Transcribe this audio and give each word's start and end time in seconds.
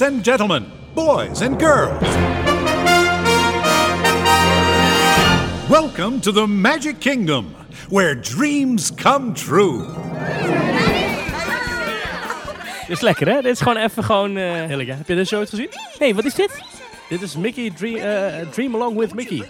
Ladies 0.00 0.16
and 0.16 0.24
gentlemen, 0.24 0.64
boys 0.94 1.42
and 1.42 1.58
girls. 1.58 2.02
Welcome 5.68 6.20
to 6.20 6.32
the 6.32 6.46
Magic 6.46 7.00
Kingdom, 7.00 7.54
where 7.88 8.14
dreams 8.14 8.92
come 8.94 9.32
true. 9.32 9.86
Dit 12.86 12.96
is 12.96 13.00
lekker, 13.00 13.28
hè? 13.28 13.42
Dit 13.42 13.52
is 13.52 13.60
gewoon 13.60 13.76
even 13.76 14.04
gewoon... 14.04 14.36
eh, 14.36 14.42
Heerlijk, 14.52 14.88
hè? 14.88 14.94
Heb 14.94 15.08
je 15.08 15.14
dit 15.14 15.26
show 15.26 15.38
ooit 15.38 15.48
gezien? 15.48 15.68
hey, 15.98 16.14
wat 16.14 16.24
is 16.24 16.34
dit? 16.34 16.62
Dit 17.08 17.22
is 17.22 17.36
Mickey 17.36 17.70
Dream, 17.70 17.96
eh, 17.96 18.48
Dream 18.48 18.74
Along 18.74 18.98
with 18.98 19.14
Mickey. 19.14 19.42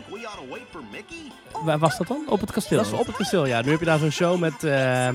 Waar 1.65 1.79
was 1.79 1.99
dat 1.99 2.07
dan? 2.07 2.25
Op 2.29 2.41
het 2.41 2.53
kasteel? 2.53 2.79
Dat 2.79 2.87
is 2.87 2.93
op 2.93 3.07
het 3.07 3.17
kasteel, 3.17 3.47
ja. 3.47 3.63
Nu 3.63 3.71
heb 3.71 3.81
je 3.81 3.87
daar 3.87 3.99
zo'n 3.99 4.11
show 4.11 4.39
met, 4.39 4.65
eh 4.65 5.09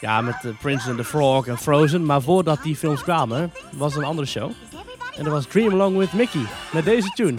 ja, 0.00 0.20
met 0.20 0.36
eh, 0.42 0.50
Prince 0.60 0.88
and 0.88 0.98
the 0.98 1.04
Frog 1.04 1.46
en 1.46 1.58
Frozen. 1.58 2.04
Maar 2.04 2.22
voordat 2.22 2.62
die 2.62 2.76
films 2.76 3.02
kwamen, 3.02 3.52
was 3.70 3.92
er 3.92 3.98
een 3.98 4.04
andere 4.04 4.26
show. 4.26 4.50
En 5.16 5.24
dat 5.24 5.32
was 5.32 5.46
Dream 5.46 5.72
Along 5.72 5.96
with 5.96 6.12
Mickey. 6.12 6.40
Met 6.72 6.84
deze 6.84 7.10
tune. 7.14 7.34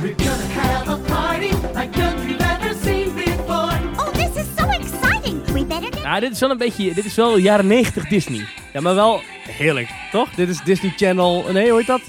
We're 0.00 0.14
gonna 0.16 0.60
have 0.60 0.90
a 0.90 0.96
party 0.96 1.54
like 1.74 1.98
none 1.98 2.26
we've 2.26 2.42
ever 2.42 2.74
seen 2.82 3.14
before. 3.14 3.78
Oh, 3.96 4.12
this 4.12 4.34
is 4.34 4.46
so 4.56 4.68
exciting! 4.68 5.44
We 5.44 5.64
better 5.66 5.92
get. 5.92 6.02
Ja, 6.02 6.20
dit 6.20 6.32
is 6.32 6.40
wel 6.40 6.50
een 6.50 6.58
beetje... 6.58 6.94
Dit 6.94 7.04
is 7.04 7.14
wel 7.14 7.36
jaren 7.36 7.66
90 7.66 8.08
Disney. 8.08 8.46
Ja, 8.72 8.80
maar 8.80 8.94
wel 8.94 9.20
heerlijk, 9.48 9.88
toch? 10.10 10.30
Dit 10.30 10.48
is 10.48 10.60
Disney 10.60 10.92
Channel. 10.96 11.44
Nee, 11.52 11.68
hoe 11.68 11.78
heet 11.78 11.86
dat? 11.86 12.02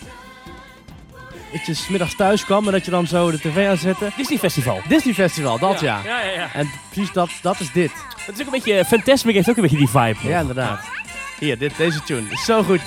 Dat 1.56 1.66
je 1.66 1.74
's 1.74 1.88
middags 1.88 2.16
thuis 2.16 2.46
kwam 2.46 2.66
en 2.66 2.72
dat 2.72 2.86
je 2.86 2.92
dan 2.92 3.08
zo 3.08 3.32
de 3.32 3.40
tv 3.40 3.68
aanzette. 3.68 4.12
Disney 4.16 4.38
Festival. 4.38 4.82
Disney 4.88 5.14
Festival, 5.14 5.60
dat 5.60 5.80
ja. 5.80 6.02
Ja, 6.04 6.22
ja, 6.22 6.32
ja. 6.32 6.50
En 6.54 6.72
precies 6.90 7.12
dat, 7.12 7.30
dat 7.42 7.60
is 7.60 7.72
dit. 7.72 7.92
Het 8.26 8.36
is 8.36 8.40
ook 8.40 8.54
een 8.54 8.62
beetje... 8.64 8.86
Fantasmic 8.86 9.36
heeft 9.36 9.50
ook 9.50 9.56
een 9.56 9.62
beetje 9.62 9.78
die 9.78 9.90
vibe. 9.90 10.28
Ja, 10.28 10.40
inderdaad. 10.40 10.86
Hier, 11.40 11.58
dit, 11.58 11.78
deze 11.78 12.04
tune. 12.04 12.30
Is 12.30 12.46
zo 12.46 12.64
goed. 12.64 12.82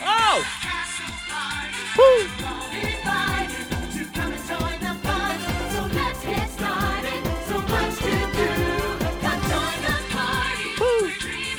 Oh! 0.00 0.36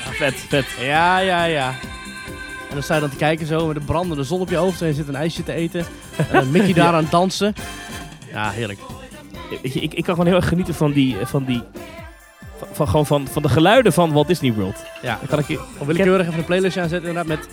Ja, 0.06 0.12
vet, 0.12 0.36
vet. 0.48 0.66
Ja, 0.80 1.18
ja, 1.20 1.44
ja. 1.44 1.76
En 2.74 2.80
dan 2.80 2.88
sta 2.88 2.96
je 2.96 3.02
dan 3.02 3.10
te 3.10 3.26
kijken 3.26 3.48
zo 3.48 3.68
met 3.68 3.76
een 3.76 3.86
brandende 3.86 4.24
zon 4.24 4.42
op 4.42 4.50
je 4.50 4.56
hoofd 4.56 4.82
en 4.82 4.88
je 4.88 4.94
zit 4.94 5.08
een 5.08 5.16
ijsje 5.16 5.44
te 5.44 5.54
eten. 5.54 5.86
En 6.32 6.52
Mickey 6.52 6.74
daar 6.74 6.94
aan 6.94 7.04
het 7.04 7.12
dansen. 7.12 7.54
Ja, 8.32 8.50
heerlijk. 8.50 8.80
Je, 9.62 9.70
ik, 9.82 9.94
ik 9.94 10.04
kan 10.04 10.16
gewoon 10.16 10.26
heel 10.26 10.36
erg 10.36 10.48
genieten 10.48 10.74
van 10.74 10.92
die... 10.92 11.16
Van 11.24 11.44
die 11.44 11.62
van, 12.58 12.68
van, 12.72 12.88
gewoon 12.88 13.06
van, 13.06 13.28
van 13.28 13.42
de 13.42 13.50
geluiden 13.50 13.94
van 13.94 14.12
Walt 14.12 14.28
Disney 14.28 14.54
World. 14.54 14.76
Ja, 15.02 15.18
Dan 15.20 15.28
kan 15.28 15.40
ik, 15.40 15.48
dan 15.78 15.88
wil 15.88 15.96
ik 15.96 16.04
heel 16.04 16.14
erg 16.14 16.28
even 16.28 16.40
een 16.40 16.46
playlist 16.46 16.78
aanzetten 16.78 17.10
inderdaad 17.10 17.38
met... 17.38 17.48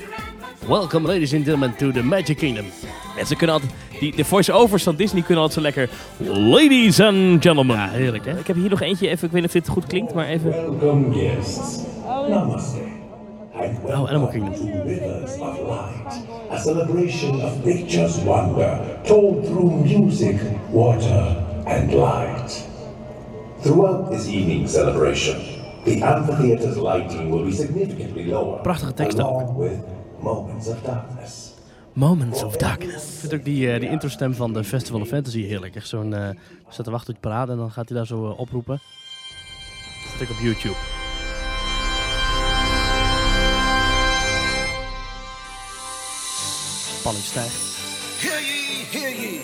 Welcome 0.67 1.07
ladies 1.07 1.35
and 1.35 1.45
gentlemen 1.45 1.77
to 1.77 1.91
the 1.91 2.03
Magic 2.03 2.37
Kingdom. 2.37 2.65
En 3.19 3.27
ze 3.27 3.37
kunnen 3.37 3.57
altijd, 3.57 3.73
die, 4.01 4.17
de 4.17 4.25
voice-overs 4.25 4.83
van 4.83 4.97
Disney 4.97 5.23
kunnen 5.23 5.43
altijd 5.43 5.65
zo 5.65 5.73
lekker. 5.73 5.97
Ladies 6.39 7.01
and 7.01 7.43
gentlemen. 7.43 7.77
Ja, 7.77 7.89
heerlijk 7.89 8.25
hè. 8.25 8.39
Ik 8.39 8.47
heb 8.47 8.57
hier 8.57 8.71
nog 8.71 8.81
eentje, 8.81 9.09
even, 9.09 9.27
ik 9.27 9.33
weet 9.33 9.43
niet 9.43 9.55
of 9.55 9.63
dit 9.63 9.69
goed 9.69 9.87
klinkt, 9.87 10.15
maar 10.15 10.27
even. 10.27 10.51
Welcome 10.51 11.15
guests. 11.15 11.79
Namaste. 12.29 13.00
Welcome 13.61 14.07
Animal 14.09 14.29
Kingdom. 14.29 14.87
Rivers 14.87 15.33
of 15.39 15.59
Light, 15.69 16.23
a 16.51 16.59
celebration 16.59 17.41
of 17.43 17.65
nature's 17.65 18.17
wonder, 18.25 18.99
told 19.05 19.45
through 19.47 19.85
music, 19.85 20.37
water, 20.73 21.37
and 21.67 21.93
light. 21.93 22.67
Throughout 23.61 24.11
this 24.11 24.27
evening 24.29 24.69
celebration, 24.69 25.37
the 25.85 26.03
amphitheater's 26.03 26.77
lighting 26.77 27.31
will 27.31 27.45
be 27.45 27.53
significantly 27.53 28.25
lower, 28.25 28.61
Prachtige 28.61 28.95
tekst 28.95 29.21
ook. 29.21 29.27
along 29.41 29.57
with 29.59 29.79
moments 30.21 30.69
of 30.69 30.83
darkness. 30.83 31.53
Moments 31.93 32.43
of 32.43 32.57
Darkness. 32.57 33.05
Ik 33.15 33.19
vind 33.21 33.35
ook 33.35 33.45
die, 33.45 33.73
eh, 33.73 33.81
die 33.81 33.89
introstem 33.89 34.35
van 34.35 34.53
de 34.53 34.65
Festival 34.65 35.01
of 35.01 35.09
Fantasy 35.09 35.43
heerlijk. 35.43 35.77
Echt 35.77 35.89
zo'n... 35.89 36.15
eh 36.15 36.29
staat 36.69 36.85
te 36.85 36.91
wachten 36.91 37.15
op 37.15 37.23
je 37.23 37.29
parade 37.29 37.53
en 37.53 37.59
dan 37.59 37.71
gaat 37.71 37.89
hij 37.89 37.97
daar 37.99 38.07
zo 38.07 38.31
eh, 38.31 38.39
oproepen. 38.39 38.81
Dat 40.19 40.29
ook 40.29 40.35
op 40.37 40.43
YouTube. 40.43 40.75
Stijgt. 47.01 47.37
Eh? 47.37 47.49
Hear 48.21 48.41
ye, 48.41 48.85
hear 48.91 49.09
ye. 49.09 49.41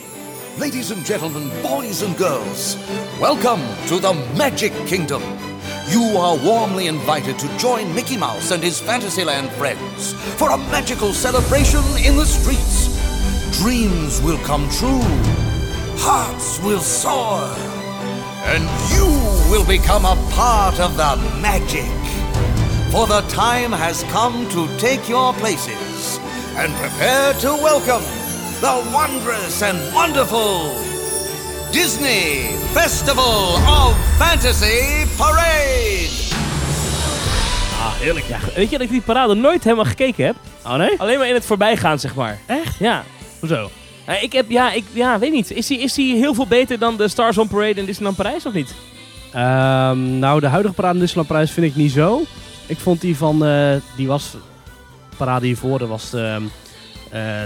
Ladies 0.59 0.91
and 0.91 1.05
gentlemen, 1.07 1.51
boys 1.63 2.03
and 2.03 2.17
girls, 2.19 2.77
welcome 3.19 3.63
to 3.89 3.99
the 3.99 4.13
Magic 4.37 4.73
Kingdom. 4.87 5.23
You 5.89 6.19
are 6.19 6.37
warmly 6.37 6.87
invited 6.87 7.39
to 7.39 7.49
join 7.57 7.95
Mickey 7.95 8.19
Mouse 8.19 8.51
and 8.51 8.63
his 8.63 8.79
Fantasyland 8.81 9.51
friends 9.53 10.13
for 10.37 10.51
a 10.51 10.59
magical 10.71 11.15
celebration 11.15 11.81
in 12.05 12.17
the 12.17 12.27
streets. 12.27 12.93
Dreams 13.59 14.21
will 14.21 14.39
come 14.45 14.69
true, 14.69 15.01
hearts 15.97 16.61
will 16.63 16.81
soar, 16.81 17.41
and 18.53 18.65
you 18.93 19.09
will 19.51 19.67
become 19.67 20.05
a 20.05 20.17
part 20.33 20.79
of 20.79 20.97
the 20.99 21.17
magic. 21.41 21.91
For 22.93 23.07
the 23.07 23.23
time 23.29 23.73
has 23.73 24.03
come 24.13 24.47
to 24.51 24.69
take 24.79 25.09
your 25.09 25.33
places 25.35 26.21
and 26.59 26.75
prepare 26.75 27.35
to 27.35 27.49
welcome 27.63 28.05
the 28.61 28.91
wondrous 28.93 29.63
and 29.63 29.79
wonderful 29.93 30.71
Disney 31.73 32.57
Festival 32.73 33.55
of 33.67 33.97
Fantasy 34.19 35.07
Parade. 35.17 36.09
Ah, 37.81 37.93
heerlijk. 38.01 38.25
Ja, 38.27 38.39
weet 38.55 38.71
je 38.71 38.79
dat 38.79 38.87
ik 38.87 38.91
die 38.91 39.01
parade 39.01 39.35
nooit 39.35 39.65
helemaal 39.65 39.85
gekeken 39.85 40.25
heb? 40.25 40.37
Oh 40.65 40.75
nee? 40.75 41.01
Alleen 41.01 41.19
maar 41.19 41.29
in 41.29 41.35
het 41.35 41.45
voorbijgaan, 41.45 41.99
zeg 41.99 42.15
maar. 42.15 42.39
Echt? 42.47 42.79
Ja. 42.79 43.05
Hoezo? 43.41 43.71
Ik 44.21 44.33
heb, 44.33 44.51
ja, 44.51 44.73
ik, 44.73 44.85
ja, 44.93 45.19
weet 45.19 45.33
niet. 45.33 45.51
Is 45.51 45.67
die, 45.67 45.79
is 45.79 45.95
die 45.95 46.17
heel 46.17 46.35
veel 46.35 46.47
beter 46.47 46.79
dan 46.79 46.97
de 46.97 47.09
Stars 47.09 47.39
on 47.39 47.49
Parade 47.49 47.81
in 47.81 47.85
Disneyland 47.85 48.17
Parijs 48.17 48.47
of 48.47 48.53
niet? 48.53 48.75
Ehm, 49.33 50.19
nou, 50.19 50.41
de 50.41 50.47
huidige 50.47 50.75
parade 50.75 50.95
in 50.95 51.01
Disneyland 51.01 51.29
Prijs 51.29 51.51
vind 51.51 51.67
ik 51.67 51.77
niet 51.77 51.93
zo. 51.93 52.23
Ik 52.67 52.79
vond 52.79 53.01
die 53.01 53.17
van, 53.17 53.45
eh, 53.45 53.77
die 53.97 54.07
was, 54.07 54.35
parade 55.17 55.47
hiervoor, 55.47 55.79
dat 55.79 55.89
was, 55.89 56.11
de, 56.11 56.39
eh, 57.11 57.41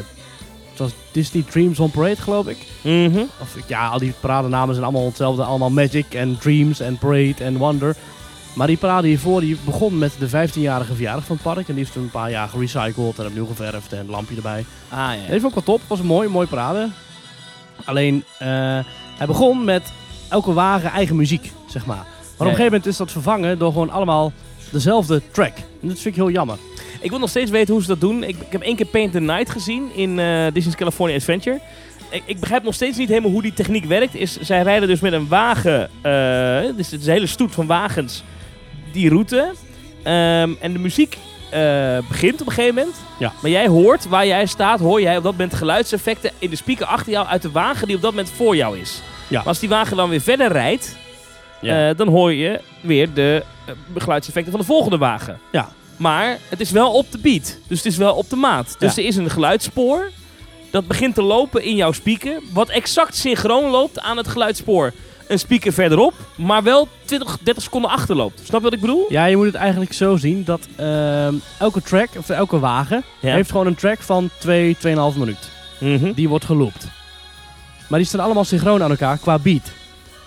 het 0.70 0.78
was 0.78 0.90
Disney 1.12 1.42
Dreams 1.42 1.80
on 1.80 1.90
Parade, 1.90 2.16
geloof 2.16 2.46
ik. 2.46 2.66
Mhm. 2.82 3.22
Of 3.40 3.56
ja, 3.66 3.88
al 3.88 3.98
die 3.98 4.14
paradenamen 4.20 4.74
zijn 4.74 4.86
allemaal 4.86 5.06
hetzelfde. 5.06 5.42
Allemaal 5.42 5.70
Magic 5.70 6.14
en 6.14 6.38
Dreams 6.38 6.80
en 6.80 6.98
Parade 6.98 7.44
en 7.44 7.56
Wonder. 7.56 7.96
Maar 8.52 8.66
die 8.66 8.76
parade 8.76 9.06
hiervoor 9.06 9.40
die 9.40 9.56
begon 9.64 9.98
met 9.98 10.12
de 10.18 10.28
15-jarige 10.28 10.94
verjaardag 10.94 11.24
van 11.24 11.38
het 11.42 11.44
park. 11.44 11.68
En 11.68 11.74
die 11.74 11.84
is 11.84 11.90
toen 11.90 12.02
een 12.02 12.10
paar 12.10 12.30
jaar 12.30 12.48
gerecycled 12.48 13.18
en 13.18 13.26
opnieuw 13.26 13.46
geverfd 13.46 13.92
en 13.92 13.98
een 13.98 14.10
lampje 14.10 14.36
erbij. 14.36 14.64
Ah, 14.88 14.98
ja. 14.98 15.30
Dat 15.30 15.40
vond 15.40 15.44
ik 15.44 15.54
wel 15.54 15.62
top. 15.62 15.80
Het 15.80 15.88
was 15.88 15.98
een 15.98 16.06
mooi, 16.06 16.28
mooi 16.28 16.46
parade. 16.46 16.88
Alleen, 17.84 18.24
eh, 18.38 18.48
hij 19.18 19.26
begon 19.26 19.64
met 19.64 19.92
elke 20.28 20.52
wagen 20.52 20.90
eigen 20.90 21.16
muziek, 21.16 21.52
zeg 21.68 21.86
maar. 21.86 21.96
Maar 21.96 22.04
op 22.22 22.38
een 22.38 22.46
gegeven 22.46 22.64
moment 22.64 22.86
is 22.86 22.96
dat 22.96 23.12
vervangen 23.12 23.58
door 23.58 23.72
gewoon 23.72 23.90
allemaal 23.90 24.32
dezelfde 24.70 25.22
track. 25.30 25.56
En 25.56 25.88
dat 25.88 25.98
vind 25.98 26.04
ik 26.04 26.14
heel 26.14 26.30
jammer. 26.30 26.56
Ik 27.00 27.10
wil 27.10 27.18
nog 27.18 27.28
steeds 27.28 27.50
weten 27.50 27.72
hoe 27.72 27.82
ze 27.82 27.88
dat 27.88 28.00
doen. 28.00 28.22
Ik, 28.22 28.36
ik 28.36 28.52
heb 28.52 28.62
één 28.62 28.76
keer 28.76 28.86
Paint 28.86 29.12
the 29.12 29.20
Night 29.20 29.50
gezien 29.50 29.90
in 29.94 30.18
eh, 30.18 30.46
Disney's 30.52 30.76
California 30.76 31.16
Adventure. 31.16 31.60
Ik, 32.10 32.22
ik 32.24 32.40
begrijp 32.40 32.62
nog 32.62 32.74
steeds 32.74 32.98
niet 32.98 33.08
helemaal 33.08 33.30
hoe 33.30 33.42
die 33.42 33.52
techniek 33.52 33.84
werkt. 33.84 34.14
Is, 34.14 34.38
zij 34.40 34.62
rijden 34.62 34.88
dus 34.88 35.00
met 35.00 35.12
een 35.12 35.28
wagen, 35.28 35.90
eh, 36.02 36.76
dus 36.76 36.90
het 36.90 37.00
is 37.00 37.06
een 37.06 37.12
hele 37.12 37.26
stoet 37.26 37.52
van 37.54 37.66
wagens, 37.66 38.22
die 38.92 39.08
route. 39.08 39.52
Ehm, 40.02 40.50
en 40.60 40.72
de 40.72 40.78
muziek 40.78 41.18
eh, 41.50 41.98
begint 42.08 42.40
op 42.40 42.46
een 42.46 42.52
gegeven 42.52 42.74
moment. 42.74 42.96
Ja. 43.18 43.32
Maar 43.42 43.50
jij 43.50 43.66
hoort, 43.68 44.08
waar 44.08 44.26
jij 44.26 44.46
staat, 44.46 44.80
hoor 44.80 45.00
jij 45.00 45.16
op 45.16 45.22
dat 45.22 45.32
moment 45.32 45.54
geluidseffecten 45.54 46.30
in 46.38 46.50
de 46.50 46.56
speaker 46.56 46.86
achter 46.86 47.12
jou 47.12 47.26
uit 47.26 47.42
de 47.42 47.50
wagen 47.50 47.86
die 47.86 47.96
op 47.96 48.02
dat 48.02 48.10
moment 48.10 48.30
voor 48.30 48.56
jou 48.56 48.78
is. 48.78 49.02
Ja. 49.28 49.38
Maar 49.38 49.46
als 49.48 49.58
die 49.58 49.68
wagen 49.68 49.96
dan 49.96 50.08
weer 50.10 50.20
verder 50.20 50.52
rijdt, 50.52 50.96
Ja. 51.60 51.94
dan 51.94 52.08
hoor 52.08 52.32
je 52.32 52.60
weer 52.80 53.12
de 53.14 53.42
geluidseffecten 53.96 54.52
van 54.52 54.60
de 54.60 54.66
volgende 54.66 54.98
wagen. 54.98 55.38
Ja. 55.52 55.68
Maar 56.00 56.38
het 56.48 56.60
is 56.60 56.70
wel 56.70 56.92
op 56.92 57.06
de 57.12 57.18
beat. 57.18 57.56
Dus 57.66 57.78
het 57.78 57.86
is 57.92 57.96
wel 57.96 58.14
op 58.14 58.30
de 58.30 58.36
maat. 58.36 58.76
Dus 58.78 58.94
Ja. 58.94 59.02
er 59.02 59.08
is 59.08 59.16
een 59.16 59.30
geluidsspoor. 59.30 60.10
Dat 60.70 60.86
begint 60.86 61.14
te 61.14 61.22
lopen 61.22 61.62
in 61.64 61.76
jouw 61.76 61.92
speaker. 61.92 62.40
Wat 62.52 62.68
exact 62.68 63.16
synchroon 63.16 63.70
loopt 63.70 64.00
aan 64.00 64.16
het 64.16 64.28
geluidsspoor. 64.28 64.92
Een 65.28 65.38
speaker 65.38 65.72
verderop. 65.72 66.14
Maar 66.34 66.62
wel 66.62 66.88
20, 67.04 67.38
30 67.42 67.62
seconden 67.62 67.90
achterloopt. 67.90 68.38
Snap 68.44 68.58
je 68.58 68.64
wat 68.64 68.72
ik 68.72 68.80
bedoel? 68.80 69.06
Ja, 69.08 69.24
je 69.24 69.36
moet 69.36 69.46
het 69.46 69.54
eigenlijk 69.54 69.92
zo 69.92 70.16
zien 70.16 70.44
dat 70.44 70.60
ehm, 70.76 71.34
elke 71.58 71.82
track, 71.82 72.08
of 72.18 72.28
elke 72.28 72.58
wagen, 72.58 73.04
Ja. 73.20 73.34
heeft 73.34 73.50
gewoon 73.50 73.66
een 73.66 73.74
track 73.74 73.98
van 74.00 74.30
2, 74.38 74.76
2,5 74.78 75.16
minuut. 75.18 75.50
Mhm. 75.78 76.12
Die 76.12 76.28
wordt 76.28 76.44
geloopt. 76.44 76.86
Maar 77.88 77.98
die 77.98 78.08
staan 78.08 78.20
allemaal 78.20 78.44
synchroon 78.44 78.82
aan 78.82 78.90
elkaar 78.90 79.18
qua 79.18 79.38
beat. 79.38 79.70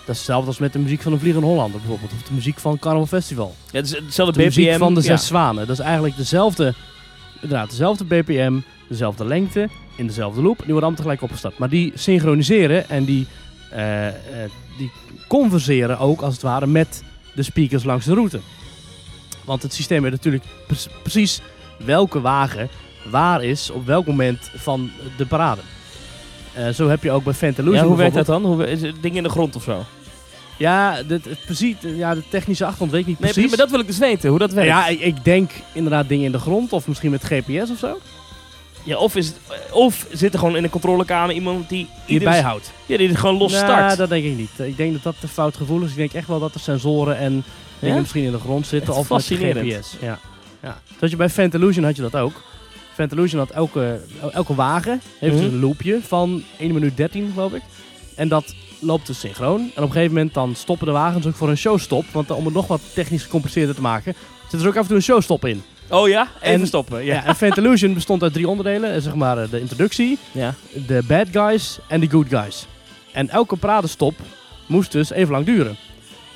Dat 0.06 0.14
is 0.14 0.20
hetzelfde 0.20 0.46
als 0.46 0.58
met 0.58 0.72
de 0.72 0.78
muziek 0.78 1.02
van 1.02 1.12
de 1.12 1.18
Vliegende 1.18 1.46
Hollander 1.46 1.80
bijvoorbeeld. 1.80 2.12
Of 2.12 2.22
de 2.22 2.34
muziek 2.34 2.58
van 2.58 2.78
Carnival 2.78 3.06
Festival. 3.06 3.54
Ja, 3.70 3.78
het 3.78 3.86
is 3.86 3.96
hetzelfde 3.96 4.32
De 4.42 4.48
BPM. 4.48 4.60
muziek 4.60 4.78
van 4.78 4.94
de 4.94 5.00
ja. 5.02 5.06
Zes 5.16 5.26
Zwanen. 5.26 5.66
Dat 5.66 5.78
is 5.78 5.84
eigenlijk 5.84 6.16
dezelfde, 6.16 6.74
inderdaad, 7.40 7.70
dezelfde 7.70 8.04
BPM, 8.04 8.58
dezelfde 8.88 9.24
lengte, 9.24 9.68
in 9.96 10.06
dezelfde 10.06 10.42
loop. 10.42 10.56
Die 10.56 10.72
worden 10.72 10.74
allemaal 10.82 10.96
tegelijk 10.96 11.22
opgestart. 11.22 11.58
Maar 11.58 11.68
die 11.68 11.92
synchroniseren 11.94 12.88
en 12.88 13.04
die, 13.04 13.26
eh, 13.70 14.06
eh, 14.08 14.14
die 14.78 14.90
converseren 15.28 15.98
ook 15.98 16.20
als 16.20 16.32
het 16.32 16.42
ware 16.42 16.66
met 16.66 17.02
de 17.34 17.42
speakers 17.42 17.84
langs 17.84 18.04
de 18.04 18.14
route. 18.14 18.40
Want 19.44 19.62
het 19.62 19.74
systeem 19.74 20.02
weet 20.02 20.10
natuurlijk 20.10 20.44
pre- 20.66 20.76
precies 21.02 21.40
welke 21.84 22.20
wagen 22.20 22.68
waar 23.10 23.44
is 23.44 23.70
op 23.70 23.86
welk 23.86 24.06
moment 24.06 24.50
van 24.56 24.90
de 25.16 25.26
parade. 25.26 25.60
Eh, 26.54 26.68
zo 26.68 26.88
heb 26.88 27.02
je 27.02 27.10
ook 27.10 27.24
bij 27.24 27.32
Fantalusion 27.34 27.82
Ja, 27.82 27.88
hoe 27.88 27.96
werkt 27.96 28.14
dat 28.14 28.26
dan? 28.26 28.44
Hoe, 28.44 28.70
is 28.70 28.82
het 28.82 28.94
ding 29.00 29.16
in 29.16 29.22
de 29.22 29.28
grond 29.28 29.56
of 29.56 29.62
zo? 29.62 29.84
Ja, 30.56 31.02
de, 31.02 31.14
het 31.14 31.44
precies, 31.44 31.76
ja, 31.80 32.14
de 32.14 32.22
technische 32.28 32.64
achtergrond 32.64 32.92
weet 32.92 33.00
ik 33.00 33.06
niet 33.06 33.18
Nee, 33.18 33.32
precies. 33.32 33.48
maar 33.50 33.58
dat 33.58 33.70
wil 33.70 33.80
ik 33.80 33.86
dus 33.86 33.98
weten, 33.98 34.30
hoe 34.30 34.38
dat 34.38 34.52
werkt. 34.52 34.70
ja, 34.70 34.86
ik, 34.86 35.00
ik 35.00 35.24
denk 35.24 35.50
inderdaad 35.72 36.08
dingen 36.08 36.24
in 36.24 36.32
de 36.32 36.38
grond 36.38 36.72
of 36.72 36.86
misschien 36.88 37.10
met 37.10 37.24
GPS 37.24 37.70
of 37.70 37.78
zo. 37.78 37.98
Ja, 38.82 38.96
of, 38.96 39.16
is 39.16 39.26
het, 39.26 39.36
of 39.70 40.06
zit 40.12 40.32
er 40.32 40.38
gewoon 40.38 40.56
in 40.56 40.64
een 40.64 40.70
controlekamer 40.70 41.34
iemand 41.34 41.68
die... 41.68 41.88
Die 42.06 42.14
het 42.14 42.24
bijhoudt. 42.24 42.72
Ja, 42.86 42.96
die 42.96 43.08
het 43.08 43.18
gewoon 43.18 43.36
los 43.36 43.56
start. 43.56 43.96
dat 43.96 44.08
denk 44.08 44.24
ik 44.24 44.36
niet. 44.36 44.50
Ik 44.56 44.76
denk 44.76 44.92
dat 44.92 45.02
dat 45.02 45.14
te 45.20 45.28
fout 45.28 45.56
gevoelig 45.56 45.84
is. 45.84 45.90
Ik 45.92 45.98
denk 45.98 46.12
echt 46.12 46.28
wel 46.28 46.38
dat 46.38 46.54
er 46.54 46.60
sensoren 46.60 47.16
en 47.16 47.44
dingen 47.78 47.94
Ja? 47.94 48.00
misschien 48.00 48.24
in 48.24 48.32
de 48.32 48.38
grond 48.38 48.66
zitten. 48.66 48.94
Echt 48.94 48.98
of 48.98 49.08
met. 49.08 49.24
GPS. 49.24 49.96
Ja. 50.00 50.18
Ja. 50.62 50.80
Zoals 50.96 51.10
je 51.10 51.16
bij 51.16 51.28
Fantalusion 51.28 51.84
had 51.84 51.96
je 51.96 52.02
dat 52.02 52.16
ook. 52.16 52.42
Fantalusion 52.94 53.38
had 53.40 53.50
elke, 53.50 54.00
elke 54.32 54.54
wagen 54.54 55.00
heeft 55.18 55.34
Mhm. 55.36 55.44
een 55.44 55.60
loopje 55.60 55.98
van 56.02 56.42
1 56.58 56.72
minuut 56.72 56.96
13 56.96 57.30
geloof 57.34 57.52
ik. 57.52 57.62
En 58.14 58.28
dat 58.28 58.54
loopt 58.80 59.06
dus 59.06 59.18
synchroon. 59.20 59.60
En 59.60 59.82
op 59.82 59.88
een 59.88 59.92
gegeven 59.92 60.14
moment 60.14 60.34
dan 60.34 60.54
stoppen 60.54 60.86
de 60.86 60.92
wagens 60.92 61.26
ook 61.26 61.34
voor 61.34 61.48
een 61.48 61.56
showstop. 61.56 62.04
Want 62.12 62.30
om 62.30 62.44
het 62.44 62.54
nog 62.54 62.66
wat 62.66 62.80
technisch 62.94 63.22
gecompliceerder 63.22 63.74
te 63.74 63.80
maken, 63.80 64.14
zit 64.50 64.60
er 64.60 64.66
ook 64.68 64.74
af 64.76 64.80
en 64.82 64.86
toe 64.86 64.96
een 64.96 65.02
showstop 65.02 65.44
in. 65.44 65.62
Oh 65.90 66.08
ja? 66.08 66.28
Even 66.40 66.60
En- 66.60 66.66
stoppen. 66.66 67.04
Ja. 67.04 67.14
Ja. 67.14 67.24
en 67.24 67.36
Fantalusion 67.36 67.94
bestond 68.00 68.22
uit 68.22 68.32
drie 68.32 68.48
onderdelen. 68.48 68.94
Eh, 68.94 69.00
Zeg 69.00 69.14
maar 69.14 69.38
eh, 69.38 69.50
de 69.50 69.60
introductie, 69.60 70.18
ja. 70.32 70.54
de 70.86 71.02
bad 71.06 71.26
guys 71.32 71.78
en 71.88 72.00
de 72.00 72.10
good 72.10 72.26
guys. 72.28 72.66
En 73.12 73.28
elke 73.28 73.56
paradestop 73.56 74.14
moest 74.66 74.92
dus 74.92 75.10
even 75.10 75.32
lang 75.32 75.46
duren. 75.46 75.76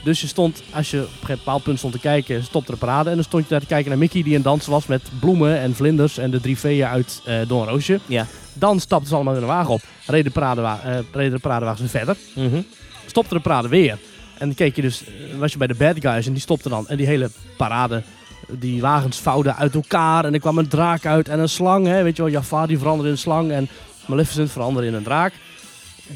Dus 0.09 0.21
je 0.21 0.27
stond, 0.27 0.63
als 0.73 0.91
je 0.91 1.01
op 1.03 1.29
een 1.29 1.37
bepaald 1.37 1.63
punt 1.63 1.79
stond 1.79 1.93
te 1.93 1.99
kijken, 2.01 2.45
stopte 2.45 2.73
de 2.73 2.79
parade. 2.79 3.09
En 3.11 3.15
dan 3.15 3.25
stond 3.25 3.43
je 3.43 3.49
daar 3.49 3.61
te 3.61 3.67
kijken 3.67 3.89
naar 3.89 3.99
Mickey 3.99 4.23
die 4.23 4.31
aan 4.31 4.39
het 4.41 4.45
dansen 4.49 4.71
was 4.71 4.87
met 4.87 5.03
bloemen 5.21 5.59
en 5.59 5.75
vlinders 5.75 6.19
en 6.19 6.31
de 6.31 6.41
drie 6.41 6.59
veeën 6.59 6.87
uit 6.87 7.23
eh 7.25 7.35
Doornroosje. 7.49 8.01
Ja. 8.07 8.27
Dan 8.53 8.81
stapten 8.81 9.09
ze 9.09 9.15
allemaal 9.15 9.35
in 9.35 9.41
de 9.41 9.47
wagen 9.47 9.73
op, 9.73 9.81
reden 10.07 10.25
de, 10.25 10.31
paradewa 10.31 10.81
reden 11.13 11.33
de 11.33 11.39
paradewagens 11.39 11.81
weer 11.81 12.05
verder, 12.05 12.17
Mhm. 12.35 12.61
stopte 13.07 13.35
de 13.35 13.41
parade 13.41 13.69
weer. 13.69 13.99
En 14.39 14.47
dan 14.47 14.55
keek 14.55 14.77
je 14.77 14.83
dus, 14.83 15.05
eh, 15.05 15.39
was 15.39 15.53
je 15.53 15.59
bij 15.59 15.67
de 15.67 15.75
bad 15.75 15.97
guys 16.01 16.27
en 16.27 16.33
die 16.33 16.41
stopten 16.43 16.71
dan. 16.71 16.89
En 16.89 16.97
die 16.97 17.07
hele 17.07 17.31
parade, 17.57 18.03
die 18.49 18.81
wagens 18.81 19.19
vouwden 19.19 19.57
uit 19.57 19.75
elkaar 19.75 20.25
en 20.25 20.35
er 20.35 20.41
kwam 20.41 20.59
een 20.59 20.69
draak 20.69 21.07
uit 21.07 21.29
en 21.29 21.39
een 21.39 21.49
slang. 21.49 21.87
Hè, 21.87 22.03
weet 22.03 22.17
je 22.17 22.23
wel, 22.23 22.31
Jafar 22.33 22.67
die 22.67 22.79
veranderde 22.79 23.09
in 23.09 23.15
een 23.15 23.21
slang 23.21 23.51
en 23.51 23.69
Maleficent 24.07 24.51
veranderde 24.51 24.89
in 24.89 24.95
een 24.95 25.03
draak. 25.03 25.33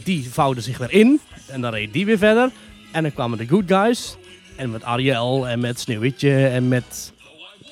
Die 0.04 0.28
vouwden 0.30 0.62
zich 0.62 0.78
weer 0.78 0.92
in 0.92 1.20
en 1.46 1.60
dan 1.60 1.72
reed 1.72 1.92
die 1.92 2.06
weer 2.06 2.18
verder. 2.18 2.50
En 2.92 3.02
dan 3.02 3.12
kwamen 3.12 3.38
de 3.38 3.46
good 3.46 3.64
guys 3.66 4.16
en 4.56 4.70
met 4.70 4.82
Ariel 4.84 5.48
en 5.48 5.60
met 5.60 5.80
Sneeuwwitje 5.80 6.46
en 6.46 6.68
met... 6.68 7.12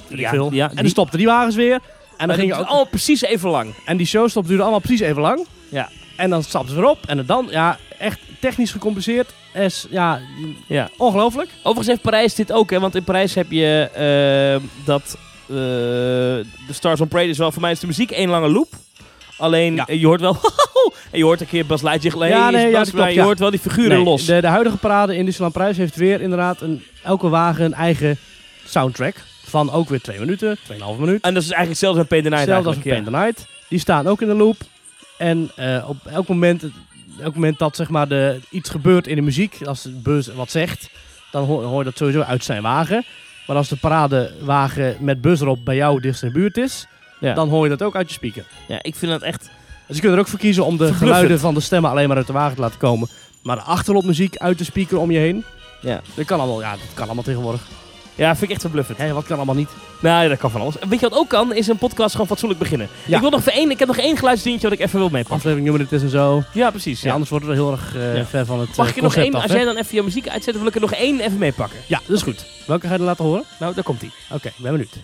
Ja, 0.09 0.31
veel. 0.31 0.53
ja, 0.53 0.65
en 0.65 0.69
die- 0.75 0.77
dan 0.83 0.91
stopten 0.91 1.19
die 1.19 1.27
wagens 1.27 1.57
weer. 1.57 1.73
En 1.75 1.81
dan 2.17 2.27
Maar 2.27 2.37
ging 2.37 2.49
dat 2.49 2.49
je 2.49 2.53
is 2.55 2.61
ook... 2.61 2.67
allemaal 2.69 2.91
precies 2.91 3.23
even 3.23 3.51
lang. 3.51 3.75
En 3.85 3.97
die 3.97 4.07
showstop 4.07 4.47
duurde 4.47 4.63
allemaal 4.63 4.81
precies 4.81 5.01
even 5.01 5.23
lang. 5.23 5.47
Ja. 5.69 5.89
En 6.17 6.31
dan 6.31 6.43
stapten 6.43 6.71
ze 6.75 6.81
weer 6.81 6.91
op. 6.91 6.99
En 7.07 7.27
dan, 7.27 7.47
ja, 7.51 7.79
echt 7.99 8.19
technisch 8.41 8.71
gecompliceerd. 8.71 9.31
Is, 9.55 9.87
ja, 9.91 10.21
Ja. 10.67 10.89
ongelooflijk. 10.97 11.49
Overigens 11.59 11.87
heeft 11.87 12.01
Parijs 12.03 12.35
dit 12.35 12.53
ook, 12.53 12.71
hè? 12.71 12.81
Want 12.81 12.95
in 12.95 13.05
Parijs 13.05 13.35
heb 13.35 13.51
je 13.51 13.89
eh, 14.61 14.69
dat... 14.85 15.03
eh, 15.47 15.55
de 15.57 16.45
Stars 16.71 17.01
on 17.01 17.09
Parade 17.09 17.29
is 17.29 17.39
wel... 17.39 17.53
Voor 17.53 17.63
mij 17.63 17.71
is 17.73 17.81
de 17.81 17.87
muziek 17.87 18.11
één 18.11 18.29
lange 18.29 18.49
loop. 18.49 18.69
Alleen, 19.41 19.75
Ja. 19.75 19.87
eh, 19.87 20.01
je 20.01 20.07
hoort 20.07 20.21
wel... 20.21 20.37
en 21.11 21.19
je 21.19 21.25
hoort 21.25 21.41
een 21.41 21.47
keer 21.47 21.67
Bas 21.67 21.83
Lightyear 21.83 22.13
geleden. 22.13 22.37
Ja, 22.37 22.51
nee, 22.51 22.71
ja, 22.71 22.83
klopt, 22.83 23.13
je 23.15 23.23
hoort 23.23 23.39
wel 23.39 23.51
die 23.51 23.61
figuren 23.61 23.91
Nee, 23.97 24.05
los. 24.05 24.25
De, 24.25 24.41
de 24.41 24.47
huidige 24.47 24.77
parade 24.77 25.17
in 25.17 25.25
Disneyland 25.25 25.55
Parijs 25.55 25.77
heeft 25.77 25.97
weer 25.97 26.21
inderdaad 26.21 26.61
een, 26.61 26.83
elke 27.03 27.29
wagen 27.29 27.65
een 27.65 27.75
eigen 27.75 28.19
soundtrack. 28.65 29.15
Van 29.45 29.71
ook 29.73 29.89
weer 29.89 30.01
twee 30.01 30.19
minuten, 30.19 30.57
2,5 30.57 30.99
minuut. 30.99 31.23
En 31.23 31.35
dat 31.35 31.43
is 31.43 31.51
eigenlijk 31.51 31.69
hetzelfde 31.69 31.99
als 31.99 32.09
Paint 32.09 32.25
the 32.25 32.31
Night 32.31 32.45
Hetzelfde 32.47 32.69
als 32.69 32.79
Paint 32.79 33.05
the 33.05 33.11
Night. 33.11 33.47
Die 33.69 33.79
staan 33.79 34.07
ook 34.07 34.21
in 34.23 34.29
de 34.29 34.35
loop. 34.35 34.57
En 35.19 35.51
eh, 35.57 35.85
op 35.89 35.97
elk 36.07 36.29
moment, 36.29 36.63
elk 37.21 37.35
moment 37.35 37.59
dat 37.59 37.77
zeg 37.77 37.89
maar, 37.89 38.09
de, 38.09 38.41
iets 38.51 38.71
gebeurt 38.71 39.07
in 39.07 39.17
de 39.17 39.23
muziek, 39.23 39.59
als 39.65 39.83
de 39.83 39.91
bus 39.91 40.27
wat 40.35 40.51
zegt, 40.51 40.91
dan 41.31 41.45
hoor, 41.45 41.63
hoor 41.63 41.79
je 41.79 41.85
dat 41.85 41.97
sowieso 41.97 42.21
uit 42.21 42.45
zijn 42.45 42.63
wagen. 42.63 43.05
Maar 43.47 43.57
als 43.57 43.69
de 43.69 43.77
paradewagen 43.77 44.97
met 45.01 45.21
bus 45.21 45.41
erop 45.41 45.65
bij 45.65 45.77
jou 45.77 46.01
dichtst 46.01 46.23
in 46.23 46.29
de 46.29 46.35
buurt 46.39 46.57
is, 46.57 46.87
Ja. 47.21 47.35
dan 47.35 47.49
hoor 47.49 47.65
je 47.65 47.71
dat 47.71 47.83
ook 47.83 47.97
uit 47.97 48.09
je 48.09 48.15
speaker. 48.15 48.45
Ja, 48.69 48.79
ik 48.83 48.95
vind 48.97 49.13
dat 49.13 49.23
echt... 49.23 49.49
Dus 49.87 49.97
je 49.97 50.03
kunt 50.03 50.15
er 50.15 50.21
ook 50.21 50.29
voor 50.29 50.39
kiezen 50.39 50.65
om 50.65 50.77
de 50.77 50.95
geluiden 50.95 51.41
van 51.41 51.55
de 51.55 51.61
stemmen 51.61 51.91
alleen 51.91 52.09
maar 52.09 52.17
uit 52.17 52.27
de 52.27 52.33
wagen 52.33 52.55
te 52.55 52.61
laten 52.61 52.79
komen. 52.79 53.09
Maar 53.43 53.57
de 53.57 53.63
achtergrondmuziek 53.63 54.37
uit 54.37 54.59
de 54.59 54.65
speaker 54.65 54.99
om 54.99 55.11
je 55.11 55.19
heen, 55.19 55.45
Ja. 55.81 56.01
dat 56.15 56.25
kan 56.27 56.39
allemaal, 56.41 56.61
ja, 56.61 56.71
dat 56.71 56.81
kan 56.95 57.05
allemaal 57.05 57.25
tegenwoordig. 57.25 57.61
Ja, 58.15 58.31
vind 58.31 58.43
ik 58.43 58.51
echt 58.51 58.61
verbluffend. 58.61 58.99
Hé, 58.99 59.13
wat 59.13 59.25
kan 59.27 59.37
allemaal 59.37 59.55
niet? 59.55 59.69
Nou, 60.01 60.23
ja, 60.23 60.29
dat 60.29 60.39
kan 60.39 60.51
van 60.51 60.61
alles. 60.61 60.75
Weet 60.89 61.01
je 61.01 61.09
wat 61.09 61.19
ook 61.19 61.29
kan? 61.29 61.55
Is 61.55 61.67
een 61.69 61.79
podcast 61.79 62.11
gewoon 62.13 62.27
fatsoenlijk 62.27 62.61
beginnen. 62.61 62.89
Ja. 63.07 63.15
Ik, 63.15 63.21
wil 63.21 63.31
nog 63.31 63.45
één, 63.47 63.71
ik 63.71 63.79
heb 63.79 63.89
nog 63.89 63.97
één 63.97 64.17
geluidsdingetje 64.17 64.69
wat 64.69 64.79
ik 64.79 64.85
even 64.85 64.99
wil 64.99 65.09
meepakken. 65.09 65.35
Aflevering 65.37 65.69
nummer 65.69 65.89
dit 65.89 65.93
is 65.99 66.03
en 66.03 66.11
zo. 66.11 66.43
Ja, 66.53 66.71
precies. 66.71 67.01
Ja, 67.01 67.07
Ja. 67.07 67.13
anders 67.13 67.31
wordt 67.31 67.47
het 67.47 67.57
wel 67.57 67.65
heel 67.65 67.75
erg 67.77 68.17
Ja. 68.17 68.25
ver 68.27 68.47
van 68.47 68.61
het 68.61 68.77
Mag 68.77 68.85
eh, 68.87 68.91
ik 68.91 68.97
er 68.97 69.03
nog 69.03 69.15
één, 69.15 69.35
af, 69.35 69.43
als 69.43 69.53
jij 69.53 69.65
dan 69.65 69.77
even 69.77 69.95
je 69.95 70.03
muziek 70.03 70.29
uitzet, 70.29 70.57
wil 70.59 70.67
ik 70.67 70.75
er 70.75 70.81
nog 70.81 70.93
één 70.93 71.21
even 71.21 71.39
meepakken. 71.39 71.79
Ja, 71.87 72.01
dat 72.07 72.17
is 72.17 72.23
goed. 72.23 72.47
Welke 72.67 72.87
ga 72.87 72.93
je 72.93 72.99
dan 72.99 73.07
laten 73.07 73.25
horen? 73.25 73.45
Nou, 73.59 73.75
daar 73.75 73.85
komt 73.85 74.03
ie. 74.03 74.11
Oké, 74.31 74.49
ik 74.49 74.55
ben 74.57 74.71
benieuwd. 74.73 74.97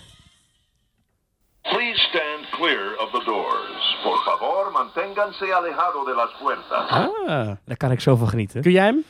Please 1.73 2.01
stand 2.11 2.49
clear 2.51 2.97
of 2.99 3.11
the 3.11 3.23
doors. 3.25 3.97
Por 4.03 4.19
favor, 4.25 4.71
manténganse 4.73 5.53
alejado 5.55 6.05
de 6.05 6.15
las 6.15 6.31
puertas. 6.43 6.91
Ah, 6.91 7.51
Daar 7.65 7.77
kan 7.77 7.91
ik 7.91 8.01
zo 8.01 8.17
van 8.17 8.29
genieten. 8.29 8.63
kun 8.63 8.71
jij 8.73 8.85
hem? 8.85 9.05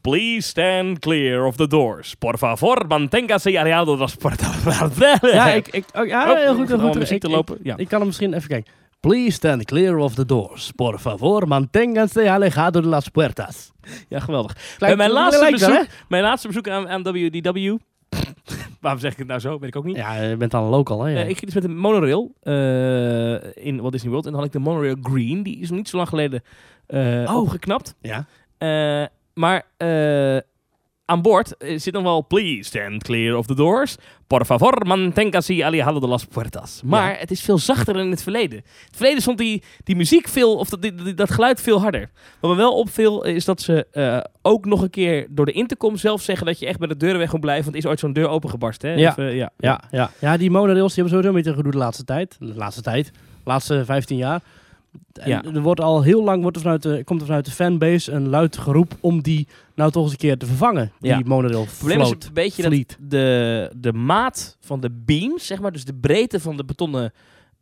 Please 0.00 0.48
stand 0.48 0.98
clear 0.98 1.44
of 1.46 1.56
the 1.56 1.66
doors. 1.66 2.14
Por 2.14 2.38
favor, 2.38 2.86
manténgase 2.88 3.58
alejado 3.58 3.92
de 3.92 3.98
las 3.98 4.14
puertas. 4.16 4.54
Ja, 5.32 5.46
ik, 5.48 5.68
ik, 5.68 5.84
oh, 5.94 6.06
ja 6.06 6.24
heel 6.34 6.54
goed. 6.54 6.68
Heel 6.68 6.76
om 6.78 6.92
goed. 6.92 7.10
Ik- 7.10 7.20
te 7.20 7.26
ik- 7.28 7.34
lopen, 7.34 7.58
ja. 7.62 7.76
Ik 7.76 7.88
kan 7.88 7.98
hem 7.98 8.06
misschien 8.06 8.34
even 8.34 8.48
kijken. 8.48 8.72
Please 9.00 9.30
stand 9.30 9.64
clear 9.64 9.96
of 9.96 10.14
the 10.14 10.24
doors. 10.26 10.70
Por 10.76 10.98
favor, 10.98 11.48
manténganse 11.48 12.30
alejado 12.30 12.80
de 12.80 12.88
las 12.88 13.08
puertas. 13.08 13.70
Ja, 14.08 14.20
geweldig. 14.20 14.52
Lijkt- 14.54 14.78
Bij 14.78 14.96
mijn, 14.96 15.10
laatste 15.10 15.50
bezoek, 15.50 15.84
mijn 16.08 16.22
laatste 16.22 16.46
bezoek 16.46 16.68
aan, 16.68 16.88
aan 16.88 17.02
WDW... 17.02 17.76
Waarom 18.86 19.04
zeg 19.04 19.12
ik 19.12 19.18
het 19.18 19.26
nou 19.26 19.40
zo? 19.40 19.58
Weet 19.58 19.68
ik 19.68 19.76
ook 19.76 19.84
niet. 19.84 19.96
Ja, 19.96 20.14
je 20.22 20.36
bent 20.36 20.50
dan 20.50 20.64
local, 20.64 21.02
hè? 21.02 21.10
Ja. 21.10 21.20
Ik 21.20 21.38
ging 21.38 21.52
dus 21.52 21.54
met 21.54 21.64
een 21.64 21.78
monorail 21.78 22.34
eh, 22.42 23.64
in 23.66 23.80
Walt 23.80 23.92
Disney 23.92 24.10
World. 24.10 24.26
En 24.26 24.30
dan 24.32 24.40
had 24.40 24.48
ik 24.48 24.52
de 24.52 24.68
monorail 24.68 24.96
Green. 25.02 25.42
Die 25.42 25.58
is 25.58 25.68
nog 25.68 25.78
niet 25.78 25.88
zo 25.88 25.96
lang 25.96 26.08
geleden 26.08 26.42
eh 26.86 27.36
opgeknapt. 27.36 27.94
ja. 28.00 28.26
Eh, 28.58 29.06
maar 29.34 29.66
eh, 29.76 30.36
aan 31.06 31.22
boord 31.22 31.56
eh, 31.56 31.78
zit 31.78 31.92
nog 31.94 32.02
wel... 32.02 32.26
Please 32.26 32.62
stand 32.62 33.02
clear 33.02 33.36
of 33.36 33.46
the 33.46 33.54
doors. 33.54 33.96
Por 34.26 34.44
favor, 34.44 34.86
manténgase 34.86 35.64
alejado 35.64 36.00
de 36.00 36.06
las 36.06 36.24
puertas. 36.24 36.80
Maar 36.84 37.18
het 37.18 37.30
is 37.30 37.40
veel 37.40 37.58
zachter 37.58 37.94
dan 37.94 38.02
in 38.04 38.10
het 38.10 38.22
verleden. 38.22 38.58
In 38.58 38.64
het 38.86 38.96
verleden 38.96 39.22
stond 39.22 39.38
die, 39.38 39.62
die 39.84 39.96
muziek 39.96 40.28
veel... 40.28 40.56
Of 40.56 40.68
dat, 40.68 40.82
die- 40.82 41.14
dat 41.14 41.30
geluid 41.30 41.60
veel 41.60 41.80
harder. 41.80 42.10
Wat 42.40 42.50
me 42.50 42.56
wel 42.56 42.72
opviel 42.78 43.24
is 43.24 43.44
dat 43.44 43.60
ze 43.60 43.86
eh, 43.92 44.18
ook 44.42 44.64
nog 44.64 44.82
een 44.82 44.90
keer 44.90 45.26
door 45.30 45.46
de 45.46 45.52
intercom 45.52 45.96
zelf 45.96 46.22
zeggen... 46.22 46.46
dat 46.46 46.58
je 46.58 46.66
echt 46.66 46.78
bij 46.78 46.88
de 46.88 46.96
deuren 46.96 47.18
weg 47.18 47.32
moet 47.32 47.40
blijven. 47.40 47.64
Want 47.64 47.76
er 47.76 47.82
is 47.82 47.88
ooit 47.90 48.00
zo'n 48.00 48.12
deur 48.12 48.28
opengebarst. 48.28 48.82
Hè? 48.82 48.94
Ja. 48.94 49.10
Even, 49.10 49.34
ja. 49.34 49.50
Ja, 49.58 49.80
ja. 49.90 50.10
ja, 50.20 50.36
die 50.36 50.50
monorails 50.50 50.94
die 50.94 51.02
hebben 51.04 51.12
sowieso 51.12 51.28
een 51.28 51.34
beetje 51.44 51.54
gedoe 51.54 51.72
de 51.72 51.78
laatste 51.78 52.04
tijd. 52.04 52.36
De 52.38 52.54
laatste 52.54 52.82
tijd. 52.82 53.06
De 53.12 53.50
laatste 53.52 53.84
15 53.84 54.16
jaar. 54.16 54.40
En 55.12 55.28
Ja. 55.28 55.42
Er 55.44 55.62
wordt 55.62 55.80
al 55.80 56.02
heel 56.02 56.22
lang 56.24 56.42
wordt 56.42 56.56
er 56.56 56.62
vanuit 56.62 56.82
de, 56.82 57.04
komt 57.04 57.20
er 57.20 57.26
vanuit 57.26 57.44
de 57.44 57.50
fanbase 57.50 58.12
een 58.12 58.28
luid 58.28 58.56
geroep 58.56 58.96
om 59.00 59.22
die 59.22 59.48
nou 59.74 59.90
toch 59.90 60.02
eens 60.02 60.12
een 60.12 60.18
keer 60.18 60.38
te 60.38 60.46
vervangen. 60.46 60.92
Ja. 61.00 61.16
Die 61.16 61.26
monorail 61.26 61.60
Het 61.64 61.74
probleem 61.78 62.00
is 62.00 62.10
een 62.10 62.18
beetje 62.32 62.62
dat 62.62 62.96
de, 63.10 63.70
de 63.76 63.92
maat 63.92 64.56
van 64.60 64.80
de 64.80 64.90
beams, 64.90 65.46
zeg 65.46 65.60
maar, 65.60 65.72
dus 65.72 65.84
de 65.84 65.94
breedte 65.94 66.40
van 66.40 66.56
de 66.56 66.64
betonnen 66.64 67.12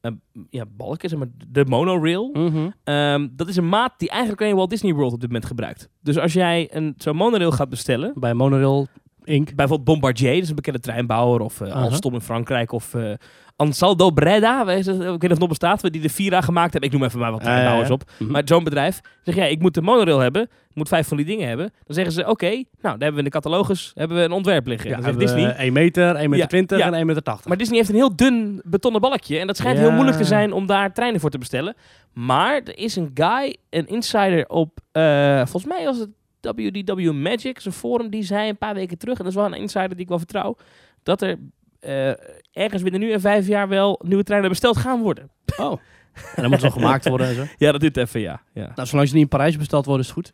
eh, 0.00 0.10
ja, 0.50 0.64
balken, 0.76 1.08
zeg 1.08 1.18
maar, 1.18 1.28
de 1.48 1.64
monorail, 1.64 2.30
Mhm. 2.32 2.68
ehm, 2.84 3.28
dat 3.32 3.48
is 3.48 3.56
een 3.56 3.68
maat 3.68 3.92
die 3.96 4.08
eigenlijk 4.10 4.40
alleen 4.42 4.54
Walt 4.56 4.70
Disney 4.70 4.94
World 4.94 5.12
op 5.12 5.20
dit 5.20 5.28
moment 5.28 5.46
gebruikt. 5.48 5.88
Dus 6.00 6.18
als 6.18 6.32
jij 6.32 6.68
een 6.72 6.94
zo'n 6.96 7.16
monorail 7.16 7.50
gaat 7.52 7.68
bestellen, 7.68 8.12
Bij 8.16 8.34
Monorail 8.34 8.86
Inc. 9.24 9.54
bijvoorbeeld 9.54 9.84
Bombardier, 9.88 10.32
dat 10.34 10.42
is 10.42 10.48
een 10.48 10.54
bekende 10.54 10.80
treinbouwer, 10.80 11.40
of 11.40 11.62
Aha. 11.62 11.80
Alstom 11.80 12.14
in 12.14 12.20
Frankrijk, 12.20 12.72
of 12.72 12.94
eh 12.94 13.12
Ansaldo 13.56 14.10
Breda, 14.10 14.60
ik 14.60 14.66
weet 14.66 14.86
niet 14.86 15.12
of 15.22 15.28
het 15.28 15.38
nog 15.38 15.48
bestaat, 15.48 15.92
die 15.92 16.00
de 16.00 16.08
Vira 16.08 16.40
gemaakt 16.40 16.72
hebben. 16.72 16.90
Ik 16.90 16.96
noem 16.96 17.06
even 17.06 17.18
maar 17.20 17.30
wat 17.30 17.40
Ja, 17.42 17.46
ja, 17.46 17.52
treinbouwers 17.52 17.88
ja. 17.88 17.94
op. 17.94 18.02
Mhm. 18.18 18.30
Maar 18.30 18.42
zo'n 18.44 18.64
bedrijf, 18.64 19.00
zeg 19.22 19.34
jij, 19.34 19.50
ik 19.50 19.60
moet 19.60 19.76
een 19.76 19.84
monorail 19.84 20.18
hebben, 20.18 20.42
ik 20.42 20.74
moet 20.74 20.88
vijf 20.88 21.08
van 21.08 21.16
die 21.16 21.26
dingen 21.26 21.48
hebben. 21.48 21.72
Dan 21.84 21.94
zeggen 21.94 22.12
ze, 22.14 22.26
oké, 22.28 22.46
nou, 22.48 22.64
daar 22.80 22.90
hebben 22.90 23.12
we 23.12 23.18
in 23.18 23.24
de 23.24 23.30
catalogus 23.30 23.90
hebben 23.94 24.16
we 24.16 24.22
een 24.22 24.32
ontwerp 24.32 24.66
liggen. 24.66 24.88
Ja, 24.90 24.94
dan 24.96 25.04
zegt 25.04 25.18
Disney, 25.18 25.50
1 25.50 25.72
meter, 25.72 26.14
1 26.16 26.30
meter 26.30 26.36
Ja, 26.36 26.46
20 26.46 26.78
ja. 26.78 26.86
en 26.86 26.94
1 26.94 27.06
meter 27.06 27.22
80. 27.22 27.46
Maar 27.46 27.56
Disney 27.56 27.76
heeft 27.76 27.88
een 27.88 27.94
heel 27.94 28.16
dun 28.16 28.60
betonnen 28.64 29.00
balkje. 29.00 29.38
En 29.38 29.46
dat 29.46 29.56
schijnt 29.56 29.78
heel 29.78 29.88
Ja. 29.88 29.94
moeilijk 29.94 30.16
te 30.18 30.24
zijn 30.24 30.52
om 30.52 30.66
daar 30.66 30.92
treinen 30.92 31.20
voor 31.20 31.30
te 31.30 31.38
bestellen. 31.38 31.74
Maar 32.12 32.60
er 32.64 32.78
is 32.78 32.96
een 32.96 33.10
guy, 33.14 33.56
een 33.70 33.86
insider 33.86 34.48
op, 34.48 34.78
eh, 34.92 35.36
volgens 35.36 35.64
mij 35.64 35.84
was 35.84 35.98
het 35.98 36.08
WDW 36.52 37.12
Magic, 37.12 37.60
zijn 37.60 37.74
forum, 37.74 38.10
die 38.10 38.22
zei 38.22 38.48
een 38.48 38.58
paar 38.58 38.74
weken 38.74 38.98
terug, 38.98 39.18
en 39.18 39.24
dat 39.24 39.32
is 39.32 39.38
wel 39.38 39.46
een 39.46 39.60
insider 39.60 39.88
die 39.88 40.00
ik 40.00 40.08
wel 40.08 40.18
vertrouw, 40.18 40.56
dat 41.02 41.22
er 41.22 41.38
eh, 41.80 42.08
ergens 42.52 42.82
binnen 42.82 43.00
nu 43.00 43.12
en 43.12 43.20
vijf 43.20 43.46
jaar 43.46 43.68
wel 43.68 44.00
nieuwe 44.04 44.22
treinen 44.22 44.50
besteld 44.50 44.76
gaan 44.76 45.00
worden. 45.00 45.30
Oh. 45.56 45.72
En 46.12 46.42
dan 46.42 46.44
moet 46.44 46.52
het 46.52 46.62
nog 46.62 46.72
gemaakt 46.72 47.08
worden 47.08 47.26
en 47.26 47.34
zo. 47.34 47.44
Ja, 47.58 47.72
dat 47.72 47.80
duurt 47.80 47.96
even, 47.96 48.20
ja. 48.20 48.42
ja. 48.52 48.72
Nou, 48.74 48.88
zolang 48.88 49.08
ze 49.08 49.14
niet 49.14 49.22
in 49.22 49.28
Parijs 49.28 49.56
besteld 49.56 49.84
worden, 49.84 50.06
is 50.06 50.14
het 50.14 50.18
goed. 50.18 50.32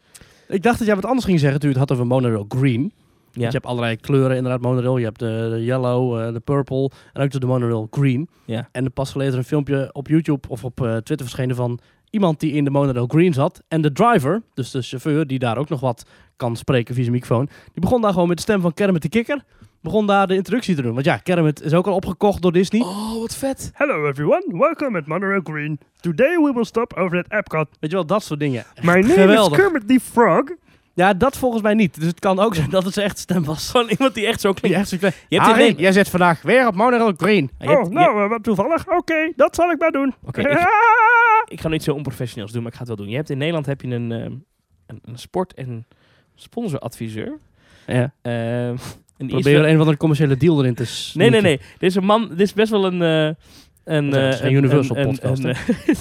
Ik 0.49 0.63
dacht 0.63 0.79
dat 0.79 0.87
jij 0.87 0.97
wat 0.97 1.05
anders 1.05 1.25
ging 1.25 1.41
zeggen 1.41 1.61
toen 1.61 1.71
je 1.71 1.79
het 1.79 1.89
had 1.89 1.99
over 1.99 2.07
Monorail 2.07 2.45
Green. 2.49 2.93
Ja. 3.33 3.47
je 3.47 3.53
hebt 3.53 3.67
allerlei 3.67 3.97
kleuren 3.97 4.37
inderdaad 4.37 4.61
monorail. 4.61 4.97
Je 4.97 5.05
hebt 5.05 5.19
de, 5.19 5.49
de 5.51 5.65
yellow, 5.65 6.21
eh, 6.21 6.33
de 6.33 6.41
purple 6.41 6.91
en 7.13 7.23
ook 7.23 7.31
de 7.31 7.47
monorail 7.47 7.89
green. 7.91 8.29
Ja. 8.45 8.69
En 8.73 8.85
er 8.85 8.91
pas 8.91 9.11
geleden 9.11 9.39
een 9.39 9.45
filmpje 9.45 9.91
op 9.93 10.09
YouTube 10.09 10.49
of 10.49 10.65
op 10.65 10.81
eh, 10.81 10.87
Twitter 10.87 11.27
verschenen 11.27 11.57
van 11.57 11.79
iemand 12.11 12.41
die 12.41 12.53
in 12.53 12.65
de 12.65 12.71
monorail 12.71 13.07
green 13.07 13.33
zat. 13.33 13.63
En 13.69 13.81
de 13.81 13.93
driver, 13.93 14.43
dus 14.55 14.71
de 14.71 14.83
chauffeur 14.83 15.27
die 15.27 15.39
daar 15.39 15.59
ook 15.59 15.69
nog 15.69 15.81
wat 15.81 16.05
kan 16.37 16.57
spreken 16.57 16.95
via 16.95 17.03
zijn 17.03 17.15
microfoon, 17.15 17.49
die 17.73 17.81
begon 17.81 18.01
daar 18.01 18.13
gewoon 18.13 18.29
met 18.29 18.37
de 18.37 18.43
stem 18.43 18.61
van 18.61 18.75
Kermit 18.75 19.03
de 19.03 19.09
Kikker, 19.09 19.45
begon 19.81 20.07
daar 20.07 20.27
de 20.27 20.35
introductie 20.35 20.75
te 20.75 20.83
doen. 20.83 20.93
Want 20.95 21.05
ja, 21.05 21.17
Kermit 21.17 21.63
is 21.63 21.75
ook 21.75 21.87
al 21.87 21.95
opgekocht 21.95 22.43
door 22.43 22.53
Disney. 22.53 22.81
Oh, 22.81 23.21
wat 23.21 23.37
vet. 23.37 23.71
Hello 23.75 24.09
everyone, 24.09 24.45
welcome 24.49 24.99
at 24.99 25.07
Monorail 25.07 25.41
Green. 25.45 25.79
Today 26.01 26.37
we 26.37 26.53
will 26.55 26.65
stop 26.65 26.93
over 26.97 27.19
at 27.19 27.27
Epcot. 27.29 27.69
Weet 27.81 27.91
je 27.91 27.97
wel, 27.97 28.07
dat 28.07 28.23
soort 28.23 28.41
dingen. 28.41 28.65
Echt 28.75 28.85
My 28.87 28.93
name 29.01 29.13
geweldig. 29.13 29.59
is 29.59 29.65
Kermit 29.65 29.89
the 29.89 30.01
Frog. 30.03 30.45
Ja, 31.01 31.15
dat 31.15 31.37
volgens 31.37 31.63
mij 31.63 31.75
niet. 31.75 31.95
Dus 31.95 32.07
het 32.07 32.19
kan 32.21 32.39
ook 32.39 32.55
zijn 32.55 32.71
dat 32.71 32.85
het 32.85 32.95
zijn 32.95 33.07
echte 33.07 33.21
stem 33.21 33.45
was. 33.45 33.71
Gewoon 33.71 33.89
iemand 33.89 34.15
die 34.15 34.27
echt 34.27 34.41
zo 34.41 34.53
Die 34.53 34.61
klinkt. 34.61 34.79
echt 34.79 34.89
zo 34.89 34.97
klein. 34.97 35.15
Je 35.29 35.37
hebt 35.41 35.49
Harry, 35.51 35.75
jij 35.77 35.93
zit 35.93 36.09
vandaag 36.09 36.43
weer 36.43 36.67
op 36.67 36.75
Monorail 36.75 37.13
Green. 37.17 37.51
Je 37.59 37.67
hebt- 37.69 37.79
oh, 37.79 37.85
je- 37.89 37.95
nou, 37.95 38.23
eh, 38.23 38.29
wat 38.29 38.43
toevallig. 38.43 38.89
Oké, 38.89 39.33
dat 39.37 39.55
zal 39.55 39.71
ik 39.71 39.79
maar 39.79 39.91
doen. 39.91 40.15
Oké, 40.25 40.41
ik- 40.51 40.69
Ik 41.49 41.61
ga 41.61 41.69
niet 41.69 41.83
zo 41.83 41.93
onprofessioneels 41.95 42.53
doen, 42.53 42.63
maar 42.63 42.71
ik 42.71 42.77
ga 42.79 42.85
het 42.85 42.97
wel 42.97 43.05
doen. 43.05 43.09
Je 43.09 43.17
hebt 43.17 43.31
in 43.31 43.39
Nederland 43.39 43.67
heb 43.67 43.81
je 43.81 43.89
een, 43.89 44.13
ehm, 44.13 44.33
een, 44.87 44.99
een 45.05 45.19
sport- 45.19 45.55
en 45.55 45.87
sponsoradviseur. 46.35 47.39
Ja. 47.87 48.13
Ehm, 48.23 48.75
is 49.17 49.27
Probeer 49.27 49.53
wel- 49.61 49.67
een 49.69 49.75
of 49.75 49.79
andere 49.81 49.97
commerciële 49.97 50.37
deal 50.37 50.61
erin 50.61 50.75
te 50.75 51.11
Nee, 51.15 51.31
nee, 51.31 51.41
nee. 51.41 51.57
Dit 51.57 51.91
is 51.91 51.95
een 51.95 52.05
man, 52.05 52.29
dit 52.29 52.41
is 52.41 52.53
best 52.53 52.71
wel 52.71 52.85
een... 52.85 53.03
eh 53.03 53.35
Dat 53.85 54.35
is 54.35 54.41
eh, 54.41 54.47
een- 54.47 54.53
Universal 54.53 54.97
podcast, 55.05 55.45
een- 55.45 55.57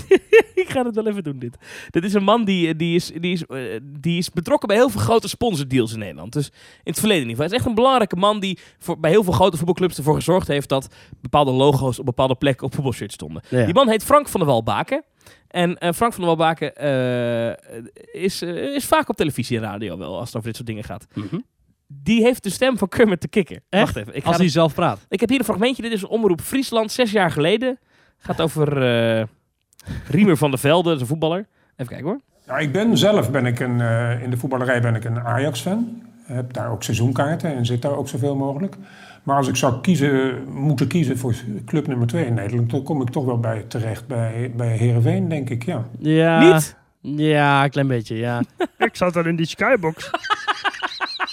ik 0.63 0.69
ga 0.69 0.83
het 0.85 0.95
wel 0.95 1.07
even 1.07 1.23
doen, 1.23 1.39
dit. 1.39 1.57
Dit 1.89 2.03
is 2.03 2.13
een 2.13 2.23
man 2.23 2.45
die, 2.45 2.75
die, 2.75 2.95
is, 2.95 3.11
die, 3.19 3.31
is, 3.33 3.45
eh, 3.45 3.59
die 3.83 4.17
is 4.17 4.29
betrokken 4.29 4.67
bij 4.67 4.77
heel 4.77 4.89
veel 4.89 5.01
grote 5.01 5.27
sponsordeals 5.27 5.93
in 5.93 5.99
Nederland. 5.99 6.33
Dus 6.33 6.47
in 6.47 6.53
het 6.91 6.99
verleden 6.99 7.23
in 7.23 7.29
ieder 7.29 7.43
geval. 7.43 7.45
Hij 7.45 7.55
is 7.55 7.57
echt 7.61 7.65
een 7.69 7.75
belangrijke 7.83 8.15
man 8.15 8.39
die 8.39 8.59
voor, 8.79 8.99
bij 8.99 9.11
heel 9.11 9.23
veel 9.23 9.33
grote 9.33 9.57
voetbalclubs 9.57 9.97
ervoor 9.97 10.15
gezorgd 10.15 10.47
heeft 10.47 10.69
dat 10.69 10.87
bepaalde 11.21 11.51
logo's 11.51 11.99
op 11.99 12.05
bepaalde 12.05 12.35
plekken 12.35 12.65
op 12.65 12.73
voetbalshirts 12.73 13.13
stonden. 13.13 13.41
Ja. 13.49 13.65
Die 13.65 13.73
man 13.73 13.89
heet 13.89 14.03
Frank 14.03 14.27
van 14.29 14.39
der 14.39 14.49
Walbaken. 14.49 15.03
En 15.47 15.77
eh, 15.77 15.91
Frank 15.93 16.13
van 16.13 16.23
der 16.25 16.35
Walbaken 16.35 16.75
eh, 16.75 18.23
is, 18.23 18.41
eh, 18.41 18.55
is 18.75 18.85
vaak 18.85 19.09
op 19.09 19.15
televisie 19.15 19.57
en 19.57 19.63
radio 19.63 19.97
wel, 19.97 20.17
als 20.17 20.25
het 20.27 20.35
over 20.35 20.47
dit 20.47 20.55
soort 20.55 20.67
dingen 20.67 20.83
gaat. 20.83 21.07
Mhm. 21.13 21.39
Die 21.93 22.21
heeft 22.21 22.43
de 22.43 22.49
stem 22.49 22.77
van 22.77 22.87
Kermit 22.87 23.21
de 23.21 23.27
Kikker. 23.27 23.59
Echt? 23.69 23.83
Wacht 23.83 23.95
even. 23.95 24.15
Ik, 24.15 24.23
ga 24.23 24.27
Als 24.27 24.37
hij 24.37 24.49
zelf 24.49 24.73
praat. 24.73 25.05
ik 25.09 25.19
heb 25.19 25.29
hier 25.29 25.39
een 25.39 25.45
fragmentje. 25.45 25.81
Dit 25.81 25.91
is 25.91 26.01
een 26.01 26.07
omroep 26.07 26.41
Friesland, 26.41 26.91
zes 26.91 27.11
jaar 27.11 27.31
geleden. 27.31 27.79
Gaat 28.17 28.41
over 28.41 28.81
eh 28.81 29.23
Riemer 30.07 30.37
van 30.37 30.49
der 30.49 30.59
Velde, 30.59 30.83
dat 30.87 30.95
is 30.95 31.01
een 31.01 31.07
voetballer. 31.07 31.47
Even 31.75 31.87
kijken 31.87 32.05
hoor. 32.05 32.19
Ja, 32.47 32.57
ik 32.57 32.71
ben 32.71 32.97
zelf 32.97 33.31
ben 33.31 33.45
ik 33.45 33.59
een, 33.59 33.81
eh, 33.81 34.23
in 34.23 34.29
de 34.29 34.37
voetballerij 34.37 34.81
ben 34.81 34.95
ik 34.95 35.03
een 35.03 35.19
Ajax-fan. 35.19 36.01
Heb 36.23 36.53
daar 36.53 36.71
ook 36.71 36.83
seizoenkaarten 36.83 37.55
en 37.55 37.65
zit 37.65 37.81
daar 37.81 37.95
ook 37.95 38.07
zoveel 38.07 38.35
mogelijk. 38.35 38.75
Maar 39.23 39.35
als 39.37 39.47
ik 39.47 39.55
zou 39.55 39.81
kiezen, 39.81 40.43
moeten 40.53 40.87
kiezen 40.87 41.17
voor 41.17 41.35
club 41.65 41.87
nummer 41.87 42.07
2 42.07 42.25
in 42.25 42.33
Nederland, 42.33 42.69
dan 42.71 42.83
kom 42.83 43.01
ik 43.01 43.09
toch 43.09 43.25
wel 43.25 43.39
bij 43.39 43.65
terecht 43.67 44.07
bij, 44.07 44.51
bij 44.55 44.77
Heerenveen, 44.77 45.29
denk 45.29 45.49
ik. 45.49 45.65
Ja. 45.65 45.85
Ja. 45.99 46.53
Niet? 46.53 46.75
Ja, 47.01 47.63
een 47.63 47.69
klein 47.69 47.87
beetje, 47.87 48.15
ja. 48.15 48.41
ik 48.77 48.95
zat 48.95 49.15
al 49.15 49.25
in 49.25 49.35
die 49.35 49.45
skybox. 49.47 50.09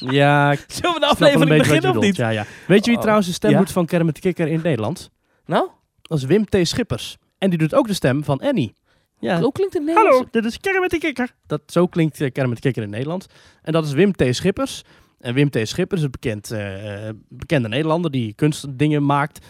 ja, 0.20 0.52
ik 0.52 0.64
Zullen 0.66 0.94
we 0.94 1.00
de 1.00 1.06
aflevering 1.06 1.58
beginnen 1.58 1.90
of 1.96 2.02
niet? 2.02 2.16
Ja, 2.16 2.28
ja. 2.28 2.44
Weet 2.66 2.78
je 2.78 2.86
wie 2.86 2.94
Oh. 2.94 3.00
trouwens 3.00 3.26
de 3.26 3.32
stem 3.34 3.50
Ja? 3.50 3.58
doet 3.58 3.72
van 3.72 3.86
Kermit 3.86 4.14
de 4.14 4.20
Kikker 4.20 4.46
in 4.46 4.54
het 4.54 4.62
Nederlands? 4.62 5.10
Nou, 5.46 5.68
Dat 6.02 6.18
is 6.18 6.24
Wim 6.24 6.44
T. 6.44 6.56
Schippers. 6.62 7.16
En 7.38 7.50
die 7.50 7.58
doet 7.58 7.74
ook 7.74 7.86
de 7.86 7.94
stem 7.94 8.24
van 8.24 8.38
Annie. 8.40 8.74
Ja, 9.18 9.40
hoe 9.40 9.52
klinkt 9.52 9.74
het 9.74 9.82
Nederlands? 9.84 10.16
Hallo, 10.16 10.28
dit 10.30 10.44
is 10.44 10.58
Kermit 10.60 10.90
de 10.90 10.98
Kikker. 10.98 11.34
dat, 11.46 11.60
zo 11.66 11.86
klinkt 11.86 12.20
eh, 12.20 12.32
Kermit 12.32 12.54
de 12.56 12.60
Kikker 12.62 12.82
in 12.82 12.88
het 12.88 12.96
Nederlands. 12.96 13.26
En 13.62 13.72
dat 13.72 13.84
is 13.84 13.92
Wim 13.92 14.12
T. 14.12 14.24
Schippers. 14.30 14.82
En 15.20 15.34
Wim 15.34 15.50
T. 15.50 15.58
Schippers 15.62 16.00
is 16.00 16.04
een 16.04 16.10
bekend, 16.10 16.50
eh, 16.50 17.08
bekende 17.28 17.68
Nederlander 17.68 18.10
die 18.10 18.32
kunstdingen 18.34 19.06
maakt. 19.06 19.46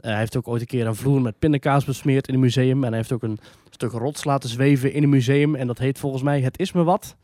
Hij 0.00 0.18
heeft 0.18 0.36
ook 0.36 0.48
ooit 0.48 0.60
een 0.60 0.66
keer 0.66 0.86
een 0.86 0.94
vloer 0.94 1.20
met 1.20 1.38
pindakaas 1.38 1.84
besmeerd 1.84 2.28
in 2.28 2.34
een 2.34 2.40
museum. 2.40 2.82
En 2.84 2.88
hij 2.88 2.96
heeft 2.98 3.12
ook 3.12 3.22
een 3.22 3.38
stuk 3.70 3.90
rots 3.92 4.24
laten 4.24 4.48
zweven 4.48 4.92
in 4.92 5.02
een 5.02 5.08
museum. 5.08 5.54
En 5.54 5.66
dat 5.66 5.78
heet 5.78 5.98
volgens 5.98 6.22
mij 6.22 6.40
Het 6.40 6.58
Is 6.58 6.72
Me 6.72 6.82
Wat. 6.84 7.16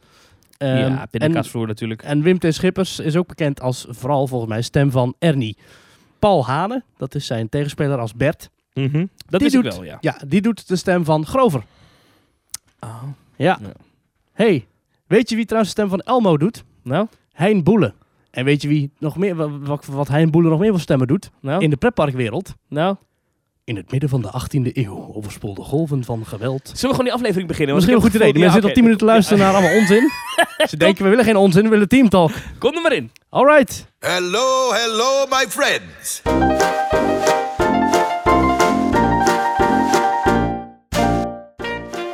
Ehm, 0.63 0.77
ja, 0.77 1.01
en, 1.01 1.09
pindakaasvloer 1.11 1.67
natuurlijk. 1.67 2.03
en 2.03 2.23
Wim 2.23 2.39
T. 2.39 2.47
Schippers 2.55 2.99
is 2.99 3.17
ook 3.17 3.27
bekend 3.27 3.61
als 3.61 3.87
vooral 3.89 4.27
volgens 4.27 4.51
mij 4.51 4.63
stem 4.63 4.91
van 4.91 5.15
Ernie. 5.19 5.57
Paul 6.19 6.47
Hane, 6.47 6.83
dat 6.97 7.15
is 7.15 7.27
zijn 7.27 7.49
tegenspeler 7.49 7.99
als 7.99 8.15
Bert. 8.15 8.51
Mhm. 8.75 9.07
Dat 9.29 9.41
Die 9.41 9.51
doet- 9.51 9.63
wel, 9.65 9.85
ja. 9.85 9.99
Ja, 10.01 10.17
die 10.27 10.41
doet 10.43 10.69
de 10.69 10.77
stem 10.77 11.05
van 11.05 11.27
Grover. 11.27 11.63
Oh. 12.81 13.03
Ja. 13.37 13.59
Ja. 13.63 13.73
hey, 14.33 14.67
weet 15.07 15.29
je 15.29 15.37
wie 15.37 15.45
trouwens 15.45 15.75
de 15.75 15.81
stem 15.81 15.91
van 15.91 16.01
Elmo 16.01 16.37
doet? 16.37 16.65
Nou, 16.83 17.07
Hein 17.33 17.63
Boele. 17.65 17.95
En 18.31 18.45
weet 18.45 18.63
je 18.63 18.69
wie 18.69 18.91
nog 18.99 19.17
meer, 19.17 19.35
wa- 19.35 19.59
wat, 19.59 19.87
wat 19.87 20.09
Hein 20.09 20.31
Boele 20.31 20.49
nog 20.49 20.59
meer 20.61 20.71
voor 20.71 20.81
stemmen 20.81 21.07
doet? 21.07 21.31
nou, 21.41 21.63
In 21.63 21.71
de 21.71 21.77
pretparkwereld. 21.77 22.55
nou. 22.69 22.97
In 23.65 23.77
het 23.77 23.91
midden 23.91 24.09
van 24.09 24.23
de 24.23 24.29
18e 24.29 24.73
eeuw 24.73 25.13
overspoelde 25.15 25.63
golven 25.63 26.05
van 26.05 26.27
geweld. 26.27 26.61
Zullen 26.65 26.81
we 26.81 26.89
gewoon 26.89 27.05
die 27.05 27.13
aflevering 27.13 27.49
beginnen? 27.49 27.75
Want 27.75 27.87
Misschien 27.87 27.95
een 27.95 28.11
goed 28.11 28.21
idee. 28.21 28.33
De 28.33 28.39
mensen 28.39 28.63
zitten 28.63 28.69
al 28.71 28.75
10 28.75 28.85
minuten 28.85 29.07
te 29.07 29.13
luisteren 29.13 29.39
naar 29.39 29.53
allemaal 29.53 29.79
onzin. 29.79 30.11
Ze 30.71 30.77
denken, 30.77 31.05
we 31.05 31.11
willen 31.11 31.25
geen 31.25 31.37
onzin, 31.37 31.63
we 31.63 31.69
willen 31.69 31.89
teamtalk. 31.89 32.31
Kom 32.59 32.75
er 32.75 32.83
maar 32.83 32.93
in. 32.93 33.11
Alright. 33.29 33.87
Hello, 33.99 34.73
hello, 34.73 35.27
my 35.31 35.47
friends. 35.49 36.23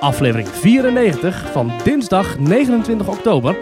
Aflevering 0.00 0.48
94 0.48 1.52
van 1.52 1.72
dinsdag 1.84 2.38
29 2.38 3.08
oktober 3.08 3.56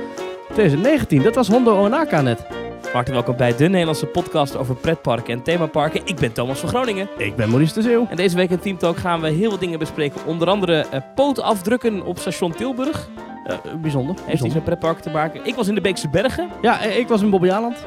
2019. 0.53 1.23
Dat 1.23 1.35
was 1.35 1.49
Hondo 1.49 1.85
Onaka 1.85 2.21
net. 2.21 2.56
Hartelijk 2.97 3.27
welkom 3.27 3.47
bij 3.47 3.57
de 3.57 3.69
Nederlandse 3.69 4.07
podcast 4.07 4.57
over 4.57 4.75
pretparken 4.75 5.35
en 5.35 5.43
themaparken. 5.43 6.01
Ik 6.05 6.17
ben 6.17 6.33
Thomas 6.33 6.59
van 6.59 6.69
Groningen. 6.69 7.09
Ik 7.17 7.37
ben 7.37 7.49
Maurice 7.49 7.75
de 7.75 7.83
Zeeuw. 7.83 8.07
En 8.11 8.17
deze 8.17 8.37
week 8.37 8.51
in 8.51 8.59
Team 8.59 8.79
Talk 8.79 8.97
gaan 8.97 9.21
we 9.21 9.29
heel 9.29 9.51
wat 9.51 9.61
dingen 9.61 9.79
bespreken. 9.79 10.27
Onder 10.27 10.49
andere 10.49 10.87
eh 10.91 11.01
pootafdrukken 11.15 12.03
op 12.03 12.19
station 12.19 12.53
Tilburg. 12.53 13.09
Eh, 13.45 13.57
bijzonder. 13.83 14.15
Heeft 14.23 14.45
iets 14.45 14.55
met 14.55 14.65
pretparken 14.65 15.03
te 15.03 15.11
maken. 15.11 15.45
Ik 15.45 15.55
was 15.55 15.69
in 15.69 15.75
de 15.75 15.81
Beekse 15.81 16.09
Bergen. 16.09 16.49
Ja, 16.63 16.81
eh, 16.81 16.99
ik 16.99 17.09
was 17.09 17.23
in 17.23 17.31
Bobby 17.31 17.51
Aland. 17.51 17.85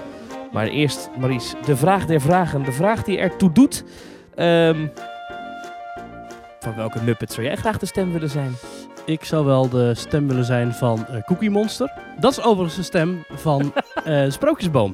Maar 0.51 0.67
eerst, 0.67 1.09
Maurice, 1.19 1.55
de 1.65 1.75
vraag 1.75 2.05
der 2.05 2.21
vragen. 2.21 2.63
De 2.63 2.71
vraag 2.71 3.03
die 3.03 3.17
ertoe 3.17 3.51
doet. 3.51 3.83
Ehm, 4.35 4.87
van 6.59 6.75
welke 6.75 7.01
Muppet 7.03 7.33
zou 7.33 7.45
jij 7.45 7.55
graag 7.55 7.77
de 7.77 7.85
stem 7.85 8.11
willen 8.11 8.29
zijn? 8.29 8.55
Ik 9.09 9.23
zou 9.25 9.45
wel 9.45 9.69
de 9.69 9.95
stem 9.95 10.27
willen 10.27 10.45
zijn 10.45 10.73
van 10.73 11.05
eh, 11.07 11.23
Cookie 11.23 11.49
Monster. 11.49 11.91
Dat 12.19 12.31
is 12.31 12.41
overigens 12.41 12.75
de 12.75 12.83
stem 12.83 13.23
van 13.29 13.73
eh, 14.03 14.29
Sprookjesboom. 14.29 14.93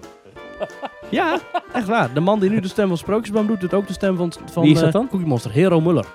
Ja, 1.09 1.39
echt 1.73 1.87
waar. 1.87 2.13
De 2.13 2.19
man 2.19 2.39
die 2.39 2.49
nu 2.49 2.59
de 2.59 2.67
stem 2.67 2.87
van 2.87 2.97
Sprookjesboom 2.97 3.47
doet, 3.47 3.59
doet 3.59 3.73
ook 3.73 3.87
de 3.87 3.93
stem 3.93 4.17
van, 4.17 4.33
van 4.51 4.63
Wie 4.63 4.71
is 4.71 4.79
dat 4.79 4.87
eh, 4.87 4.93
dan? 4.93 5.07
Cookie 5.07 5.27
Monster. 5.27 5.51
Hero 5.51 5.81
Muller. 5.81 6.05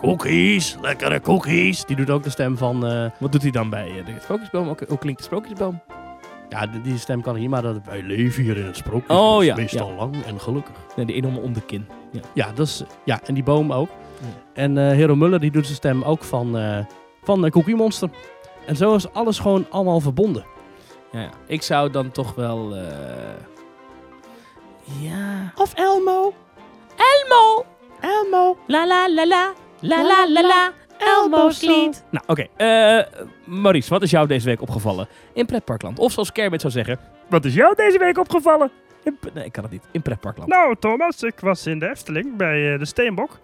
Cookies, 0.00 0.76
lekkere 0.80 1.20
cookies. 1.20 1.84
Die 1.84 1.96
doet 1.96 2.10
ook 2.10 2.22
de 2.22 2.30
stem 2.30 2.56
van... 2.56 2.80
Wat 3.18 3.32
doet 3.32 3.42
hij 3.42 3.50
dan 3.50 3.70
bij 3.70 4.02
de 4.06 4.12
Sprookjesboom? 4.22 4.68
Ook, 4.68 4.80
hoe 4.88 4.98
klinkt 4.98 5.18
de 5.18 5.26
Sprookjesboom? 5.26 5.82
ja, 6.48 6.66
die, 6.66 6.80
die 6.80 6.98
stem 6.98 7.22
kan 7.22 7.34
niet, 7.34 7.48
maar 7.48 7.62
dat, 7.62 7.80
wij 7.84 8.02
leven 8.02 8.42
hier 8.42 8.56
in 8.56 8.64
het 8.64 8.76
Sprookjesbos. 8.76 9.36
Oh, 9.36 9.44
ja, 9.44 9.54
Meestal 9.54 9.92
lang 9.92 10.24
en 10.26 10.40
gelukkig. 10.40 10.74
Nee, 10.96 11.06
die 11.06 11.14
enorme 11.14 11.40
onderkin. 11.40 11.86
Ja. 12.10 12.20
Ja, 12.34 12.52
dat 12.54 12.66
is, 12.66 12.82
ja, 13.04 13.20
en 13.24 13.34
die 13.34 13.42
boom 13.42 13.72
ook. 13.72 13.88
En 14.54 14.78
eh 14.78 14.90
Hero 14.96 15.14
Muller 15.14 15.40
die 15.40 15.50
doet 15.50 15.64
zijn 15.64 15.76
stem 15.76 16.02
ook 16.02 16.24
van, 16.24 16.56
eh, 16.58 16.78
van 17.22 17.44
eh, 17.44 17.50
Cookie 17.50 17.74
Monster. 17.76 18.08
En 18.66 18.76
zo 18.76 18.94
is 18.94 19.12
alles 19.12 19.38
gewoon 19.38 19.66
allemaal 19.70 20.00
verbonden. 20.00 20.44
Ja, 21.12 21.20
ja. 21.20 21.30
Ik 21.46 21.62
zou 21.62 21.90
dan 21.90 22.10
toch 22.10 22.34
wel... 22.34 22.74
eh, 22.76 22.86
Ja... 25.00 25.52
Of 25.56 25.74
Elmo. 25.74 26.34
Elmo! 26.96 27.64
Elmo. 28.00 28.56
La 28.66 28.86
la 28.86 29.08
la 29.08 29.26
la. 29.26 29.52
La 29.80 30.02
la 30.02 30.26
la 30.28 30.42
la. 30.46 30.70
Elmo's 30.98 31.60
lied. 31.60 32.04
Nou, 32.10 32.24
oké. 32.26 32.46
Eh, 32.56 33.22
Maurice, 33.44 33.90
wat 33.90 34.02
is 34.02 34.10
jou 34.10 34.26
deze 34.26 34.46
week 34.46 34.60
opgevallen 34.60 35.08
in 35.32 35.46
pretparkland? 35.46 35.98
Of 35.98 36.12
zoals 36.12 36.32
Kermit 36.32 36.60
zou 36.60 36.72
zeggen... 36.72 36.98
Wat 37.28 37.44
is 37.44 37.54
jou 37.54 37.74
deze 37.74 37.98
week 37.98 38.18
opgevallen? 38.18 38.70
in 39.04 39.18
nee, 39.34 39.44
ik 39.44 39.52
kan 39.52 39.62
het 39.62 39.72
niet. 39.72 39.84
In 39.90 40.02
pretparkland. 40.02 40.50
Nou, 40.50 40.76
Thomas, 40.80 41.22
ik 41.22 41.40
was 41.40 41.66
in 41.66 41.78
de 41.78 41.90
Efteling 41.90 42.36
bij 42.36 42.78
de 42.78 42.84
Steenbok. 42.84 43.38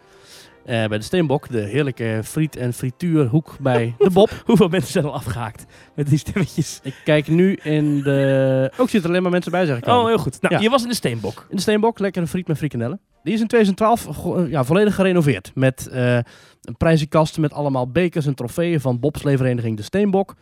Eh, 0.69 0.85
bij 0.87 0.99
de 0.99 1.05
Steenbok, 1.05 1.49
de 1.49 1.61
heerlijke 1.61 2.21
friet- 2.25 2.57
en 2.57 2.73
frituurhoek 2.73 3.57
bij 3.61 3.95
de 3.99 4.11
Bob. 4.11 4.31
Hoeveel 4.45 4.69
mensen 4.69 4.93
zijn 4.93 5.05
al 5.05 5.13
afgehaakt 5.15 5.65
met 5.95 6.09
die 6.09 6.19
stemmetjes? 6.19 6.81
Ik 6.83 6.95
kijk 7.05 7.29
nu 7.29 7.53
in 7.63 8.03
de... 8.03 8.71
Ook 8.77 8.89
zitten 8.89 9.01
er 9.03 9.09
alleen 9.09 9.23
maar 9.23 9.31
mensen 9.31 9.51
bij, 9.53 9.67
zeg 9.67 9.77
ik 9.79 9.87
al. 9.87 10.01
Oh, 10.01 10.07
heel 10.07 10.19
goed. 10.19 10.41
Nou, 10.41 10.55
Ja. 10.55 10.61
je 10.61 10.69
was 10.71 10.83
in 10.83 10.89
de 10.89 10.95
Steenbok. 10.95 11.47
In 11.51 11.57
de 11.57 11.63
Steenbok, 11.63 11.99
lekkere 11.99 12.27
friet 12.27 12.47
met 12.49 12.57
frikandellen. 12.57 13.01
Die 13.23 13.35
is 13.35 13.41
in 13.41 13.47
2012 13.47 14.17
go- 14.17 14.41
ja, 14.47 14.65
volledig 14.65 14.95
gerenoveerd. 14.95 15.51
Met 15.55 15.89
eh, 15.89 16.15
een 16.63 16.77
prijzenkast 16.79 17.39
met 17.39 17.53
allemaal 17.53 17.91
bekers 17.91 18.27
en 18.27 18.35
trofeeën 18.35 18.81
van 18.81 19.01
bobsleevereniging 19.01 19.77
De 19.77 19.83
Steenbok. 19.83 20.35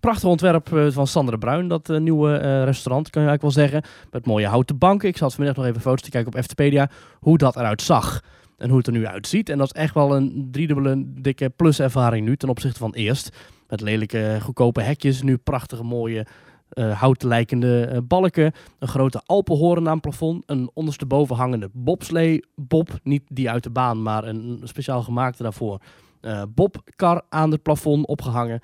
Prachtig 0.00 0.28
ontwerp 0.28 0.72
eh, 0.76 0.86
van 0.90 1.06
Sander 1.06 1.34
de 1.34 1.40
Bruin, 1.40 1.68
dat 1.68 1.90
eh, 1.90 1.98
nieuwe 2.00 2.36
eh, 2.36 2.64
restaurant, 2.64 3.10
kan 3.10 3.22
je 3.22 3.28
eigenlijk 3.28 3.42
wel 3.56 3.64
zeggen. 3.66 3.90
Met 4.10 4.26
mooie 4.26 4.46
houten 4.46 4.78
banken. 4.78 5.08
Ik 5.08 5.16
zat 5.16 5.34
vanmiddag 5.34 5.62
nog 5.62 5.70
even 5.70 5.80
foto's 5.82 6.02
te 6.02 6.10
kijken 6.10 6.32
op 6.32 6.38
Eftepedia, 6.38 6.90
hoe 7.20 7.38
dat 7.38 7.56
eruit 7.56 7.82
zag. 7.82 8.20
En 8.56 8.68
hoe 8.68 8.78
het 8.78 8.86
er 8.86 8.92
nu 8.92 9.06
uitziet. 9.06 9.48
En 9.48 9.58
dat 9.58 9.74
is 9.74 9.80
echt 9.80 9.94
wel 9.94 10.16
een 10.16 10.48
driedubbele 10.50 11.02
dikke 11.06 11.50
pluservaring 11.50 12.26
nu 12.26 12.36
ten 12.36 12.48
opzichte 12.48 12.78
van 12.78 12.92
eerst. 12.92 13.36
Met 13.68 13.80
lelijke 13.80 14.38
goedkope 14.42 14.80
hekjes, 14.82 15.22
nu 15.22 15.36
prachtige 15.36 15.82
mooie 15.82 16.26
eh 16.74 17.00
houtlijkende 17.00 17.84
eh, 17.84 17.98
balken, 18.04 18.52
een 18.78 18.88
grote 18.88 19.22
Alpenhoren 19.26 19.86
aan 19.86 19.92
het 19.92 20.00
plafond, 20.00 20.42
een 20.46 20.70
ondersteboven 20.74 21.36
hangende 21.36 21.70
bobslee 21.72 22.44
bob, 22.54 22.98
niet 23.02 23.22
die 23.28 23.50
uit 23.50 23.62
de 23.62 23.70
baan, 23.70 24.02
maar 24.02 24.24
een 24.24 24.60
speciaal 24.64 25.02
gemaakte 25.02 25.42
daarvoor, 25.42 25.80
eh, 26.20 26.42
bobkar 26.48 27.22
aan 27.28 27.50
het 27.50 27.62
plafond 27.62 28.06
opgehangen. 28.06 28.60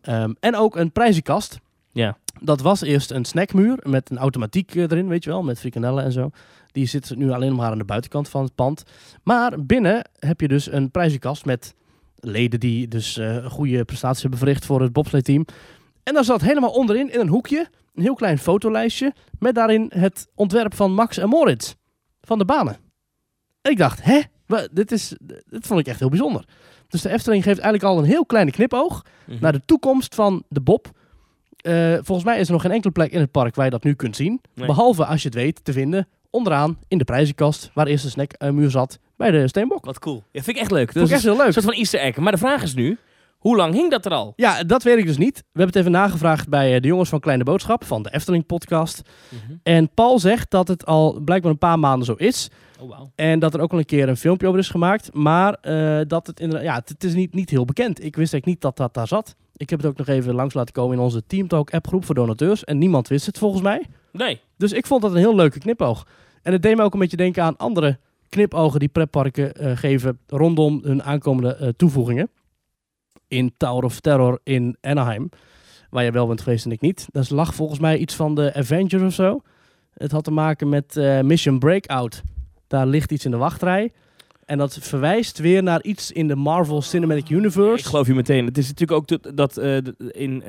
Ehm, 0.00 0.32
en 0.40 0.56
ook 0.56 0.76
een 0.76 0.92
prijzenkast. 0.92 1.60
Ja. 1.92 2.16
Dat 2.40 2.60
was 2.60 2.80
eerst 2.80 3.10
een 3.10 3.24
snackmuur 3.24 3.78
met 3.82 4.10
een 4.10 4.18
automatiek 4.18 4.74
erin, 4.74 5.08
weet 5.08 5.24
je 5.24 5.30
wel, 5.30 5.42
met 5.42 5.58
frikandellen 5.58 6.04
en 6.04 6.12
zo. 6.12 6.30
Die 6.72 6.86
zit 6.86 7.16
nu 7.16 7.30
alleen 7.30 7.54
maar 7.54 7.70
aan 7.70 7.78
de 7.78 7.84
buitenkant 7.84 8.28
van 8.28 8.42
het 8.44 8.54
pand. 8.54 8.82
Maar 9.22 9.64
binnen 9.64 10.08
heb 10.18 10.40
je 10.40 10.48
dus 10.48 10.72
een 10.72 10.90
prijzenkast 10.90 11.44
met 11.44 11.74
leden 12.16 12.60
die 12.60 12.88
dus 12.88 13.16
een 13.16 13.50
goede 13.50 13.84
prestaties 13.84 14.20
hebben 14.22 14.38
verricht 14.38 14.64
voor 14.66 14.80
het 14.80 14.92
bobsleigh-team. 14.92 15.44
En 16.02 16.14
daar 16.14 16.24
zat 16.24 16.40
helemaal 16.40 16.70
onderin, 16.72 17.12
in 17.12 17.20
een 17.20 17.28
hoekje, 17.28 17.68
een 17.94 18.02
heel 18.02 18.14
klein 18.14 18.38
fotolijstje 18.38 19.12
met 19.38 19.54
daarin 19.54 19.90
het 19.94 20.28
ontwerp 20.34 20.74
van 20.74 20.92
Max 20.94 21.18
en 21.18 21.28
Moritz 21.28 21.74
van 22.20 22.38
de 22.38 22.44
banen. 22.44 22.76
En 23.62 23.70
ik 23.70 23.78
dacht, 23.78 24.02
hè, 24.02 24.20
dit, 24.72 24.92
is, 24.92 25.16
dit 25.48 25.66
vond 25.66 25.80
ik 25.80 25.86
echt 25.86 25.98
heel 25.98 26.08
bijzonder. 26.08 26.44
Dus 26.88 27.02
de 27.02 27.08
Efteling 27.10 27.42
geeft 27.42 27.58
eigenlijk 27.58 27.92
al 27.94 27.98
een 27.98 28.08
heel 28.10 28.26
kleine 28.26 28.50
knipoog 28.50 29.04
Mhm. 29.26 29.38
naar 29.40 29.52
de 29.52 29.60
toekomst 29.64 30.14
van 30.14 30.42
de 30.48 30.60
Bob. 30.60 30.90
Eh, 31.56 31.94
volgens 31.94 32.24
mij 32.24 32.38
is 32.38 32.46
er 32.46 32.52
nog 32.52 32.62
geen 32.62 32.70
enkele 32.70 32.92
plek 32.92 33.12
in 33.12 33.20
het 33.20 33.30
park 33.30 33.54
waar 33.54 33.64
je 33.64 33.70
dat 33.70 33.84
nu 33.84 33.94
kunt 33.94 34.16
zien. 34.16 34.40
Nee. 34.54 34.66
Behalve 34.66 35.04
als 35.04 35.22
je 35.22 35.28
het 35.28 35.36
weet 35.36 35.64
te 35.64 35.72
vinden 35.72 36.08
onderaan 36.32 36.78
in 36.88 36.98
de 36.98 37.04
prijzenkast 37.04 37.70
waar 37.74 37.86
eerst 37.86 38.04
de 38.04 38.10
snackmuur 38.10 38.70
zat 38.70 38.98
bij 39.16 39.30
de 39.30 39.48
Steenbok. 39.48 39.84
Wat 39.84 39.98
cool. 39.98 40.22
Ja, 40.32 40.42
vind 40.42 40.56
ik 40.56 40.62
echt 40.62 40.70
leuk. 40.70 40.92
Vond 40.92 41.08
ik 41.08 41.14
echt 41.14 41.22
heel 41.22 41.36
leuk. 41.36 41.46
Een 41.46 41.52
soort 41.52 41.64
van 41.64 41.74
easter 41.74 42.00
egg. 42.00 42.16
Maar 42.16 42.32
de 42.32 42.38
vraag 42.38 42.62
is 42.62 42.74
nu, 42.74 42.98
hoe 43.38 43.56
lang 43.56 43.74
hing 43.74 43.90
dat 43.90 44.04
er 44.04 44.12
al? 44.12 44.32
Ja, 44.36 44.64
dat 44.64 44.82
weet 44.82 44.98
ik 44.98 45.06
dus 45.06 45.16
niet. 45.18 45.36
We 45.36 45.42
hebben 45.44 45.66
het 45.66 45.76
even 45.76 45.90
nagevraagd 45.90 46.48
bij 46.48 46.74
eh, 46.74 46.80
de 46.80 46.88
jongens 46.88 47.08
van 47.08 47.20
Kleine 47.20 47.44
Boodschap 47.44 47.84
van 47.84 48.02
de 48.02 48.14
Efteling 48.14 48.46
podcast. 48.46 49.02
Mhm. 49.28 49.52
En 49.62 49.90
Paul 49.94 50.18
zegt 50.18 50.50
dat 50.50 50.68
het 50.68 50.86
al 50.86 51.20
blijkbaar 51.24 51.50
een 51.50 51.58
paar 51.58 51.78
maanden 51.78 52.06
zo 52.06 52.14
is. 52.14 52.50
Oh, 52.80 52.88
wauw. 52.88 53.10
En 53.14 53.38
dat 53.38 53.54
er 53.54 53.60
ook 53.60 53.72
al 53.72 53.78
een 53.78 53.84
keer 53.84 54.08
een 54.08 54.16
filmpje 54.16 54.46
over 54.46 54.58
is 54.58 54.68
gemaakt. 54.68 55.14
Maar 55.14 55.54
eh, 55.54 56.00
dat 56.06 56.26
het 56.26 56.40
inderdaad, 56.40 56.66
ja, 56.66 56.74
het, 56.74 56.88
het 56.88 57.04
is 57.04 57.14
niet, 57.14 57.34
niet 57.34 57.50
heel 57.50 57.64
bekend. 57.64 58.04
Ik 58.04 58.16
wist 58.16 58.32
eigenlijk 58.32 58.46
niet 58.46 58.60
dat 58.60 58.76
dat 58.76 58.94
daar 58.94 59.08
zat. 59.08 59.34
Ik 59.56 59.70
heb 59.70 59.80
het 59.80 59.88
ook 59.88 59.96
nog 59.96 60.06
even 60.06 60.34
langs 60.34 60.54
laten 60.54 60.74
komen 60.74 60.96
in 60.96 61.02
onze 61.02 61.26
Teamtalk 61.26 61.74
appgroep 61.74 62.04
voor 62.04 62.14
donateurs. 62.14 62.64
En 62.64 62.78
niemand 62.78 63.08
wist 63.08 63.26
het 63.26 63.38
volgens 63.38 63.62
mij. 63.62 63.86
Nee. 64.12 64.40
Dus 64.56 64.72
ik 64.72 64.86
vond 64.86 65.02
dat 65.02 65.10
een 65.10 65.16
heel 65.16 65.34
leuke 65.34 65.58
knipoog. 65.58 66.06
En 66.42 66.52
het 66.52 66.62
deed 66.62 66.76
me 66.76 66.82
ook 66.82 66.92
een 66.92 66.98
beetje 66.98 67.16
denken 67.16 67.42
aan 67.42 67.56
andere 67.56 67.98
knipogen 68.28 68.80
die 68.80 68.88
pretparken 68.88 69.54
eh, 69.54 69.76
geven 69.76 70.18
rondom 70.26 70.80
hun 70.82 71.02
aankomende 71.02 71.54
eh, 71.54 71.68
toevoegingen. 71.68 72.30
In 73.28 73.54
Tower 73.56 73.84
of 73.84 74.00
Terror 74.00 74.40
in 74.44 74.76
Anaheim, 74.80 75.28
waar 75.90 76.04
je 76.04 76.10
wel 76.10 76.26
bent 76.26 76.40
geweest 76.40 76.64
en 76.64 76.70
ik 76.70 76.80
niet. 76.80 77.06
Dat 77.10 77.30
lag 77.30 77.54
volgens 77.54 77.78
mij 77.78 77.98
iets 77.98 78.14
van 78.14 78.34
de 78.34 78.54
Avengers 78.54 79.02
of 79.02 79.12
zo. 79.12 79.40
Het 79.94 80.12
had 80.12 80.24
te 80.24 80.30
maken 80.30 80.68
met 80.68 80.96
eh, 80.96 81.20
Mission 81.20 81.58
Breakout. 81.58 82.22
Daar 82.66 82.86
ligt 82.86 83.12
iets 83.12 83.24
in 83.24 83.30
de 83.30 83.36
wachtrij. 83.36 83.92
En 84.44 84.58
dat 84.58 84.78
verwijst 84.80 85.38
weer 85.38 85.62
naar 85.62 85.82
iets 85.82 86.12
in 86.12 86.28
de 86.28 86.36
Marvel 86.36 86.82
Cinematic 86.82 87.28
Universe. 87.28 87.78
Ik 87.78 87.84
geloof 87.84 88.06
je 88.06 88.14
meteen. 88.14 88.46
Het 88.46 88.58
is 88.58 88.68
natuurlijk 88.68 89.12
ook 89.12 89.36
dat, 89.36 89.58
in 90.10 90.42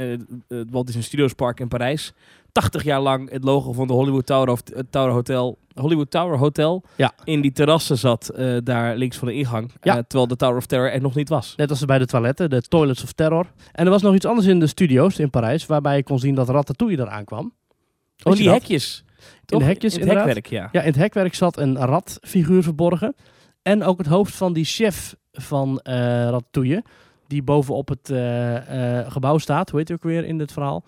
het 0.48 0.72
Walt 0.72 0.86
Disney 0.86 1.04
Studios 1.04 1.34
Park 1.34 1.60
in 1.60 1.68
Parijs 1.68 2.14
80 2.54 2.84
jaar 2.84 3.02
lang 3.02 3.30
het 3.32 3.44
logo 3.44 3.72
van 3.74 3.88
de 3.88 3.94
Hollywood 3.94 4.26
Tower, 4.26 4.50
of, 4.50 4.62
eh, 4.62 4.80
Tower 4.90 5.12
Hotel, 5.12 5.58
Hollywood 5.74 6.12
Tower 6.12 6.38
Hotel 6.38 6.84
Ja. 6.96 7.12
in 7.24 7.42
die 7.42 7.52
terrassen 7.52 7.98
zat, 7.98 8.30
eh, 8.30 8.58
daar 8.64 8.96
links 8.96 9.18
van 9.18 9.28
de 9.28 9.34
ingang. 9.34 9.72
Ja. 9.82 9.94
Eh, 9.98 10.02
terwijl 10.08 10.28
de 10.28 10.36
Tower 10.36 10.58
of 10.58 10.66
Terror 10.66 10.92
er 10.92 11.02
nog 11.02 11.16
niet 11.16 11.30
was. 11.30 11.54
Net 11.58 11.70
als 11.70 11.86
bij 11.86 11.98
de 12.00 12.06
toiletten, 12.06 12.50
de 12.50 12.62
Toilets 12.62 13.04
of 13.04 13.12
Terror. 13.12 13.46
En 13.72 13.86
er 13.86 13.92
was 13.92 14.02
nog 14.02 14.16
iets 14.16 14.26
anders 14.26 14.48
in 14.48 14.60
de 14.60 14.68
studio's 14.68 15.20
in 15.20 15.30
Parijs, 15.30 15.66
waarbij 15.66 15.96
je 15.96 16.04
kon 16.04 16.20
zien 16.20 16.36
dat 16.36 16.50
Ratatouille 16.50 17.00
eraan 17.02 17.26
kwam. 17.26 17.54
Oh, 18.24 18.34
die 18.34 18.50
hekjes. 18.50 19.04
In 19.46 19.58
de 19.60 19.64
hekjes, 19.66 19.94
in 19.94 20.00
het 20.00 20.10
inderdaad. 20.10 20.36
hekwerk, 20.36 20.48
ja. 20.64 20.70
Ja, 20.72 20.80
in 20.82 20.88
het 20.88 20.96
hekwerk 20.96 21.36
zat 21.36 21.58
een 21.58 21.78
ratfiguur 21.78 22.64
verborgen. 22.64 23.16
En 23.62 23.84
ook 23.84 23.98
het 23.98 24.08
hoofd 24.08 24.36
van 24.36 24.54
die 24.54 24.66
chef 24.66 25.16
van 25.32 25.80
eh 25.80 25.94
Ratatouille, 26.30 26.84
die 27.28 27.44
bovenop 27.44 27.88
het 27.90 28.12
gebouw 29.12 29.38
staat. 29.38 29.70
Hoe 29.70 29.80
heet 29.80 29.88
hij 29.88 29.98
ook 29.98 30.04
weer 30.04 30.26
in 30.26 30.38
dit 30.38 30.52
verhaal? 30.52 30.84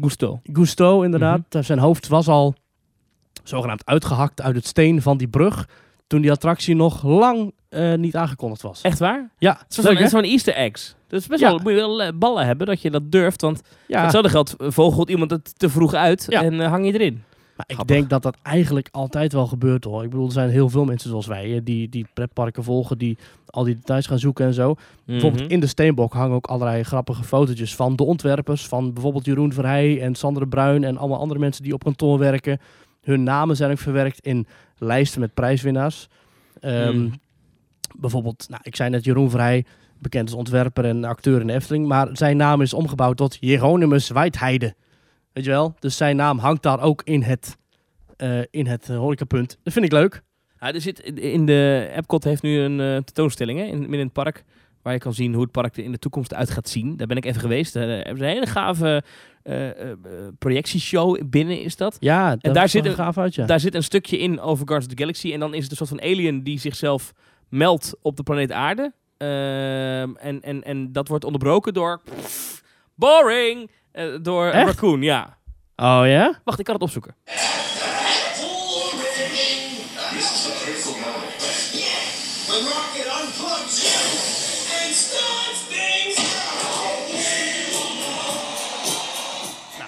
Gusto. 0.00 0.40
Gusto, 0.52 1.02
inderdaad. 1.02 1.40
Mhm. 1.50 1.62
Zijn 1.62 1.78
hoofd 1.78 2.08
was 2.08 2.28
al 2.28 2.54
zogenaamd 3.44 3.86
uitgehakt 3.86 4.42
uit 4.42 4.56
het 4.56 4.66
steen 4.66 5.02
van 5.02 5.16
die 5.16 5.28
brug. 5.28 5.68
Toen 6.06 6.20
die 6.20 6.30
attractie 6.30 6.74
nog 6.76 7.02
lang 7.02 7.52
eh, 7.68 7.94
niet 7.94 8.16
aangekondigd 8.16 8.62
was. 8.62 8.82
Echt 8.82 8.98
waar? 8.98 9.30
Ja, 9.38 9.58
Het 9.68 9.98
is 9.98 10.10
van 10.10 10.22
Easter 10.24 10.54
eggs. 10.54 10.94
Dus 11.08 11.26
best 11.26 11.40
Ja. 11.40 11.48
wel, 11.48 11.58
moet 11.58 11.70
je 11.72 11.76
wel 11.76 12.02
eh, 12.02 12.12
ballen 12.14 12.46
hebben 12.46 12.66
dat 12.66 12.82
je 12.82 12.90
dat 12.90 13.12
durft. 13.12 13.40
Want 13.40 13.60
ja. 13.86 14.02
hetzelfde 14.02 14.30
geldt, 14.30 14.56
eh, 14.56 14.70
vogelt 14.70 15.10
iemand 15.10 15.30
het 15.30 15.58
te 15.58 15.68
vroeg 15.68 15.94
uit 15.94 16.26
Ja. 16.28 16.42
en 16.42 16.60
eh, 16.60 16.68
hang 16.68 16.86
je 16.86 16.92
erin. 16.92 17.22
Maar 17.60 17.68
ik 17.68 17.74
Grappig. 17.74 17.96
denk 17.96 18.10
dat 18.10 18.22
dat 18.22 18.36
eigenlijk 18.42 18.88
altijd 18.90 19.32
wel 19.32 19.46
gebeurt 19.46 19.84
hoor. 19.84 20.02
Ik 20.04 20.10
bedoel, 20.10 20.26
er 20.26 20.32
zijn 20.32 20.50
heel 20.50 20.68
veel 20.68 20.84
mensen 20.84 21.10
zoals 21.10 21.26
wij 21.26 21.60
die, 21.64 21.88
die 21.88 22.06
pretparken 22.14 22.64
volgen, 22.64 22.98
die 22.98 23.18
al 23.46 23.64
die 23.64 23.74
details 23.74 24.06
gaan 24.06 24.18
zoeken 24.18 24.46
en 24.46 24.54
zo. 24.54 24.74
Bijvoorbeeld 25.04 25.42
Mhm. 25.42 25.52
in 25.52 25.60
de 25.60 25.66
Steenbok 25.66 26.12
hangen 26.12 26.34
ook 26.36 26.46
allerlei 26.46 26.82
grappige 26.82 27.22
fotootjes 27.24 27.74
van 27.76 27.96
de 27.96 28.04
ontwerpers, 28.04 28.66
van 28.66 28.92
bijvoorbeeld 28.92 29.24
Jeroen 29.24 29.52
Verheij 29.52 30.00
en 30.00 30.14
Sander 30.14 30.48
Bruin 30.48 30.84
en 30.84 30.96
allemaal 30.96 31.18
andere 31.18 31.40
mensen 31.40 31.62
die 31.62 31.72
op 31.74 31.84
kantoor 31.84 32.18
werken. 32.18 32.58
Hun 33.00 33.22
namen 33.22 33.56
zijn 33.56 33.70
ook 33.70 33.78
verwerkt 33.78 34.20
in 34.20 34.46
lijsten 34.78 35.20
met 35.20 35.34
prijswinnaars. 35.34 36.08
Ehm, 36.60 36.90
Hmm. 36.90 37.12
Bijvoorbeeld, 37.98 38.46
nou, 38.48 38.60
ik 38.64 38.76
zei 38.76 38.90
net 38.90 39.04
Jeroen 39.04 39.30
Verheij, 39.30 39.64
bekend 39.98 40.28
als 40.28 40.38
ontwerper 40.38 40.84
en 40.84 41.04
acteur 41.04 41.40
in 41.40 41.46
de 41.46 41.52
Efteling, 41.52 41.86
maar 41.86 42.08
zijn 42.12 42.36
naam 42.36 42.60
is 42.60 42.74
omgebouwd 42.74 43.16
tot 43.16 43.36
Jeronimus 43.40 44.08
Wijtheide. 44.10 44.74
Weet 45.32 45.44
je 45.44 45.50
wel? 45.50 45.74
Dus 45.78 45.96
zijn 45.96 46.16
naam 46.16 46.38
hangt 46.38 46.62
daar 46.62 46.80
ook 46.80 47.02
in 47.04 47.22
het, 47.22 47.56
eh 48.16 48.40
in 48.50 48.66
het 48.66 48.88
eh, 48.88 48.96
horecapunt. 48.96 49.58
Dat 49.62 49.72
vind 49.72 49.84
ik 49.84 49.92
leuk. 49.92 50.22
Ja, 50.60 50.72
er 50.72 50.80
zit 50.80 51.00
in 51.00 51.46
de 51.46 51.90
Epcot 51.96 52.24
heeft 52.24 52.42
nu 52.42 52.58
een 52.58 52.80
eh, 52.80 52.86
tentoonstelling 52.86 53.58
hè, 53.58 53.64
in, 53.64 53.78
midden 53.78 53.98
in 53.98 54.04
het 54.04 54.12
park. 54.12 54.44
Waar 54.82 54.92
je 54.92 54.98
kan 54.98 55.14
zien 55.14 55.32
hoe 55.32 55.42
het 55.42 55.52
park 55.52 55.76
er 55.76 55.84
in 55.84 55.92
de 55.92 55.98
toekomst 55.98 56.34
uit 56.34 56.50
gaat 56.50 56.68
zien. 56.68 56.96
Daar 56.96 57.06
ben 57.06 57.16
ik 57.16 57.24
even 57.24 57.40
geweest. 57.40 57.72
Daar 57.72 57.88
hebben 57.88 58.16
ze 58.18 58.24
een 58.24 58.30
hele 58.30 58.46
gave 58.46 59.02
projectieshow 60.38 61.20
binnen 61.30 61.60
is 61.62 61.76
dat. 61.76 61.96
Ja, 62.00 62.36
dat 62.36 62.54
daar 62.54 62.64
is 62.64 62.70
zit 62.70 62.84
een- 62.86 62.94
gaaf 62.94 63.18
uit, 63.18 63.34
ja. 63.34 63.46
Daar 63.46 63.60
zit 63.60 63.74
een 63.74 63.82
stukje 63.82 64.18
in 64.18 64.40
over 64.40 64.66
Guardians 64.66 64.84
of 64.86 64.92
the 64.92 64.98
Galaxy. 65.02 65.32
En 65.32 65.40
dan 65.40 65.54
is 65.54 65.62
het 65.62 65.70
een 65.70 65.76
soort 65.76 65.88
van 65.88 66.00
alien 66.02 66.42
die 66.42 66.58
zichzelf 66.58 67.12
meldt 67.48 67.94
op 68.02 68.16
de 68.16 68.22
planeet 68.22 68.52
Aarde. 68.52 68.92
Ehm, 69.16 69.28
en, 70.16 70.40
en, 70.42 70.62
en 70.64 70.92
dat 70.92 71.08
wordt 71.08 71.24
onderbroken 71.24 71.74
door... 71.74 72.00
Boring! 72.94 73.70
Eh, 73.92 74.04
door 74.22 74.46
een 74.46 74.52
Echt? 74.52 74.66
raccoon, 74.66 75.02
ja. 75.02 75.38
Oh 75.76 76.02
ja? 76.04 76.40
Wacht, 76.44 76.58
ik 76.58 76.64
kan 76.64 76.74
het 76.74 76.82
opzoeken. 76.82 77.14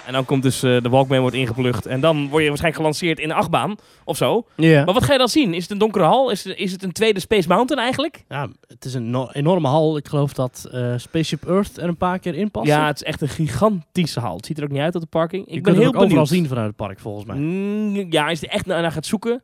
En 0.05 0.13
dan 0.13 0.25
komt 0.25 0.43
dus 0.43 0.63
eh, 0.63 0.81
de 0.81 0.89
Walkman 0.89 1.19
wordt 1.19 1.35
ingeplucht. 1.35 1.85
En 1.85 2.01
dan 2.01 2.15
word 2.29 2.41
je 2.43 2.47
waarschijnlijk 2.49 2.75
gelanceerd 2.75 3.19
in 3.19 3.29
een 3.29 3.35
achtbaan 3.35 3.75
of 4.05 4.17
zo. 4.17 4.45
Ja. 4.55 4.83
Maar 4.85 4.93
wat 4.93 5.03
ga 5.03 5.11
je 5.11 5.17
dan 5.17 5.27
zien? 5.29 5.53
Is 5.53 5.61
het 5.61 5.71
een 5.71 5.77
donkere 5.77 6.03
hal? 6.05 6.29
Is 6.31 6.43
het, 6.43 6.57
is 6.57 6.71
het 6.71 6.83
een 6.83 6.91
tweede 6.91 7.19
Space 7.19 7.47
Mountain 7.47 7.83
eigenlijk? 7.83 8.23
Ja, 8.29 8.49
het 8.67 8.85
is 8.85 8.93
een 8.93 9.09
no- 9.09 9.29
enorme 9.31 9.67
hal. 9.67 9.97
Ik 9.97 10.07
geloof 10.07 10.33
dat 10.33 10.67
eh, 10.71 10.93
Spaceship 10.97 11.47
Earth 11.47 11.77
er 11.77 11.87
een 11.87 11.97
paar 11.97 12.19
keer 12.19 12.35
in 12.35 12.51
past. 12.51 12.67
Ja, 12.67 12.87
het 12.87 12.95
is 12.95 13.03
echt 13.03 13.21
een 13.21 13.27
gigantische 13.29 14.19
hal. 14.19 14.35
Het 14.35 14.45
ziet 14.45 14.57
er 14.57 14.63
ook 14.63 14.71
niet 14.71 14.81
uit 14.81 14.95
op 14.95 15.01
de 15.01 15.07
parking. 15.07 15.47
Ik 15.47 15.63
ben 15.63 15.73
heel 15.73 15.81
ook 15.83 15.87
overal 15.89 16.07
benieuwd. 16.07 16.27
zien 16.27 16.47
vanuit 16.47 16.67
het 16.67 16.75
park, 16.75 16.99
volgens 16.99 17.25
mij. 17.25 17.37
Mm, 17.37 18.11
ja, 18.11 18.27
als 18.29 18.39
je 18.39 18.47
er 18.47 18.53
echt 18.53 18.65
naar, 18.65 18.81
naar 18.81 18.91
gaat 18.91 19.05
zoeken, 19.05 19.43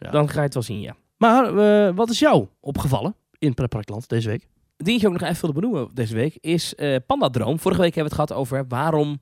Ja. 0.00 0.10
dan 0.10 0.28
ga 0.28 0.36
je 0.38 0.44
het 0.44 0.54
wel 0.54 0.62
zien, 0.62 0.80
ja. 0.80 0.94
Maar 1.16 1.58
eh, 1.58 1.94
wat 1.94 2.10
is 2.10 2.18
jou 2.18 2.46
opgevallen 2.60 3.14
in 3.38 3.54
Pretparkland 3.54 4.08
deze 4.08 4.28
week? 4.28 4.46
dingetje 4.76 5.06
ook 5.06 5.12
nog 5.12 5.22
even 5.22 5.40
wilde 5.40 5.60
benoemen 5.60 5.88
deze 5.94 6.14
week 6.14 6.36
is 6.40 6.74
eh 6.74 6.96
Pandadroom. 7.06 7.58
Vorige 7.58 7.80
week 7.80 7.94
hebben 7.94 8.12
we 8.12 8.18
het 8.22 8.28
gehad 8.30 8.42
over 8.42 8.64
waarom 8.68 9.18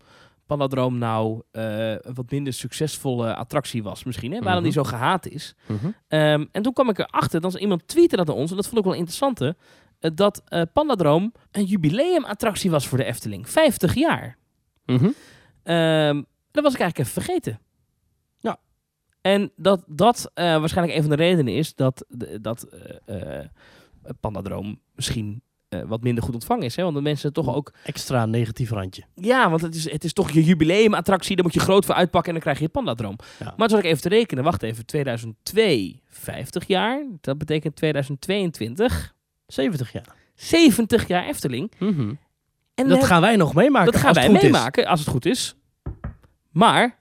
Pandadroom 0.53 0.99
nou 0.99 1.43
eh, 1.51 1.91
een 1.91 2.15
wat 2.15 2.31
minder 2.31 2.53
succesvolle 2.53 3.35
attractie 3.35 3.83
was 3.83 4.05
misschien. 4.05 4.33
Hè? 4.33 4.41
Waarom 4.41 4.63
die 4.63 4.73
zo 4.73 4.85
gehaat 4.85 5.27
is. 5.27 5.55
Ehm, 6.09 6.45
en 6.53 6.63
toen 6.63 6.73
kwam 6.73 6.89
ik 6.89 6.99
erachter, 6.99 7.41
dan 7.41 7.57
iemand 7.57 7.89
tweette 7.89 8.17
dat 8.17 8.29
ons, 8.29 8.51
en 8.51 8.57
dat 8.57 8.67
vond 8.67 8.79
ik 8.79 8.85
wel 8.85 8.95
interessant, 8.95 9.41
eh, 9.41 9.51
dat 10.15 10.43
eh 10.49 10.63
Pandadroom 10.73 11.33
een 11.51 11.65
jubileumattractie 11.65 12.71
was 12.71 12.89
voor 12.89 12.99
de 12.99 13.05
Efteling. 13.05 13.49
50 13.49 13.95
jaar. 13.95 14.39
Ehm, 15.63 16.23
dat 16.51 16.63
was 16.63 16.75
ik 16.75 16.81
eigenlijk 16.81 16.99
even 16.99 17.23
vergeten. 17.23 17.61
Ja. 18.39 18.59
En 19.21 19.53
dat 19.57 19.85
dat 19.87 20.31
waarschijnlijk 20.35 20.97
een 20.97 21.03
van 21.03 21.17
de 21.17 21.23
redenen 21.23 21.55
is 21.55 21.75
dat, 21.75 22.05
dat 22.41 22.63
eh, 23.07 23.45
Pandadroom 24.21 24.81
misschien 24.95 25.43
eh, 25.73 25.81
wat 25.87 26.03
minder 26.03 26.25
goed 26.25 26.35
ontvangen 26.35 26.65
is. 26.65 26.77
Hè? 26.77 26.83
Want 26.83 26.95
de 26.95 27.03
mensen 27.03 27.33
toch 27.33 27.55
ook... 27.55 27.73
Extra 27.85 28.27
negatief 28.27 28.71
randje. 28.71 29.03
Ja, 29.15 29.51
want 29.51 29.63
het 29.63 29.75
is, 29.75 29.91
het 29.91 30.05
is 30.05 30.13
toch 30.13 30.31
je 30.31 30.45
jubileumattractie. 30.45 31.35
Daar 31.37 31.45
moet 31.45 31.55
je 31.55 31.61
groot 31.61 31.85
voor 31.85 31.95
uitpakken 31.95 32.29
en 32.29 32.33
dan 32.35 32.43
krijg 32.43 32.59
je 32.59 32.65
je 32.65 32.71
Pandadroom. 32.71 33.17
Ja. 33.39 33.55
Maar 33.57 33.69
toen 33.69 33.79
ik 33.79 33.85
even 33.85 34.03
te 34.03 34.09
rekenen. 34.09 34.45
Wacht 34.45 34.63
even, 34.63 34.87
2002, 34.87 36.03
50 36.07 36.67
jaar. 36.67 37.07
Dat 37.21 37.39
betekent 37.39 37.77
2022, 37.77 39.15
70 39.47 39.93
jaar. 39.93 40.15
70 40.35 41.07
jaar 41.09 41.27
Efteling. 41.27 41.73
En 42.75 42.89
Dat 42.89 43.05
gaan 43.05 43.21
wij 43.21 43.37
nog 43.37 43.55
meemaken. 43.55 43.93
dat 43.93 44.01
gaan 44.01 44.15
wij 44.15 44.29
is. 44.29 44.43
meemaken, 44.43 44.87
als 44.87 45.01
het 45.01 45.09
goed 45.09 45.27
is. 45.27 45.55
Maar, 46.51 46.99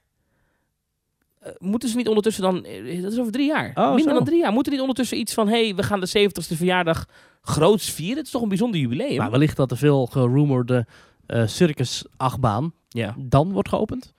moeten 1.57 1.89
ze 1.89 1.95
niet 1.97 2.07
ondertussen 2.07 2.43
dan... 2.43 2.65
eh, 2.65 3.01
dat 3.01 3.11
is 3.11 3.19
over 3.19 3.31
drie 3.31 3.47
jaar. 3.47 3.71
Oh, 3.75 3.87
Minder 3.87 4.03
zo. 4.11 4.13
dan 4.13 4.23
drie 4.25 4.39
jaar. 4.39 4.51
Moeten 4.51 4.71
niet 4.71 4.81
ondertussen 4.81 5.17
iets 5.17 5.33
van... 5.33 5.47
Hé, 5.47 5.63
hey, 5.65 5.75
we 5.75 5.83
gaan 5.83 5.99
de 5.99 6.29
70ste 6.29 6.55
verjaardag 6.57 7.05
groots 7.41 7.91
vieren. 7.91 8.17
Het 8.17 8.25
is 8.25 8.31
toch 8.31 8.41
een 8.41 8.47
bijzonder 8.49 8.79
jubileum? 8.79 9.17
Maar 9.17 9.31
wellicht 9.31 9.57
dat 9.57 9.69
de 9.69 9.75
veel 9.75 10.05
gerumorde 10.05 10.85
eh 11.25 11.47
circus-achtbaan 11.47 12.73
ja. 12.89 13.15
dan 13.17 13.51
wordt 13.51 13.69
geopend. 13.69 14.13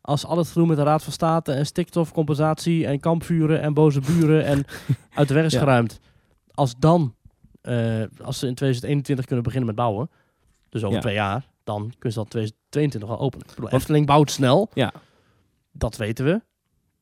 Als 0.00 0.24
al 0.26 0.38
het 0.38 0.50
groen 0.50 0.68
met 0.68 0.76
de 0.76 0.82
Raad 0.82 1.02
van 1.02 1.12
State 1.12 1.52
en 1.52 1.66
stikstofcompensatie 1.66 2.86
en 2.86 3.00
kampvuren 3.00 3.60
en 3.60 3.74
boze 3.74 4.00
buren 4.00 4.44
en 4.44 4.64
uit 5.14 5.28
de 5.28 5.34
weg 5.34 5.44
is 5.44 5.52
Ja. 5.52 5.58
geruimd. 5.58 6.00
Als 6.54 6.74
dan, 6.78 7.14
eh, 7.60 8.02
als 8.22 8.38
ze 8.38 8.46
in 8.46 8.54
2021 8.54 9.24
kunnen 9.24 9.44
beginnen 9.44 9.66
met 9.68 9.76
bouwen, 9.76 10.10
dus 10.68 10.82
over 10.82 10.94
Ja. 10.96 11.00
twee 11.02 11.14
jaar, 11.14 11.48
dan 11.64 11.80
kunnen 11.98 12.12
ze 12.12 12.18
dat 12.18 12.30
2022 12.30 13.10
al 13.10 13.18
openen. 13.18 13.46
Ik 13.48 13.54
bedoel, 13.54 13.70
Efteling 13.70 14.06
bouwt 14.06 14.30
snel, 14.30 14.70
Ja. 14.74 14.92
dat 15.72 15.96
weten 15.96 16.24
we. 16.24 16.40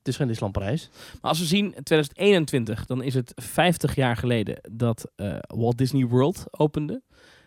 Het 0.07 0.15
is 0.15 0.21
geen 0.21 0.31
Disneyland 0.31 0.59
Parijs. 0.59 0.91
Maar 1.21 1.31
als 1.31 1.39
we 1.39 1.45
zien 1.45 1.75
2021, 1.83 2.87
dan 2.87 3.03
is 3.03 3.15
het 3.15 3.33
50 3.37 3.95
jaar 3.95 4.17
geleden 4.17 4.59
dat 4.73 5.11
eh, 5.17 5.37
Walt 5.41 5.79
Disney 5.79 6.07
World 6.07 6.45
opende. 6.51 7.03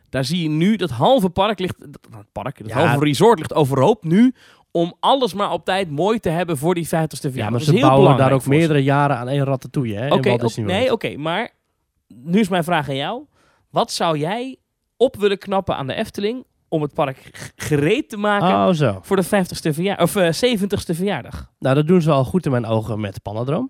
Daar 0.10 0.26
zie 0.26 0.42
je 0.44 0.50
nu 0.50 0.76
dat 0.76 0.90
halve 0.90 1.30
park 1.30 1.60
ligt, 1.60 1.80
dat, 1.80 2.26
park, 2.32 2.58
dat 2.58 2.68
Ja. 2.68 2.86
halve 2.88 3.06
resort 3.06 3.38
ligt 3.40 3.54
overhoop 3.54 4.04
nu 4.04 4.34
om 4.72 4.94
alles 5.00 5.34
maar 5.34 5.52
op 5.52 5.66
tijd 5.66 5.90
mooi 5.90 6.20
te 6.20 6.30
hebben 6.30 6.58
voor 6.58 6.74
die 6.76 6.86
50ste 6.86 6.90
verjaardag. 6.90 7.36
Ja, 7.38 7.50
maar 7.50 7.60
ze 7.60 7.80
bouwen 7.80 8.18
daar 8.18 8.32
ook 8.32 8.46
meerdere 8.46 8.84
jaren 8.84 9.18
aan 9.18 9.28
één 9.28 9.44
ratatouille. 9.44 9.96
Hè, 9.98 10.14
Oké, 10.14 10.36
nee, 10.56 10.92
oké, 10.92 11.18
maar 11.18 11.50
nu 12.08 12.40
is 12.40 12.50
mijn 12.50 12.64
vraag 12.64 12.90
aan 12.90 12.96
jou. 12.96 13.24
Wat 13.70 13.92
zou 13.92 14.18
jij 14.18 14.58
op 14.98 15.16
willen 15.16 15.38
knappen 15.38 15.76
aan 15.76 15.88
de 15.88 15.94
Efteling 15.94 16.46
om 16.70 16.82
het 16.82 16.94
park 16.94 17.52
gereed 17.56 18.10
te 18.10 18.18
maken 18.18 18.48
Oh, 18.48 18.98
voor 19.02 19.16
de 19.16 19.26
50ste 19.26 19.74
verjaardag, 19.74 20.06
of 20.06 20.16
eh, 20.16 20.58
70ste 20.58 20.96
verjaardag? 20.96 21.52
Nou, 21.60 21.76
dat 21.76 21.88
doen 21.88 22.02
ze 22.02 22.12
al 22.12 22.24
goed 22.24 22.46
in 22.46 22.52
mijn 22.52 22.66
ogen 22.66 23.00
met 23.00 23.22
Panadroom. 23.22 23.70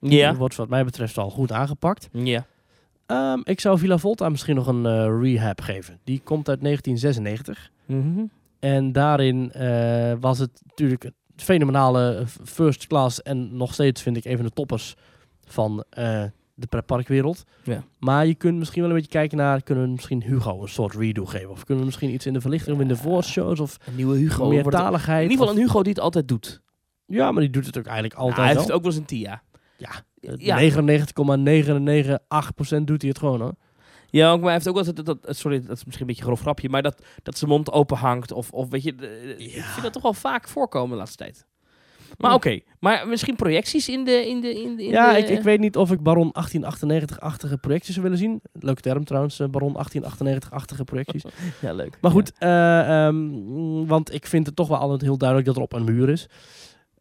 Ja. 0.00 0.28
Dat 0.28 0.38
wordt 0.38 0.56
wat 0.56 0.68
mij 0.68 0.84
betreft 0.84 1.18
al 1.18 1.30
goed 1.30 1.52
aangepakt. 1.52 2.08
Ja. 2.12 2.46
Ehm, 3.06 3.40
ik 3.44 3.60
zou 3.60 3.78
Villa 3.78 3.98
Volta 3.98 4.28
misschien 4.28 4.54
nog 4.54 4.66
een 4.66 4.86
eh, 4.86 5.20
rehab 5.20 5.60
geven. 5.60 5.98
Die 6.04 6.20
komt 6.24 6.48
uit 6.48 6.60
1996. 6.60 7.70
Mhm. 7.86 8.24
En 8.62 8.92
daarin 8.92 9.52
eh, 9.52 10.12
was 10.20 10.38
het 10.38 10.62
natuurlijk 10.64 11.04
een 11.04 11.14
fenomenale 11.36 12.14
eh, 12.14 12.26
first 12.44 12.86
class. 12.86 13.22
En 13.22 13.56
nog 13.56 13.72
steeds 13.72 14.02
vind 14.02 14.16
ik 14.16 14.24
een 14.24 14.36
van 14.36 14.46
de 14.46 14.52
toppers 14.52 14.94
van 15.44 15.84
eh, 15.90 16.24
de 16.62 16.68
pretparkwereld. 16.68 17.42
Ja. 17.64 17.84
Maar 17.98 18.26
je 18.26 18.34
kunt 18.34 18.58
misschien 18.58 18.80
wel 18.82 18.90
een 18.90 18.96
beetje 18.96 19.10
kijken 19.10 19.36
naar... 19.38 19.62
Kunnen 19.62 19.84
we 19.84 19.90
misschien 19.90 20.22
Hugo 20.22 20.62
een 20.62 20.68
soort 20.68 20.94
redo 20.94 21.24
geven? 21.24 21.50
Of 21.50 21.58
kunnen 21.64 21.78
we 21.78 21.84
misschien 21.84 22.10
iets 22.10 22.26
in 22.26 22.32
de 22.32 22.40
verlichting 22.40 22.76
of 22.76 22.82
in 22.82 22.88
de 22.88 22.96
voorshows? 22.96 23.60
Of 23.60 23.76
Een 23.86 23.96
nieuwe 23.96 24.16
Hugo. 24.16 24.48
meer 24.48 24.62
wordt 24.62 24.76
het- 24.76 24.86
taligheid? 24.86 25.24
In 25.24 25.30
ieder 25.30 25.46
geval 25.46 25.60
een 25.60 25.66
Hugo 25.66 25.82
die 25.82 25.92
het 25.92 26.02
altijd 26.02 26.28
doet. 26.28 26.60
Ja, 27.06 27.32
maar 27.32 27.42
die 27.42 27.50
doet 27.50 27.66
het 27.66 27.78
ook 27.78 27.84
eigenlijk 27.86 28.14
altijd 28.14 28.36
Ja, 28.36 28.42
hij 28.44 28.52
heeft 28.54 28.72
ook 28.72 28.82
wel 28.82 28.90
eens 28.90 29.00
een 29.00 29.06
Tia. 29.06 29.42
Ja, 29.76 29.90
Ja. 30.36 30.56
99,998% 30.56 32.86
doet 32.86 33.00
hij 33.00 33.10
het 33.10 33.18
gewoon 33.18 33.40
hoor. 33.40 33.54
Ja, 34.10 34.30
ook, 34.30 34.36
maar 34.36 34.44
hij 34.44 34.52
heeft 34.52 34.68
ook 34.68 34.74
wel 34.74 34.84
eens 34.86 34.94
dat, 34.94 35.06
dat- 35.22 35.36
sorry, 35.36 35.60
dat 35.60 35.76
is 35.76 35.84
misschien 35.84 36.00
een 36.00 36.06
beetje 36.06 36.22
een 36.22 36.28
grof 36.28 36.40
grapje, 36.40 36.68
maar 36.68 36.82
dat, 36.82 37.04
dat 37.22 37.38
zijn 37.38 37.50
mond 37.50 37.72
open 37.72 37.96
hangt. 37.96 38.32
Of, 38.32 38.50
of 38.50 38.68
weet 38.70 38.82
je, 38.82 38.94
de- 38.94 39.34
ik 39.38 39.62
vind 39.62 39.82
dat 39.82 39.92
toch 39.92 40.02
wel 40.02 40.14
vaak 40.14 40.48
voorkomen 40.48 40.90
de 40.90 40.96
laatste 40.96 41.16
tijd. 41.16 41.46
Maar 42.18 42.34
oké, 42.34 42.60
maar 42.80 43.08
misschien 43.08 43.36
projecties 43.36 43.88
in 43.88 44.04
de... 44.04 44.28
In 44.28 44.40
de, 44.40 44.62
in 44.62 44.76
de, 44.76 44.84
in 44.84 44.90
ja, 44.90 45.12
de- 45.12 45.18
ik, 45.18 45.28
ik 45.28 45.42
weet 45.42 45.60
niet 45.60 45.76
of 45.76 45.92
ik 45.92 46.00
Baron 46.02 46.34
1898-achtige 46.38 47.58
projecties 47.58 47.92
zou 47.94 48.02
willen 48.02 48.18
zien. 48.20 48.40
Leuke 48.52 48.80
term 48.80 49.04
trouwens, 49.04 49.40
eh, 49.40 49.48
Baron 49.48 49.76
1898-achtige 49.76 50.84
projecties. 50.84 51.22
Ja, 51.60 51.72
leuk. 51.72 51.98
Maar 52.00 52.10
goed, 52.10 52.32
eh, 52.38 53.06
ehm, 53.06 53.30
want 53.86 54.14
ik 54.14 54.26
vind 54.26 54.46
het 54.46 54.56
toch 54.56 54.68
wel 54.68 54.78
altijd 54.78 55.00
heel 55.00 55.18
duidelijk 55.18 55.48
dat 55.48 55.56
er 55.56 55.62
op 55.62 55.72
een 55.72 55.84
muur 55.84 56.08
is. 56.08 56.26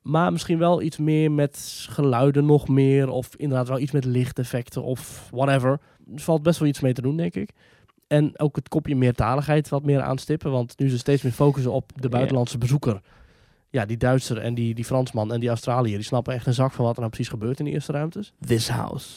Maar 0.01 0.31
misschien 0.31 0.57
wel 0.57 0.81
iets 0.81 0.97
meer 0.97 1.31
met 1.31 1.85
geluiden 1.89 2.45
nog 2.45 2.67
meer. 2.67 3.09
Of 3.09 3.29
inderdaad 3.35 3.67
wel 3.67 3.79
iets 3.79 3.91
met 3.91 4.05
lichteffecten 4.05 4.83
of 4.83 5.27
whatever. 5.31 5.71
Er 6.15 6.19
valt 6.21 6.43
best 6.43 6.59
wel 6.59 6.67
iets 6.67 6.79
mee 6.79 6.93
te 6.93 7.01
doen, 7.01 7.17
denk 7.17 7.35
ik. 7.35 7.49
En 8.07 8.39
ook 8.39 8.55
het 8.55 8.69
kopje 8.69 8.95
meertaligheid 8.95 9.69
wat 9.69 9.83
meer 9.83 10.01
aanstippen. 10.01 10.51
Want 10.51 10.79
nu 10.79 10.89
ze 10.89 10.97
steeds 10.97 11.21
meer 11.21 11.31
focussen 11.31 11.71
op 11.71 11.91
de 11.95 12.09
buitenlandse 12.09 12.57
bezoeker. 12.57 13.01
Ja, 13.71 13.85
die 13.85 13.97
Duitser 13.97 14.37
en 14.37 14.53
die, 14.53 14.73
die 14.73 14.85
Fransman 14.85 15.31
en 15.33 15.39
die 15.39 15.49
Australiër... 15.49 15.95
die 15.95 16.05
snappen 16.05 16.33
echt 16.33 16.45
een 16.45 16.53
zak 16.53 16.71
van 16.71 16.85
wat 16.85 16.93
er 16.93 16.99
nou 16.99 17.11
precies 17.11 17.31
gebeurt 17.31 17.59
in 17.59 17.65
de 17.65 17.71
eerste 17.71 17.91
ruimtes. 17.91 18.33
This 18.45 18.69
house. 18.69 19.09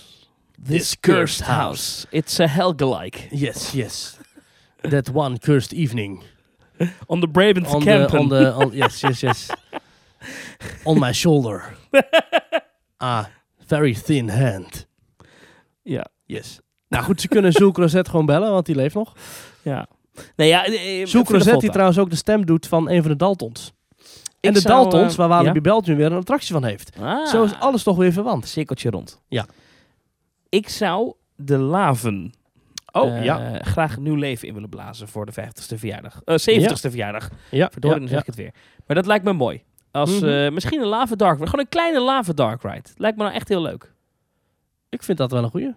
This 0.66 1.00
cursed 1.00 1.46
house. 1.46 2.06
It's 2.10 2.40
a 2.40 2.46
Helge-like. 2.46 3.28
Yes, 3.30 3.72
yes. 3.72 4.18
That 4.80 5.10
one 5.12 5.38
cursed 5.38 5.72
evening. 5.72 6.22
On 7.06 7.20
the 7.20 7.28
Brabant 7.28 7.66
on 7.66 7.84
the, 7.84 8.18
on 8.18 8.28
the 8.28 8.54
on, 8.54 8.70
yes 8.72 9.00
yes 9.00 9.20
yes 9.20 9.50
on 10.84 10.98
my 10.98 11.12
shoulder 11.12 11.76
ah 13.00 13.26
very 13.66 13.94
thin 13.94 14.28
hand 14.28 14.86
Ja. 15.82 16.06
yes 16.24 16.60
nou 16.88 17.04
goed 17.04 17.20
ze 17.20 17.28
kunnen 17.28 17.52
Zoek 17.52 17.76
Rosette 17.76 18.10
gewoon 18.10 18.26
bellen 18.26 18.50
want 18.50 18.66
die 18.66 18.74
leeft 18.74 18.94
nog 18.94 19.12
Ja. 19.62 19.86
Nee, 20.36 20.48
ja, 20.48 20.64
eh, 20.64 21.00
eh, 21.00 21.06
Zoek 21.06 21.26
Villa 21.26 21.38
Rosette 21.38 21.60
die 21.60 21.70
trouwens 21.70 21.98
ook 21.98 22.10
de 22.10 22.16
stem 22.16 22.46
doet 22.46 22.66
van 22.66 22.90
een 22.90 23.02
van 23.02 23.10
de 23.10 23.16
Daltons 23.16 23.72
en 24.46 24.52
de 24.54 24.60
zou, 24.60 24.74
Daltons 24.82 25.12
eh, 25.12 25.18
waar 25.18 25.28
Walibi 25.28 25.54
ja? 25.54 25.60
Belgium 25.60 25.96
weer 25.96 26.06
een 26.06 26.12
attractie 26.18 26.52
van 26.52 26.64
heeft 26.64 26.96
Ah. 27.00 27.26
zo 27.26 27.44
is 27.44 27.54
alles 27.58 27.82
toch 27.82 27.96
weer 27.96 28.12
verwant 28.12 28.46
Cirkeltje 28.48 28.90
rond. 28.90 29.20
Ja. 29.28 29.46
Ik 30.48 30.68
zou 30.68 31.12
de 31.36 31.58
laven 31.58 32.32
oh 32.92 33.16
eh, 33.16 33.24
ja 33.24 33.58
graag 33.62 33.98
nieuw 33.98 34.14
leven 34.14 34.48
in 34.48 34.54
willen 34.54 34.68
blazen 34.68 35.08
voor 35.08 35.26
de 35.26 35.32
50ste 35.32 35.78
verjaardag. 35.78 36.20
Eh 36.24 36.34
70ste 36.34 36.90
verjaardag. 36.90 37.30
ja, 37.50 37.68
Verdorie, 37.72 37.98
dan 37.98 38.08
zeg 38.08 38.20
ik 38.20 38.26
het 38.26 38.34
weer. 38.36 38.54
Maar 38.86 38.96
dat 38.96 39.06
lijkt 39.06 39.24
me 39.24 39.32
mooi. 39.32 39.62
Als, 39.90 40.20
Mhm. 40.20 40.54
misschien 40.54 40.80
een 40.80 40.86
lava 40.86 41.14
dark 41.14 41.32
ride. 41.34 41.44
Gewoon 41.46 41.60
een 41.64 41.70
kleine 41.70 42.00
lava 42.00 42.32
dark 42.32 42.62
ride. 42.62 42.88
Lijkt 42.96 43.16
me 43.16 43.22
nou 43.22 43.34
echt 43.34 43.48
heel 43.48 43.62
leuk. 43.62 43.92
ik 44.88 45.02
vind 45.02 45.18
dat 45.18 45.30
wel 45.30 45.42
een 45.42 45.50
goeie 45.50 45.74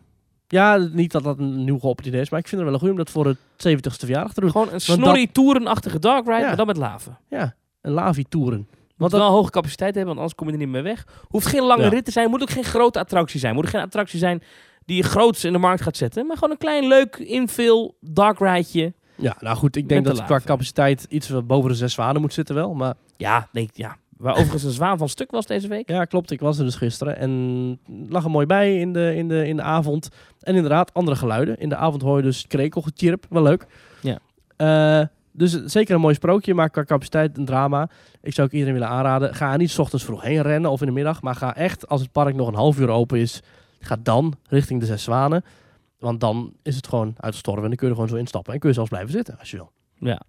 ja 0.47 0.77
niet 0.77 1.11
dat 1.11 1.23
dat 1.23 1.39
een 1.39 1.63
nieuw 1.63 1.79
geopend 1.79 2.07
idee 2.07 2.21
is 2.21 2.29
maar 2.29 2.39
ik 2.39 2.47
vind 2.47 2.61
het 2.61 2.69
wel 2.69 2.73
een 2.73 2.79
goeie 2.79 2.93
om 2.93 2.99
dat 3.03 3.09
voor 3.13 3.25
het 3.25 3.37
70ste 3.57 4.05
verjaardag 4.05 4.33
te 4.33 4.41
doen 4.41 4.51
Gewoon 4.51 4.67
een 4.67 4.71
dat- 4.73 4.81
snorri 4.81 5.31
toerenachtige 5.31 5.99
dark 5.99 6.25
ride, 6.25 6.39
Ja. 6.39 6.47
maar 6.47 6.55
dan 6.55 6.65
met 6.67 6.77
lava. 6.77 7.19
ja 7.29 7.55
een 7.81 7.91
Lavi 7.91 8.23
toeren 8.23 8.57
Moet 8.57 8.95
want 8.97 9.11
dat, 9.11 9.21
wel 9.21 9.29
hoge 9.31 9.49
capaciteit 9.51 9.95
hebben, 9.95 10.15
want 10.15 10.17
anders 10.17 10.35
kom 10.35 10.47
je 10.47 10.53
er 10.53 10.59
niet 10.59 10.69
meer 10.69 10.83
weg. 10.83 11.07
Hoeft 11.27 11.47
geen 11.47 11.63
lange 11.63 11.83
Ja. 11.83 11.89
rit 11.89 12.05
te 12.05 12.11
zijn. 12.11 12.29
Moet 12.29 12.41
ook 12.41 12.49
geen 12.49 12.63
grote 12.63 12.99
attractie 12.99 13.39
zijn. 13.39 13.55
Moet 13.55 13.63
ook 13.65 13.69
geen 13.71 13.81
attractie 13.81 14.19
zijn 14.19 14.41
die 14.85 14.97
je 14.97 15.03
groots 15.03 15.43
in 15.43 15.51
de 15.51 15.57
markt 15.57 15.81
gaat 15.81 15.97
zetten. 15.97 16.25
Maar 16.27 16.35
gewoon 16.35 16.51
een 16.51 16.57
klein, 16.57 16.87
leuk, 16.87 17.15
invul, 17.15 17.97
dark 18.01 18.39
rideje. 18.39 18.93
ja 19.15 19.35
nou 19.39 19.57
goed 19.57 19.75
ik 19.75 19.89
denk 19.89 20.05
dat 20.05 20.15
de 20.15 20.23
qua 20.23 20.39
capaciteit 20.39 21.05
iets 21.09 21.29
wat 21.29 21.47
boven 21.47 21.69
de 21.69 21.75
zes 21.75 21.93
zwanen 21.93 22.21
moet 22.21 22.33
zitten 22.33 22.55
wel 22.55 22.73
maar 22.73 22.93
Ja, 23.17 23.47
nee, 23.51 23.69
ja. 23.73 23.97
Waar 24.17 24.33
overigens 24.33 24.63
een 24.63 24.71
zwaan 24.71 24.97
van 24.97 25.09
stuk 25.09 25.31
was 25.31 25.45
deze 25.45 25.67
week. 25.67 25.89
Ja, 25.89 26.05
klopt. 26.05 26.31
Ik 26.31 26.39
was 26.39 26.57
er 26.57 26.65
dus 26.65 26.75
gisteren 26.75 27.17
en 27.17 27.79
lag 28.09 28.23
er 28.23 28.29
mooi 28.29 28.45
bij 28.45 28.79
in 28.79 28.93
de, 28.93 29.15
in 29.15 29.27
de, 29.27 29.47
in 29.47 29.55
de 29.55 29.61
avond. 29.61 30.09
En 30.41 30.55
inderdaad, 30.55 30.93
andere 30.93 31.17
geluiden. 31.17 31.57
In 31.57 31.69
de 31.69 31.75
avond 31.75 32.01
hoor 32.01 32.17
je 32.17 32.23
dus 32.23 32.47
krekelgetjirp. 32.47 33.25
Wel 33.29 33.43
leuk. 33.43 33.65
Ja. 34.01 34.19
Eh, 34.55 35.07
dus 35.37 35.63
zeker 35.65 35.95
een 35.95 36.01
mooi 36.01 36.13
sprookje, 36.13 36.53
maar 36.53 36.69
qua 36.69 36.83
capaciteit 36.83 37.37
een 37.37 37.45
drama. 37.45 37.89
Ik 38.21 38.33
zou 38.33 38.47
ook 38.47 38.53
iedereen 38.53 38.73
willen 38.73 38.89
aanraden. 38.89 39.35
Ga 39.35 39.51
er 39.51 39.57
niet 39.57 39.71
's 39.71 39.77
ochtends 39.77 40.05
vroeg 40.05 40.21
heen 40.21 40.41
rennen 40.41 40.71
of 40.71 40.79
in 40.79 40.87
de 40.87 40.93
middag. 40.93 41.21
Maar 41.21 41.35
ga 41.35 41.55
echt, 41.55 41.87
als 41.87 42.01
het 42.01 42.11
park 42.11 42.35
nog 42.35 42.47
een 42.47 42.53
half 42.53 42.79
uur 42.79 42.89
open 42.89 43.19
is, 43.19 43.41
ga 43.79 43.97
dan 44.03 44.33
richting 44.49 44.79
de 44.79 44.85
Zes 44.85 45.03
Zwanen. 45.03 45.43
Want 45.99 46.19
dan 46.19 46.53
is 46.63 46.75
het 46.75 46.87
gewoon 46.87 47.15
uitgestorven 47.17 47.63
en 47.63 47.69
dan 47.69 47.77
kun 47.77 47.87
je 47.87 47.93
er 47.93 47.99
gewoon 47.99 48.15
zo 48.15 48.21
instappen. 48.21 48.53
En 48.53 48.59
kun 48.59 48.69
je 48.69 48.75
zelfs 48.75 48.89
blijven 48.89 49.11
zitten 49.11 49.39
als 49.39 49.51
je 49.51 49.57
wil. 49.57 49.71
Ja. 49.99 50.21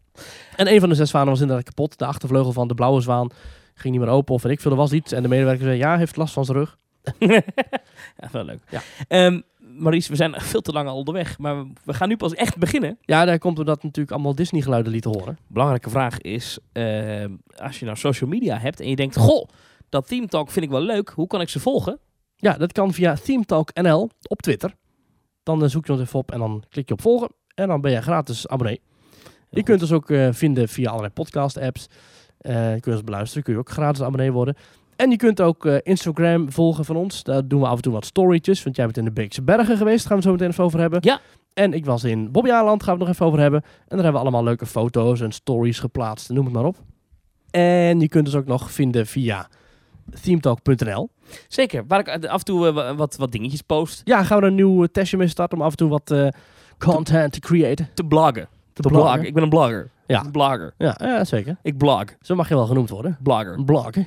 En 0.57 0.73
een 0.73 0.81
van 0.81 0.89
de 0.89 0.95
zes 0.95 1.09
zwanen 1.09 1.29
was 1.29 1.41
inderdaad 1.41 1.65
kapot. 1.65 1.99
De 1.99 2.07
achtervleugel 2.07 2.53
van 2.53 2.69
de 2.69 2.75
blauwe 2.75 3.01
zwaan 3.01 3.31
ging 3.75 3.95
niet 3.95 4.05
meer 4.05 4.13
open 4.13 4.35
of 4.35 4.43
weet 4.43 4.53
ik 4.53 4.61
veel. 4.61 4.71
Er 4.71 4.77
was 4.77 4.93
iets. 4.93 5.13
En 5.13 5.23
de 5.23 5.29
medewerker 5.29 5.65
zei, 5.65 5.77
ja, 5.77 5.97
heeft 5.97 6.17
last 6.17 6.33
van 6.33 6.45
zijn 6.45 6.59
rug. 6.59 6.79
ja, 8.21 8.29
wel 8.33 8.45
leuk. 8.45 8.61
Ja. 8.71 8.83
Ehm, 9.09 9.41
Maurice, 9.79 10.11
we 10.11 10.17
zijn 10.17 10.41
veel 10.53 10.61
te 10.61 10.73
lang 10.73 10.89
al 10.89 10.97
onderweg. 10.97 11.39
Maar 11.39 11.65
we 11.85 11.95
gaan 11.95 12.09
nu 12.09 12.17
pas 12.17 12.35
echt 12.35 12.57
beginnen. 12.57 12.99
Ja, 13.01 13.25
daar 13.25 13.39
komt 13.39 13.59
omdat 13.59 13.83
natuurlijk 13.83 14.15
allemaal 14.15 14.35
Disney 14.35 14.63
geluiden 14.63 14.93
lieten 14.93 15.11
horen. 15.11 15.39
Belangrijke 15.47 15.91
vraag 15.91 16.21
is, 16.21 16.59
ehm, 16.73 17.33
als 17.57 17.79
je 17.79 17.85
nou 17.85 17.97
social 17.97 18.31
media 18.31 18.59
hebt 18.59 18.81
en 18.81 18.89
je 18.89 18.97
denkt, 18.97 19.17
goh, 19.17 19.49
dat 19.89 20.09
Team 20.09 20.27
Talk 20.27 20.51
vind 20.51 20.65
ik 20.65 20.71
wel 20.71 20.81
leuk. 20.81 21.09
Hoe 21.09 21.27
kan 21.27 21.41
ik 21.41 21.49
ze 21.49 21.61
volgen? 21.61 21.99
Ja, 22.37 22.53
dat 22.53 22.73
kan 22.73 22.93
via 22.93 23.15
ThemeTalk 23.15 23.75
NL 23.75 24.11
op 24.23 24.43
Twitter. 24.43 24.75
Dan 25.43 25.63
eh, 25.63 25.69
zoek 25.69 25.87
je 25.87 25.93
ons 25.93 26.01
even 26.01 26.19
op 26.19 26.33
en 26.33 26.39
dan 26.39 26.65
klik 26.69 26.89
je 26.89 26.95
op 26.95 27.01
volgen. 27.01 27.29
En 27.55 27.69
dan 27.69 27.81
ben 27.81 27.93
je 27.93 28.03
gratis 28.03 28.49
abonnee. 28.49 28.81
je 29.51 29.63
kunt 29.63 29.83
ons 29.83 29.93
ook 29.93 30.11
eh, 30.11 30.29
vinden 30.33 30.69
via 30.69 30.89
allerlei 30.89 31.13
podcast 31.13 31.59
apps. 31.59 31.87
Eh 32.39 32.77
je 32.77 32.91
ons 32.91 33.05
beluisteren, 33.05 33.43
kun 33.43 33.53
je 33.53 33.59
ook 33.59 33.71
gratis 33.71 34.03
abonnee 34.03 34.33
worden. 34.33 34.57
En 34.99 35.11
je 35.11 35.17
kunt 35.17 35.41
ook 35.41 35.67
eh, 35.67 35.77
Instagram 35.83 36.53
volgen 36.53 36.85
van 36.85 36.97
ons. 36.97 37.23
Daar 37.23 37.49
doen 37.49 37.61
we 37.61 37.67
af 37.67 37.77
en 37.77 37.83
toe 37.83 37.93
wat 37.93 38.05
storytjes. 38.07 38.63
Want 38.63 38.77
jij 38.77 38.85
bent 38.85 38.97
in 38.99 39.05
de 39.05 39.11
Beekse 39.13 39.43
Bergen 39.43 39.77
geweest. 39.77 39.99
Daar 39.99 40.07
gaan 40.09 40.17
we 40.17 40.23
zo 40.23 40.33
meteen 40.33 40.49
even 40.49 40.65
over 40.65 40.81
hebben. 40.81 40.99
Ja. 41.03 41.21
En 41.55 41.73
ik 41.73 41.85
was 41.85 42.05
in 42.05 42.31
Bobbejaanland. 42.33 42.83
Gaan 42.83 42.93
we 42.93 42.99
het 42.99 43.07
nog 43.09 43.15
even 43.15 43.27
over 43.27 43.41
hebben. 43.41 43.63
En 43.63 43.69
daar 43.89 43.97
hebben 44.03 44.13
we 44.13 44.19
allemaal 44.21 44.45
leuke 44.45 44.67
foto's 44.67 45.21
en 45.21 45.33
stories 45.33 45.79
geplaatst. 45.79 46.29
Noem 46.31 46.45
het 46.45 46.55
maar 46.55 46.65
op. 46.65 46.77
En 47.51 48.01
je 48.01 48.09
kunt 48.09 48.27
ons 48.27 48.37
ook 48.37 48.47
nog 48.47 48.71
vinden 48.73 49.07
via 49.07 49.49
themetalk.nl. 50.23 51.11
Zeker, 51.49 51.85
waar 51.89 52.01
ik 52.01 52.07
eh, 52.07 52.31
af 52.31 52.39
en 52.39 52.45
toe 52.45 52.67
eh, 52.67 52.75
wa- 52.75 52.95
wat, 52.95 53.17
wat 53.17 53.33
dingetjes 53.33 53.63
post. 53.63 54.01
Ja, 54.05 54.23
gaan 54.23 54.41
we 54.41 54.47
een 54.47 54.55
nieuw 54.55 54.87
testje 54.87 55.17
mee 55.17 55.29
starten 55.29 55.59
om 55.59 55.65
af 55.65 55.71
en 55.71 55.77
toe 55.77 55.89
wat 55.89 56.15
content 56.79 57.33
te 57.33 57.41
creëren. 57.41 57.89
Te 57.95 58.05
bloggen. 58.05 58.49
Te, 58.73 58.81
bloggen. 58.83 59.03
bloggen. 59.03 59.27
Ik 59.27 59.35
ben 59.35 59.43
een 59.43 59.49
blogger. 59.49 59.91
Ja. 60.09 60.25
Blogger. 60.33 60.75
Ja, 60.79 60.97
ja, 61.01 61.25
zeker. 61.25 61.57
Ik 61.63 61.77
blog. 61.77 62.05
Zo 62.21 62.35
mag 62.35 62.49
je 62.49 62.55
wel 62.55 62.67
genoemd 62.67 62.91
worden. 62.91 63.19
Blogger. 63.23 63.65
Bloggen. 63.65 64.07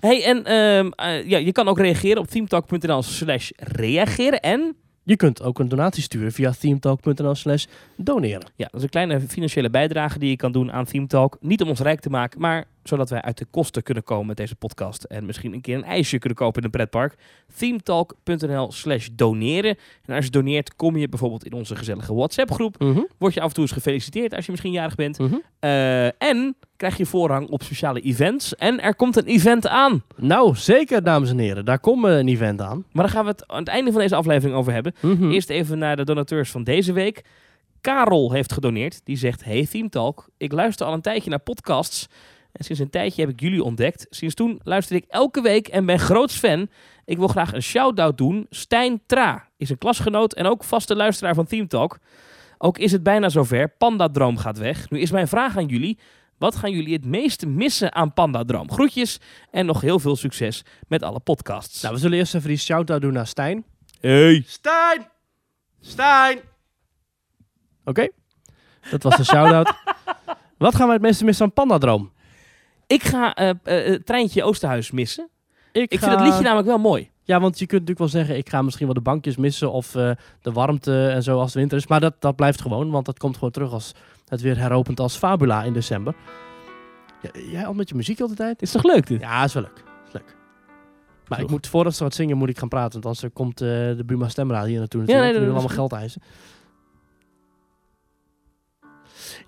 Hey, 0.00 0.24
en 0.24 0.44
ehm, 0.44 0.88
eh, 0.90 1.28
ja, 1.28 1.38
je 1.38 1.52
kan 1.52 1.68
ook 1.68 1.78
reageren 1.78 2.18
op 2.18 2.26
themetalk.nl 2.26 3.02
slash 3.02 3.50
reageren. 3.56 4.40
En 4.40 4.76
Je 5.02 5.16
kunt 5.16 5.42
ook 5.42 5.58
een 5.58 5.68
donatie 5.68 6.02
sturen 6.02 6.32
via 6.32 6.52
themetalk.nl 6.60 7.34
slash 7.34 7.64
doneren. 7.96 8.46
ja, 8.56 8.64
dat 8.64 8.74
is 8.74 8.82
een 8.82 8.88
kleine 8.88 9.20
financiële 9.20 9.70
bijdrage 9.70 10.18
die 10.18 10.30
je 10.30 10.36
kan 10.36 10.52
doen 10.52 10.72
aan 10.72 10.84
Themetalk. 10.84 11.36
Niet 11.40 11.62
om 11.62 11.68
ons 11.68 11.80
rijk 11.80 12.00
te 12.00 12.10
maken, 12.10 12.40
maar 12.40 12.64
zodat 12.88 13.10
wij 13.10 13.22
uit 13.22 13.38
de 13.38 13.44
kosten 13.50 13.82
kunnen 13.82 14.02
komen 14.02 14.26
met 14.26 14.36
deze 14.36 14.54
podcast. 14.54 15.04
En 15.04 15.26
misschien 15.26 15.52
een 15.52 15.60
keer 15.60 15.76
een 15.76 15.84
ijsje 15.84 16.18
kunnen 16.18 16.38
kopen 16.38 16.58
in 16.58 16.64
een 16.64 16.70
pretpark. 16.70 17.14
themetalk.nl 17.56 18.72
slash 18.72 19.08
doneren. 19.12 19.76
En 20.04 20.14
als 20.14 20.24
je 20.24 20.30
doneert, 20.30 20.76
kom 20.76 20.96
je 20.96 21.08
bijvoorbeeld 21.08 21.44
in 21.44 21.52
onze 21.52 21.76
gezellige 21.76 22.14
WhatsApp 22.14 22.50
groep. 22.50 22.78
Mhm. 22.78 23.00
Word 23.18 23.34
je 23.34 23.40
af 23.40 23.48
en 23.48 23.54
toe 23.54 23.62
eens 23.62 23.72
gefeliciteerd 23.72 24.34
als 24.34 24.44
je 24.44 24.50
misschien 24.50 24.72
jarig 24.72 24.94
bent. 24.94 25.18
Mhm. 25.18 25.34
Eh, 25.58 26.22
en 26.22 26.56
krijg 26.76 26.96
je 26.96 27.06
voorrang 27.06 27.48
op 27.48 27.62
speciale 27.62 28.00
events. 28.00 28.54
En 28.54 28.80
er 28.80 28.94
komt 28.94 29.16
een 29.16 29.26
event 29.26 29.66
aan. 29.66 30.02
Nou, 30.16 30.56
zeker 30.56 31.02
dames 31.02 31.30
en 31.30 31.38
heren. 31.38 31.64
Daar 31.64 31.80
komt 31.80 32.04
een 32.04 32.28
event 32.28 32.60
aan. 32.60 32.84
Maar 32.92 33.04
daar 33.04 33.14
gaan 33.14 33.24
we 33.24 33.30
het 33.30 33.48
aan 33.48 33.58
het 33.58 33.68
einde 33.68 33.92
van 33.92 34.00
deze 34.00 34.16
aflevering 34.16 34.56
over 34.58 34.72
hebben. 34.72 34.94
Mhm. 35.00 35.30
Eerst 35.30 35.50
even 35.50 35.78
naar 35.78 35.96
de 35.96 36.04
donateurs 36.04 36.50
van 36.50 36.64
deze 36.64 36.92
week. 36.92 37.24
Karel 37.80 38.32
heeft 38.32 38.52
gedoneerd. 38.52 39.00
Die 39.04 39.16
zegt: 39.16 39.44
Hey 39.44 39.66
Theme 39.66 39.88
Talk, 39.88 40.28
ik 40.36 40.52
luister 40.52 40.86
al 40.86 40.92
een 40.92 41.00
tijdje 41.00 41.30
naar 41.30 41.38
podcasts. 41.38 42.08
En 42.58 42.64
sinds 42.64 42.80
een 42.80 42.90
tijdje 42.90 43.20
heb 43.20 43.30
ik 43.30 43.40
jullie 43.40 43.62
ontdekt. 43.62 44.06
Sinds 44.10 44.34
toen 44.34 44.60
luister 44.62 44.96
ik 44.96 45.04
elke 45.08 45.40
week 45.40 45.68
en 45.68 45.86
ben 45.86 45.98
groots 45.98 46.36
fan. 46.36 46.68
Ik 47.04 47.18
wil 47.18 47.28
graag 47.28 47.52
een 47.52 47.62
shout-out 47.62 48.18
doen. 48.18 48.46
Stijn 48.50 49.00
Tra 49.06 49.48
is 49.56 49.70
een 49.70 49.78
klasgenoot 49.78 50.32
en 50.32 50.46
ook 50.46 50.64
vaste 50.64 50.96
luisteraar 50.96 51.34
van 51.34 51.46
Theme 51.46 51.66
Talk. 51.66 51.98
Ook 52.58 52.78
is 52.78 52.92
het 52.92 53.02
bijna 53.02 53.28
zover. 53.28 53.68
Pandadroom 53.68 54.36
gaat 54.36 54.58
weg. 54.58 54.90
Nu 54.90 55.00
is 55.00 55.10
mijn 55.10 55.28
vraag 55.28 55.56
aan 55.56 55.66
jullie. 55.66 55.98
Wat 56.38 56.56
gaan 56.56 56.70
jullie 56.70 56.92
het 56.92 57.04
meeste 57.04 57.46
missen 57.46 57.94
aan 57.94 58.12
Pandadroom? 58.12 58.70
Groetjes 58.70 59.20
en 59.50 59.66
nog 59.66 59.80
heel 59.80 59.98
veel 59.98 60.16
succes 60.16 60.64
met 60.88 61.02
alle 61.02 61.20
podcasts. 61.20 61.82
Nou, 61.82 61.94
we 61.94 62.00
zullen 62.00 62.18
eerst 62.18 62.34
even 62.34 62.48
die 62.48 62.58
shout-out 62.58 63.00
doen 63.00 63.12
naar 63.12 63.26
Stijn. 63.26 63.64
hey. 64.00 64.42
Stijn! 64.46 65.08
Stijn! 65.80 66.40
Oké. 67.84 68.08
Dat 68.90 69.02
was 69.02 69.16
de 69.16 69.24
shout-out. 69.24 69.74
Wat 70.58 70.74
gaan 70.74 70.86
we 70.86 70.92
het 70.92 71.02
meeste 71.02 71.24
missen 71.24 71.44
aan 71.44 71.52
Pandadroom? 71.52 72.12
Ik 72.88 73.02
ga 73.02 73.34
eh, 73.34 73.94
Treintje 73.94 74.44
Oosterhuis 74.44 74.90
missen. 74.90 75.28
Ik, 75.72 75.92
Ik 75.92 75.98
vind 75.98 76.10
het 76.10 76.20
liedje 76.20 76.42
namelijk 76.42 76.68
wel 76.68 76.78
mooi. 76.78 77.10
Ja, 77.22 77.40
want 77.40 77.58
je 77.58 77.66
kunt 77.66 77.80
natuurlijk 77.80 77.98
wel 77.98 78.22
zeggen, 78.22 78.36
ik 78.36 78.48
ga 78.48 78.62
misschien 78.62 78.86
wel 78.86 78.94
de 78.94 79.00
bankjes 79.00 79.36
missen 79.36 79.72
of 79.72 79.94
eh, 79.94 80.10
de 80.42 80.52
warmte 80.52 81.08
en 81.08 81.22
zo 81.22 81.38
als 81.38 81.46
het 81.46 81.54
winter 81.54 81.78
is. 81.78 81.86
Maar 81.86 82.00
dat, 82.00 82.14
dat 82.18 82.36
blijft 82.36 82.60
gewoon, 82.60 82.90
want 82.90 83.06
dat 83.06 83.18
komt 83.18 83.34
gewoon 83.34 83.50
terug 83.50 83.72
als 83.72 83.94
het 84.28 84.40
weer 84.40 84.58
heropent 84.58 85.00
als 85.00 85.16
Fabula 85.16 85.62
in 85.62 85.72
december. 85.72 86.14
Ja, 87.22 87.40
jij 87.50 87.66
al 87.66 87.74
met 87.74 87.88
je 87.88 87.94
muziek 87.94 88.20
al 88.20 88.28
de 88.28 88.34
tijd? 88.34 88.62
Is 88.62 88.70
toch 88.70 88.84
leuk 88.84 89.06
dit? 89.06 89.20
Ja, 89.20 89.44
is 89.44 89.52
wel 89.52 89.62
leuk. 89.62 89.84
Is 90.06 90.12
leuk. 90.12 90.36
Maar 91.28 91.40
ik 91.40 91.50
moet, 91.50 91.66
voordat 91.66 91.94
ze 91.94 92.02
wat 92.02 92.14
zingen, 92.14 92.36
moet 92.36 92.48
ik 92.48 92.58
gaan 92.58 92.68
praten. 92.68 92.92
Want 92.92 93.04
anders 93.04 93.32
komt 93.34 93.58
de 93.58 94.02
Buma 94.06 94.28
Stemraad 94.28 94.66
hier 94.66 94.78
naartoe 94.78 95.00
Ja, 95.00 95.06
natuurlijk. 95.06 95.32
nee, 95.32 95.44
die 95.46 95.52
dat 95.52 95.60
allemaal 95.60 95.76
geld 95.88 95.92
eisen. 95.92 96.22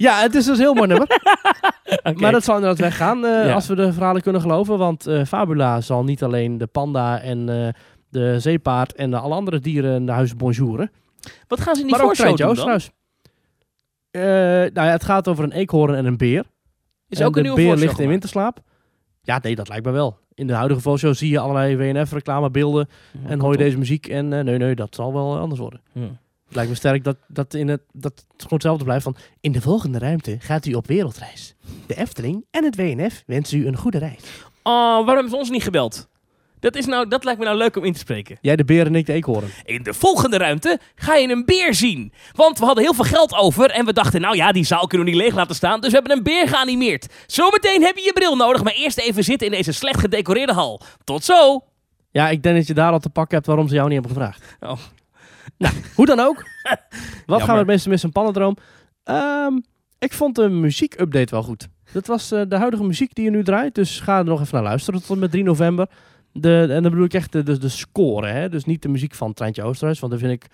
Ja, 0.01 0.21
het 0.21 0.35
is 0.35 0.45
dus 0.45 0.57
een 0.59 0.63
heel 0.65 0.75
mooi 0.75 0.87
nummer. 0.89 1.09
Maar 2.21 2.33
dat 2.33 2.45
zal 2.45 2.55
inderdaad 2.55 2.79
weggaan 2.81 3.19
Ja. 3.19 3.53
als 3.53 3.67
we 3.67 3.75
de 3.75 3.93
verhalen 3.93 4.23
kunnen 4.23 4.41
geloven. 4.41 4.79
Want 4.79 5.07
eh, 5.07 5.25
Fabula 5.25 5.81
zal 5.81 6.05
niet 6.05 6.23
alleen 6.23 6.59
de 6.59 6.67
panda 6.67 7.21
en 7.21 7.49
eh, 7.49 7.73
de 8.09 8.41
zeepaard 8.41 8.95
en 8.95 9.15
alle 9.15 9.35
andere 9.35 9.59
dieren 9.59 10.05
naar 10.05 10.15
huis 10.15 10.37
bonjouren. 10.37 10.91
Wat 11.49 11.61
gaan 11.61 11.75
ze 11.75 11.81
in 11.81 11.87
die 11.87 11.97
doen 11.97 12.55
dan? 12.55 12.81
Eh, 14.11 14.23
nou 14.23 14.71
ja, 14.73 14.85
het 14.85 15.05
gaat 15.05 15.29
over 15.29 15.45
een 15.45 15.53
eekhoorn 15.53 15.95
en 15.95 16.07
een 16.07 16.17
beer. 16.17 16.45
Is 17.09 17.21
en 17.21 17.27
ook 17.27 17.37
een 17.37 17.43
de 17.43 17.49
nieuwe 17.49 17.65
beer 17.65 17.77
ligt 17.77 17.99
in 17.99 18.09
winterslaap. 18.09 18.61
Ja, 19.23 19.39
nee, 19.43 19.55
dat 19.55 19.69
lijkt 19.69 19.85
me 19.87 19.91
wel. 19.93 20.19
In 20.35 20.47
de 20.47 20.53
huidige 20.53 20.81
voorshow 20.81 21.15
zie 21.15 21.31
je 21.31 21.39
allerlei 21.39 21.77
WNF-reclamebeelden 21.77 22.89
en 23.27 23.41
hoor 23.41 23.53
je 23.53 23.59
deze 23.59 23.79
muziek. 23.79 24.07
En 24.09 24.33
eh, 24.33 24.45
nee, 24.45 24.59
nee, 24.59 24.75
dat 24.75 24.95
zal 24.95 25.13
wel 25.13 25.39
anders 25.39 25.61
worden. 25.61 25.81
Ja. 25.93 26.03
Het 26.51 26.59
lijkt 26.59 26.71
me 26.71 26.79
sterk 26.79 27.05
dat, 27.05 27.17
dat, 27.29 27.55
in 27.55 27.69
het, 27.69 27.81
dat 27.93 28.13
het 28.13 28.25
gewoon 28.37 28.53
hetzelfde 28.53 28.85
blijft 28.85 29.05
van... 29.05 29.17
In 29.41 29.53
de 29.53 29.61
volgende 29.61 29.99
ruimte 29.99 30.37
gaat 30.41 30.67
u 30.67 30.75
op 30.75 30.87
wereldreis. 30.87 31.55
De 31.87 31.97
Efteling 31.97 32.45
en 32.51 32.65
het 32.65 32.77
WNF 32.77 33.23
wensen 33.27 33.59
u 33.59 33.67
een 33.67 33.77
goede 33.77 33.99
reis. 33.99 34.23
Oh, 34.63 34.73
waarom 34.73 35.07
hebben 35.07 35.31
ze 35.31 35.37
ons 35.37 35.51
niet 35.51 35.63
gebeld? 35.63 36.09
Dat, 36.61 36.77
is 36.77 36.87
nou, 36.87 37.09
dat 37.09 37.25
lijkt 37.25 37.39
me 37.39 37.45
nou 37.45 37.57
leuk 37.57 37.77
om 37.77 37.85
in 37.85 37.93
te 37.93 37.99
spreken. 37.99 38.39
Jij 38.41 38.57
de 38.57 38.65
beer 38.65 38.87
en 38.87 38.95
ik 38.95 39.07
de 39.07 39.13
eekhoorn. 39.13 39.51
In 39.65 39.83
de 39.83 39.95
volgende 39.95 40.37
ruimte 40.37 40.79
ga 40.95 41.15
je 41.15 41.29
een 41.29 41.45
beer 41.45 41.75
zien. 41.75 42.13
Want 42.33 42.59
we 42.59 42.65
hadden 42.65 42.85
heel 42.85 42.95
veel 42.95 43.05
geld 43.05 43.35
over 43.35 43.71
en 43.71 43.85
we 43.85 43.93
dachten, 43.93 44.21
nou 44.21 44.37
ja, 44.37 44.53
die 44.53 44.65
zaal 44.65 44.87
kunnen 44.87 45.07
we 45.07 45.13
niet 45.13 45.23
leeg 45.23 45.35
laten 45.35 45.55
staan. 45.55 45.81
Dus 45.81 45.91
we 45.91 45.97
hebben 45.97 46.17
een 46.17 46.23
beer 46.23 46.49
geanimeerd. 46.49 47.07
Zometeen 47.27 47.83
heb 47.83 47.97
je 47.97 48.03
je 48.03 48.13
bril 48.13 48.37
nodig, 48.37 48.63
maar 48.63 48.73
eerst 48.73 48.99
even 48.99 49.25
zitten 49.25 49.47
in 49.47 49.53
deze 49.53 49.73
slecht 49.73 50.01
gedecoreerde 50.01 50.53
hal. 50.53 50.81
Tot 51.05 51.25
zo! 51.25 51.65
Ja, 52.11 52.29
ik 52.29 52.43
denk 52.43 52.57
dat 52.57 52.67
je 52.67 52.75
daar 52.75 52.93
al 52.93 52.99
te 52.99 53.11
pakken 53.11 53.35
hebt 53.35 53.47
waarom 53.47 53.69
ze 53.69 53.75
jou 53.75 53.89
niet 53.89 53.99
hebben 53.99 54.17
gevraagd. 54.17 54.57
Oh. 54.61 54.79
Nou, 55.61 55.75
hoe 55.95 56.07
dan 56.07 56.21
ook. 56.21 56.45
Wat 57.27 57.43
gaan 57.43 57.53
we 57.53 57.59
het 57.59 57.67
meeste 57.67 57.89
missen 57.89 58.09
aan 58.09 58.13
Pannendroom? 58.15 58.57
Ehm, 59.05 59.53
ik 59.99 60.13
vond 60.13 60.35
de 60.35 60.49
muziekupdate 60.49 61.31
wel 61.35 61.43
goed. 61.43 61.69
Dat 61.93 62.07
was 62.07 62.33
eh, 62.33 62.43
de 62.49 62.57
huidige 62.57 62.85
muziek 62.85 63.15
die 63.15 63.25
je 63.25 63.31
nu 63.31 63.45
draait. 63.45 63.75
Dus 63.75 64.01
ga 64.01 64.19
er 64.19 64.25
nog 64.25 64.41
even 64.41 64.55
naar 64.55 64.63
luisteren 64.63 65.01
tot 65.01 65.11
en 65.11 65.19
met 65.19 65.31
3 65.31 65.43
november. 65.45 65.89
De, 66.33 66.61
en 66.71 66.83
dan 66.83 66.91
bedoel 66.91 67.05
ik 67.05 67.15
echt 67.15 67.33
de, 67.33 67.43
de, 67.43 67.59
de 67.59 67.69
score. 67.69 68.27
Hè? 68.27 68.49
Dus 68.49 68.65
niet 68.65 68.83
de 68.83 68.89
muziek 68.89 69.15
van 69.15 69.33
Treintje 69.35 69.63
Oosterhuis. 69.63 69.99
Want 70.01 70.13
dat 70.13 70.21
vind 70.21 70.33
ik 70.33 70.47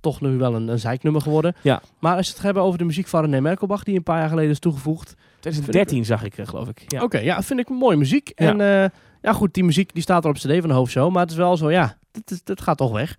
toch 0.00 0.20
nu 0.20 0.36
wel 0.36 0.54
een, 0.54 0.68
een 0.68 0.78
zeiknummer 0.78 1.22
geworden. 1.22 1.54
Ja. 1.62 1.82
Maar 1.98 2.16
als 2.16 2.26
je 2.26 2.32
het 2.32 2.42
hebt 2.42 2.58
over 2.58 2.78
de 2.78 2.84
muziek 2.84 3.06
van 3.06 3.20
René 3.24 3.40
Merkelbach... 3.40 3.82
die 3.82 3.96
een 3.96 4.02
paar 4.02 4.18
jaar 4.18 4.28
geleden 4.28 4.50
is 4.50 4.58
toegevoegd. 4.58 5.14
2013 5.40 6.04
zag 6.04 6.24
ik, 6.24 6.38
eh, 6.38 6.46
geloof 6.46 6.68
ik. 6.68 6.82
Ja. 6.86 7.02
Oké, 7.02 7.18
ja, 7.18 7.42
vind 7.42 7.60
ik 7.60 7.68
mooie 7.68 7.96
muziek. 7.96 8.32
Ja. 8.34 8.46
En 8.48 8.60
eh, 8.84 8.90
ja, 9.22 9.32
goed, 9.32 9.54
die 9.54 9.64
muziek 9.64 9.92
die 9.94 10.02
staat 10.02 10.24
er 10.24 10.30
op 10.30 10.36
cd 10.36 10.42
van 10.58 10.68
de 10.68 10.72
hoofdshow. 10.74 11.12
Maar 11.12 11.22
het 11.22 11.30
is 11.30 11.36
wel 11.36 11.56
zo, 11.56 11.70
ja, 11.70 11.96
is- 12.24 12.42
dit 12.44 12.60
gaat 12.60 12.76
toch 12.76 12.92
weg. 12.92 13.16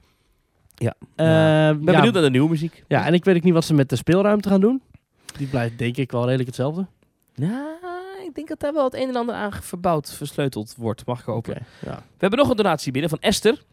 Ja. 0.82 0.94
Eh, 1.15 1.26
Ja. 1.26 1.70
Ik 1.70 1.78
ben 1.80 1.86
ja, 1.94 1.98
benieuwd 2.00 2.13
naar 2.13 2.24
de 2.24 2.30
nieuwe 2.30 2.50
muziek. 2.50 2.84
ja, 2.88 3.06
en 3.06 3.13
ik 3.13 3.26
weet 3.26 3.36
ook 3.36 3.44
niet 3.44 3.54
wat 3.54 3.65
ze 3.65 3.74
met 3.74 3.89
de 3.89 3.96
speelruimte 3.96 4.50
gaan 4.50 4.62
doen. 4.62 4.82
Die 5.38 5.48
blijft 5.48 5.78
denk 5.78 5.98
ik 5.98 6.12
wel 6.12 6.24
redelijk 6.24 6.48
hetzelfde. 6.48 6.88
Nou, 7.36 7.65
ik 8.26 8.36
denk 8.36 8.48
dat 8.48 8.60
daar 8.60 8.74
wel 8.74 8.84
het 8.84 8.94
een 8.96 9.08
en 9.08 9.15
ander 9.15 9.36
aan 9.36 9.52
verbouwd, 9.54 10.13
versleuteld 10.13 10.76
wordt. 10.78 11.06
Mag 11.06 11.20
ik 11.20 11.26
hopen. 11.26 11.54
Ja. 11.86 11.96
We 11.96 12.17
hebben 12.17 12.39
nog 12.39 12.50
een 12.50 12.56
donatie 12.56 12.91
binnen 12.91 13.10
van 13.10 13.20
Esther. 13.20 13.63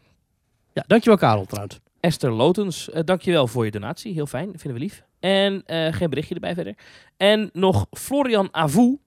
ja, 0.73 0.83
dankjewel 0.87 1.17
Karel 1.19 1.45
trouwens. 1.45 1.79
Esther 1.99 2.31
Lotens, 2.31 2.89
eh 2.89 3.01
dankjewel 3.05 3.47
voor 3.47 3.65
je 3.65 3.71
donatie. 3.71 4.13
Heel 4.13 4.25
fijn, 4.25 4.49
vinden 4.55 4.73
we 4.73 4.79
lief. 4.79 5.03
En 5.19 5.63
eh, 5.65 5.93
geen 5.93 6.09
berichtje 6.09 6.35
erbij 6.35 6.53
verder. 6.53 6.75
En 7.17 7.49
nog 7.53 7.85
Florian 7.91 8.47
Avou. 8.51 8.97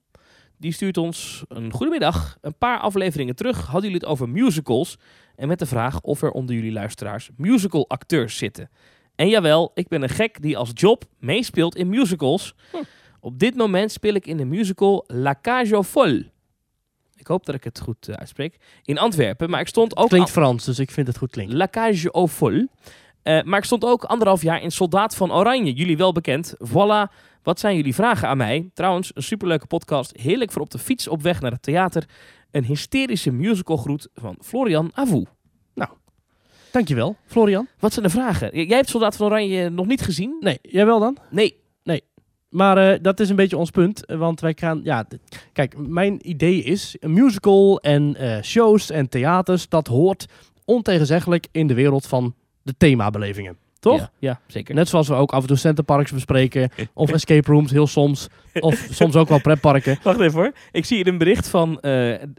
Die 0.57 0.71
stuurt 0.71 0.97
ons 0.97 1.43
een 1.47 1.71
goedemiddag. 1.71 2.37
Een 2.41 2.57
paar 2.57 2.79
afleveringen 2.79 3.35
terug 3.35 3.61
hadden 3.61 3.81
jullie 3.81 3.97
het 3.97 4.05
over 4.05 4.29
musicals. 4.29 4.97
En 5.35 5.47
met 5.47 5.59
de 5.59 5.65
vraag 5.65 6.01
of 6.01 6.21
er 6.21 6.31
onder 6.31 6.55
jullie 6.55 6.71
luisteraars 6.71 7.29
musical 7.37 7.89
acteurs 7.89 8.37
zitten. 8.37 8.69
En 9.15 9.29
jawel, 9.29 9.71
ik 9.73 9.87
ben 9.87 10.01
een 10.01 10.09
gek 10.09 10.41
die 10.41 10.57
als 10.57 10.71
job 10.73 11.03
meespeelt 11.19 11.75
in 11.75 11.89
musicals. 11.89 12.55
Op 13.19 13.39
dit 13.39 13.55
moment 13.55 13.91
speel 13.91 14.13
ik 14.13 14.27
in 14.27 14.37
de 14.37 14.45
musical 14.45 15.03
La 15.07 15.39
Cage 15.41 15.73
aux 15.73 15.87
Folles. 15.87 16.23
Ik 17.15 17.27
hoop 17.27 17.45
dat 17.45 17.55
ik 17.55 17.63
het 17.63 17.79
goed 17.79 18.07
eh, 18.07 18.15
uitspreek. 18.15 18.57
In 18.83 18.97
Antwerpen, 18.97 19.49
maar 19.49 19.59
ik 19.59 19.67
stond 19.67 19.97
ook... 19.97 20.07
Klinkt 20.09 20.29
Frans, 20.29 20.65
dus 20.65 20.79
ik 20.79 20.91
vind 20.91 21.07
het 21.07 21.17
goed 21.17 21.31
klinken. 21.31 21.57
La 21.57 21.67
Cage 21.67 22.11
aux 22.11 22.33
Folles. 22.33 22.65
Eh, 23.21 23.41
maar 23.43 23.59
ik 23.59 23.65
stond 23.65 23.85
ook 23.85 24.03
anderhalf 24.03 24.41
jaar 24.41 24.61
in 24.61 24.71
Soldaat 24.71 25.15
van 25.15 25.33
Oranje. 25.33 25.73
Jullie 25.73 25.97
wel 25.97 26.11
bekend. 26.11 26.55
Voilà. 26.67 27.11
Wat 27.43 27.59
zijn 27.59 27.75
jullie 27.75 27.95
vragen 27.95 28.27
aan 28.27 28.37
mij? 28.37 28.69
Trouwens, 28.73 29.11
een 29.13 29.23
superleuke 29.23 29.67
podcast. 29.67 30.17
Heerlijk 30.17 30.51
voor 30.51 30.61
op 30.61 30.71
de 30.71 30.79
fiets 30.79 31.07
op 31.07 31.21
weg 31.21 31.41
naar 31.41 31.51
het 31.51 31.61
theater. 31.61 32.05
Een 32.51 32.65
hysterische 32.65 33.31
musicalgroet 33.31 34.07
van 34.13 34.37
Florian 34.41 34.91
Avou. 34.93 35.25
Dankjewel, 36.71 37.15
Florian. 37.25 37.67
Wat 37.79 37.93
zijn 37.93 38.05
de 38.05 38.11
vragen? 38.11 38.65
Jij 38.67 38.77
hebt 38.77 38.89
Soldaat 38.89 39.15
van 39.15 39.25
Oranje 39.25 39.69
nog 39.69 39.85
niet 39.85 40.01
gezien? 40.01 40.37
Nee, 40.39 40.59
jij 40.61 40.85
wel 40.85 40.99
dan? 40.99 41.17
Nee. 41.29 41.61
Maar 42.49 42.77
eh, 42.77 42.99
dat 43.01 43.19
is 43.19 43.29
een 43.29 43.35
beetje 43.35 43.57
ons 43.57 43.69
punt. 43.69 44.05
eh, 44.05 44.17
Want 44.17 44.39
wij 44.39 44.53
gaan. 44.55 44.81
Ja, 44.83 45.05
kijk, 45.53 45.77
mijn 45.77 46.29
idee 46.29 46.63
is: 46.63 46.95
een 46.99 47.13
musical 47.13 47.79
en 47.81 48.15
eh, 48.15 48.41
shows 48.41 48.89
en 48.89 49.09
theaters. 49.09 49.69
dat 49.69 49.87
hoort 49.87 50.25
ontegenzeggelijk 50.65 51.47
in 51.51 51.67
de 51.67 51.73
wereld 51.73 52.07
van 52.07 52.35
de 52.61 52.73
themabelevingen. 52.77 53.57
Toch? 53.83 53.99
Ja, 53.99 54.11
ja, 54.19 54.39
zeker. 54.47 54.75
Net 54.75 54.87
zoals 54.89 55.07
we 55.07 55.13
ook 55.13 55.31
af 55.31 55.41
en 55.41 55.47
toe 55.47 55.57
centerparks 55.57 56.11
bespreken. 56.11 56.69
of 56.93 57.11
escape 57.11 57.51
rooms, 57.51 57.71
heel 57.71 57.87
soms. 57.87 58.27
Of 58.59 58.87
soms 58.91 59.15
ook 59.15 59.27
wel 59.29 59.41
pretparken. 59.41 59.97
Wacht 60.03 60.19
even 60.19 60.39
hoor. 60.39 60.51
Ik 60.71 60.85
zie 60.85 60.97
hier 60.97 61.07
een 61.07 61.17
bericht 61.17 61.47
van 61.47 61.79
eh, 61.79 61.81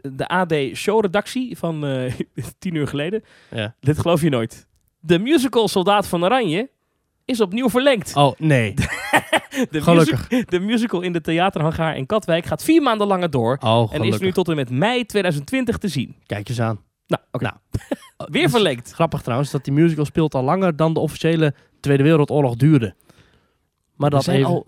de 0.01 0.27
AD 0.27 0.53
showredactie 0.73 1.57
van 1.57 1.85
eh, 1.85 2.13
tien 2.59 2.75
uur 2.75 2.87
geleden. 2.87 3.23
Ja. 3.51 3.75
Dit 3.79 3.99
geloof 3.99 4.21
je 4.21 4.29
nooit. 4.29 4.67
De 4.99 5.19
musical 5.19 5.67
Soldaat 5.67 6.07
van 6.07 6.23
Oranje 6.23 6.69
is 7.25 7.41
opnieuw 7.41 7.69
verlengd. 7.69 8.15
Oh, 8.15 8.33
nee. 8.37 8.73
De, 9.71 9.81
Gelukkig. 9.81 10.29
music- 10.29 10.49
de 10.49 10.59
musical 10.59 11.01
in 11.01 11.13
de 11.13 11.21
theaterhangaar 11.21 11.97
in 11.97 12.05
Katwijk 12.05 12.45
gaat 12.45 12.63
vier 12.63 12.81
maanden 12.81 13.07
langer 13.07 13.29
door. 13.29 13.57
Oh, 13.63 13.93
en 13.93 14.03
is 14.03 14.19
nu 14.19 14.31
tot 14.31 14.49
en 14.49 14.55
met 14.55 14.69
mei 14.69 15.05
2020 15.05 15.77
te 15.77 15.87
zien. 15.87 16.15
Kijk 16.25 16.49
eens 16.49 16.61
aan. 16.61 16.79
Nou, 17.07 17.21
oké. 17.31 17.43
Nou. 17.43 17.55
Weer 18.31 18.41
Dus 18.41 18.51
verlengd. 18.51 18.91
Grappig 18.91 19.21
trouwens 19.21 19.51
dat 19.51 19.63
die 19.63 19.73
musical 19.73 20.05
speelt 20.05 20.35
al 20.35 20.43
langer 20.43 20.75
dan 20.75 20.93
de 20.93 20.99
officiële 20.99 21.53
Tweede 21.79 22.03
Wereldoorlog 22.03 22.55
duurde. 22.55 22.95
Maar 23.95 24.09
Er 24.09 24.15
dat 24.15 24.23
zijn 24.23 24.37
even... 24.37 24.49
al 24.49 24.63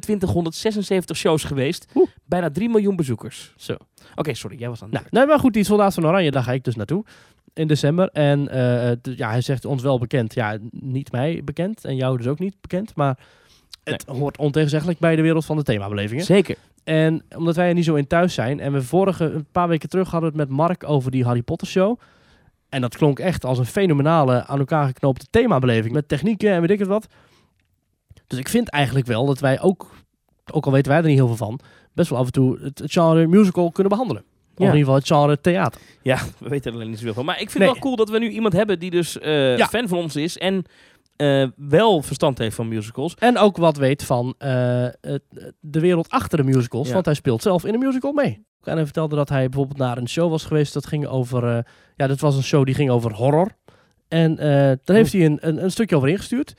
2776 0.00 1.16
shows 1.16 1.44
geweest. 1.44 1.92
Bijna 2.24 2.50
3 2.50 2.68
miljoen 2.68 2.96
bezoekers. 2.96 3.52
Zo. 3.56 3.76
Oké, 4.14 4.34
sorry, 4.34 4.58
jij 4.58 4.68
was 4.68 4.82
aan 4.82 4.88
het 4.90 4.94
Nou, 5.00 5.06
nee, 5.10 5.26
maar 5.26 5.38
goed, 5.38 5.52
die 5.52 5.64
Soldaat 5.64 5.94
van 5.94 6.06
Oranje, 6.06 6.30
daar 6.30 6.42
ga 6.42 6.52
ik 6.52 6.64
dus 6.64 6.74
naartoe. 6.76 7.04
In 7.54 7.66
december. 7.66 8.08
En 8.08 8.48
eh, 8.48 8.90
d- 8.90 9.16
ja, 9.16 9.28
hij 9.30 9.40
zegt 9.40 9.64
ons 9.64 9.82
wel 9.82 9.98
bekend. 9.98 10.34
Ja, 10.34 10.58
niet 10.70 11.12
mij 11.12 11.40
bekend. 11.44 11.84
En 11.84 11.96
jou 11.96 12.16
dus 12.16 12.26
ook 12.26 12.38
niet 12.38 12.56
bekend. 12.60 12.94
Maar 12.94 13.18
het 13.84 14.04
hoort 14.06 14.38
ontegenzeggelijk 14.38 14.98
bij 14.98 15.16
de 15.16 15.22
wereld 15.22 15.44
van 15.44 15.56
de 15.56 15.62
themabelevingen. 15.62 16.24
Zeker. 16.24 16.56
En 16.84 17.22
omdat 17.36 17.56
wij 17.56 17.68
er 17.68 17.74
niet 17.74 17.84
zo 17.84 17.94
in 17.94 18.06
thuis 18.06 18.34
zijn. 18.34 18.60
En 18.60 18.72
we 18.72 18.82
vorige, 18.82 19.24
een 19.24 19.46
paar 19.52 19.68
weken 19.68 19.88
terug 19.88 20.10
hadden 20.10 20.32
we 20.32 20.38
het 20.38 20.48
met 20.48 20.56
Mark 20.58 20.88
over 20.88 21.10
die 21.10 21.24
Harry 21.24 21.42
Potter 21.42 21.66
show. 21.68 21.98
En 22.68 22.80
dat 22.80 22.96
klonk 22.96 23.18
echt 23.18 23.44
als 23.44 23.58
een 23.58 23.66
fenomenale 23.66 24.46
aan 24.46 24.58
elkaar 24.58 24.86
geknoopte 24.86 25.26
themabeleving. 25.30 25.94
Met 25.94 26.08
technieken 26.08 26.50
en 26.52 26.60
weet 26.60 26.70
ik 26.70 26.78
het 26.78 26.88
wat. 26.88 27.06
Dus 28.26 28.38
ik 28.38 28.48
vind 28.48 28.68
eigenlijk 28.68 29.06
wel 29.06 29.26
dat 29.26 29.38
wij 29.38 29.60
ook, 29.60 29.90
ook 30.52 30.66
al 30.66 30.72
weten 30.72 30.92
wij 30.92 31.00
er 31.00 31.06
niet 31.06 31.16
heel 31.16 31.26
veel 31.26 31.36
van, 31.36 31.60
best 31.92 32.10
wel 32.10 32.18
af 32.18 32.26
en 32.26 32.32
toe 32.32 32.58
het, 32.62 32.78
het 32.78 32.92
genre 32.92 33.26
musical 33.26 33.70
kunnen 33.70 33.92
behandelen. 33.92 34.22
Of 34.22 34.58
in 34.60 34.64
ieder 34.64 34.78
geval 34.78 34.94
het 34.94 35.06
genre 35.06 35.40
theater. 35.40 35.80
Ja, 36.02 36.18
we 36.38 36.48
weten 36.48 36.70
er 36.70 36.76
alleen 36.76 36.88
niet 36.90 36.98
zoveel 36.98 37.14
van. 37.14 37.24
Maar 37.24 37.40
ik 37.40 37.50
vind 37.50 37.58
Nee. 37.58 37.68
het 37.68 37.72
wel 37.78 37.82
cool 37.92 37.96
dat 37.96 38.10
we 38.10 38.18
nu 38.18 38.28
iemand 38.28 38.52
hebben 38.52 38.78
die 38.78 38.90
dus 38.90 39.18
eh, 39.18 39.56
Ja. 39.56 39.66
fan 39.66 39.88
van 39.88 39.98
ons 39.98 40.16
is. 40.16 40.38
En 40.38 40.64
eh, 41.16 41.46
wel 41.56 42.02
verstand 42.02 42.38
heeft 42.38 42.56
van 42.56 42.68
musicals. 42.68 43.14
En 43.14 43.38
ook 43.38 43.56
wat 43.56 43.76
weet 43.76 44.04
van 44.04 44.34
eh, 44.38 44.48
de 45.60 45.80
wereld 45.80 46.08
achter 46.10 46.38
de 46.38 46.44
musicals. 46.44 46.86
Ja. 46.86 46.92
Want 46.94 47.04
hij 47.04 47.14
speelt 47.14 47.42
zelf 47.42 47.64
in 47.64 47.74
een 47.74 47.80
musical 47.80 48.12
mee. 48.12 48.44
En 48.62 48.74
hij 48.74 48.84
vertelde 48.84 49.16
dat 49.16 49.28
hij 49.28 49.48
bijvoorbeeld 49.48 49.78
naar 49.78 49.98
een 49.98 50.08
show 50.08 50.30
was 50.30 50.44
geweest. 50.44 50.74
Dat 50.74 50.86
ging 50.86 51.06
over. 51.06 51.56
eh, 51.56 51.62
ja, 51.96 52.06
dat 52.06 52.20
was 52.20 52.36
een 52.36 52.42
show 52.42 52.64
die 52.64 52.74
ging 52.74 52.90
over 52.90 53.12
horror. 53.12 53.48
En 54.08 54.38
eh, 54.38 54.46
daar 54.84 54.96
heeft 54.96 55.12
hij 55.12 55.24
een, 55.24 55.38
een, 55.40 55.64
een 55.64 55.70
stukje 55.70 55.96
over 55.96 56.08
ingestuurd. 56.08 56.54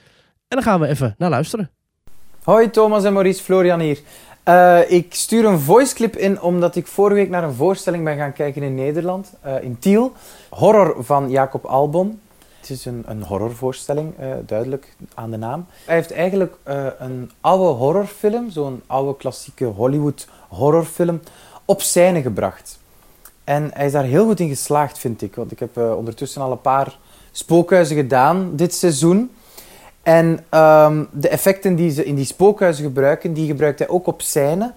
En 0.47 0.57
dan 0.57 0.63
gaan 0.63 0.79
we 0.79 0.87
even 0.87 1.15
naar 1.17 1.29
luisteren. 1.29 1.69
Hoi 2.43 2.69
Thomas 2.69 3.03
en 3.03 3.13
Maurice, 3.13 3.43
Florian 3.43 3.79
hier. 3.79 3.99
Eh, 4.43 4.91
ik 4.91 5.13
stuur 5.13 5.45
een 5.45 5.59
voiceclip 5.59 6.15
in 6.15 6.41
omdat 6.41 6.75
ik 6.75 6.87
vorige 6.87 7.15
week 7.15 7.29
naar 7.29 7.43
een 7.43 7.53
voorstelling 7.53 8.03
ben 8.03 8.17
gaan 8.17 8.33
kijken 8.33 8.63
in 8.63 8.75
Nederland, 8.75 9.33
eh, 9.41 9.63
in 9.63 9.79
Tiel. 9.79 10.13
Horror 10.49 11.03
van 11.03 11.29
Jacob 11.29 11.65
Albon. 11.65 12.19
Het 12.65 12.77
is 12.77 12.85
een, 12.85 13.03
een 13.07 13.23
horrorvoorstelling, 13.23 14.17
eh, 14.17 14.31
duidelijk 14.45 14.95
aan 15.13 15.31
de 15.31 15.37
naam. 15.37 15.65
Hij 15.85 15.95
heeft 15.95 16.11
eigenlijk 16.11 16.55
eh, 16.63 16.85
een 16.99 17.31
oude 17.41 17.63
horrorfilm, 17.63 18.49
zo'n 18.49 18.81
oude 18.87 19.17
klassieke 19.17 19.65
Hollywood 19.65 20.27
horrorfilm, 20.47 21.21
op 21.65 21.81
scène 21.81 22.21
gebracht. 22.21 22.79
En 23.43 23.69
hij 23.73 23.85
is 23.85 23.91
daar 23.91 24.03
heel 24.03 24.25
goed 24.25 24.39
in 24.39 24.47
geslaagd, 24.47 24.97
vind 24.97 25.21
ik. 25.21 25.35
Want 25.35 25.51
ik 25.51 25.59
heb 25.59 25.77
eh, 25.77 25.97
ondertussen 25.97 26.41
al 26.41 26.51
een 26.51 26.61
paar 26.61 26.97
spookhuizen 27.31 27.95
gedaan 27.95 28.55
dit 28.55 28.73
seizoen. 28.73 29.31
En 30.03 30.45
ehm, 30.49 31.03
de 31.11 31.29
effecten 31.29 31.75
die 31.75 31.91
ze 31.91 32.05
in 32.05 32.15
die 32.15 32.25
spookhuizen 32.25 32.83
gebruiken, 32.83 33.33
die 33.33 33.47
gebruikt 33.47 33.79
hij 33.79 33.87
ook 33.87 34.07
op 34.07 34.21
scène. 34.21 34.73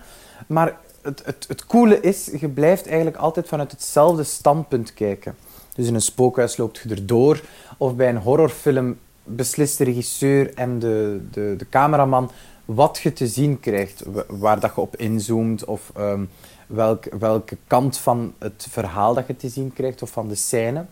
Maar 0.46 0.76
het, 1.02 1.22
het, 1.24 1.44
het 1.48 1.66
coole 1.66 2.00
is, 2.00 2.30
je 2.40 2.48
blijft 2.48 2.86
eigenlijk 2.86 3.16
altijd 3.16 3.48
vanuit 3.48 3.70
hetzelfde 3.70 4.24
standpunt 4.24 4.94
kijken. 4.94 5.36
Dus 5.78 5.86
in 5.86 5.94
een 5.94 6.00
spookhuis 6.02 6.56
loopt 6.56 6.78
je 6.78 6.88
erdoor. 6.88 7.40
Of 7.76 7.94
bij 7.94 8.08
een 8.08 8.16
horrorfilm 8.16 8.98
beslist 9.24 9.78
de 9.78 9.84
regisseur 9.84 10.54
en 10.54 10.78
de, 10.78 11.20
de, 11.30 11.54
de 11.58 11.68
cameraman 11.68 12.30
wat 12.64 12.98
je 13.02 13.12
te 13.12 13.26
zien 13.26 13.60
krijgt. 13.60 14.02
wa- 14.06 14.24
Waar 14.28 14.60
dat 14.60 14.72
je 14.74 14.80
op 14.80 14.96
inzoomt 14.96 15.64
of 15.64 15.90
ehm, 15.96 16.24
welk, 16.66 17.04
welke 17.18 17.56
kant 17.66 17.98
van 17.98 18.32
het 18.38 18.66
verhaal 18.70 19.14
dat 19.14 19.26
je 19.26 19.36
te 19.36 19.48
zien 19.48 19.72
krijgt 19.72 20.02
of 20.02 20.10
van 20.10 20.28
de 20.28 20.34
scène. 20.34 20.84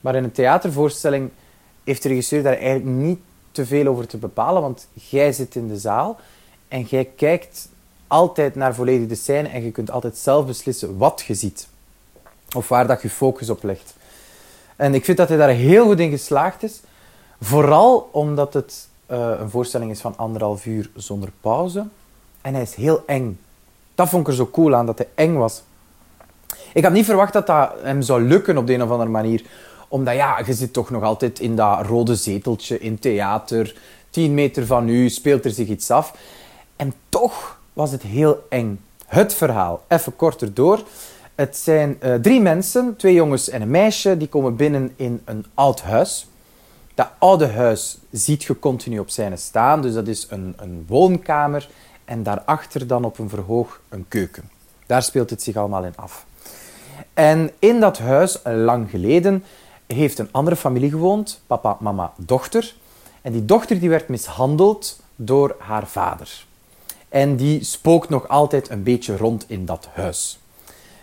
Maar 0.00 0.14
in 0.14 0.24
een 0.24 0.32
theatervoorstelling 0.32 1.30
heeft 1.84 2.02
de 2.02 2.08
regisseur 2.08 2.42
daar 2.42 2.56
eigenlijk 2.56 2.96
niet 2.96 3.18
te 3.52 3.66
veel 3.66 3.86
over 3.86 4.06
te 4.06 4.16
bepalen, 4.16 4.62
want 4.62 4.86
jij 4.92 5.32
zit 5.32 5.54
in 5.54 5.68
de 5.68 5.78
zaal 5.78 6.18
en 6.68 6.82
jij 6.82 7.04
kijkt 7.16 7.68
altijd 8.06 8.54
naar 8.54 8.74
volledig 8.74 9.08
de 9.08 9.14
scène 9.14 9.48
en 9.48 9.62
je 9.64 9.70
kunt 9.70 9.90
altijd 9.90 10.16
zelf 10.16 10.46
beslissen 10.46 10.96
wat 10.98 11.24
je 11.26 11.34
ziet. 11.34 11.68
Of 12.56 12.68
waar 12.68 12.86
dat 12.86 13.02
je 13.02 13.10
focus 13.10 13.50
op 13.50 13.62
legt. 13.62 13.94
En 14.80 14.94
ik 14.94 15.04
vind 15.04 15.16
dat 15.16 15.28
hij 15.28 15.36
daar 15.36 15.48
heel 15.48 15.84
goed 15.84 15.98
in 15.98 16.10
geslaagd 16.10 16.62
is. 16.62 16.80
Vooral 17.40 18.08
omdat 18.12 18.54
het 18.54 18.88
eh, 19.06 19.30
een 19.38 19.50
voorstelling 19.50 19.90
is 19.90 20.00
van 20.00 20.16
anderhalf 20.16 20.66
uur 20.66 20.90
zonder 20.94 21.30
pauze. 21.40 21.86
En 22.40 22.54
hij 22.54 22.62
is 22.62 22.74
heel 22.74 23.02
eng. 23.06 23.40
Dat 23.94 24.08
vond 24.08 24.22
ik 24.22 24.28
er 24.28 24.34
zo 24.34 24.48
cool 24.52 24.74
aan, 24.74 24.86
dat 24.86 24.98
hij 24.98 25.08
eng 25.14 25.34
was. 25.34 25.62
Ik 26.72 26.84
had 26.84 26.92
niet 26.92 27.04
verwacht 27.04 27.32
dat 27.32 27.46
dat 27.46 27.72
hem 27.82 28.02
zou 28.02 28.22
lukken 28.22 28.56
op 28.56 28.66
de 28.66 28.74
een 28.74 28.82
of 28.82 28.90
andere 28.90 29.10
manier. 29.10 29.44
Omdat 29.88 30.14
ja, 30.14 30.42
je 30.46 30.54
zit 30.54 30.72
toch 30.72 30.90
nog 30.90 31.02
altijd 31.02 31.40
in 31.40 31.56
dat 31.56 31.86
rode 31.86 32.14
zeteltje 32.14 32.78
in 32.78 32.98
theater. 32.98 33.76
Tien 34.10 34.34
meter 34.34 34.66
van 34.66 34.88
u 34.88 35.08
speelt 35.08 35.44
er 35.44 35.50
zich 35.50 35.68
iets 35.68 35.90
af. 35.90 36.14
En 36.76 36.94
toch 37.08 37.58
was 37.72 37.90
het 37.90 38.02
heel 38.02 38.46
eng. 38.48 38.80
Het 39.06 39.34
verhaal, 39.34 39.82
even 39.88 40.16
korter 40.16 40.54
door. 40.54 40.82
Het 41.40 41.56
zijn 41.56 42.00
eh, 42.00 42.14
drie 42.14 42.40
mensen, 42.40 42.96
twee 42.96 43.14
jongens 43.14 43.48
en 43.48 43.62
een 43.62 43.70
meisje, 43.70 44.16
die 44.16 44.28
komen 44.28 44.56
binnen 44.56 44.92
in 44.96 45.22
een 45.24 45.46
oud 45.54 45.80
huis. 45.80 46.28
Dat 46.94 47.08
oude 47.18 47.46
huis 47.46 47.98
ziet 48.10 48.42
je 48.42 48.58
continu 48.58 48.98
op 48.98 49.10
scène 49.10 49.36
staan, 49.36 49.82
dus 49.82 49.94
dat 49.94 50.06
is 50.06 50.26
een, 50.30 50.54
een 50.56 50.84
woonkamer 50.88 51.68
en 52.04 52.22
daarachter 52.22 52.86
dan 52.86 53.04
op 53.04 53.18
een 53.18 53.28
verhoog 53.28 53.80
een 53.88 54.04
keuken. 54.08 54.50
Daar 54.86 55.02
speelt 55.02 55.30
het 55.30 55.42
zich 55.42 55.56
allemaal 55.56 55.84
in 55.84 55.96
af. 55.96 56.26
En 57.14 57.50
in 57.58 57.80
dat 57.80 57.98
huis, 57.98 58.38
lang 58.44 58.90
geleden, 58.90 59.44
heeft 59.86 60.18
een 60.18 60.28
andere 60.30 60.56
familie 60.56 60.90
gewoond, 60.90 61.42
papa, 61.46 61.76
mama, 61.80 62.12
dochter. 62.16 62.74
En 63.22 63.32
die 63.32 63.44
dochter 63.44 63.80
die 63.80 63.88
werd 63.88 64.08
mishandeld 64.08 65.00
door 65.16 65.56
haar 65.58 65.86
vader. 65.86 66.44
En 67.08 67.36
die 67.36 67.64
spookt 67.64 68.08
nog 68.08 68.28
altijd 68.28 68.70
een 68.70 68.82
beetje 68.82 69.16
rond 69.16 69.44
in 69.48 69.64
dat 69.64 69.88
huis. 69.92 70.39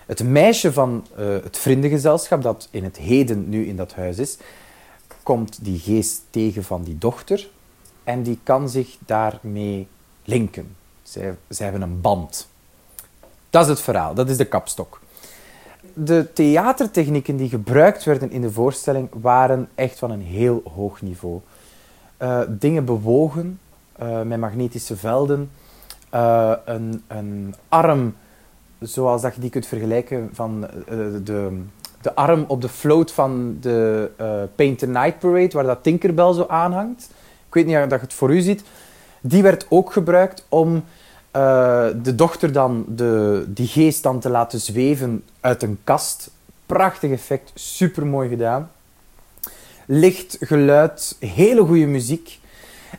Het 0.07 0.23
meisje 0.23 0.73
van 0.73 1.05
eh, 1.15 1.25
het 1.27 1.57
vriendengezelschap, 1.57 2.41
dat 2.41 2.67
in 2.71 2.83
het 2.83 2.97
heden 2.97 3.49
nu 3.49 3.65
in 3.65 3.75
dat 3.75 3.93
huis 3.93 4.17
is, 4.17 4.37
komt 5.23 5.63
die 5.63 5.79
geest 5.79 6.21
tegen 6.29 6.63
van 6.63 6.83
die 6.83 6.97
dochter 6.97 7.49
en 8.03 8.23
die 8.23 8.39
kan 8.43 8.69
zich 8.69 8.97
daarmee 9.05 9.87
linken. 10.23 10.75
Zij, 11.03 11.35
hebben 11.49 11.81
een 11.81 12.01
band. 12.01 12.47
Dat 13.49 13.63
is 13.63 13.69
het 13.69 13.81
verhaal, 13.81 14.13
dat 14.13 14.29
is 14.29 14.37
de 14.37 14.45
kapstok. 14.45 14.99
De 15.93 16.33
theatertechnieken 16.33 17.37
die 17.37 17.49
gebruikt 17.49 18.03
werden 18.03 18.31
in 18.31 18.41
de 18.41 18.51
voorstelling 18.51 19.09
waren 19.11 19.69
echt 19.75 19.99
van 19.99 20.11
een 20.11 20.21
heel 20.21 20.61
hoog 20.75 21.01
niveau. 21.01 21.39
Eh, 22.17 22.41
dingen 22.47 22.85
bewogen 22.85 23.59
eh, 23.91 24.21
met 24.21 24.39
magnetische 24.39 24.97
velden. 24.97 25.51
Een, 26.09 27.03
een 27.07 27.55
arm, 27.69 28.15
zoals 28.79 29.21
dat 29.21 29.35
je 29.35 29.41
die 29.41 29.49
kunt 29.49 29.65
vergelijken 29.65 30.29
van 30.33 30.67
eh, 30.67 30.97
de, 31.23 31.61
de 32.01 32.15
arm 32.15 32.45
op 32.47 32.61
de 32.61 32.69
float 32.69 33.11
van 33.11 33.57
de 33.61 34.09
the 34.55 34.87
Night 34.87 35.19
Parade, 35.19 35.49
waar 35.51 35.63
dat 35.63 35.83
Tinkerbell 35.83 36.33
zo 36.33 36.45
aanhangt. 36.47 37.09
Ik 37.47 37.53
weet 37.53 37.65
niet 37.65 37.75
of 37.75 37.81
dat 37.81 37.99
je 37.99 38.05
het 38.05 38.13
voor 38.13 38.33
u 38.33 38.41
ziet. 38.41 38.63
Die 39.21 39.43
werd 39.43 39.65
ook 39.69 39.91
gebruikt 39.91 40.45
om 40.49 40.83
eh, 41.31 41.87
de 42.03 42.15
dochter 42.15 42.51
dan, 42.51 42.85
de, 42.87 43.45
die 43.47 43.67
geest 43.67 44.03
dan 44.03 44.19
te 44.19 44.29
laten 44.29 44.59
zweven 44.59 45.23
uit 45.39 45.63
een 45.63 45.79
kast. 45.83 46.29
Prachtig 46.65 47.11
effect, 47.11 47.51
super 47.53 48.05
mooi 48.05 48.29
gedaan. 48.29 48.71
Licht, 49.85 50.37
geluid, 50.39 51.15
hele 51.19 51.61
goede 51.61 51.85
muziek. 51.85 52.39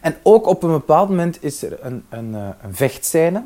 En 0.01 0.17
ook 0.23 0.47
op 0.47 0.63
een 0.63 0.71
bepaald 0.71 1.09
moment 1.09 1.43
is 1.43 1.63
er 1.63 1.79
een, 1.81 2.05
een, 2.09 2.35
een 2.35 2.75
vechtscène. 2.75 3.43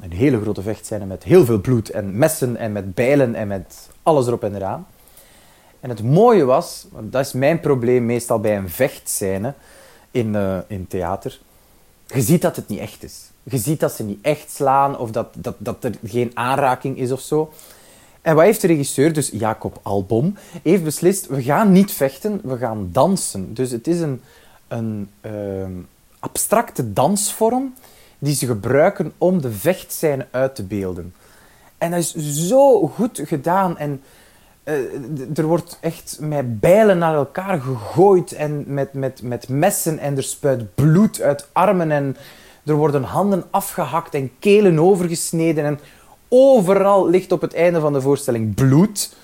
Een 0.00 0.12
hele 0.12 0.40
grote 0.40 0.62
vechtscène 0.62 1.04
met 1.04 1.24
heel 1.24 1.44
veel 1.44 1.60
bloed 1.60 1.90
en 1.90 2.18
messen 2.18 2.56
en 2.56 2.72
met 2.72 2.94
bijlen 2.94 3.34
en 3.34 3.48
met 3.48 3.88
alles 4.02 4.26
erop 4.26 4.44
en 4.44 4.54
eraan. 4.54 4.86
En 5.80 5.88
het 5.88 6.02
mooie 6.02 6.44
was, 6.44 6.86
want 6.90 7.12
dat 7.12 7.26
is 7.26 7.32
mijn 7.32 7.60
probleem 7.60 8.06
meestal 8.06 8.40
bij 8.40 8.56
een 8.56 8.70
vechtscène 8.70 9.54
in, 10.10 10.34
eh, 10.34 10.58
in 10.66 10.86
theater. 10.86 11.40
Je 12.06 12.20
ziet 12.20 12.42
dat 12.42 12.56
het 12.56 12.68
niet 12.68 12.78
echt 12.78 13.02
is. 13.02 13.30
Je 13.42 13.58
ziet 13.58 13.80
dat 13.80 13.92
ze 13.92 14.02
niet 14.02 14.18
echt 14.22 14.50
slaan 14.50 14.98
of 14.98 15.10
dat, 15.10 15.28
dat, 15.36 15.54
dat 15.58 15.84
er 15.84 15.94
geen 16.04 16.30
aanraking 16.34 16.98
is 16.98 17.12
of 17.12 17.20
zo. 17.20 17.52
En 18.22 18.34
wat 18.34 18.44
heeft 18.44 18.60
de 18.60 18.66
regisseur, 18.66 19.12
dus 19.12 19.30
Jacob 19.32 19.78
Albom, 19.82 20.36
heeft 20.62 20.84
beslist, 20.84 21.26
we 21.26 21.42
gaan 21.42 21.72
niet 21.72 21.92
vechten, 21.92 22.40
we 22.42 22.56
gaan 22.56 22.88
dansen. 22.92 23.54
Dus 23.54 23.70
het 23.70 23.86
is 23.86 24.00
een, 24.00 24.20
een 24.68 25.10
ehm, 25.20 25.72
abstracte 26.18 26.92
dansvorm 26.92 27.74
die 28.20 28.34
ze 28.34 28.46
gebruiken 28.46 29.12
om 29.18 29.40
de 29.40 29.52
vechtscène 29.52 30.26
uit 30.30 30.54
te 30.54 30.62
beelden. 30.62 31.14
En 31.78 31.90
dat 31.90 31.98
is 31.98 32.14
zo 32.48 32.86
goed 32.86 33.20
gedaan. 33.24 33.78
En 33.78 34.02
eh, 34.62 34.74
er 35.34 35.44
wordt 35.44 35.78
echt 35.80 36.18
met 36.20 36.60
bijlen 36.60 36.98
naar 36.98 37.14
elkaar 37.14 37.60
gegooid 37.60 38.32
en 38.32 38.64
met, 38.66 38.92
met, 38.92 39.22
met 39.22 39.48
messen 39.48 39.98
en 39.98 40.16
er 40.16 40.22
spuit 40.22 40.74
bloed 40.74 41.20
uit 41.20 41.48
armen 41.52 41.90
en 41.90 42.16
er 42.64 42.74
worden 42.74 43.02
handen 43.02 43.44
afgehakt 43.50 44.14
en 44.14 44.30
kelen 44.38 44.78
overgesneden 44.78 45.64
en 45.64 45.80
overal 46.28 47.08
ligt 47.08 47.32
op 47.32 47.40
het 47.40 47.54
einde 47.54 47.80
van 47.80 47.92
de 47.92 48.00
voorstelling 48.00 48.54
bloed. 48.54 49.16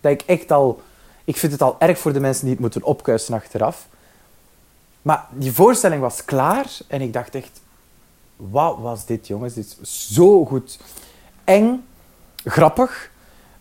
Dat 0.00 0.12
ik 0.12 0.22
echt 0.26 0.52
al... 0.52 0.82
Ik 1.24 1.36
vind 1.36 1.52
het 1.52 1.62
al 1.62 1.76
erg 1.78 1.98
voor 1.98 2.12
de 2.12 2.20
mensen 2.20 2.42
die 2.42 2.52
het 2.52 2.60
moeten 2.60 2.82
opkuisen 2.82 3.34
achteraf. 3.34 3.88
Maar 5.02 5.26
die 5.30 5.52
voorstelling 5.52 6.00
was 6.00 6.24
klaar 6.24 6.66
en 6.86 7.00
ik 7.00 7.12
dacht 7.12 7.34
echt... 7.34 7.60
Wat 8.50 8.78
was 8.78 9.06
dit, 9.06 9.26
jongens? 9.26 9.54
Dit 9.54 9.78
is 9.80 10.14
zo 10.14 10.44
goed. 10.44 10.78
Eng, 11.44 11.84
grappig, 12.44 13.10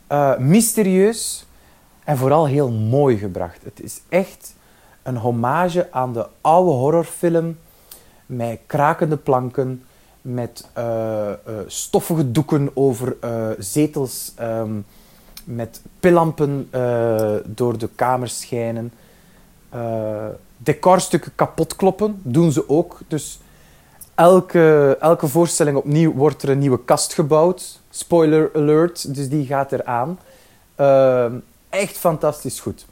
eh, 0.07 0.38
mysterieus 0.38 1.45
en 2.03 2.17
vooral 2.17 2.45
heel 2.45 2.71
mooi 2.71 3.17
gebracht. 3.17 3.63
Het 3.63 3.82
is 3.82 4.01
echt 4.09 4.55
een 5.03 5.17
hommage 5.17 5.91
aan 5.91 6.13
de 6.13 6.27
oude 6.41 6.71
horrorfilm 6.71 7.57
met 8.25 8.59
krakende 8.65 9.17
planken, 9.17 9.84
met 10.21 10.67
eh, 10.73 11.32
eh, 11.32 11.38
stoffige 11.67 12.32
doeken 12.32 12.71
over 12.73 13.17
zetels, 13.59 14.32
ehm, 14.36 14.79
met 15.43 15.82
pillampen 15.99 16.69
door 17.45 17.77
de 17.77 17.89
kamers 17.95 18.39
schijnen. 18.39 18.93
Decorstukken 20.57 21.36
kapot 21.36 21.75
kloppen, 21.75 22.19
doen 22.23 22.51
ze 22.51 22.69
ook. 22.69 22.99
Dus 23.07 23.39
elke, 24.16 24.97
elke 24.99 25.28
voorstelling 25.28 25.78
opnieuw 25.78 26.14
wordt 26.14 26.43
er 26.43 26.49
een 26.49 26.59
nieuwe 26.59 26.84
kast 26.86 27.14
gebouwd. 27.14 27.80
Spoiler 27.89 28.49
alert, 28.55 29.16
dus 29.16 29.30
die 29.30 29.45
gaat 29.45 29.72
eraan. 29.72 30.20
Ehm 30.76 31.34
echt 31.72 31.97
fantastisch 31.97 32.59
goed. 32.59 32.86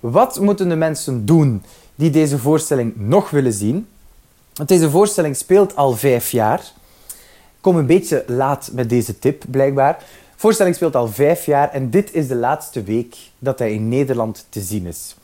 Wat 0.00 0.40
moeten 0.40 0.68
de 0.68 0.76
mensen 0.76 1.26
doen 1.26 1.62
die 1.94 2.10
deze 2.10 2.38
voorstelling 2.38 2.96
nog 2.96 3.30
willen 3.30 3.52
zien? 3.52 3.88
Want 4.54 4.68
deze 4.68 4.90
voorstelling 4.90 5.36
speelt 5.36 5.76
al 5.76 5.92
vijf 5.92 6.30
jaar. 6.30 6.58
Ik 7.08 7.62
kom 7.72 7.76
een 7.76 7.86
beetje 7.86 8.24
laat 8.26 8.70
met 8.72 8.88
deze 8.88 9.18
tip, 9.18 9.44
blijkbaar. 9.50 9.98
De 9.98 10.04
voorstelling 10.42 10.74
speelt 10.74 10.96
al 10.96 11.08
vijf 11.08 11.46
jaar 11.46 11.70
en 11.70 11.90
dit 11.90 12.14
is 12.14 12.28
de 12.28 12.34
laatste 12.34 12.82
week 12.82 13.16
dat 13.38 13.58
hij 13.58 13.72
in 13.72 13.88
Nederland 13.88 14.46
te 14.48 14.60
zien 14.60 14.86
is. 14.86 15.16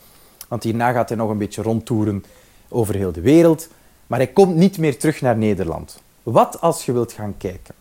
Want 0.49 0.63
hierna 0.63 0.93
gaat 0.93 1.09
hij 1.09 1.19
nog 1.19 1.31
een 1.31 1.39
beetje 1.39 1.63
rondtoeren 1.63 2.25
over 2.69 2.95
heel 2.95 3.13
de 3.13 3.21
wereld. 3.21 3.69
Maar 4.13 4.21
hij 4.21 4.33
komt 4.33 4.55
niet 4.55 4.79
meer 4.79 4.99
terug 4.99 5.21
naar 5.21 5.37
Nederland. 5.37 6.03
Wat 6.23 6.61
als 6.61 6.85
je 6.85 6.93
wilt 6.93 7.13
gaan 7.13 7.35
kijken? 7.39 7.75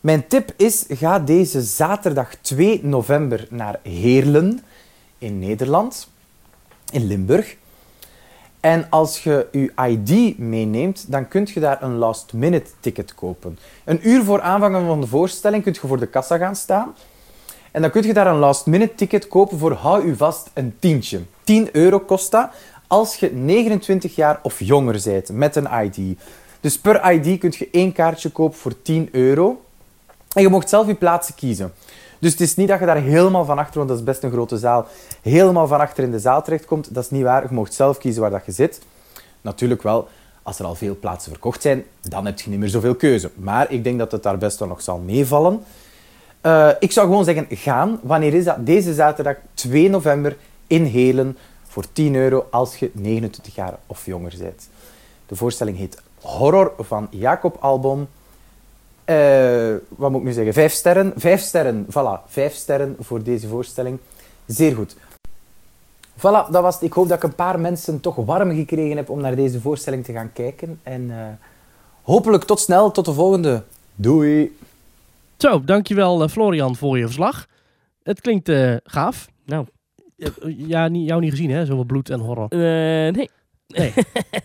Mijn 0.00 0.26
tip 0.26 0.52
is, 0.56 0.84
ga 0.88 1.18
deze 1.18 1.62
zaterdag 1.62 2.34
2 2.34 2.84
november 2.84 3.46
naar 3.50 3.78
Heerlen 3.82 4.60
in 5.18 5.38
Nederland, 5.38 6.08
in 6.90 7.06
Limburg. 7.06 7.56
En 8.60 8.86
als 8.90 9.22
je 9.22 9.46
je 9.52 9.72
ID 9.88 10.38
meeneemt, 10.38 11.04
dan 11.08 11.28
kun 11.28 11.48
je 11.54 11.60
daar 11.60 11.82
een 11.82 11.96
last-minute 11.96 12.70
ticket 12.80 13.14
kopen. 13.14 13.58
Een 13.84 14.08
uur 14.08 14.24
voor 14.24 14.40
aanvangen 14.40 14.86
van 14.86 15.00
de 15.00 15.06
voorstelling 15.06 15.62
kun 15.62 15.72
je 15.72 15.86
voor 15.86 15.98
de 15.98 16.06
kassa 16.06 16.36
gaan 16.36 16.56
staan. 16.56 16.94
En 17.70 17.82
dan 17.82 17.90
kun 17.90 18.02
je 18.02 18.12
daar 18.14 18.26
een 18.26 18.38
last-minute 18.38 18.94
ticket 18.94 19.28
kopen 19.28 19.58
voor, 19.58 19.72
hou 19.72 20.04
u 20.04 20.16
vast, 20.16 20.50
een 20.54 20.76
tientje. 20.78 21.20
10 21.44 21.68
euro 21.72 21.98
kost 21.98 22.30
dat 22.30 22.50
als 22.88 23.16
je 23.16 23.32
29 23.32 24.14
jaar 24.14 24.40
of 24.42 24.60
jonger 24.60 25.00
bent 25.04 25.28
met 25.32 25.56
een 25.56 25.68
ID. 25.84 26.18
Dus 26.60 26.78
per 26.78 27.12
ID 27.12 27.38
kun 27.38 27.54
je 27.58 27.68
één 27.72 27.92
kaartje 27.92 28.30
kopen 28.30 28.58
voor 28.58 28.82
10 28.82 29.08
euro. 29.12 29.62
En 30.32 30.42
je 30.42 30.48
mocht 30.48 30.68
zelf 30.68 30.86
je 30.86 30.94
plaatsen 30.94 31.34
kiezen. 31.34 31.72
Dus 32.18 32.32
het 32.32 32.40
is 32.40 32.56
niet 32.56 32.68
dat 32.68 32.78
je 32.78 32.86
daar 32.86 33.00
helemaal 33.00 33.44
van 33.44 33.58
achter, 33.58 33.76
want 33.76 33.88
dat 33.88 33.98
is 33.98 34.04
best 34.04 34.22
een 34.22 34.30
grote 34.30 34.58
zaal, 34.58 34.86
helemaal 35.22 35.66
van 35.66 35.80
achter 35.80 36.04
in 36.04 36.10
de 36.10 36.18
zaal 36.18 36.42
terechtkomt. 36.42 36.94
Dat 36.94 37.04
is 37.04 37.10
niet 37.10 37.22
waar. 37.22 37.42
Je 37.42 37.54
mocht 37.54 37.74
zelf 37.74 37.98
kiezen 37.98 38.20
waar 38.20 38.30
dat 38.30 38.46
je 38.46 38.52
zit. 38.52 38.80
Natuurlijk 39.40 39.82
wel, 39.82 40.08
als 40.42 40.58
er 40.58 40.64
al 40.64 40.74
veel 40.74 40.96
plaatsen 41.00 41.32
verkocht 41.32 41.62
zijn, 41.62 41.84
dan 42.00 42.26
heb 42.26 42.40
je 42.40 42.50
niet 42.50 42.58
meer 42.58 42.68
zoveel 42.68 42.94
keuze. 42.94 43.30
Maar 43.34 43.72
ik 43.72 43.84
denk 43.84 43.98
dat 43.98 44.12
het 44.12 44.22
daar 44.22 44.38
best 44.38 44.58
wel 44.58 44.68
nog 44.68 44.82
zal 44.82 44.98
meevallen. 44.98 45.62
Eh, 46.40 46.68
ik 46.78 46.92
zou 46.92 47.06
gewoon 47.06 47.24
zeggen, 47.24 47.46
gaan. 47.50 48.00
Wanneer 48.02 48.34
is 48.34 48.44
dat? 48.44 48.66
Deze 48.66 48.94
zaterdag 48.94 49.36
2 49.54 49.90
november 49.90 50.36
in 50.66 50.84
Helen 50.84 51.36
voor 51.78 51.92
10 51.92 52.14
euro 52.14 52.46
als 52.50 52.76
je 52.76 52.90
29 52.94 53.54
jaar 53.54 53.78
of 53.86 54.06
jonger 54.06 54.34
bent. 54.38 54.68
De 55.26 55.36
voorstelling 55.36 55.76
heet 55.76 56.02
Horror 56.20 56.72
van 56.78 57.08
Jacob 57.10 57.56
Albon. 57.60 58.08
Eh, 59.04 59.74
wat 59.88 60.10
moet 60.10 60.20
ik 60.20 60.26
nu 60.26 60.32
zeggen? 60.32 60.52
Vijf 60.52 60.72
sterren. 60.72 61.12
Vijf 61.16 61.40
sterren. 61.40 61.86
Voilà, 61.86 62.26
vijf 62.26 62.54
sterren 62.54 62.96
voor 63.00 63.22
deze 63.22 63.48
voorstelling. 63.48 63.98
Zeer 64.46 64.74
goed. 64.74 64.96
Voilà, 66.16 66.50
dat 66.50 66.62
was. 66.62 66.80
Ik 66.80 66.92
hoop 66.92 67.08
dat 67.08 67.16
ik 67.16 67.22
een 67.22 67.34
paar 67.34 67.60
mensen 67.60 68.00
toch 68.00 68.16
warm 68.16 68.54
gekregen 68.54 68.96
heb 68.96 69.10
om 69.10 69.20
naar 69.20 69.36
deze 69.36 69.60
voorstelling 69.60 70.04
te 70.04 70.12
gaan 70.12 70.32
kijken. 70.32 70.80
En 70.82 71.10
eh, 71.10 71.26
hopelijk 72.02 72.44
tot 72.44 72.60
snel, 72.60 72.90
tot 72.90 73.04
de 73.04 73.12
volgende. 73.12 73.62
Doei! 73.94 74.58
Zo, 75.36 75.64
dankjewel 75.64 76.22
eh, 76.22 76.28
Florian 76.28 76.76
voor 76.76 76.98
je 76.98 77.04
verslag. 77.04 77.46
Het 78.02 78.20
klinkt 78.20 78.50
gaaf. 78.84 79.28
Nou. 79.44 79.66
Ja, 80.56 80.88
niet, 80.88 81.08
jou 81.08 81.20
niet 81.20 81.30
gezien 81.30 81.50
hè, 81.50 81.66
zoveel 81.66 81.84
bloed 81.84 82.10
en 82.10 82.20
horror. 82.20 82.48
Eh, 82.48 82.58
nee. 83.12 83.28
Nee. 83.76 83.92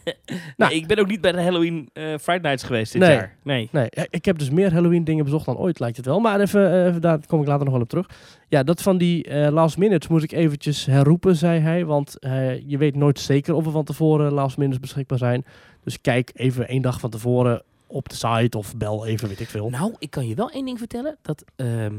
nou, 0.58 0.74
ik 0.74 0.88
ben 0.88 1.00
ook 1.00 1.08
niet 1.08 1.22
bij 1.22 1.32
de 1.32 1.42
Halloween 1.42 1.90
eh 1.94 2.04
Friday 2.04 2.40
Nights 2.42 2.64
geweest 2.64 2.92
dit 2.92 3.02
nee. 3.02 3.12
jaar. 3.12 3.36
Nee. 3.44 3.70
nee. 3.72 3.90
Eh, 3.90 4.04
Ik 4.10 4.26
heb 4.26 4.38
dus 4.38 4.50
meer 4.50 4.74
Halloween 4.74 5.04
dingen 5.04 5.24
bezocht 5.24 5.46
dan 5.46 5.58
ooit, 5.58 5.80
lijkt 5.80 5.98
het 5.98 6.06
wel. 6.06 6.20
Maar 6.20 6.40
even, 6.40 6.72
eh, 6.72 6.86
even 6.86 7.02
daar 7.02 7.20
kom 7.28 7.42
ik 7.42 7.48
later 7.48 7.64
nog 7.64 7.74
wel 7.74 7.84
op 7.84 7.90
terug. 7.90 8.10
Ja, 8.50 8.64
dat 8.64 8.82
van 8.82 8.98
die 8.98 9.24
eh, 9.24 9.52
last 9.52 9.78
minutes 9.78 10.10
moet 10.10 10.24
ik 10.24 10.32
eventjes 10.32 10.86
herroepen, 10.86 11.36
zei 11.36 11.60
hij. 11.60 11.86
Want 11.86 12.20
eh, 12.20 12.70
je 12.70 12.78
weet 12.78 12.96
nooit 12.96 13.20
zeker 13.20 13.54
of 13.54 13.66
er 13.66 13.72
van 13.72 13.84
tevoren 13.84 14.32
last 14.32 14.58
minutes 14.58 14.80
beschikbaar 14.80 15.18
zijn. 15.18 15.46
Dus 15.84 16.02
kijk 16.02 16.32
even 16.34 16.68
één 16.68 16.82
dag 16.82 17.00
van 17.00 17.10
tevoren 17.10 17.64
op 17.88 18.10
de 18.10 18.16
site 18.16 18.58
of 18.58 18.78
bel 18.78 19.06
even, 19.06 19.28
weet 19.28 19.40
ik 19.40 19.50
veel. 19.50 19.70
Nou, 19.70 19.96
ik 20.00 20.10
kan 20.10 20.28
je 20.28 20.36
wel 20.36 20.50
één 20.50 20.66
ding 20.66 20.78
vertellen. 20.78 21.18
Dat 21.22 21.44
ehm, 21.56 21.96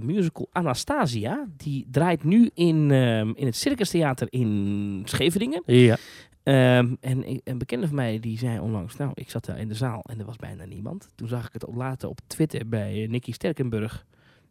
de 0.00 0.04
musical 0.04 0.48
Anastasia, 0.52 1.46
die 1.56 1.86
draait 1.90 2.24
nu 2.24 2.50
in, 2.54 2.90
ehm, 2.90 3.30
in 3.34 3.46
het 3.46 3.56
Circus 3.56 3.90
Theater 3.90 4.26
in 4.30 5.02
Scheveningen. 5.04 5.62
Ja. 5.66 5.96
Ehm, 6.42 6.94
en 7.00 7.28
ik- 7.28 7.40
een 7.44 7.58
bekende 7.58 7.86
van 7.86 7.96
mij 7.96 8.20
die 8.20 8.38
zei 8.38 8.58
onlangs, 8.58 8.96
nou, 8.96 9.10
ik 9.14 9.30
zat 9.30 9.44
daar 9.44 9.58
in 9.58 9.68
de 9.68 9.74
zaal 9.74 10.02
en 10.04 10.18
er 10.18 10.24
was 10.26 10.36
bijna 10.36 10.64
niemand. 10.64 11.08
Toen 11.14 11.28
zag 11.28 11.46
ik 11.46 11.52
het 11.52 11.64
op 11.66 11.74
later 11.74 12.08
op 12.08 12.18
Twitter 12.26 12.68
bij 12.68 13.02
eh, 13.02 13.08
Nicky 13.08 13.32
Sterkenburg, 13.32 14.06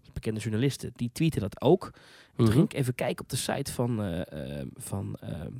een 0.06 0.10
bekende 0.14 0.40
journaliste, 0.40 0.92
die 0.96 1.10
tweette 1.14 1.40
dat 1.40 1.62
ook. 1.62 1.84
En 1.94 2.36
toen 2.36 2.46
Mhm. 2.46 2.54
ging 2.54 2.66
ik 2.66 2.74
even 2.74 2.96
kijken 2.96 3.24
op 3.24 3.30
de 3.30 3.36
site 3.36 3.72
van, 3.74 4.02
eh, 4.04 4.32
ehm, 4.60 4.68
van, 4.74 5.16
ehm, 5.20 5.52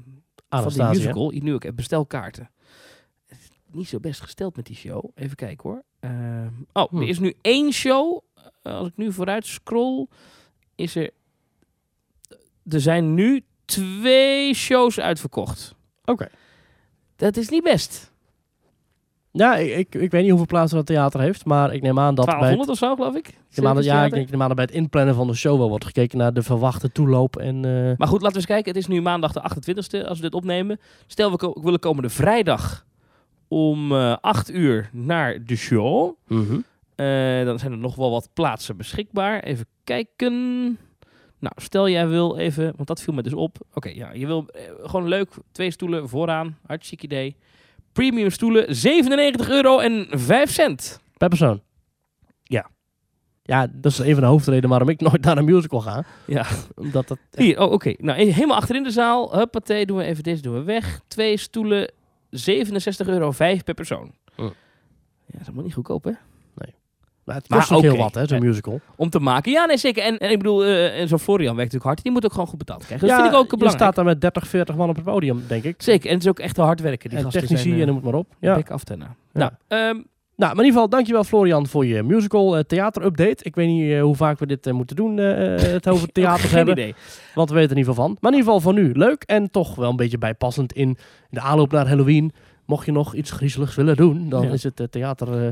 van 0.50 0.70
die 0.74 0.84
musical. 0.84 1.30
Nu 1.30 1.54
ook 1.54 1.64
even 1.64 1.76
bestelkaarten. 1.76 2.50
Niet 3.72 3.88
zo 3.88 4.00
best 4.00 4.22
gesteld 4.22 4.56
met 4.56 4.66
die 4.66 4.76
show. 4.76 5.10
Even 5.16 5.36
kijken 5.36 5.70
hoor. 5.70 5.84
Oh, 6.74 7.02
er 7.02 7.08
is 7.08 7.20
nu 7.20 7.34
één 7.42 7.72
show. 7.72 8.22
Eh, 8.62 8.76
als 8.78 8.88
ik 8.88 8.94
nu 8.96 9.12
vooruit 9.14 9.46
scroll, 9.46 10.08
is 10.76 10.96
er... 10.96 11.10
Er 12.70 12.82
zijn 12.82 13.14
nu 13.14 13.44
twee 13.66 14.54
shows 14.54 15.00
uitverkocht. 15.00 15.76
Oké. 16.06 16.28
Dat 17.16 17.38
is 17.38 17.50
niet 17.50 17.64
best. 17.64 18.14
Ja, 19.32 19.56
ik, 19.56 19.72
ik, 19.78 19.96
ik 20.02 20.12
weet 20.12 20.22
niet 20.22 20.30
hoeveel 20.30 20.48
plaatsen 20.48 20.78
dat 20.78 20.86
theater 20.86 21.20
heeft, 21.20 21.46
maar 21.46 21.74
ik 21.74 21.82
neem 21.82 22.00
aan 22.00 22.16
dat 22.16 22.26
bij 22.26 22.34
1200 22.40 22.60
het, 22.60 22.70
of 22.70 22.78
zo, 22.90 22.96
geloof 22.96 23.16
ik. 23.16 23.28
ik 23.28 23.58
neem 23.58 23.68
aan 23.68 23.76
dat, 23.76 23.84
ja, 23.84 24.06
ik 24.06 24.12
denk, 24.12 24.26
ik 24.26 24.32
neem 24.32 24.42
aan 24.42 24.48
dat 24.48 24.56
bij 24.58 24.66
het 24.66 24.74
inplannen 24.76 25.16
van 25.16 25.28
de 25.28 25.34
show 25.34 25.58
wel 25.58 25.70
wordt 25.70 25.86
gekeken 25.86 26.18
naar 26.18 26.34
de 26.34 26.42
verwachte 26.44 26.92
toeloop 26.92 27.36
en... 27.38 27.56
eh, 27.66 27.98
Maar 27.98 28.08
goed, 28.08 28.22
laten 28.22 28.28
we 28.32 28.36
eens 28.36 28.46
kijken. 28.46 28.68
Het 28.74 28.82
is 28.82 28.88
nu 28.88 29.02
maandag 29.02 29.32
de 29.32 29.42
28e 29.42 30.08
als 30.08 30.18
we 30.18 30.24
dit 30.24 30.34
opnemen. 30.34 30.80
Stel, 31.08 31.32
we 31.32 31.38
ko- 31.38 31.62
willen 31.62 31.80
komende 31.80 32.10
vrijdag 32.10 32.86
om 33.48 33.92
eh 33.92 34.16
8 34.22 34.52
uur 34.52 34.90
naar 34.92 35.44
de 35.46 35.56
show. 35.56 36.16
mhm. 36.28 36.60
Eh, 36.96 37.46
dan 37.46 37.60
zijn 37.60 37.72
er 37.72 37.78
nog 37.78 37.96
wel 37.96 38.12
wat 38.12 38.30
plaatsen 38.34 38.78
beschikbaar. 38.78 39.44
Even 39.44 39.66
kijken. 39.84 40.34
Nou, 41.40 41.54
stel 41.56 41.90
jij 41.90 42.08
wil 42.08 42.38
even, 42.38 42.74
want 42.76 42.88
dat 42.88 43.02
viel 43.02 43.14
me 43.14 43.24
dus 43.24 43.34
op. 43.34 43.58
Oké, 43.74 43.90
ja, 43.90 44.14
je 44.14 44.26
wil 44.26 44.46
eh, 44.48 44.62
gewoon 44.82 45.08
leuk. 45.08 45.30
Twee 45.52 45.72
stoelen 45.72 46.10
vooraan. 46.10 46.58
Hartstikke 46.66 47.06
idee. 47.06 47.36
Premium 47.92 48.30
stoelen, 48.30 48.76
97 48.76 49.50
euro 49.50 49.80
en 49.80 50.08
5 50.10 50.52
cent. 50.52 51.02
Per 51.18 51.30
persoon? 51.30 51.62
Ja. 52.44 52.70
Ja, 53.44 53.68
dat 53.72 53.92
is 53.92 53.98
een 53.98 54.14
van 54.14 54.24
de 54.24 54.30
hoofdredenen 54.30 54.70
waarom 54.70 54.90
ik 54.90 55.02
nooit 55.02 55.22
naar 55.22 55.38
een 55.38 55.46
musical 55.46 55.82
ga. 55.82 56.06
Ja. 56.28 56.46
Omdat 56.76 57.08
dat... 57.08 57.18
Hier, 57.32 57.60
oh, 57.60 57.72
oké. 57.72 57.94
Nou, 57.98 58.20
e- 58.20 58.32
helemaal 58.32 58.58
achterin 58.58 58.84
de 58.84 58.92
zaal. 58.92 59.38
Huppatee, 59.38 59.86
doen 59.86 59.98
we 59.98 60.04
even 60.04 60.24
deze 60.24 60.42
doen 60.42 60.54
we 60.54 60.64
weg. 60.64 61.02
Twee 61.08 61.38
stoelen, 61.38 61.92
67 62.30 63.08
euro 63.08 63.32
5 63.32 63.64
per 63.64 63.74
persoon. 63.74 64.14
Hm. 64.36 64.42
Ja, 64.42 64.52
dat 65.26 65.42
helemaal 65.42 65.64
niet 65.64 65.74
goedkoop, 65.74 66.04
hè? 66.04 66.12
Maar 67.26 67.36
het 67.36 67.50
Maar 67.50 67.60
kost 67.60 67.72
ook 67.72 67.82
heel 67.82 67.92
oké. 67.92 68.02
wat, 68.02 68.16
hè, 68.16 68.26
zo'n 68.28 68.38
Eh, 68.38 68.44
musical. 68.44 68.80
Om 68.96 69.10
te 69.10 69.20
maken. 69.20 69.52
Ja, 69.52 69.66
nee, 69.66 69.78
zeker. 69.78 70.04
En, 70.04 70.18
en 70.18 70.32
ik 70.32 70.38
bedoel, 70.38 70.64
eh, 70.64 71.00
en 71.00 71.08
zo'n 71.08 71.20
Florian 71.20 71.56
werkt 71.56 71.58
natuurlijk 71.74 71.84
hard. 71.84 72.04
Die 72.04 72.12
moet 72.12 72.26
ook 72.26 72.32
gewoon 72.32 72.48
goed 72.48 72.58
betaald 72.58 72.86
krijgen. 72.86 73.08
Dat 73.08 73.16
ja, 73.18 73.22
vind 73.24 73.34
ik 73.36 73.40
ook 73.42 73.52
je 73.52 73.58
belangrijk. 73.58 73.84
staat 73.84 73.96
daar 73.96 74.06
met 74.14 74.22
30, 74.22 74.48
40 74.48 74.76
man 74.76 74.90
op 74.90 74.96
het 74.96 75.06
podium, 75.06 75.44
denk 75.48 75.64
ik. 75.64 75.76
Zeker, 75.82 76.08
en 76.10 76.14
het 76.14 76.24
is 76.24 76.30
ook 76.30 76.40
echt 76.40 76.58
wel 76.58 76.66
hard 76.66 76.80
werken. 76.82 77.10
Die 77.10 77.20
en 77.20 77.30
technici 77.30 77.58
zijn, 77.58 77.74
eh, 77.74 77.80
en 77.82 77.86
noem 77.88 77.96
het 77.96 78.06
maar 78.06 78.14
op. 78.14 78.28
Ja. 78.40 78.56
bek 78.56 78.70
af. 78.70 78.82
Ja. 78.88 79.16
Nou, 79.34 79.52
ehm, 79.68 80.02
Nou, 80.38 80.56
maar 80.56 80.64
in 80.64 80.66
ieder 80.66 80.82
geval, 80.82 80.90
dankjewel 80.98 81.24
Florian 81.24 81.68
voor 81.68 81.86
je 81.86 82.04
musical 82.04 82.58
eh, 82.58 82.64
theater-update. 82.64 83.44
Ik 83.44 83.56
weet 83.56 83.68
niet 83.68 83.92
eh, 83.92 84.02
hoe 84.02 84.16
vaak 84.16 84.40
we 84.40 84.46
dit 84.46 84.68
eh, 84.68 84.74
moeten 84.74 84.96
doen, 84.96 85.20
eh, 85.20 85.54
eh, 85.54 85.62
het 85.80 85.88
over 85.90 86.12
theaters 86.12 86.42
geen 86.48 86.56
hebben. 86.58 86.74
idee. 86.78 86.94
Want 87.36 87.50
we 87.50 87.56
weten 87.56 87.72
er 87.72 87.76
in 87.78 87.82
ieder 87.82 87.94
geval 87.94 88.08
van. 88.08 88.18
Maar 88.22 88.32
in 88.32 88.38
ieder 88.38 88.54
geval 88.54 88.72
voor 88.74 88.82
nu 88.84 88.92
leuk 88.94 89.24
en 89.24 89.52
toch 89.52 89.76
wel 89.76 89.90
een 89.90 89.96
beetje 89.96 90.18
bijpassend 90.18 90.74
in 90.74 90.98
de 91.30 91.40
aanloop 91.40 91.72
naar 91.72 91.88
Halloween. 91.88 92.32
Mocht 92.66 92.86
je 92.86 92.92
nog 92.92 93.14
iets 93.16 93.32
griezeligs 93.32 93.76
willen 93.76 93.96
doen, 93.96 94.30
dan 94.30 94.44
Ja. 94.48 94.52
is 94.52 94.64
het 94.64 94.80
eh, 94.80 94.88
theater 94.88 95.46
eh, 95.46 95.52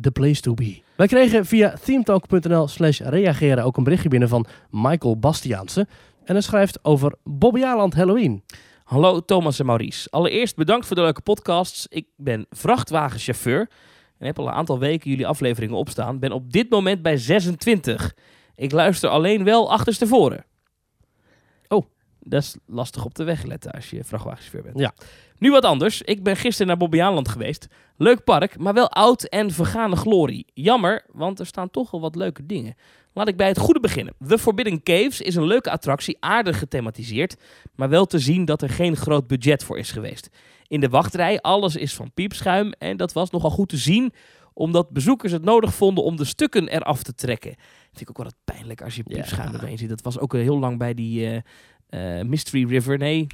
the 0.00 0.10
place 0.10 0.40
to 0.40 0.54
be. 0.54 0.82
Wij 0.96 1.06
kregen 1.06 1.46
via 1.46 1.74
themetalk.nl 1.84 2.68
slash 2.68 3.00
reageren 3.00 3.64
ook 3.64 3.76
een 3.76 3.84
berichtje 3.84 4.08
binnen 4.08 4.28
van 4.28 4.46
Michael 4.70 5.18
Bastiaanse. 5.18 5.86
En 6.24 6.34
hij 6.34 6.40
schrijft 6.40 6.84
over 6.84 7.14
Bobbejaarland 7.24 7.94
Halloween. 7.94 8.44
Hallo 8.84 9.20
Thomas 9.20 9.58
en 9.58 9.66
Maurice. 9.66 10.10
Allereerst 10.10 10.56
bedankt 10.56 10.86
voor 10.86 10.96
de 10.96 11.02
leuke 11.02 11.20
podcasts. 11.20 11.86
Ik 11.88 12.06
ben 12.16 12.46
vrachtwagenchauffeur 12.50 13.70
en 14.18 14.26
heb 14.26 14.38
al 14.38 14.46
een 14.46 14.52
aantal 14.52 14.78
weken 14.78 15.10
jullie 15.10 15.26
afleveringen 15.26 15.76
opstaan. 15.76 16.18
Ben 16.18 16.32
op 16.32 16.52
dit 16.52 16.70
moment 16.70 17.02
bij 17.02 17.16
26. 17.16 18.14
Ik 18.54 18.72
luister 18.72 19.10
alleen 19.10 19.44
wel 19.44 19.72
achterstevoren. 19.72 20.44
Oh, 21.68 21.86
dat 22.20 22.42
is 22.42 22.56
lastig 22.66 23.04
op 23.04 23.14
de 23.14 23.24
weg 23.24 23.42
letten 23.42 23.70
als 23.70 23.90
je 23.90 24.04
vrachtwagenchauffeur 24.04 24.62
bent. 24.62 24.78
Ja. 24.78 24.92
Nu 25.40 25.50
wat 25.50 25.64
anders. 25.64 26.02
Ik 26.02 26.22
ben 26.22 26.36
gisteren 26.36 26.66
naar 26.66 26.76
Bobbejaanland 26.76 27.28
geweest. 27.28 27.66
Leuk 27.96 28.24
park, 28.24 28.58
maar 28.58 28.74
wel 28.74 28.90
oud 28.90 29.22
en 29.22 29.50
vergane 29.50 29.96
glorie. 29.96 30.46
Jammer, 30.54 31.04
want 31.12 31.38
er 31.38 31.46
staan 31.46 31.70
toch 31.70 31.90
wel 31.90 32.00
wat 32.00 32.14
leuke 32.14 32.46
dingen. 32.46 32.74
Laat 33.12 33.28
ik 33.28 33.36
bij 33.36 33.48
het 33.48 33.58
goede 33.58 33.80
beginnen. 33.80 34.14
The 34.26 34.38
Forbidden 34.38 34.82
Caves 34.82 35.20
is 35.20 35.34
een 35.34 35.46
leuke 35.46 35.70
attractie, 35.70 36.16
aardig 36.20 36.58
gethematiseerd, 36.58 37.36
maar 37.74 37.88
wel 37.88 38.06
te 38.06 38.18
zien 38.18 38.44
dat 38.44 38.62
er 38.62 38.70
geen 38.70 38.96
groot 38.96 39.26
budget 39.26 39.64
voor 39.64 39.78
is 39.78 39.90
geweest. 39.90 40.28
In 40.66 40.80
de 40.80 40.88
wachtrij, 40.88 41.40
alles 41.40 41.76
is 41.76 41.94
van 41.94 42.12
piepschuim 42.14 42.72
en 42.78 42.96
dat 42.96 43.12
was 43.12 43.30
nogal 43.30 43.50
goed 43.50 43.68
te 43.68 43.76
zien, 43.76 44.12
omdat 44.52 44.90
bezoekers 44.90 45.32
het 45.32 45.44
nodig 45.44 45.74
vonden 45.74 46.04
om 46.04 46.16
de 46.16 46.24
stukken 46.24 46.68
eraf 46.68 47.02
te 47.02 47.14
trekken. 47.14 47.54
Vind 47.86 48.00
ik 48.00 48.10
ook 48.10 48.16
wel 48.16 48.26
wat 48.26 48.56
pijnlijk 48.56 48.82
als 48.82 48.96
je 48.96 49.02
piepschuim 49.02 49.52
erbij 49.52 49.76
ziet. 49.76 49.88
Dat 49.88 50.02
was 50.02 50.18
ook 50.18 50.32
heel 50.32 50.58
lang 50.58 50.78
bij 50.78 50.94
die 50.94 51.26
eh, 51.26 52.18
eh, 52.18 52.26
Mystery 52.26 52.68
River, 52.68 52.98
nee, 52.98 53.26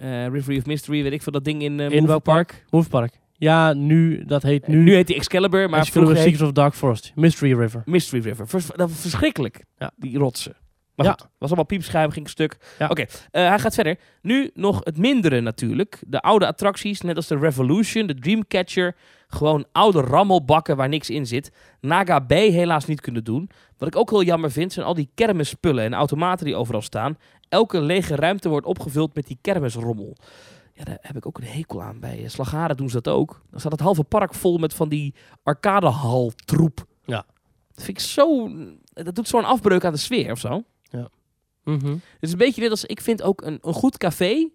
eh, 0.00 0.26
River 0.26 0.56
of 0.56 0.66
Mystery, 0.66 1.02
weet 1.02 1.12
ik 1.12 1.22
veel, 1.22 1.32
dat 1.32 1.44
ding 1.44 1.62
in 1.62 1.78
uh, 1.78 1.90
In 1.90 2.06
welk 2.06 2.22
park? 2.22 2.64
Movepark. 2.70 3.18
Ja, 3.32 3.72
nu, 3.72 4.24
dat 4.24 4.42
heet 4.42 4.66
nu... 4.66 4.82
Nu 4.82 4.94
heet 4.94 5.06
die 5.06 5.16
Excalibur, 5.16 5.70
maar 5.70 5.86
vroeger 5.86 6.16
Secrets 6.16 6.38
heet- 6.38 6.46
of 6.48 6.52
Dark 6.54 6.74
Forest. 6.74 7.12
Mystery 7.14 7.54
River. 7.58 7.82
Mystery 7.84 8.22
River. 8.22 8.48
Vers- 8.48 8.66
dat 8.66 8.88
was 8.90 9.00
verschrikkelijk, 9.00 9.64
Ja. 9.78 9.90
die 9.96 10.18
rotsen. 10.18 10.56
Maar 10.94 11.06
Ja. 11.06 11.12
goed, 11.12 11.20
was 11.38 11.48
allemaal 11.48 11.64
piepschuim, 11.64 12.10
ging 12.10 12.28
stuk. 12.28 12.56
Ja. 12.78 12.88
Oké, 12.88 13.00
eh, 13.30 13.48
hij 13.48 13.58
gaat 13.58 13.74
verder. 13.74 13.96
Nu 14.22 14.50
nog 14.54 14.80
het 14.84 14.96
mindere 14.98 15.40
natuurlijk. 15.40 16.02
De 16.06 16.20
oude 16.20 16.46
attracties, 16.46 17.00
net 17.00 17.16
als 17.16 17.26
de 17.26 17.38
Revolution, 17.38 18.06
de 18.06 18.14
Dreamcatcher. 18.14 18.96
Gewoon 19.28 19.64
oude 19.72 20.00
rammelbakken 20.00 20.76
waar 20.76 20.88
niks 20.88 21.10
in 21.10 21.26
zit. 21.26 21.52
Naga 21.80 22.18
B 22.18 22.30
helaas 22.30 22.84
niet 22.86 23.00
kunnen 23.00 23.24
doen. 23.24 23.50
Wat 23.78 23.88
ik 23.88 23.96
ook 23.96 24.10
heel 24.10 24.22
jammer 24.22 24.50
vind, 24.50 24.72
zijn 24.72 24.86
al 24.86 24.94
die 24.94 25.10
kermisspullen 25.14 25.84
en 25.84 25.94
automaten 25.94 26.44
die 26.46 26.56
overal 26.56 26.82
staan. 26.82 27.16
Elke 27.50 27.80
lege 27.80 28.14
ruimte 28.14 28.48
wordt 28.48 28.66
opgevuld 28.66 29.14
met 29.14 29.26
die 29.26 29.38
kermisrommel. 29.40 30.16
Ja, 30.74 30.84
daar 30.84 30.98
heb 31.00 31.16
ik 31.16 31.26
ook 31.26 31.38
een 31.38 31.44
hekel 31.44 31.82
aan. 31.82 32.00
Bij 32.00 32.22
eh, 32.24 32.28
Slagharen 32.28 32.76
doen 32.76 32.90
ze 32.90 33.00
dat 33.00 33.14
ook. 33.14 33.42
Dan 33.50 33.60
staat 33.60 33.72
het 33.72 33.80
halve 33.80 34.04
park 34.04 34.34
vol 34.34 34.58
met 34.58 34.74
van 34.74 34.88
die 34.88 35.14
arcadehal 35.42 36.32
troep. 36.44 36.86
Ja. 37.04 37.24
Dat 37.74 37.84
vind 37.84 37.98
ik 37.98 38.04
zo... 38.04 38.50
Dat 38.92 39.14
doet 39.14 39.28
zo'n 39.28 39.44
afbreuk 39.44 39.84
aan 39.84 39.92
de 39.92 39.98
sfeer 39.98 40.32
of 40.32 40.38
zo. 40.38 40.62
Mhm. 41.64 41.86
Het 41.92 42.00
is 42.20 42.32
een 42.32 42.38
beetje 42.38 42.60
net 42.62 42.70
als... 42.70 42.84
Ik 42.84 43.00
vind 43.00 43.22
ook 43.22 43.42
een, 43.42 43.58
een 43.62 43.72
goed 43.72 43.98
café... 43.98 44.48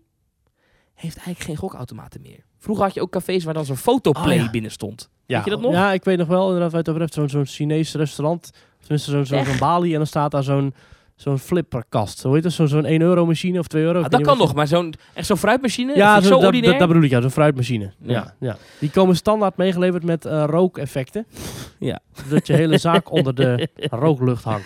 heeft 0.94 1.16
eigenlijk 1.16 1.40
geen 1.40 1.56
gokautomaten 1.56 2.22
meer. 2.22 2.44
Vroeger 2.58 2.84
had 2.86 2.94
je 2.94 3.02
ook 3.02 3.12
cafés 3.12 3.44
waar 3.44 3.54
dan 3.54 3.66
zo'n 3.66 3.78
fotoplay 3.78 4.38
Oh, 4.38 4.44
ja. 4.44 4.50
binnen 4.50 4.72
stond. 4.72 5.10
Ja, 5.26 5.36
Weet 5.36 5.46
je 5.46 5.52
dat 5.52 5.62
nog? 5.62 5.72
Ja, 5.72 5.92
ik 5.92 6.04
weet 6.04 6.18
nog 6.18 6.28
wel, 6.28 6.46
inderdaad, 6.46 6.72
waar 6.72 6.84
je 6.84 6.90
het 6.90 6.90
over 6.90 7.02
hebt, 7.02 7.14
zo'n 7.14 7.30
zo'n 7.30 7.46
Chinees 7.46 7.94
restaurant. 7.94 8.52
Tenminste, 8.80 9.26
zo'n 9.26 9.58
balie 9.60 9.92
en 9.92 9.98
dan 9.98 10.08
staat 10.08 10.32
daar 10.32 10.44
zo'n 10.44 10.74
zo'n 11.16 11.40
flipperkast. 11.40 12.24
Hoe 12.24 12.34
heet 12.34 12.44
dat? 12.44 12.52
Zo'n 12.52 12.68
zo'n 12.68 12.86
1 12.86 13.02
euro 13.02 13.26
machine 13.26 13.60
of 13.60 13.68
2 13.68 13.84
euro? 13.84 14.02
Ah, 14.02 14.10
dat 14.10 14.22
kan 14.22 14.38
nog, 14.38 14.54
maar 14.56 14.68
zo'n, 14.68 14.94
echt 15.14 15.28
zo'n 15.28 15.38
fruitmachine? 15.38 15.96
Ja, 15.96 16.16
dat, 16.16 16.24
zo, 16.24 16.30
zo 16.30 16.52
dat, 16.52 16.64
dat, 16.64 16.80
dat 16.80 16.88
bedoel 16.88 17.04
ik, 17.04 17.10
ja, 17.10 17.22
zo'n 17.22 17.30
fruitmachine. 17.30 17.92
Ja. 18.02 18.14
Ja. 18.14 18.36
Ja, 18.40 18.58
Die 18.80 18.90
komen 18.90 19.16
standaard 19.16 19.58
meegeleverd 19.58 20.04
met 20.04 20.26
eh, 20.26 20.44
rookeffecten. 20.48 21.26
Ja. 21.80 22.00
Dat 22.30 22.48
je 22.48 22.54
hele 22.54 22.78
zaak 22.78 23.12
onder 23.12 23.36
de 23.36 23.68
rooklucht 24.04 24.44
hangt. 24.44 24.66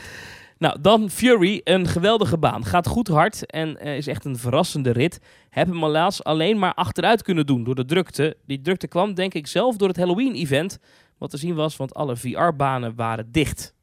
Nou, 0.57 0.77
dan 0.81 1.09
Fury, 1.09 1.61
een 1.63 1.87
geweldige 1.87 2.37
baan. 2.37 2.65
Gaat 2.65 2.87
goed 2.87 3.07
hard 3.07 3.45
en 3.45 3.79
eh, 3.79 3.97
is 3.97 4.07
echt 4.07 4.25
een 4.25 4.37
verrassende 4.37 4.91
rit. 4.91 5.19
Heb 5.49 5.67
hem 5.67 5.83
helaas 5.83 6.23
alleen 6.23 6.59
maar 6.59 6.73
achteruit 6.73 7.21
kunnen 7.23 7.45
doen 7.45 7.63
door 7.63 7.75
de 7.75 7.85
drukte. 7.85 8.37
Die 8.45 8.61
drukte 8.61 8.87
kwam 8.87 9.13
denk 9.13 9.33
ik 9.33 9.47
zelf 9.47 9.75
door 9.77 9.87
het 9.87 9.97
Halloween-event. 9.97 10.79
Wat 11.17 11.29
te 11.29 11.37
zien 11.37 11.55
was, 11.55 11.77
want 11.77 11.93
alle 11.93 12.15
VR-banen 12.15 12.95
waren 12.95 13.31
dicht. 13.31 13.73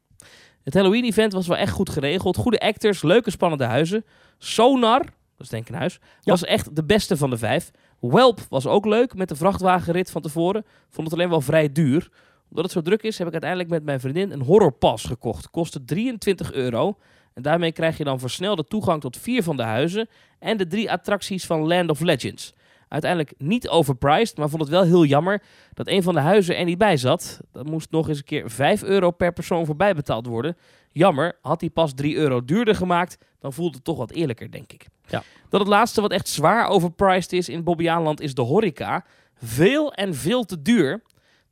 Het 0.67 0.75
Halloween-event 0.75 1.33
was 1.33 1.47
wel 1.47 1.57
echt 1.57 1.71
goed 1.71 1.89
geregeld. 1.89 2.37
Goede 2.37 2.59
actors, 2.59 3.01
leuke 3.01 3.31
spannende 3.31 3.63
huizen. 3.63 4.05
Sonar, 4.37 4.99
dat 5.01 5.11
is 5.37 5.49
denk 5.49 5.63
ik 5.63 5.69
een 5.69 5.79
huis, 5.79 5.99
was 6.23 6.43
echt 6.43 6.75
de 6.75 6.83
beste 6.83 7.17
van 7.17 7.29
de 7.29 7.37
vijf. 7.37 7.71
Welp 7.99 8.39
was 8.49 8.65
ook 8.67 8.85
leuk 8.85 9.15
met 9.15 9.29
de 9.29 9.35
vrachtwagenrit 9.35 10.11
van 10.11 10.21
tevoren. 10.21 10.65
Vond 10.89 11.07
het 11.07 11.17
alleen 11.17 11.29
wel 11.29 11.41
vrij 11.41 11.71
duur. 11.71 12.09
Omdat 12.49 12.63
het 12.63 12.73
zo 12.73 12.81
druk 12.81 13.03
is, 13.03 13.17
heb 13.17 13.27
ik 13.27 13.33
uiteindelijk 13.33 13.71
met 13.71 13.83
mijn 13.83 13.99
vriendin 13.99 14.31
een 14.31 14.41
horrorpas 14.41 15.03
gekocht. 15.03 15.49
Kostte 15.49 15.85
23 15.85 16.53
euro. 16.53 16.97
En 17.33 17.41
daarmee 17.41 17.71
krijg 17.71 17.97
je 17.97 18.03
dan 18.03 18.19
versnelde 18.19 18.63
toegang 18.63 19.01
tot 19.01 19.17
vier 19.17 19.43
van 19.43 19.57
de 19.57 19.63
huizen 19.63 20.09
en 20.39 20.57
de 20.57 20.67
drie 20.67 20.91
attracties 20.91 21.45
van 21.45 21.67
Land 21.67 21.89
of 21.89 21.99
Legends. 21.99 22.53
Uiteindelijk 22.87 23.33
niet 23.37 23.69
overpriced, 23.69 24.37
maar 24.37 24.49
vond 24.49 24.61
het 24.61 24.71
wel 24.71 24.83
heel 24.83 25.05
jammer 25.05 25.41
dat 25.73 25.87
een 25.87 26.03
van 26.03 26.13
de 26.13 26.19
huizen 26.19 26.57
er 26.57 26.65
niet 26.65 26.77
bij 26.77 26.97
zat. 26.97 27.39
Dat 27.51 27.65
moest 27.65 27.91
nog 27.91 28.09
eens 28.09 28.17
een 28.17 28.23
keer 28.23 28.49
5 28.49 28.83
euro 28.83 29.11
per 29.11 29.33
persoon 29.33 29.65
voorbij 29.65 29.95
betaald 29.95 30.25
worden. 30.25 30.57
Jammer, 30.91 31.37
had 31.41 31.61
hij 31.61 31.69
pas 31.69 31.93
3 31.93 32.15
euro 32.15 32.45
duurder 32.45 32.75
gemaakt, 32.75 33.17
dan 33.39 33.53
voelt 33.53 33.75
het 33.75 33.83
toch 33.83 33.97
wat 33.97 34.11
eerlijker, 34.11 34.51
denk 34.51 34.73
ik. 34.73 34.87
Ja. 35.07 35.23
Dat 35.49 35.59
het 35.59 35.69
laatste 35.69 36.01
wat 36.01 36.11
echt 36.11 36.27
zwaar 36.27 36.67
overpriced 36.67 37.33
is 37.33 37.49
in 37.49 37.63
Bobbejaanland 37.63 38.21
is 38.21 38.33
de 38.33 38.41
horeca. 38.41 39.05
Veel 39.33 39.93
en 39.93 40.15
veel 40.15 40.43
te 40.43 40.61
duur. 40.61 41.01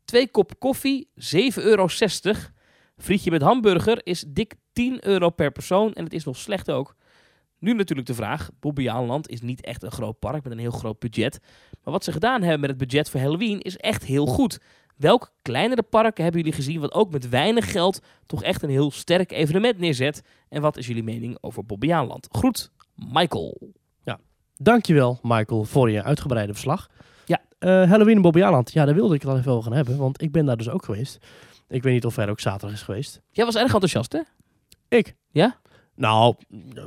Twee 0.06 0.28
kop 0.28 0.60
koffie, 0.60 1.10
7,60 1.16 1.64
euro. 1.64 1.88
Frietje 2.98 3.32
met 3.32 3.42
hamburger 3.42 4.02
is 4.04 4.26
dik 4.28 4.54
10 4.74 5.08
euro 5.08 5.30
per 5.30 5.52
persoon 5.52 5.94
en 5.94 6.04
het 6.04 6.14
is 6.14 6.24
nog 6.24 6.38
slecht 6.38 6.72
ook. 6.72 6.96
Nu 7.66 7.74
natuurlijk 7.74 8.08
de 8.08 8.14
vraag, 8.14 8.50
Bobbejaanland 8.60 9.30
is 9.30 9.42
niet 9.42 9.62
echt 9.62 9.84
een 9.84 9.92
groot 9.92 10.20
park 10.20 10.44
met 10.44 10.52
een 10.52 10.60
heel 10.60 10.72
groot 10.72 11.00
budget. 11.00 11.40
Maar 11.84 11.94
wat 11.94 12.04
ze 12.04 12.12
gedaan 12.12 12.42
hebben 12.42 12.60
met 12.60 12.70
het 12.70 12.80
budget 12.80 13.10
voor 13.10 13.20
Halloween 13.20 13.62
is 13.62 13.78
echt 13.78 14.04
heel 14.04 14.26
goed. 14.26 14.60
Welk 14.96 15.34
kleinere 15.42 15.84
parken 15.84 16.24
hebben 16.24 16.42
jullie 16.42 16.56
gezien 16.56 16.80
wat 16.80 16.94
ook 16.94 17.12
met 17.12 17.30
weinig 17.30 17.72
geld 17.72 18.02
toch 18.26 18.44
echt 18.44 18.64
een 18.64 18.70
heel 18.70 18.92
sterk 18.92 19.32
evenement 19.32 19.78
neerzet? 19.78 20.22
En 20.50 20.62
wat 20.62 20.78
is 20.78 20.88
jullie 20.88 21.04
mening 21.04 21.38
over 21.42 21.66
Bobbejaanland? 21.66 22.28
Groet, 22.32 22.72
Michael. 22.96 23.74
Dankjewel, 24.58 25.20
Michael, 25.22 25.64
voor 25.64 25.92
je 25.92 26.04
uitgebreide 26.04 26.54
verslag. 26.54 26.90
Ja. 27.26 27.42
Eh, 27.60 27.70
Halloween 27.70 28.16
in 28.16 28.22
Bobbejaanland. 28.22 28.72
Ja, 28.72 28.86
daar 28.86 28.96
wilde 28.96 29.16
ik 29.16 29.22
het 29.22 29.32
al 29.32 29.38
even 29.38 29.52
over 29.52 29.64
gaan 29.64 29.74
hebben, 29.74 29.98
want 29.98 30.22
ik 30.22 30.32
ben 30.32 30.46
daar 30.46 30.58
dus 30.58 30.70
ook 30.70 30.86
geweest. 30.86 31.18
Ik 31.68 31.84
weet 31.84 31.94
niet 31.94 32.06
of 32.06 32.16
hij 32.16 32.26
er 32.26 32.32
ook 32.32 32.40
zaterdag 32.40 32.78
is 32.78 32.84
geweest. 32.84 33.22
Jij 33.32 33.46
was 33.46 33.56
erg 33.56 33.74
enthousiast, 33.74 34.12
hè? 34.12 34.20
Ik? 34.88 35.16
Ja? 35.32 35.60
Nou, 35.96 36.36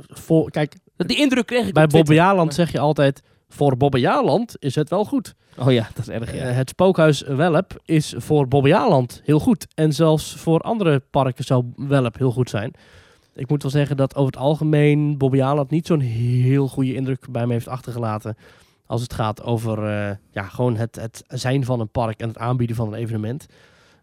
voor, 0.07 0.51
kijk, 0.51 0.75
Die 0.95 1.17
indruk 1.17 1.45
kreeg 1.45 1.67
ik 1.67 1.73
bij 1.73 1.83
op 1.83 1.89
Twitter. 1.89 2.15
Bobbejaanland 2.15 2.53
zeg 2.53 2.71
je 2.71 2.79
altijd... 2.79 3.21
Voor 3.51 3.77
Bobbejaanland 3.77 4.55
is 4.59 4.75
het 4.75 4.89
wel 4.89 5.05
goed. 5.05 5.35
Oh 5.57 5.71
ja, 5.71 5.89
dat 5.93 6.07
is 6.07 6.13
erg, 6.13 6.33
ja. 6.33 6.43
Eh, 6.43 6.55
het 6.55 6.69
spookhuis 6.69 7.21
Welp 7.21 7.81
is 7.85 8.13
voor 8.17 8.47
Bobbejaanland 8.47 9.21
heel 9.25 9.39
goed. 9.39 9.67
En 9.73 9.93
zelfs 9.93 10.35
voor 10.35 10.59
andere 10.59 10.99
parken 10.99 11.43
zou 11.43 11.65
Welp 11.75 12.17
heel 12.17 12.31
goed 12.31 12.49
zijn. 12.49 12.71
Ik 13.35 13.49
moet 13.49 13.61
wel 13.61 13.71
zeggen 13.71 13.97
dat 13.97 14.15
over 14.15 14.31
het 14.31 14.41
algemeen 14.41 15.17
Bobbejaanland 15.17 15.69
niet 15.69 15.87
zo'n 15.87 15.99
heel 15.99 16.67
goede 16.67 16.93
indruk 16.93 17.31
bij 17.31 17.47
me 17.47 17.53
heeft 17.53 17.67
achtergelaten. 17.67 18.37
Als 18.85 19.01
het 19.01 19.13
gaat 19.13 19.43
over 19.43 19.83
eh, 19.83 20.15
ja, 20.31 20.43
gewoon 20.43 20.75
het, 20.75 20.95
het 20.95 21.23
zijn 21.27 21.65
van 21.65 21.79
een 21.79 21.89
park 21.91 22.19
en 22.19 22.27
het 22.27 22.37
aanbieden 22.37 22.75
van 22.75 22.87
een 22.87 22.99
evenement. 22.99 23.45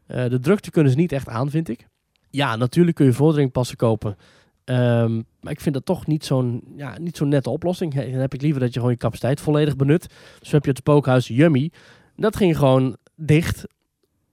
Eh, 0.07 0.29
de 0.29 0.41
drukte 0.41 0.71
kunnen 0.71 0.93
ze 0.93 0.99
niet 0.99 1.13
echt 1.13 1.29
aan, 1.29 1.51
vind 1.51 1.69
ik. 1.69 1.87
Ja, 2.31 2.57
natuurlijk 2.57 2.97
kun 2.97 3.07
je 3.07 3.13
vorderingspassen 3.13 3.77
kopen. 3.77 4.17
Ehm, 4.67 5.15
maar 5.41 5.53
ik 5.53 5.61
vind 5.61 5.75
dat 5.75 5.85
toch 5.85 6.07
niet 6.07 6.25
zo'n 6.25 6.63
ja, 6.77 6.99
niet 6.99 7.17
zo'n 7.17 7.29
nette 7.29 7.51
oplossing. 7.51 7.95
Dan 7.95 8.21
heb 8.21 8.35
ik 8.35 8.43
liever 8.43 8.61
dat 8.61 8.69
je 8.73 8.79
gewoon 8.79 8.95
je 8.95 9.01
capaciteit 9.01 9.41
volledig 9.41 9.77
benut. 9.77 10.07
Dus 10.39 10.51
heb 10.51 10.65
je 10.65 10.71
het 10.71 10.79
spookhuis 10.79 11.29
Yummy. 11.29 11.71
Dat 12.17 12.37
ging 12.37 12.57
gewoon 12.57 12.97
dicht 13.15 13.67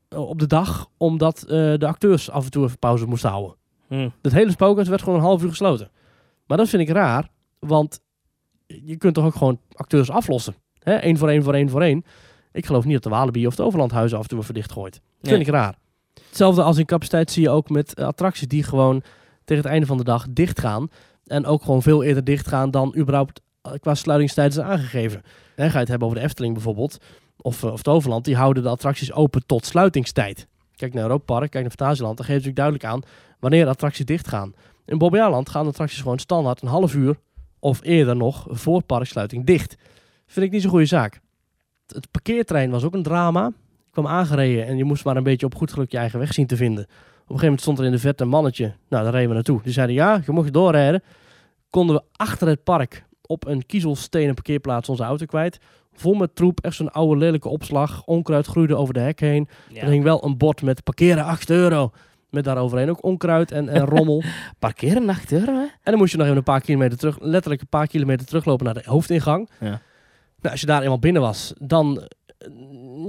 eh, 0.08 0.30
op 0.30 0.40
de 0.40 0.48
dag, 0.48 0.90
omdat 0.98 1.42
eh, 1.44 1.50
de 1.50 1.88
acteurs 1.88 2.30
af 2.30 2.46
en 2.46 2.52
toe 2.52 2.64
even 2.66 2.80
pauze 2.80 3.06
moesten 3.06 3.30
houden. 3.30 3.56
Hm. 3.88 4.10
Het 4.22 4.34
hele 4.34 4.52
spookhuis 4.52 4.88
werd 4.88 5.02
gewoon 5.02 5.20
een 5.20 5.26
half 5.26 5.44
uur 5.44 5.50
gesloten. 5.50 5.92
Maar 6.48 6.58
dat 6.58 6.70
vind 6.70 6.82
ik 6.82 6.90
raar, 6.90 7.30
want 7.60 8.00
je 8.66 8.98
kunt 8.98 9.14
toch 9.14 9.26
ook 9.26 9.36
gewoon 9.36 9.60
acteurs 9.74 10.10
aflossen. 10.10 10.56
Hè? 10.80 11.04
Eén 11.06 11.18
voor 11.18 11.30
één 11.30 11.44
voor 11.44 11.54
één 11.54 11.70
voor 11.70 11.82
één. 11.82 12.04
Ik 12.52 12.66
geloof 12.66 12.84
niet 12.84 12.94
dat 12.94 13.04
de 13.04 13.10
Walibi 13.10 13.48
of 13.48 13.56
de 13.56 13.64
Overlandhuizen 13.64 14.18
af 14.18 14.24
en 14.24 14.30
toe 14.30 14.40
even 14.40 14.54
dicht 14.54 14.72
gooit. 14.72 15.02
Dat 15.22 15.32
vind 15.32 15.48
ik 15.48 15.54
raar. 15.54 15.76
Hetzelfde 16.28 16.64
als 16.64 16.78
in 16.78 16.86
capaciteit 16.86 17.32
zie 17.32 17.44
je 17.44 17.50
ook 17.50 17.70
met 17.70 17.94
eh, 17.94 18.06
attracties 18.06 18.48
die 18.48 18.64
gewoon 18.64 19.04
tegen 19.46 19.64
het 19.64 19.72
einde 19.72 19.86
van 19.86 19.98
de 19.98 20.04
dag 20.04 20.26
dicht 20.30 20.60
gaan. 20.60 20.89
En 21.26 21.46
ook 21.46 21.64
gewoon 21.64 21.82
veel 21.82 22.04
eerder 22.04 22.24
dicht 22.24 22.48
gaan 22.48 22.72
dan 22.72 22.96
überhaupt 22.98 23.41
eh, 23.62 23.72
qua 23.80 23.96
sluitingstijd 23.96 24.52
is 24.52 24.60
aangegeven. 24.60 25.22
En 25.56 25.68
ga 25.68 25.74
je 25.74 25.80
het 25.80 25.88
hebben 25.88 26.08
over 26.08 26.20
de 26.20 26.26
Efteling 26.26 26.54
bijvoorbeeld, 26.54 26.98
of, 27.38 27.64
eh, 27.64 27.72
of 27.72 27.78
het 27.78 27.88
Overland, 27.88 28.26
die 28.26 28.36
houden 28.36 28.64
de 28.64 28.70
attracties 28.70 29.14
open 29.14 29.46
tot 29.46 29.66
sluitingstijd. 29.66 30.48
Kijk 30.76 30.94
naar 30.94 31.04
Europa 31.04 31.34
Park, 31.34 31.52
kijk 31.52 31.64
naar 31.64 31.74
Fantasieland, 31.78 32.18
dan 32.18 32.26
ze 32.26 32.32
natuurlijk 32.32 32.58
duidelijk 32.58 32.86
aan 32.86 33.02
wanneer 33.39 33.68
attracties 33.68 34.06
dicht 34.06 34.28
gaan. 34.28 34.54
In 34.86 34.98
Bobbejaanland 34.98 35.50
gaan 35.50 35.64
de 35.64 35.70
attracties 35.70 36.02
gewoon 36.02 36.20
standaard 36.20 36.62
een 36.62 36.68
half 36.68 36.96
uur 36.96 37.18
of 37.60 37.80
eerder 37.84 38.16
nog 38.16 38.46
voor 38.50 38.84
parksluiting 38.84 39.46
dicht. 39.46 39.76
Vind 40.26 40.46
ik 40.46 40.52
niet 40.52 40.62
zo'n 40.62 40.70
goede 40.70 40.86
zaak. 40.86 41.20
Het 41.88 42.12
parkeertrein 42.12 42.70
was 42.70 42.84
ook 42.84 42.94
een 42.94 43.04
drama. 43.04 43.48
Ik 43.48 43.91
kwam 43.91 44.08
aangereden 44.08 44.66
en 44.66 44.78
je 44.78 44.84
moest 44.84 45.06
maar 45.06 45.18
een 45.18 45.24
beetje 45.24 45.46
op 45.46 45.56
goed 45.56 45.74
geluk 45.74 45.91
je 45.91 45.98
eigen 45.98 46.20
weg 46.20 46.34
zien 46.34 46.48
te 46.48 46.56
vinden. 46.56 46.88
Op 47.24 47.30
een 47.30 47.40
gegeven 47.40 47.46
moment 47.46 47.62
stond 47.62 47.80
er 47.80 47.86
in 47.86 47.92
de 47.92 48.00
verte 48.00 48.24
een 48.24 48.30
mannetje. 48.30 48.74
Nou, 48.90 49.04
daar 49.04 49.14
reden 49.14 49.28
we 49.28 49.34
naartoe. 49.34 49.62
Die 49.64 49.74
zeiden 49.74 49.96
ja, 49.96 50.22
je 50.26 50.32
mocht 50.32 50.54
doorrijden. 50.54 51.04
Konden 51.70 51.96
we 51.96 52.04
achter 52.16 52.48
het 52.48 52.64
park 52.64 53.06
op 53.22 53.48
een 53.48 53.66
kiezelstenen 53.66 54.34
parkeerplaats 54.34 54.90
onze 54.90 55.04
auto 55.04 55.26
kwijt. 55.26 55.60
Vol 55.94 56.14
met 56.14 56.36
troep, 56.36 56.60
echt 56.60 56.76
zo'n 56.76 56.92
oude 56.92 57.18
lelijke 57.18 57.50
opslag. 57.50 58.06
Onkruid 58.06 58.46
groeide 58.46 58.76
over 58.76 58.94
de 58.94 59.00
hek 59.00 59.20
heen. 59.20 59.48
Ja. 59.70 59.82
Er 59.82 59.90
hing 59.90 60.04
wel 60.04 60.26
een 60.26 60.38
bord 60.38 60.62
met 60.62 60.84
parkeren 60.84 61.24
8 61.24 61.50
euro. 61.50 61.92
Met 62.30 62.44
daaroverheen 62.44 62.90
ook 62.90 63.04
onkruid 63.04 63.52
en, 63.52 63.70
en 63.70 63.86
rommel. 63.86 64.24
Parkeren 64.60 65.10
8 65.10 65.32
euro, 65.32 65.54
hè? 65.54 65.62
En 65.62 65.72
dan 65.84 65.98
moest 65.98 66.12
je 66.12 66.18
nog 66.18 66.26
even 66.26 66.38
een 66.38 66.44
paar 66.44 66.62
kilometer 66.62 66.98
terug, 66.98 67.18
letterlijk 67.20 67.62
een 67.62 67.68
paar 67.68 67.88
kilometer 67.88 68.26
teruglopen 68.26 68.66
naar 68.66 68.74
de 68.74 68.84
hoofdingang. 68.86 69.50
Ja. 69.60 69.68
Nou, 70.40 70.52
als 70.52 70.60
je 70.60 70.66
daar 70.66 70.82
eenmaal 70.82 71.00
binnen 71.00 71.22
was, 71.22 71.54
dan... 71.60 72.08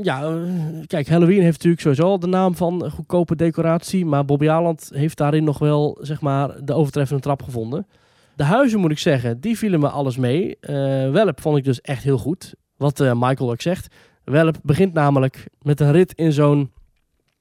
Ja, 0.02 0.38
kijk, 0.86 1.08
Halloween 1.08 1.40
heeft 1.40 1.52
natuurlijk 1.52 1.82
sowieso 1.82 2.02
al 2.02 2.18
de 2.18 2.26
naam 2.26 2.56
van 2.56 2.90
goedkope 2.90 3.36
decoratie. 3.36 4.06
Maar 4.06 4.24
Bobby 4.24 4.48
Aland 4.48 4.90
heeft 4.94 5.16
daarin 5.16 5.44
nog 5.44 5.58
wel, 5.58 5.98
zeg 6.00 6.20
maar, 6.20 6.64
de 6.64 6.72
overtreffende 6.72 7.22
trap 7.22 7.42
gevonden. 7.42 7.86
De 8.36 8.44
huizen, 8.44 8.80
moet 8.80 8.90
ik 8.90 8.98
zeggen, 8.98 9.40
die 9.40 9.58
vielen 9.58 9.80
me 9.80 9.88
alles 9.88 10.16
mee. 10.16 10.56
Eh, 10.60 11.10
Welp 11.10 11.40
vond 11.40 11.56
ik 11.58 11.64
dus 11.64 11.80
echt 11.80 12.02
heel 12.02 12.18
goed. 12.18 12.54
Wat 12.76 13.00
eh, 13.00 13.12
Michael 13.14 13.50
ook 13.50 13.60
zegt. 13.60 13.94
Welp 14.24 14.56
begint 14.62 14.92
namelijk 14.92 15.46
met 15.62 15.80
een 15.80 15.92
rit 15.92 16.12
in 16.12 16.32
zo'n 16.32 16.70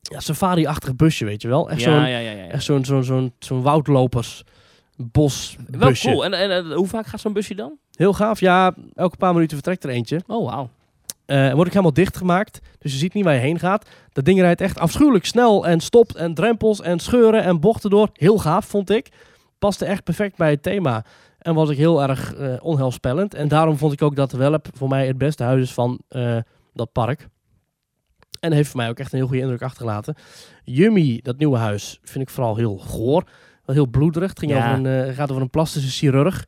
ja, 0.02 0.20
safari-achtig 0.20 0.96
busje, 0.96 1.26
weet 1.26 1.42
je 1.42 1.48
wel. 1.48 1.70
Echt 1.70 1.82
Ja, 1.82 2.00
zo'n 2.00 2.10
ja, 2.10 2.20
ja, 2.20 2.60
zo'n 2.60 2.86
zo'n 2.86 3.04
zo'n 3.04 3.34
zo'n 3.40 3.62
woudlopers 3.62 4.44
bos 4.98 5.58
Wel 5.70 5.92
cool. 5.92 6.26
En, 6.26 6.34
en, 6.34 6.72
hoe 6.72 6.88
vaak 6.88 7.06
gaat 7.06 7.20
zo'n 7.20 7.34
busje 7.34 7.56
dan? 7.56 7.78
Heel 7.92 8.14
gaaf. 8.14 8.40
Ja, 8.40 8.74
elke 8.94 9.18
paar 9.18 9.34
minuten 9.34 9.56
vertrekt 9.56 9.84
er 9.84 9.90
eentje. 9.90 10.22
Oh, 10.28 10.50
wauw. 10.50 10.70
Eh 11.26 11.42
wordt 11.46 11.60
ook 11.60 11.68
helemaal 11.68 11.94
dichtgemaakt. 11.94 12.60
Dus 12.80 12.92
je 12.92 12.98
ziet 12.98 13.14
niet 13.14 13.24
waar 13.24 13.34
je 13.34 13.40
heen 13.40 13.60
gaat. 13.60 13.90
Dat 14.12 14.26
ding 14.26 14.40
rijdt 14.40 14.62
echt 14.62 14.80
afschuwelijk 14.80 15.26
snel 15.26 15.68
en 15.68 15.80
stopt 15.80 16.16
en 16.16 16.34
drempels 16.34 16.82
en 16.82 17.00
scheuren 17.00 17.44
en 17.44 17.60
bochten 17.60 17.90
door. 17.90 18.10
Heel 18.14 18.38
gaaf, 18.38 18.66
vond 18.66 18.90
ik. 18.90 19.10
Paste 19.60 19.86
echt 19.86 20.04
perfect 20.04 20.38
bij 20.38 20.50
het 20.50 20.64
thema. 20.64 21.06
En 21.40 21.54
was 21.54 21.70
ik 21.70 21.78
heel 21.78 22.02
erg 22.04 22.34
eh 22.36 22.54
onheilspellend. 22.62 23.34
En 23.34 23.48
daarom 23.48 23.78
vond 23.78 23.94
ik 23.94 24.02
ook 24.02 24.16
dat 24.16 24.32
Welp 24.32 24.68
voor 24.74 24.88
mij 24.90 25.08
het 25.08 25.18
beste 25.18 25.44
huis 25.44 25.62
is 25.62 25.74
van 25.74 26.00
eh, 26.08 26.38
dat 26.74 26.92
park. 26.92 27.28
En 28.40 28.52
heeft 28.52 28.70
voor 28.70 28.80
mij 28.80 28.90
ook 28.90 29.00
echt 29.00 29.12
een 29.12 29.18
heel 29.18 29.28
goede 29.28 29.42
indruk 29.42 29.62
achtergelaten. 29.62 30.16
Yummy, 30.64 31.20
dat 31.22 31.38
nieuwe 31.38 31.58
huis, 31.58 32.00
vind 32.04 32.24
ik 32.24 32.30
vooral 32.30 32.56
heel 32.56 32.78
goor. 32.78 33.24
Heel 33.66 33.88
bloederig. 33.88 34.30
Het 34.30 34.40
ging 34.40 34.52
Ja. 34.52 34.74
over 34.74 34.86
een, 34.92 35.14
gaat 35.14 35.30
over 35.32 35.42
een 35.44 35.50
plastische 35.50 35.90
chirurg. 35.90 36.46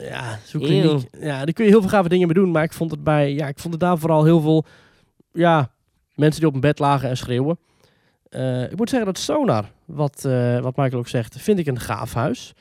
Ja, 0.00 0.38
zo'n 0.44 0.62
Eeuw. 0.62 0.68
kliniek. 0.68 1.08
Ja, 1.20 1.44
daar 1.44 1.52
kun 1.52 1.64
je 1.64 1.70
heel 1.70 1.80
veel 1.80 1.90
gave 1.90 2.08
dingen 2.08 2.26
mee 2.26 2.36
doen. 2.36 2.50
Maar 2.50 2.62
ik 2.62 2.72
vond 2.72 2.90
het 2.90 3.04
bij, 3.04 3.32
ja, 3.34 3.46
ik 3.48 3.58
vond 3.58 3.74
het 3.74 3.82
daar 3.82 3.98
vooral 3.98 4.24
heel 4.24 4.40
veel, 4.40 4.64
ja, 5.32 5.70
mensen 6.14 6.40
die 6.40 6.48
op 6.48 6.54
een 6.54 6.60
bed 6.60 6.78
lagen 6.78 7.08
en 7.08 7.16
schreeuwen. 7.16 7.58
Eh, 8.28 8.62
ik 8.62 8.76
moet 8.76 8.90
zeggen 8.90 9.12
dat 9.12 9.18
Sonar, 9.18 9.70
wat, 9.84 10.24
eh, 10.24 10.60
wat 10.60 10.76
Michael 10.76 10.98
ook 11.00 11.08
zegt, 11.08 11.36
vind 11.40 11.58
ik 11.58 11.66
een 11.66 11.80
gaaf 11.80 12.14
huis. 12.14 12.54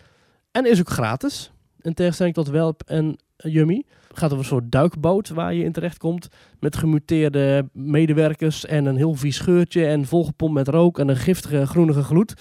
En 0.51 0.65
is 0.65 0.79
ook 0.79 0.89
gratis. 0.89 1.51
In 1.81 1.93
tegenstelling 1.93 2.35
tot 2.35 2.49
Welp 2.49 2.81
en 2.85 3.17
Yummy. 3.37 3.83
Het 4.07 4.17
gaat 4.17 4.31
over 4.31 4.37
een 4.37 4.49
soort 4.49 4.71
duikboot 4.71 5.29
waar 5.29 5.53
je 5.53 5.63
in 5.63 5.71
terecht 5.71 5.97
komt. 5.97 6.27
Met 6.59 6.77
gemuteerde 6.77 7.69
medewerkers 7.73 8.65
en 8.65 8.85
een 8.85 8.95
heel 8.95 9.13
vies 9.13 9.35
scheurtje. 9.35 9.85
En 9.85 10.05
volgepompt 10.05 10.53
met 10.53 10.67
rook 10.67 10.99
en 10.99 11.07
een 11.07 11.17
giftige 11.17 11.67
groenige 11.67 12.03
gloed. 12.03 12.33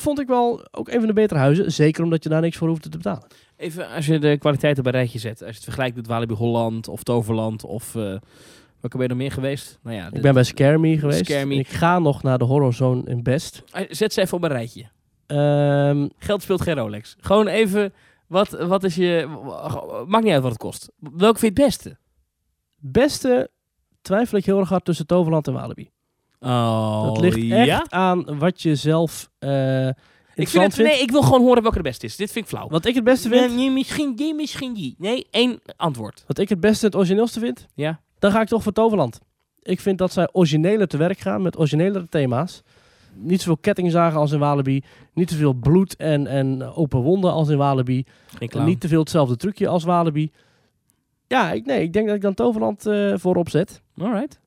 Vond 0.00 0.20
ik 0.20 0.26
wel 0.26 0.66
ook 0.70 0.88
een 0.88 0.98
van 0.98 1.06
de 1.06 1.12
betere 1.12 1.40
huizen. 1.40 1.72
Zeker 1.72 2.04
omdat 2.04 2.22
je 2.22 2.28
daar 2.28 2.40
niks 2.40 2.56
voor 2.56 2.68
hoeft 2.68 2.82
te 2.82 2.88
betalen. 2.88 3.26
Even 3.56 3.88
als 3.88 4.06
je 4.06 4.18
de 4.18 4.38
kwaliteit 4.38 4.78
op 4.78 4.86
een 4.86 4.92
rijtje 4.92 5.18
zet. 5.18 5.40
Als 5.40 5.48
je 5.50 5.54
het 5.54 5.64
vergelijkt 5.64 5.96
met 5.96 6.06
Walibi 6.06 6.34
Holland 6.34 6.88
of 6.88 7.02
Toverland 7.02 7.64
of... 7.64 7.94
eh 7.94 8.16
welke 8.80 8.98
ben 8.98 9.06
je 9.06 9.12
er 9.12 9.16
meer 9.28 9.32
geweest? 9.32 9.78
Nou 9.82 9.96
ja, 9.96 10.06
Ik 10.12 10.22
ben 10.22 10.34
bij 10.34 10.78
Me 10.78 10.98
geweest. 10.98 11.30
En 11.30 11.50
Ik 11.50 11.68
ga 11.68 11.98
nog 11.98 12.22
naar 12.22 12.38
de 12.38 12.44
Horrorzone 12.44 13.02
in 13.04 13.22
Best. 13.22 13.62
Ah, 13.70 13.84
Zet 13.88 14.12
ze 14.12 14.20
even 14.20 14.36
op 14.36 14.42
een 14.42 14.48
rijtje. 14.48 14.84
Ehm, 15.26 16.08
Geld 16.18 16.42
speelt 16.42 16.60
geen 16.60 16.74
Rolex. 16.74 17.16
Gewoon 17.20 17.46
even, 17.46 17.92
wat, 18.26 18.50
wat 18.50 18.84
is 18.84 18.94
je... 18.94 19.26
Maakt 20.06 20.24
niet 20.24 20.32
uit 20.32 20.42
wat 20.42 20.50
het 20.50 20.60
kost. 20.60 20.92
Welke 20.98 21.38
vind 21.38 21.56
je 21.56 21.62
het 21.62 21.72
beste? 21.72 21.96
beste 22.78 23.50
twijfel 24.02 24.38
ik 24.38 24.44
heel 24.44 24.58
erg 24.58 24.68
hard 24.68 24.84
tussen 24.84 25.06
Toverland 25.06 25.46
en 25.46 25.52
Walibi. 25.52 25.90
Oh, 26.44 27.04
dat 27.04 27.18
ligt 27.20 27.52
echt 27.52 27.66
ja? 27.66 27.84
aan 27.88 28.38
wat 28.38 28.62
je 28.62 28.74
zelf 28.74 29.30
eh 29.38 29.88
Ik, 30.34 30.48
vind 30.48 30.76
het, 30.76 30.86
nee, 30.86 31.00
ik 31.00 31.10
wil 31.10 31.22
gewoon 31.22 31.40
horen 31.40 31.62
welke 31.62 31.76
de 31.76 31.82
beste 31.82 32.06
is. 32.06 32.16
Dit 32.16 32.32
vind 32.32 32.44
ik 32.44 32.50
flauw. 32.50 32.68
Wat 32.68 32.84
ik 32.84 32.94
het 32.94 33.04
beste 33.04 33.28
vind, 33.28 33.46
Nee, 33.46 33.56
nee, 33.56 33.70
misschien 33.70 34.16
die, 34.16 34.34
misschien 34.34 34.74
die. 34.74 34.94
Nee, 34.98 35.26
één 35.30 35.60
antwoord. 35.76 36.24
wat 36.26 36.38
ik 36.38 36.48
het 36.48 36.60
beste 36.60 36.86
het 36.86 36.96
origineelste 36.96 37.40
vind, 37.40 37.66
Ja. 37.74 38.00
dan 38.18 38.30
ga 38.30 38.40
ik 38.40 38.48
toch 38.48 38.62
voor 38.62 38.72
Toverland. 38.72 39.20
Ik 39.62 39.80
vind 39.80 39.98
dat 39.98 40.12
zij 40.12 40.28
origineler 40.32 40.88
te 40.88 40.96
werk 40.96 41.18
gaan 41.18 41.42
met 41.42 41.58
originelere 41.58 42.08
thema's. 42.08 42.62
Niet 43.16 43.38
zoveel 43.40 43.56
kettingzagen 43.56 44.18
als 44.18 44.32
in 44.32 44.38
Walibi. 44.38 44.82
Niet 45.14 45.30
zoveel 45.30 45.52
bloed 45.52 45.96
en, 45.96 46.26
en 46.26 46.62
open 46.62 47.00
wonden 47.00 47.32
als 47.32 47.48
in 47.48 47.56
Walibi. 47.56 48.04
Niet 48.64 48.80
te 48.80 48.88
veel 48.88 49.00
hetzelfde 49.00 49.36
trucje 49.36 49.68
als 49.68 49.84
Walibi. 49.84 50.30
Ja, 51.26 51.52
ik, 51.52 51.66
nee, 51.66 51.82
ik 51.82 51.92
denk 51.92 52.06
dat 52.06 52.16
ik 52.16 52.22
dan 52.22 52.34
Toverland 52.34 52.86
eh, 52.86 53.12
voorop 53.16 53.48
zet. 53.48 53.82
Alright. 53.98 54.40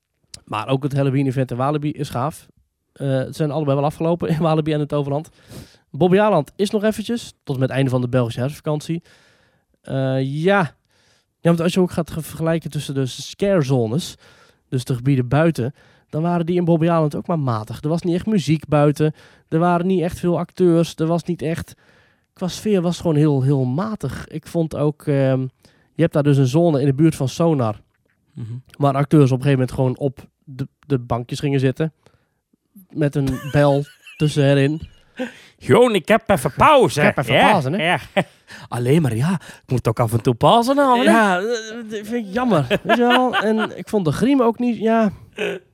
Maar 0.44 0.68
ook 0.68 0.82
het 0.82 0.92
Halloween-event 0.92 1.50
in 1.50 1.56
Walibi 1.56 1.90
is 1.90 2.08
gaaf. 2.10 2.46
Eh, 2.92 3.08
het 3.08 3.36
zijn 3.36 3.50
allebei 3.50 3.76
wel 3.76 3.84
afgelopen 3.84 4.28
in 4.28 4.38
Walibi 4.38 4.72
en 4.72 4.80
in 4.80 4.86
Toverland. 4.86 5.28
Bobby 5.90 6.18
Aland 6.18 6.52
is 6.56 6.70
nog 6.70 6.82
eventjes, 6.84 7.32
tot 7.44 7.58
met 7.58 7.68
het 7.68 7.76
einde 7.76 7.90
van 7.90 8.00
de 8.00 8.08
Belgische 8.08 8.40
herfstvakantie. 8.40 9.02
Eh, 9.80 10.22
ja. 10.42 10.74
want 11.40 11.60
als 11.60 11.74
je 11.74 11.80
ook 11.80 11.90
gaat 11.90 12.10
ge- 12.10 12.22
vergelijken 12.22 12.70
tussen 12.70 12.94
de 12.94 13.06
scare 13.06 13.62
zones, 13.62 14.14
dus 14.68 14.84
de 14.84 14.94
gebieden 14.94 15.28
buiten, 15.28 15.74
dan 16.08 16.22
waren 16.22 16.46
die 16.46 16.56
in 16.56 16.64
Bobby 16.64 16.88
Aland 16.88 17.14
ook 17.14 17.26
maar 17.26 17.38
matig. 17.38 17.82
Er 17.82 17.88
was 17.88 18.02
niet 18.02 18.14
echt 18.14 18.26
muziek 18.26 18.66
buiten, 18.68 19.12
er 19.48 19.58
waren 19.58 19.86
niet 19.86 20.00
echt 20.02 20.18
veel 20.18 20.38
acteurs, 20.38 20.94
er 20.94 21.06
was 21.06 21.22
niet 21.24 21.42
echt... 21.42 21.74
Qua 22.32 22.48
sfeer 22.48 22.80
was 22.82 22.92
het 22.92 23.00
gewoon 23.00 23.16
heel, 23.16 23.42
heel 23.42 23.64
matig. 23.64 24.26
Ik 24.28 24.46
vond 24.46 24.76
ook, 24.76 25.02
ehm, 25.06 25.40
je 25.94 26.02
hebt 26.02 26.12
daar 26.12 26.22
dus 26.22 26.36
een 26.36 26.46
zone 26.46 26.80
in 26.80 26.86
de 26.86 26.94
buurt 26.94 27.14
van 27.14 27.28
Sonar, 27.28 27.80
Mhm. 28.38 28.52
Waar 28.78 28.94
acteurs 28.94 29.30
op 29.32 29.38
een 29.38 29.44
gegeven 29.44 29.58
moment 29.58 29.72
gewoon 29.72 29.98
op 29.98 30.26
de, 30.44 30.68
de 30.86 30.98
bankjes 30.98 31.40
gingen 31.40 31.60
zitten. 31.60 31.92
Met 32.90 33.14
een 33.14 33.28
bel 33.52 33.84
tussenin. 34.16 34.88
Joon, 35.58 35.94
ik 35.94 36.08
heb 36.08 36.30
even 36.30 36.52
pauze. 36.56 37.00
Ik 37.00 37.06
heb 37.06 37.18
even 37.18 37.34
Ja, 37.34 37.50
pauze, 37.50 37.70
hè? 37.70 37.76
Ja. 37.84 37.98
Alleen 38.68 39.02
maar, 39.02 39.16
ja. 39.16 39.32
Ik 39.32 39.62
moet 39.66 39.88
ook 39.88 40.00
af 40.00 40.12
en 40.12 40.22
toe 40.22 40.34
pauze 40.34 40.74
nou? 40.74 41.02
Ja, 41.02 41.40
dat 41.40 41.84
vind 41.88 42.26
ik 42.26 42.32
jammer. 42.34 42.66
Weet 42.82 42.96
je 42.96 43.02
wel? 43.02 43.36
En 43.36 43.78
ik 43.78 43.88
vond 43.88 44.04
de 44.04 44.12
griem 44.12 44.42
ook 44.42 44.58
niet... 44.58 44.78
Ja, 44.78 45.12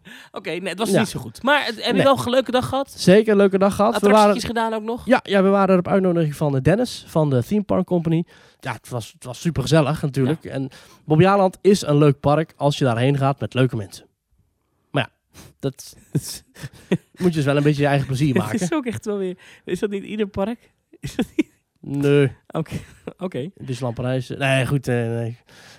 Oké, 0.39 0.51
nee, 0.51 0.69
het 0.69 0.79
was 0.79 0.91
Ja. 0.91 0.99
niet 0.99 1.09
zo 1.09 1.21
goed. 1.21 1.43
Maar 1.43 1.65
het- 1.67 1.75
heb 1.77 1.85
je 1.87 1.93
Nee. 1.93 2.03
wel 2.03 2.19
een 2.25 2.31
leuke 2.31 2.51
dag 2.51 2.69
gehad? 2.69 2.91
zeker 2.97 3.31
een 3.33 3.37
leuke 3.39 3.59
dag 3.59 3.75
gehad. 3.75 3.91
We 3.91 3.97
Attracties 3.97 4.25
waren, 4.27 4.41
gedaan 4.41 4.75
ook 4.75 4.83
nog? 4.83 5.07
ja, 5.07 5.21
ja, 5.23 5.43
we 5.43 5.49
waren 5.49 5.69
er 5.73 5.79
op 5.79 5.89
uitnodiging 5.89 6.37
van 6.37 6.57
eh, 6.57 6.63
Dennis 6.63 7.05
van 7.07 7.31
de 7.31 7.45
Theme 7.45 7.63
Park 7.63 7.87
Company. 7.87 8.25
Ja, 8.61 8.73
het 8.73 8.89
was, 8.89 9.13
het 9.13 9.25
was 9.25 9.41
super 9.41 9.63
gezellig 9.63 10.03
natuurlijk. 10.03 10.45
En 10.45 10.69
Bobby 11.05 11.27
Aland 11.27 11.59
is 11.61 11.83
een 11.83 11.99
leuk 11.99 12.21
park 12.21 12.53
als 12.57 12.79
je 12.79 12.85
daarheen 12.85 13.17
gaat 13.19 13.41
met 13.41 13.55
leuke 13.55 13.77
mensen. 13.77 14.07
Maar 14.91 15.03
ja, 15.03 15.39
dat 15.59 15.97
moet 17.21 17.29
je 17.31 17.35
dus 17.35 17.45
wel 17.45 17.57
een 17.57 17.63
beetje 17.63 17.83
je 17.83 17.89
eigen 17.89 18.07
plezier 18.07 18.29
Het 18.35 18.43
maken. 18.43 18.61
is 18.61 18.73
ook 18.73 18.87
echt 18.87 19.05
wel 19.05 19.19
weer... 19.19 19.39
Is 19.65 19.79
dat 19.79 19.91
niet 19.91 20.05
ieder 20.05 20.27
park? 20.27 20.73
Is 21.01 21.15
dat 21.17 21.27
niet... 21.37 21.53
Nee. 21.81 22.33
Oké. 22.47 22.75
Oké. 23.19 23.51
Disneyland 23.55 23.95
Parijs. 23.95 24.29
Nee, 24.29 24.67
goed. 24.67 24.89
eh, 24.89 24.95
nee. 24.95 25.29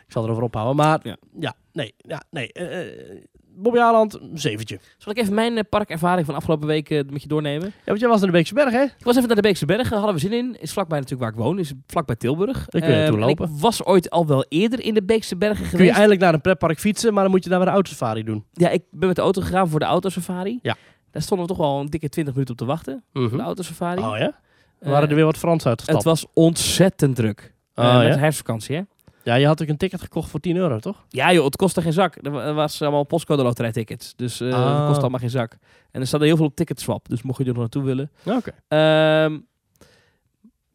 Ik 0.06 0.12
zal 0.12 0.24
erover 0.24 0.44
ophouden. 0.44 0.76
Maar 0.76 1.00
Ja. 1.04 1.18
ja, 1.40 1.54
nee. 1.72 1.94
Ja, 1.98 2.24
nee. 2.30 2.52
eh, 2.54 3.24
Bobby 3.56 3.80
Aland, 3.80 4.14
een 4.22 4.30
zeventje. 4.40 4.80
Zal 4.98 5.12
ik 5.12 5.18
even 5.18 5.34
mijn 5.34 5.58
eh, 5.58 5.64
parkervaring 5.70 6.26
van 6.26 6.36
afgelopen 6.36 6.68
week 6.68 6.90
eh, 6.90 7.02
met 7.10 7.22
je 7.22 7.28
doornemen? 7.28 7.66
Ja, 7.68 7.82
want 7.86 8.00
jij 8.00 8.10
was 8.10 8.20
in 8.20 8.26
de 8.26 8.32
Beekse 8.32 8.54
Berg, 8.54 8.72
hè? 8.72 8.82
Ik 8.84 8.94
was 9.04 9.16
even 9.16 9.28
naar 9.28 9.36
de 9.36 9.42
Beekse 9.42 9.66
Bergen, 9.66 9.96
hadden 9.98 10.14
we 10.16 10.20
zin 10.22 10.34
in. 10.34 10.58
Is 10.60 10.74
vlakbij 10.74 11.00
natuurlijk 11.00 11.30
waar 11.30 11.40
ik 11.40 11.46
woon, 11.48 11.60
is 11.60 11.74
vlakbij 11.88 12.16
Tilburg. 12.16 12.66
Daar 12.66 12.82
kun 12.82 12.92
je 12.92 12.98
naartoe 12.98 13.22
en 13.22 13.28
ik 13.30 13.40
lopen. 13.40 13.60
was 13.60 13.84
ooit 13.86 14.10
al 14.10 14.26
wel 14.28 14.46
eerder 14.50 14.80
in 14.84 14.94
de 14.94 15.04
Beekse 15.04 15.36
Bergen 15.38 15.58
Kun 15.62 15.66
je 15.66 15.70
geweest. 15.78 15.94
eindelijk 15.94 16.22
naar 16.22 16.34
een 16.34 16.42
pretpark 16.42 16.80
fietsen, 16.80 17.14
maar 17.14 17.24
dan 17.24 17.32
moet 17.32 17.44
je 17.44 17.50
daar 17.50 17.58
weer 17.60 17.68
de 17.68 17.74
autosafari 17.74 18.24
doen. 18.24 18.46
Ja, 18.54 18.70
ik 18.70 18.84
ben 18.92 19.08
met 19.08 19.16
de 19.16 19.22
auto 19.22 19.42
gegaan 19.42 19.70
voor 19.70 19.80
de 19.80 19.86
autosafari. 19.86 20.60
Ja. 20.62 20.76
Daar 21.12 21.22
stonden 21.22 21.48
we 21.48 21.54
toch 21.54 21.62
wel 21.68 21.80
een 21.80 21.86
dikke 21.90 22.10
20 22.10 22.34
minuten 22.34 22.54
op 22.54 22.60
te 22.60 22.66
wachten. 22.66 23.04
Voor 23.14 23.30
de 23.38 23.44
autosafari. 23.44 24.02
Oh 24.02 24.18
ja? 24.18 24.40
Eh, 24.80 24.90
waren 24.92 25.10
er 25.10 25.16
weer 25.16 25.26
wat 25.26 25.38
Frans 25.38 25.66
uitgestapt? 25.66 25.98
Het 25.98 26.08
was 26.08 26.26
ontzettend 26.34 27.16
druk. 27.16 27.54
Oh, 27.76 27.86
Eh, 27.86 27.98
met 27.98 28.08
ja? 28.08 28.14
de 28.14 28.20
herfstvakantie, 28.20 28.76
hè? 28.76 28.82
Ja, 29.26 29.36
je 29.36 29.46
had 29.46 29.62
ook 29.62 29.68
een 29.68 29.78
ticket 29.78 30.02
gekocht 30.02 30.30
voor 30.30 30.40
10 30.40 30.56
euro, 30.56 30.80
toch? 30.80 31.06
Ja 31.10 31.34
joh, 31.34 31.46
het 31.46 31.56
kostte 31.56 31.82
geen 31.82 31.94
zak. 31.94 32.16
Er 32.22 32.32
wa- 32.32 32.54
was 32.54 32.82
allemaal 32.82 33.04
postcode 33.04 33.44
loterijtickets. 33.44 34.16
Dus 34.16 34.40
eh 34.42 34.54
Ah. 34.54 34.76
het 34.78 34.86
kostte 34.86 35.02
allemaal 35.02 35.20
geen 35.20 35.30
zak. 35.30 35.58
En 35.92 36.02
er 36.02 36.08
staat 36.08 36.22
heel 36.22 36.36
veel 36.38 36.46
op 36.46 36.56
ticketswap. 36.56 37.10
Dus 37.10 37.22
mocht 37.22 37.38
je 37.38 37.44
er 37.44 37.50
nog 37.50 37.60
naartoe 37.60 37.84
willen. 37.84 38.12
Oké. 38.26 38.52
Ehm, 38.68 39.40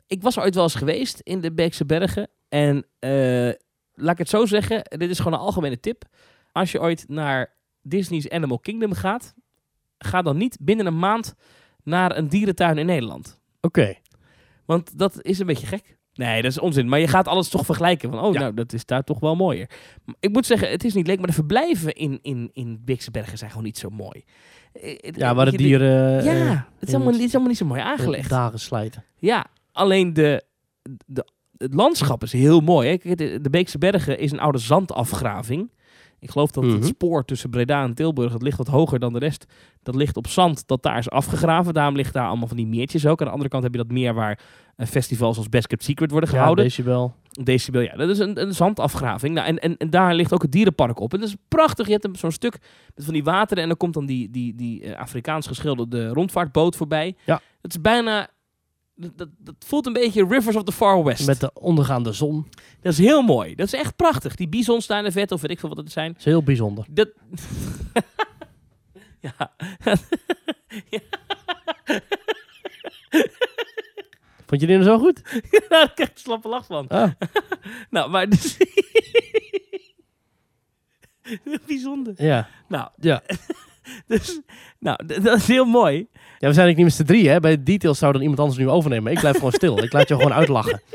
ik 0.06 0.22
was 0.22 0.38
ooit 0.38 0.54
wel 0.54 0.64
eens 0.64 0.74
geweest 0.74 1.20
in 1.20 1.40
de 1.40 1.52
Beekse 1.52 1.84
Bergen. 1.86 2.28
En 2.48 2.84
eh, 2.98 3.10
laat 3.94 4.12
ik 4.12 4.18
het 4.18 4.28
zo 4.28 4.46
zeggen, 4.46 4.82
dit 4.84 5.10
is 5.10 5.18
gewoon 5.18 5.32
een 5.32 5.44
algemene 5.44 5.80
tip. 5.80 6.04
Als 6.52 6.72
je 6.72 6.80
ooit 6.80 7.04
naar 7.08 7.54
Disney's 7.82 8.28
Animal 8.28 8.58
Kingdom 8.58 8.92
gaat, 8.92 9.34
ga 9.98 10.22
dan 10.22 10.36
niet 10.36 10.58
binnen 10.60 10.86
een 10.86 10.98
maand 10.98 11.34
naar 11.82 12.16
een 12.16 12.28
dierentuin 12.28 12.78
in 12.78 12.86
Nederland. 12.86 13.40
Oké. 13.60 13.94
Want 14.64 14.98
dat 14.98 15.22
is 15.22 15.38
een 15.38 15.46
beetje 15.46 15.66
gek. 15.66 15.98
Nee, 16.14 16.42
dat 16.42 16.50
is 16.50 16.58
onzin. 16.58 16.88
Maar 16.88 16.98
je 17.00 17.08
gaat 17.08 17.28
alles 17.28 17.48
toch 17.48 17.64
vergelijken. 17.64 18.10
Van, 18.10 18.20
oh, 18.20 18.32
Ja. 18.32 18.40
nou, 18.40 18.54
dat 18.54 18.72
is 18.72 18.84
daar 18.84 19.04
toch 19.04 19.20
wel 19.20 19.36
mooier. 19.36 19.70
Ik 20.20 20.30
moet 20.32 20.46
zeggen, 20.46 20.70
het 20.70 20.84
is 20.84 20.94
niet 20.94 21.06
leuk, 21.06 21.18
maar 21.18 21.26
de 21.26 21.32
verblijven 21.32 21.92
in, 21.94 22.18
in, 22.22 22.50
in 22.52 22.82
Beekse 22.84 23.10
Bergen 23.10 23.38
zijn 23.38 23.50
gewoon 23.50 23.64
niet 23.64 23.78
zo 23.78 23.88
mooi. 23.90 24.24
Eh, 24.72 24.94
het- 25.00 25.16
Ja, 25.16 25.34
waar 25.34 25.50
de 25.50 25.56
dieren... 25.56 26.24
Ja, 26.24 26.32
eh, 26.32 26.60
het 26.78 26.88
is, 26.88 26.94
allemaal, 26.94 27.12
het 27.12 27.22
is 27.22 27.30
allemaal 27.30 27.48
niet 27.48 27.58
zo 27.58 27.66
mooi 27.66 27.80
aangelegd. 27.80 28.30
dagen 28.30 28.58
slijten. 28.60 29.04
Ja, 29.16 29.46
alleen 29.72 30.12
de, 30.12 30.44
de 31.06 31.24
het 31.56 31.74
landschap 31.74 32.22
is 32.22 32.32
heel 32.32 32.60
mooi. 32.60 32.98
Hè? 33.02 33.14
De 33.40 33.50
Beekse 33.50 33.78
Bergen 33.78 34.18
is 34.18 34.32
een 34.32 34.40
oude 34.40 34.58
zandafgraving. 34.58 35.70
Ik 36.20 36.30
geloof 36.30 36.50
dat 36.50 36.64
Mhm. 36.64 36.74
het 36.74 36.86
spoor 36.86 37.24
tussen 37.24 37.50
Breda 37.50 37.82
en 37.82 37.94
Tilburg, 37.94 38.32
dat 38.32 38.42
ligt 38.42 38.58
wat 38.58 38.66
hoger 38.66 38.98
dan 38.98 39.12
de 39.12 39.18
rest. 39.18 39.46
Dat 39.82 39.94
ligt 39.94 40.16
op 40.16 40.26
zand, 40.26 40.66
dat 40.66 40.82
daar 40.82 40.98
is 40.98 41.10
afgegraven. 41.10 41.74
Daarom 41.74 41.96
ligt 41.96 42.12
daar 42.12 42.26
allemaal 42.28 42.48
van 42.48 42.56
die 42.56 42.66
meertjes 42.66 43.06
ook. 43.06 43.20
Aan 43.20 43.26
de 43.26 43.32
andere 43.32 43.50
kant 43.50 43.62
heb 43.62 43.72
je 43.72 43.78
dat 43.78 43.90
meer 43.90 44.14
waar 44.14 44.38
eh, 44.76 44.86
festivals 44.86 45.36
als 45.36 45.48
Best 45.48 45.66
Kept 45.66 45.84
Secret 45.84 46.10
worden 46.10 46.30
Ja, 46.30 46.36
gehouden. 46.36 46.64
decibel. 46.64 47.14
Decibel, 47.30 47.80
ja. 47.80 47.96
Dat 47.96 48.08
is 48.08 48.18
een, 48.18 48.40
een 48.40 48.54
zandafgraving. 48.54 49.34
Nou, 49.34 49.46
en, 49.46 49.58
en, 49.58 49.76
en 49.76 49.90
daar 49.90 50.14
ligt 50.14 50.32
ook 50.32 50.42
het 50.42 50.52
dierenpark 50.52 51.00
op. 51.00 51.12
En 51.14 51.20
dat 51.20 51.28
is 51.28 51.36
prachtig. 51.48 51.86
Je 51.86 51.92
hebt 51.92 52.04
een- 52.04 52.16
zo'n 52.16 52.30
stuk 52.30 52.58
met 52.94 53.04
van 53.04 53.14
die 53.14 53.24
wateren 53.24 53.62
en 53.62 53.68
dan 53.68 53.76
komt 53.78 53.94
dan 53.94 54.06
die, 54.06 54.30
die, 54.30 54.54
die 54.54 54.84
eh, 54.84 55.00
Afrikaans 55.00 55.46
geschilderde 55.46 56.08
rondvaartboot 56.08 56.76
voorbij. 56.76 57.16
Ja. 57.24 57.40
Het 57.62 57.70
is 57.70 57.80
bijna... 57.80 58.28
Dat, 59.00 59.28
dat, 59.38 59.54
voelt 59.58 59.86
een 59.86 59.92
beetje 59.92 60.26
Rivers 60.26 60.56
of 60.56 60.62
the 60.62 60.72
Far 60.72 61.04
West. 61.04 61.26
Met 61.26 61.40
de 61.40 61.50
ondergaande 61.54 62.12
zon. 62.12 62.48
Dat 62.80 62.92
is 62.92 62.98
heel 62.98 63.22
mooi. 63.22 63.54
Dat 63.54 63.66
is 63.66 63.72
echt 63.72 63.96
prachtig. 63.96 64.34
Die 64.34 64.48
bisons 64.48 64.86
daar 64.86 64.98
in 64.98 65.04
de 65.04 65.12
vet, 65.12 65.32
of 65.32 65.40
weet 65.40 65.50
ik 65.50 65.58
veel 65.58 65.68
wat 65.68 65.78
het 65.78 65.92
zijn. 65.92 66.08
Dat 66.08 66.18
is 66.18 66.24
heel 66.24 66.42
bijzonder. 66.42 66.86
Dat... 66.90 67.08
ja. 69.20 69.34
ja. 70.90 71.00
Vond 74.46 74.60
je 74.60 74.66
die 74.66 74.78
nou 74.78 74.82
zo 74.82 74.98
goed? 74.98 75.22
Daar 75.68 75.92
krijg 75.92 76.08
ik 76.08 76.14
een 76.14 76.16
slappe 76.20 76.48
lach 76.48 76.66
van. 76.66 76.88
Ah. 76.88 77.10
nou, 77.90 78.10
maar... 78.10 78.28
Dus... 78.28 78.56
Bijzonder. 81.66 82.14
Ja. 82.16 82.48
Nou, 82.68 82.88
Ja. 82.96 83.22
dus, 84.06 84.40
nou, 84.78 85.06
dat 85.06 85.36
is 85.36 85.46
heel 85.46 85.64
mooi. 85.64 85.96
Ja, 86.12 86.48
we 86.48 86.54
zijn 86.54 86.66
eigenlijk 86.66 86.76
niet 86.76 86.84
met 86.86 86.94
z'n 86.94 87.04
drie, 87.04 87.28
hè? 87.28 87.40
Bij 87.40 87.56
de 87.56 87.62
details 87.62 87.98
zou 87.98 88.12
dan 88.12 88.20
iemand 88.20 88.40
anders 88.40 88.58
nu 88.58 88.68
overnemen. 88.68 89.12
Ik 89.12 89.20
blijf 89.20 89.36
gewoon 89.36 89.52
stil. 89.52 89.82
Ik 89.82 89.92
laat 89.92 90.08
je 90.08 90.14
gewoon 90.14 90.32
uitlachen. 90.32 90.80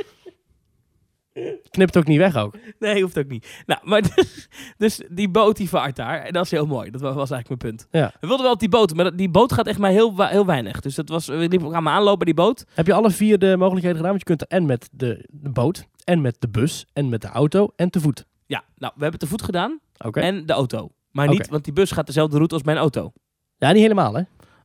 Knipt 1.70 1.98
ook 1.98 2.08
niet 2.08 2.18
weg 2.18 2.36
ook. 2.36 2.56
Nee, 2.80 3.02
hoeft 3.02 3.18
ook 3.18 3.28
niet. 3.28 3.64
Nou, 3.66 3.80
maar 3.84 4.02
dus, 4.16 4.48
dus 4.78 5.02
die 5.10 5.30
boot 5.30 5.58
die 5.58 5.70
vaart 5.70 5.96
daar. 5.96 6.22
En 6.22 6.34
dat 6.34 6.46
is 6.46 6.52
heel 6.52 6.66
mooi. 6.66 6.92
Dat 6.92 7.02
wa- 7.02 7.14
was 7.14 7.32
eigenlijk 7.32 7.62
mijn 7.62 7.76
punt. 7.76 7.88
Ja. 7.92 8.12
We 8.20 8.28
wilden 8.28 8.46
wel 8.46 8.54
op 8.54 8.60
die 8.60 8.70
boot, 8.70 8.94
maar 8.96 9.16
die 9.16 9.30
boot 9.30 9.54
gaat 9.54 9.68
echt 9.68 9.78
maar 9.80 9.92
heel, 9.92 10.28
heel 10.28 10.46
weinig. 10.46 10.80
Dus 10.80 10.96
dat 10.96 11.10
was, 11.10 11.26
we 11.28 11.36
liepen 11.36 11.76
aan 11.76 11.84
me 11.84 11.90
aanlopen 11.90 12.18
bij 12.18 12.34
die 12.34 12.44
boot. 12.44 12.66
Heb 12.74 12.86
je 12.88 12.94
alle 12.94 13.12
vier 13.12 13.40
de 13.40 13.56
mogelijkheden 13.58 13.98
gedaan? 13.98 14.12
Want 14.12 14.20
je 14.28 14.36
kunt 14.36 14.42
er 14.42 14.58
en 14.58 14.66
met 14.66 14.90
de, 14.92 15.26
de 15.32 15.50
boot, 15.50 15.86
en 16.04 16.22
met 16.22 16.36
de 16.40 16.50
bus, 16.50 16.86
en 16.94 17.10
met 17.10 17.22
de 17.22 17.28
auto, 17.28 17.70
en 17.76 17.90
te 17.90 18.00
voet. 18.00 18.26
Ja, 18.46 18.64
nou, 18.78 18.94
we 18.96 19.02
hebben 19.02 19.20
te 19.20 19.28
voet 19.28 19.42
gedaan. 19.42 19.80
En 20.12 20.46
de 20.46 20.54
auto. 20.54 20.90
Maar 21.16 21.28
niet, 21.28 21.40
Oké. 21.40 21.50
want 21.52 21.64
die 21.64 21.74
bus 21.74 21.92
gaat 21.92 22.06
dezelfde 22.06 22.36
route 22.36 22.54
als 22.54 22.64
mijn 22.64 22.78
auto. 22.78 23.12
Ja, 23.58 23.72
niet 23.72 23.82
helemaal, 23.82 24.14
hè? 24.14 24.22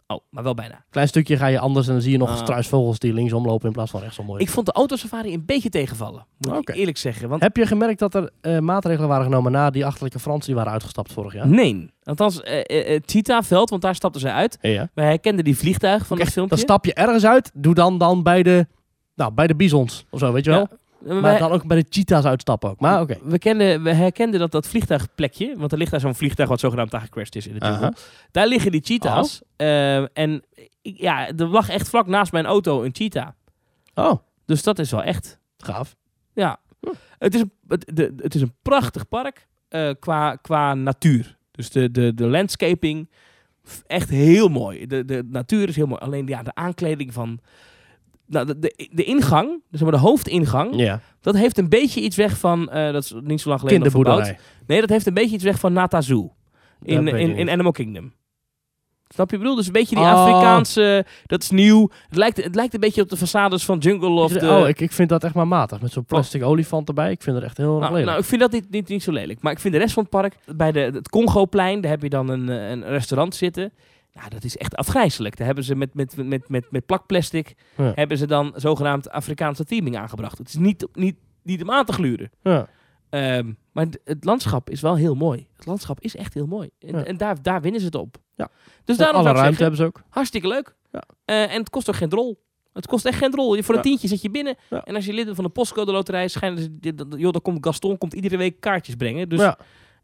Oh, 0.06 0.18
maar 0.30 0.42
wel 0.42 0.54
bijna. 0.54 0.84
Klein 0.90 1.08
stukje 1.08 1.36
ga 1.36 1.46
je 1.46 1.58
anders 1.58 1.86
en 1.86 1.92
dan 1.92 2.02
zie 2.02 2.12
je 2.12 2.18
nog 2.18 2.30
Ah. 2.30 2.36
struisvogels 2.36 2.98
die 2.98 3.12
linksom 3.12 3.46
lopen 3.46 3.66
in 3.66 3.72
plaats 3.72 3.90
van 3.90 4.00
rechtsom. 4.00 4.26
Mooi. 4.26 4.42
Ik 4.42 4.48
vond 4.50 4.66
de 4.66 4.72
autosafari 4.72 5.34
een 5.34 5.44
beetje 5.46 5.68
tegenvallen. 5.68 6.26
Moet 6.38 6.56
Oké. 6.56 6.72
ik 6.72 6.78
eerlijk 6.78 6.96
zeggen. 6.98 7.28
Want 7.28 7.42
Heb 7.42 7.56
je 7.56 7.66
gemerkt 7.66 7.98
dat 7.98 8.14
er 8.14 8.30
eh, 8.40 8.58
maatregelen 8.58 9.08
waren 9.08 9.24
genomen 9.24 9.52
na 9.52 9.70
die 9.70 9.86
achterlijke 9.86 10.18
Fransen 10.18 10.46
die 10.46 10.54
waren 10.54 10.72
uitgestapt 10.72 11.12
vorig 11.12 11.32
jaar? 11.32 11.48
nee. 11.48 11.90
Althans, 12.02 12.42
eh 12.42 12.58
eh, 12.64 12.94
eh, 12.94 13.00
Cheetah-veld, 13.06 13.70
want 13.70 13.82
daar 13.82 13.94
stapten 13.94 14.20
zij 14.20 14.32
uit. 14.32 14.58
Ja. 14.60 14.88
We 14.94 15.02
herkenden 15.02 15.44
die 15.44 15.56
vliegtuig 15.56 16.06
van 16.06 16.16
dat 16.16 16.26
Echt, 16.26 16.34
filmpje. 16.34 16.56
dan 16.56 16.64
stap 16.64 16.84
je 16.84 16.94
ergens 16.94 17.24
uit, 17.26 17.50
doe 17.54 17.74
dan, 17.74 17.98
dan 17.98 18.22
bij 18.22 18.42
de, 18.42 18.66
nou, 19.14 19.32
bij 19.32 19.46
de 19.46 19.56
bisons 19.56 20.04
of 20.10 20.18
zo, 20.18 20.32
weet 20.32 20.44
je 20.44 20.50
wel? 20.50 20.60
Ja. 20.70 20.76
Maar 21.06 21.38
dan 21.38 21.50
ook 21.50 21.66
bij 21.66 21.76
de 21.76 21.86
cheetahs 21.88 22.24
uitstappen 22.24 22.70
ook. 22.70 22.80
Maar 22.80 23.00
oké. 23.00 23.18
We, 23.22 23.38
kenden, 23.38 23.82
we 23.82 23.92
herkenden 23.92 24.40
dat, 24.40 24.50
dat 24.52 24.66
vliegtuigplekje, 24.66 25.54
want 25.56 25.72
er 25.72 25.78
ligt 25.78 25.90
daar 25.90 26.00
zo'n 26.00 26.14
vliegtuig 26.14 26.48
wat 26.48 26.60
zogenaamd 26.60 26.90
daar 26.90 27.00
gecrashed 27.00 27.36
is 27.36 27.46
in 27.46 27.58
de 27.58 27.66
jungle. 27.66 27.94
Daar 28.30 28.46
liggen 28.46 28.70
die 28.70 28.80
cheetahs. 28.84 29.42
Oh. 29.42 29.66
Eh, 29.66 30.06
en 30.12 30.42
ja, 30.82 31.28
er 31.28 31.46
lag 31.46 31.68
echt 31.68 31.88
vlak 31.88 32.06
naast 32.06 32.32
mijn 32.32 32.46
auto 32.46 32.82
een 32.82 32.94
cheetah. 32.94 33.28
Oh, 33.94 34.12
Dus 34.46 34.62
dat 34.62 34.78
is 34.78 34.90
wel 34.90 35.02
echt, 35.02 35.38
gaaf. 35.58 35.96
ja. 36.32 36.58
Het, 37.18 37.34
is 37.34 37.40
een, 37.40 37.52
het, 37.68 37.90
de, 37.94 38.14
het 38.16 38.34
is 38.34 38.40
een 38.40 38.54
prachtig 38.62 39.08
park 39.08 39.48
eh, 39.68 39.90
qua, 39.98 40.36
qua 40.36 40.74
natuur. 40.74 41.36
Dus 41.50 41.70
de, 41.70 41.90
de, 41.90 42.14
de 42.14 42.26
landscaping, 42.26 43.10
echt 43.86 44.08
heel 44.10 44.48
mooi. 44.48 44.86
De, 44.86 45.04
de 45.04 45.24
natuur 45.30 45.68
is 45.68 45.76
heel 45.76 45.86
mooi. 45.86 46.00
Alleen 46.00 46.26
ja, 46.26 46.42
de 46.42 46.54
aankleding 46.54 47.12
van... 47.12 47.40
Nou, 48.30 48.46
de, 48.46 48.58
de, 48.58 48.88
de 48.92 49.04
ingang, 49.04 49.62
dus 49.70 49.80
maar 49.80 49.90
de 49.92 49.98
hoofdingang, 49.98 50.76
Ja. 50.76 51.00
dat 51.20 51.36
heeft 51.36 51.58
een 51.58 51.68
beetje 51.68 52.00
iets 52.00 52.16
weg 52.16 52.38
van... 52.38 52.70
eh, 52.70 52.92
dat 52.92 53.04
is 53.04 53.14
niet 53.22 53.40
zo 53.40 53.48
lang 53.48 53.60
geleden. 53.60 53.82
Kinderboerderij. 53.82 54.38
Nee, 54.66 54.80
dat 54.80 54.88
heeft 54.90 55.06
een 55.06 55.14
beetje 55.14 55.34
iets 55.34 55.44
weg 55.44 55.58
van 55.58 55.72
Nata 55.72 56.00
Zoo. 56.00 56.34
In, 56.82 57.08
in, 57.08 57.36
in 57.36 57.50
Animal 57.50 57.72
Kingdom. 57.72 58.12
Snap 59.14 59.30
je 59.30 59.36
ik 59.36 59.42
bedoel? 59.42 59.56
Dus 59.56 59.66
een 59.66 59.72
beetje 59.72 59.94
die 59.96 60.04
Oh. 60.04 60.10
Afrikaanse... 60.12 61.04
Dat 61.26 61.42
is 61.42 61.50
nieuw. 61.50 61.90
Het 62.08 62.16
lijkt, 62.18 62.44
het 62.44 62.54
lijkt 62.54 62.74
een 62.74 62.80
beetje 62.80 63.02
op 63.02 63.08
de 63.08 63.16
façades 63.16 63.64
van 63.64 63.78
Jungle 63.78 64.08
of 64.22 64.32
de... 64.32 64.48
Oh, 64.50 64.68
ik, 64.68 64.80
ik 64.80 64.92
vind 64.92 65.08
dat 65.08 65.24
echt 65.24 65.34
maar 65.34 65.48
matig. 65.48 65.80
Met 65.80 65.92
zo'n 65.92 66.04
plastic 66.04 66.42
olifant 66.42 66.88
erbij. 66.88 67.10
Ik 67.10 67.22
vind 67.22 67.36
het 67.36 67.44
echt 67.44 67.56
heel 67.56 67.78
nou, 67.78 67.84
lelijk. 67.90 68.06
nou, 68.06 68.18
ik 68.18 68.24
vind 68.24 68.40
dat 68.40 68.52
niet, 68.52 68.70
niet, 68.70 68.88
niet 68.88 69.02
zo 69.02 69.12
lelijk. 69.12 69.42
Maar 69.42 69.52
ik 69.52 69.58
vind 69.58 69.74
de 69.74 69.80
rest 69.80 69.92
van 69.94 70.02
het 70.02 70.12
park... 70.12 70.36
Bij 70.56 70.72
de, 70.72 70.80
het 70.80 71.08
Congoplein, 71.08 71.80
daar 71.80 71.90
heb 71.90 72.02
je 72.02 72.08
dan 72.08 72.28
een, 72.28 72.48
eh, 72.48 72.70
een 72.70 72.84
restaurant 72.84 73.34
zitten. 73.34 73.72
Nou, 74.12 74.28
dat 74.28 74.44
is 74.44 74.56
echt 74.56 74.76
afgrijzelijk. 74.76 75.36
Daar 75.36 75.46
hebben 75.46 75.64
ze 75.64 75.74
met, 75.74 75.94
met, 75.94 76.16
met, 76.16 76.48
met, 76.48 76.70
met 76.70 76.86
plakplastic... 76.86 77.54
Ja. 77.76 77.92
hebben 77.94 78.18
ze 78.18 78.26
dan 78.26 78.52
zogenaamd 78.56 79.10
Afrikaanse 79.10 79.64
theming 79.64 79.96
aangebracht. 79.96 80.38
Het 80.38 80.48
is 80.48 80.54
niet, 80.54 80.86
niet, 80.92 81.16
niet 81.42 81.62
om 81.62 81.70
aan 81.70 81.84
te 81.84 81.92
gluren. 81.92 82.30
ja. 82.42 82.68
Ehm, 83.10 83.52
maar 83.72 83.86
het 84.04 84.24
landschap 84.24 84.70
is 84.70 84.80
wel 84.80 84.96
heel 84.96 85.14
mooi. 85.14 85.46
Het 85.56 85.66
landschap 85.66 86.00
is 86.00 86.16
echt 86.16 86.34
heel 86.34 86.46
mooi. 86.46 86.70
En, 86.78 86.96
Ja. 86.98 87.04
en 87.04 87.16
daar, 87.16 87.42
daar 87.42 87.60
winnen 87.60 87.80
ze 87.80 87.86
het 87.86 87.94
op. 87.94 88.16
Ja. 88.36 88.48
Dus 88.84 88.96
daarom 88.96 89.16
alle 89.16 89.24
ruimte 89.24 89.46
zeggen, 89.56 89.62
hebben 89.62 89.76
ze 89.80 89.84
ook. 89.86 90.02
hartstikke 90.08 90.48
leuk. 90.48 90.74
Ja. 90.92 91.02
Eh, 91.24 91.42
en 91.54 91.58
het 91.58 91.70
kost 91.70 91.88
ook 91.88 91.96
geen 91.96 92.08
drol. 92.08 92.42
Het 92.72 92.86
kost 92.86 93.04
echt 93.04 93.18
geen 93.18 93.30
drol. 93.30 93.54
Je, 93.54 93.62
voor 93.62 93.74
een 93.74 93.80
Ja. 93.80 93.86
tientje 93.86 94.08
zit 94.08 94.22
je 94.22 94.30
binnen. 94.30 94.56
Ja. 94.70 94.84
En 94.84 94.94
als 94.94 95.04
je 95.06 95.12
lid 95.12 95.24
bent 95.24 95.36
van 95.36 95.44
de 95.44 95.50
postcode 95.50 95.92
loterij, 95.92 96.28
schijnen 96.28 96.58
ze, 96.62 96.94
joh, 97.16 97.32
dan 97.32 97.42
komt 97.42 97.64
Gaston 97.66 97.98
komt 97.98 98.14
iedere 98.14 98.36
week 98.36 98.60
kaartjes 98.60 98.94
brengen. 98.94 99.28
Dus 99.28 99.40
ja. 99.40 99.58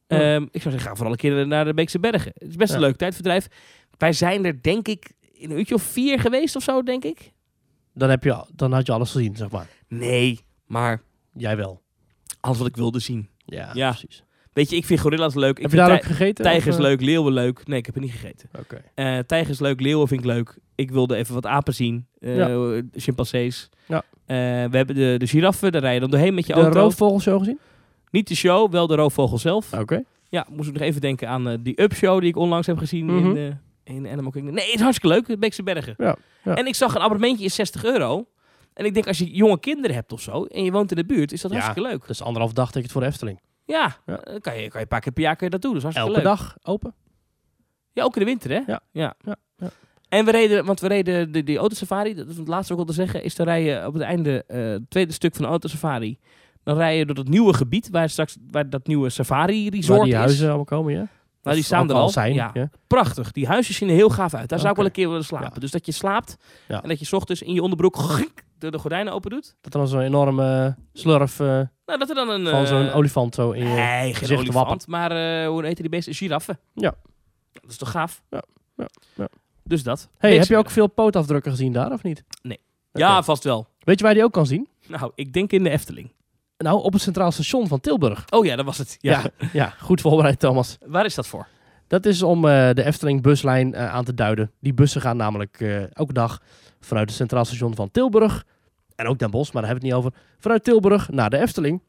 ehm, 0.07 0.43
ik 0.43 0.63
zou 0.63 0.75
zeggen, 0.75 0.81
ga 0.81 0.95
vooral 0.95 1.13
een 1.13 1.19
keer 1.19 1.47
naar 1.47 1.65
de 1.65 1.75
Beekse 1.75 1.99
Bergen. 1.99 2.33
Het 2.35 2.49
is 2.49 2.57
best 2.57 2.75
een 2.75 2.81
leuk 2.81 2.97
tijdverdrijf. 2.97 3.47
Wij 3.99 4.13
zijn 4.13 4.45
er 4.45 4.63
denk 4.63 4.89
ik 4.89 5.13
in 5.33 5.51
een 5.51 5.59
uurtje 5.59 5.75
of 5.75 5.83
vier 5.83 6.21
geweest 6.21 6.57
of 6.57 6.63
zo, 6.63 6.83
denk 6.83 7.05
ik. 7.05 7.33
Dan, 7.95 8.11
heb 8.11 8.25
je, 8.25 8.45
dan 8.55 8.73
had 8.73 8.87
je 8.87 8.93
alles 8.93 9.11
gezien, 9.11 9.37
zeg 9.37 9.51
maar. 9.51 9.69
Nee, 9.89 10.41
maar 10.67 11.03
Jij 11.33 11.57
wel. 11.57 11.83
alles 12.41 12.59
wat 12.59 12.67
ik 12.67 12.77
wilde 12.77 12.99
zien. 12.99 13.29
Ja, 13.45 13.71
Ja. 13.75 13.91
precies. 13.91 14.25
Weet 14.53 14.71
je, 14.71 14.77
ik 14.77 14.85
vind 14.85 15.01
gorilla's 15.01 15.35
leuk. 15.35 15.57
Ik 15.57 15.63
heb 15.63 15.71
je 15.71 15.77
vind 15.77 15.89
daar 15.89 15.99
tij- 16.01 16.11
ook 16.11 16.17
gegeten? 16.17 16.45
Tijgers 16.45 16.75
of, 16.77 16.81
eh? 16.83 16.89
leuk, 16.89 17.01
leeuwen 17.01 17.33
leuk. 17.33 17.67
Nee, 17.67 17.79
ik 17.79 17.87
heb 17.87 17.95
er 17.95 18.01
niet 18.01 18.11
gegeten. 18.11 18.49
Oké. 18.59 18.83
Eh 18.95 19.19
tijgers 19.19 19.59
leuk, 19.59 19.81
leeuwen 19.81 20.09
vind 20.09 20.21
ik 20.21 20.27
leuk. 20.27 20.59
Ik 20.75 20.91
wilde 20.91 21.17
even 21.17 21.35
wat 21.35 21.47
apen 21.47 21.75
zien. 21.75 22.07
Eh 22.21 22.79
Chimpansees. 22.93 23.69
Ja. 23.89 23.97
Eh, 24.27 24.37
we 24.71 24.77
hebben 24.77 24.95
de, 24.95 25.15
de 25.19 25.27
giraffen, 25.27 25.73
daar 25.73 25.81
rij 25.81 25.95
je 25.95 26.01
dan 26.01 26.11
doorheen 26.11 26.35
met 26.35 26.47
je 26.47 26.55
De 26.55 26.61
auto. 26.61 26.79
roofvogelshow 26.81 27.39
gezien? 27.39 27.59
Niet 28.11 28.29
de 28.29 28.35
show, 28.37 28.73
wel 28.73 28.87
de 28.87 28.95
roofvogel 28.95 29.39
zelf. 29.39 29.73
Oké. 29.73 30.03
Ja, 30.29 30.47
moest 30.51 30.69
ik 30.69 30.75
nog 30.75 30.83
even 30.83 31.01
denken 31.01 31.29
aan 31.29 31.49
eh, 31.49 31.59
die 31.61 31.83
Up-show 31.83 32.21
die 32.21 32.29
ik 32.29 32.37
onlangs 32.37 32.67
heb 32.67 32.79
gezien 32.79 33.05
Mhm. 33.07 33.17
in, 33.31 33.37
eh, 33.37 33.55
in 33.87 34.07
Animal 34.09 34.31
Kingdom. 34.31 34.55
Nee, 34.55 34.65
het 34.67 34.75
is 34.75 34.81
hartstikke 34.81 35.15
leuk, 35.17 35.27
de 35.27 35.39
Beekse 35.39 35.63
Bergen. 35.63 35.95
Ja, 35.99 36.17
ja. 36.43 36.55
En 36.55 36.67
ik 36.67 36.75
zag 36.75 36.95
een 36.95 37.01
abonnementje 37.01 37.45
is 37.45 37.55
60 37.55 37.85
euro. 37.85 38.27
En 38.75 38.85
ik 38.85 38.95
denk, 38.95 39.07
als 39.07 39.19
je 39.19 39.31
jonge 39.31 39.61
kinderen 39.61 39.97
hebt 39.97 40.13
of 40.13 40.21
zo, 40.21 40.45
en 40.45 40.65
je 40.65 40.71
woont 40.73 40.91
in 40.91 40.97
de 40.97 41.05
buurt, 41.07 41.33
is 41.33 41.41
dat 41.41 41.51
Ja. 41.53 41.57
hartstikke 41.59 41.89
leuk. 41.91 42.01
Dat 42.01 42.11
is 42.11 42.23
anderhalf 42.23 42.53
dag 42.53 42.71
ticket 42.73 42.93
voor 42.93 43.01
de 43.01 43.07
Efteling. 43.07 43.41
Ja, 43.65 43.97
Ja. 44.07 44.17
dan 44.25 44.41
kan 44.41 44.55
je, 44.61 44.61
kan 44.61 44.71
je 44.71 44.79
een 44.81 44.87
paar 44.89 45.01
keer 45.01 45.13
per 45.13 45.23
jaar 45.23 45.37
kun 45.37 45.47
je 45.47 45.53
dat 45.53 45.63
doen. 45.63 45.77
Is 45.77 45.83
hartstikke 45.83 46.13
Elke 46.15 46.23
leuk. 46.29 46.37
dag 46.37 46.57
open. 46.63 46.95
Ja, 47.93 48.03
ook 48.05 48.15
in 48.15 48.21
de 48.21 48.27
winter, 48.27 48.51
hè? 48.51 48.61
Ja. 48.67 48.81
ja. 48.93 49.15
Ja, 49.25 49.37
ja. 49.57 49.71
En 50.09 50.25
we 50.25 50.31
reden, 50.31 50.65
want 50.65 50.81
we 50.81 50.89
reden 50.89 51.33
de, 51.33 51.43
die 51.43 51.59
autosafari, 51.59 52.15
dat 52.15 52.29
is 52.29 52.37
het 52.37 52.49
laatste 52.49 52.73
ook 52.73 52.79
al 52.79 52.85
te 52.85 52.93
zeggen, 52.93 53.23
is 53.23 53.35
dan 53.35 53.47
rijden 53.47 53.87
op 53.87 53.93
het 53.95 54.03
einde, 54.03 54.45
eh, 54.47 54.61
het 54.63 54.91
tweede 54.91 55.13
stuk 55.13 55.35
van 55.35 55.45
de 55.45 55.51
autosafari, 55.51 56.19
dan 56.63 56.77
rij 56.77 56.99
je 56.99 57.07
door 57.07 57.15
dat 57.15 57.29
nieuwe 57.29 57.55
gebied, 57.55 57.89
waar 57.91 58.09
straks 58.11 58.37
waar 58.51 58.71
dat 58.71 58.87
nieuwe 58.87 59.11
safari 59.11 59.69
resort 59.71 59.97
Waar 59.99 60.05
die 60.07 60.15
is. 60.15 60.21
huizen 60.21 60.47
allemaal 60.47 60.65
komen, 60.65 60.93
ja? 60.93 61.09
Nou, 61.47 61.59
die 61.59 61.67
staan 61.67 61.89
er 61.91 61.97
al 61.97 62.09
zijn, 62.09 62.35
ja. 62.35 62.51
ja. 62.55 62.69
Prachtig. 62.87 63.33
Die 63.33 63.47
huisjes 63.47 63.77
zien 63.77 63.89
er 63.89 63.95
heel 63.95 64.11
gaaf 64.11 64.35
uit. 64.35 64.49
Daar 64.49 64.59
zou 64.59 64.71
ik 64.71 64.77
wel 64.77 64.87
een 64.87 64.93
keer 64.93 65.09
willen 65.09 65.25
slapen. 65.25 65.51
Ja. 65.55 65.61
Dus 65.61 65.71
dat 65.71 65.87
je 65.87 65.93
slaapt 65.93 66.37
Ja. 66.69 66.83
en 66.83 66.89
dat 66.89 66.99
je 66.99 67.05
's 67.05 67.13
ochtends 67.13 67.43
in 67.43 67.55
je 67.55 67.63
onderbroek 67.63 67.97
de, 68.59 68.71
de 68.71 68.79
gordijnen 68.79 69.13
open 69.13 69.31
doet. 69.31 69.57
Dat 69.61 69.73
er 69.75 69.79
dan 69.79 69.89
zo'n 69.89 70.01
enorme 70.01 70.77
slurf 70.93 71.41
eh, 71.41 71.47
Nou, 71.47 71.99
dat 71.99 72.09
er 72.09 72.15
dan 72.15 72.29
een... 72.29 72.47
van 72.47 72.61
eh, 72.63 72.67
zo'n 72.67 72.91
olifant 72.91 73.35
zo 73.35 73.51
in 73.51 73.69
je 73.69 73.75
Nee, 73.75 74.15
gezicht 74.15 74.41
olifant, 74.41 74.55
wappert. 74.67 74.87
maar 74.87 75.11
eh, 75.11 75.49
hoe 75.49 75.65
heet 75.65 75.77
die 75.77 75.89
beesten? 75.89 76.15
Giraffen. 76.15 76.59
Ja. 76.75 76.95
Dat 77.53 77.71
is 77.71 77.77
toch 77.77 77.91
gaaf? 77.91 78.23
Ja. 78.31 79.29
Dus 79.63 79.83
dat. 79.83 80.09
Hey, 80.19 80.37
heb 80.37 80.47
je 80.47 80.57
ook 80.57 80.71
veel 80.71 80.87
pootafdrukken 80.87 81.51
gezien 81.51 81.73
daar, 81.73 81.93
of 81.93 82.03
niet? 82.03 82.25
Nee. 82.43 82.61
Ja, 82.93 83.23
vast 83.23 83.45
wel. 83.45 83.67
Weet 83.79 83.97
je 83.99 84.03
waar 84.05 84.13
je 84.13 84.19
die 84.19 84.27
ook 84.27 84.33
kan 84.35 84.47
zien? 84.47 84.69
Nou, 84.87 85.13
ik 85.15 85.33
denk 85.33 85.53
in 85.53 85.63
de 85.63 85.71
Efteling. 85.71 86.13
Nou, 86.59 86.83
op 86.83 86.93
het 86.93 87.03
Centraal 87.03 87.33
Station 87.33 87.67
van 87.69 87.81
Tilburg. 87.81 88.25
Oh 88.31 88.45
ja, 88.45 88.57
dat 88.57 88.65
was 88.65 88.79
het. 88.79 88.97
Ja. 89.01 89.23
Ja, 89.39 89.49
ja 89.53 89.69
goed 89.81 90.01
voorbereid, 90.01 90.39
Thomas. 90.39 90.79
Waar 90.87 91.05
is 91.05 91.15
dat 91.15 91.27
voor? 91.27 91.47
Dat 91.87 92.07
is 92.07 92.23
om 92.23 92.37
eh, 92.49 92.71
de 92.73 92.85
Efteling 92.85 93.23
buslijn 93.23 93.75
eh, 93.75 93.95
aan 93.95 94.05
te 94.05 94.15
duiden. 94.15 94.51
Die 94.61 94.75
bussen 94.75 95.01
gaan 95.01 95.17
namelijk 95.17 95.61
eh, 95.61 95.97
elke 95.97 96.13
dag 96.13 96.43
vanuit 96.81 97.09
het 97.09 97.17
Centraal 97.19 97.45
Station 97.45 97.75
van 97.75 97.91
Tilburg. 97.91 98.45
En 98.95 99.07
ook 99.07 99.19
Den 99.19 99.31
Bosch, 99.31 99.53
maar 99.53 99.63
daar 99.63 99.71
hebben 99.71 99.89
we 99.91 99.95
het 99.97 100.05
niet 100.05 100.15
over. 100.15 100.37
Vanuit 100.39 100.65
Tilburg 100.65 101.11
naar 101.11 101.31
de 101.31 101.39
Efteling. 101.39 101.83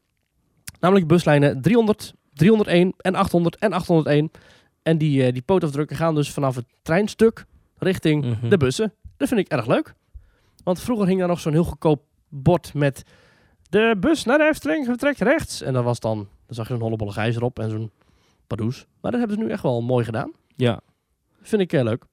Namelijk 0.79 1.07
buslijnen 1.07 1.61
300, 1.61 2.13
301 2.33 2.93
en 2.97 3.15
800 3.15 3.55
en 3.55 3.73
801. 3.73 4.31
En 4.83 4.97
die, 4.97 5.31
die 5.31 5.41
pootafdrukken 5.41 5.95
gaan 5.95 6.15
dus 6.15 6.31
vanaf 6.31 6.55
het 6.55 6.65
treinstuk 6.81 7.45
richting 7.77 8.25
Mhm. 8.25 8.49
de 8.49 8.57
bussen. 8.57 8.93
Dat 9.17 9.27
vind 9.27 9.39
ik 9.39 9.47
erg 9.47 9.65
leuk. 9.67 9.93
Want 10.63 10.79
vroeger 10.79 11.07
hing 11.07 11.19
daar 11.19 11.27
nog 11.27 11.39
zo'n 11.39 11.51
heel 11.51 11.63
goedkoop 11.63 12.01
bord 12.29 12.73
met 12.73 13.03
De 13.69 13.95
bus 13.99 14.23
naar 14.23 14.37
de 14.37 14.47
Efteling 14.47 14.85
vertrekt 14.85 15.19
rechts. 15.21 15.61
En 15.61 15.73
dat 15.73 15.83
was 15.83 15.99
dan, 15.99 16.17
dan 16.17 16.55
zag 16.55 16.67
je 16.67 16.73
een 16.73 16.79
hollebolle 16.81 17.11
gijs 17.11 17.35
erop 17.35 17.59
en 17.59 17.69
zo'n 17.69 17.91
padoes. 18.47 18.85
Maar 19.01 19.11
dat 19.11 19.19
hebben 19.19 19.37
ze 19.37 19.43
nu 19.43 19.51
echt 19.51 19.63
wel 19.63 19.81
mooi 19.81 20.05
gedaan. 20.05 20.31
Ja. 20.55 20.79
Vind 21.41 21.61
ik 21.61 21.71
heel 21.71 21.83
leuk. 21.83 22.03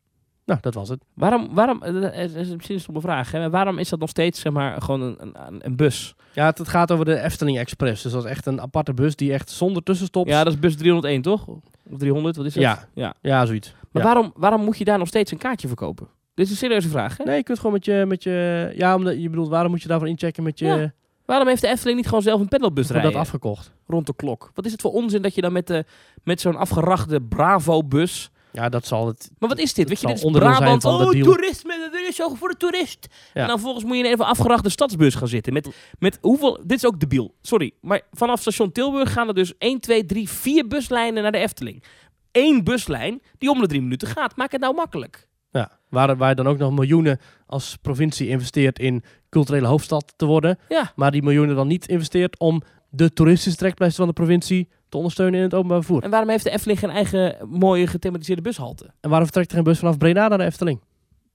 Nou, 0.44 0.60
dat 0.62 0.74
was 0.74 0.88
het. 0.88 1.04
Waarom, 1.14 1.48
waarom 1.54 1.82
eh, 1.82 1.92
dat 2.00 2.14
is 2.14 2.32
is 2.32 2.48
misschien 2.48 2.74
een 2.74 2.80
stomme 2.80 3.00
vraag, 3.00 3.30
hè? 3.30 3.38
maar 3.38 3.50
waarom 3.50 3.78
is 3.78 3.88
dat 3.88 3.98
nog 3.98 4.08
steeds 4.08 4.40
zeg 4.40 4.52
maar, 4.52 4.82
gewoon 4.82 5.00
een, 5.00 5.16
een, 5.46 5.66
een 5.66 5.76
bus? 5.76 6.14
Ja, 6.32 6.46
het, 6.46 6.58
het 6.58 6.68
gaat 6.68 6.92
over 6.92 7.04
de 7.04 7.20
Efteling 7.20 7.58
Express. 7.58 8.02
Dus 8.02 8.12
dat 8.12 8.24
is 8.24 8.30
echt 8.30 8.46
een 8.46 8.60
aparte 8.60 8.94
bus 8.94 9.16
die 9.16 9.32
echt 9.32 9.50
zonder 9.50 9.82
tussenstops... 9.82 10.30
Ja, 10.30 10.44
dat 10.44 10.52
is 10.52 10.58
bus 10.58 10.76
301 10.76 11.22
toch? 11.22 11.46
Of 11.46 11.58
300, 11.84 12.36
wat 12.36 12.46
is 12.46 12.54
dat? 12.54 12.62
Ja. 12.62 12.88
ja. 12.94 13.14
Ja, 13.20 13.46
zoiets. 13.46 13.74
Maar 13.90 14.02
Ja. 14.02 14.08
waarom, 14.08 14.32
waarom 14.36 14.64
moet 14.64 14.78
je 14.78 14.84
daar 14.84 14.98
nog 14.98 15.08
steeds 15.08 15.30
een 15.30 15.38
kaartje 15.38 15.68
verkopen? 15.68 16.08
Dit 16.34 16.44
is 16.44 16.50
een 16.50 16.58
serieuze 16.58 16.88
vraag, 16.88 17.16
hè? 17.16 17.24
Nee, 17.24 17.36
je 17.36 17.42
kunt 17.42 17.58
gewoon 17.58 17.72
met 17.72 17.84
je... 17.84 18.04
Met 18.06 18.22
je 18.22 18.72
ja, 18.76 18.94
omdat, 18.94 19.22
je 19.22 19.28
bedoelt, 19.30 19.48
waarom 19.48 19.70
moet 19.70 19.82
je 19.82 19.88
daarvoor 19.88 20.08
inchecken 20.08 20.42
met 20.42 20.58
je... 20.58 20.66
Ja. 20.66 20.92
Waarom 21.24 21.48
heeft 21.48 21.60
de 21.60 21.68
Efteling 21.68 21.96
niet 21.96 22.06
gewoon 22.06 22.22
zelf 22.22 22.40
een 22.40 22.48
pendelbus 22.48 22.84
Voor 22.86 22.94
dat 22.94 23.02
rijden? 23.04 23.20
afgekocht. 23.20 23.72
Rond 23.86 24.06
de 24.06 24.14
klok. 24.16 24.50
Wat 24.54 24.64
is 24.66 24.72
het 24.72 24.80
voor 24.80 24.92
onzin 24.92 25.22
dat 25.22 25.34
je 25.34 25.40
dan 25.40 25.52
met, 25.52 25.66
de, 25.66 25.84
met 26.22 26.40
zo'n 26.40 26.56
afgerachte 26.56 27.20
Bravo-bus... 27.20 28.30
Ja, 28.52 28.68
dat 28.68 28.86
zal 28.86 29.06
het... 29.06 29.30
Maar 29.38 29.48
wat 29.48 29.58
is 29.58 29.74
dit? 29.74 29.88
Weet 29.88 30.00
je, 30.00 30.06
dit 30.06 30.16
is 30.16 30.30
Brabant. 30.30 30.82
de 30.82 30.88
Oh, 30.88 31.10
toerisme, 31.10 31.88
dat 31.92 32.00
is 32.08 32.16
zo 32.16 32.34
voor 32.34 32.48
de 32.48 32.56
toerist. 32.56 33.06
Ja. 33.34 33.42
En 33.42 33.48
dan 33.48 33.60
volgens 33.60 33.84
moet 33.84 33.96
je 33.96 34.04
in 34.04 34.12
een 34.12 34.18
afgerachte 34.20 34.68
stadsbus 34.70 35.14
gaan 35.14 35.28
zitten. 35.28 35.52
Met, 35.52 35.68
met 35.98 36.18
hoeveel... 36.20 36.60
Dit 36.66 36.76
is 36.76 36.86
ook 36.86 37.00
debiel. 37.00 37.34
Sorry. 37.40 37.72
Maar 37.80 38.00
vanaf 38.12 38.40
station 38.40 38.72
Tilburg 38.72 39.12
gaan 39.12 39.28
er 39.28 39.34
dus 39.34 39.52
1, 39.58 39.80
2, 39.80 40.04
3, 40.06 40.28
4 40.28 40.66
buslijnen 40.66 41.22
naar 41.22 41.32
de 41.32 41.38
Efteling. 41.38 41.84
Eén 42.32 42.64
buslijn 42.64 43.22
die 43.38 43.50
om 43.50 43.60
de 43.60 43.66
drie 43.66 43.82
minuten 43.82 44.08
gaat. 44.08 44.36
Maak 44.36 44.52
het 44.52 44.60
nou 44.60 44.74
makkelijk. 44.74 45.28
Ja, 45.50 45.78
waar, 45.88 46.16
waar 46.16 46.28
je 46.28 46.34
dan 46.34 46.46
ook 46.48 46.58
nog 46.58 46.72
miljoenen 46.72 47.20
als 47.46 47.76
provincie 47.82 48.28
investeert 48.28 48.78
in 48.78 49.04
culturele 49.34 49.66
hoofdstad 49.66 50.12
te 50.16 50.26
worden. 50.26 50.58
Ja. 50.68 50.92
Maar 50.96 51.10
die 51.10 51.22
miljoenen 51.22 51.56
dan 51.56 51.66
niet 51.66 51.86
investeert 51.88 52.38
om 52.38 52.62
de 52.90 53.12
toeristische 53.12 53.58
trekpleister 53.58 54.04
van 54.04 54.14
de 54.14 54.20
provincie 54.20 54.68
te 54.88 54.96
ondersteunen 54.96 55.36
in 55.38 55.42
het 55.44 55.54
openbaar 55.54 55.78
vervoer. 55.78 56.02
En 56.02 56.10
waarom 56.10 56.28
heeft 56.28 56.44
de 56.44 56.50
Efteling 56.50 56.78
geen 56.78 56.90
eigen 56.90 57.36
mooie 57.48 57.86
gethematiseerde 57.86 58.42
bushalte? 58.42 58.84
En 58.84 59.08
waarom 59.08 59.24
vertrekt 59.24 59.48
er 59.50 59.54
geen 59.56 59.64
bus 59.64 59.78
vanaf 59.78 59.98
Breda 59.98 60.28
naar 60.28 60.38
de 60.38 60.44
Efteling? 60.44 60.80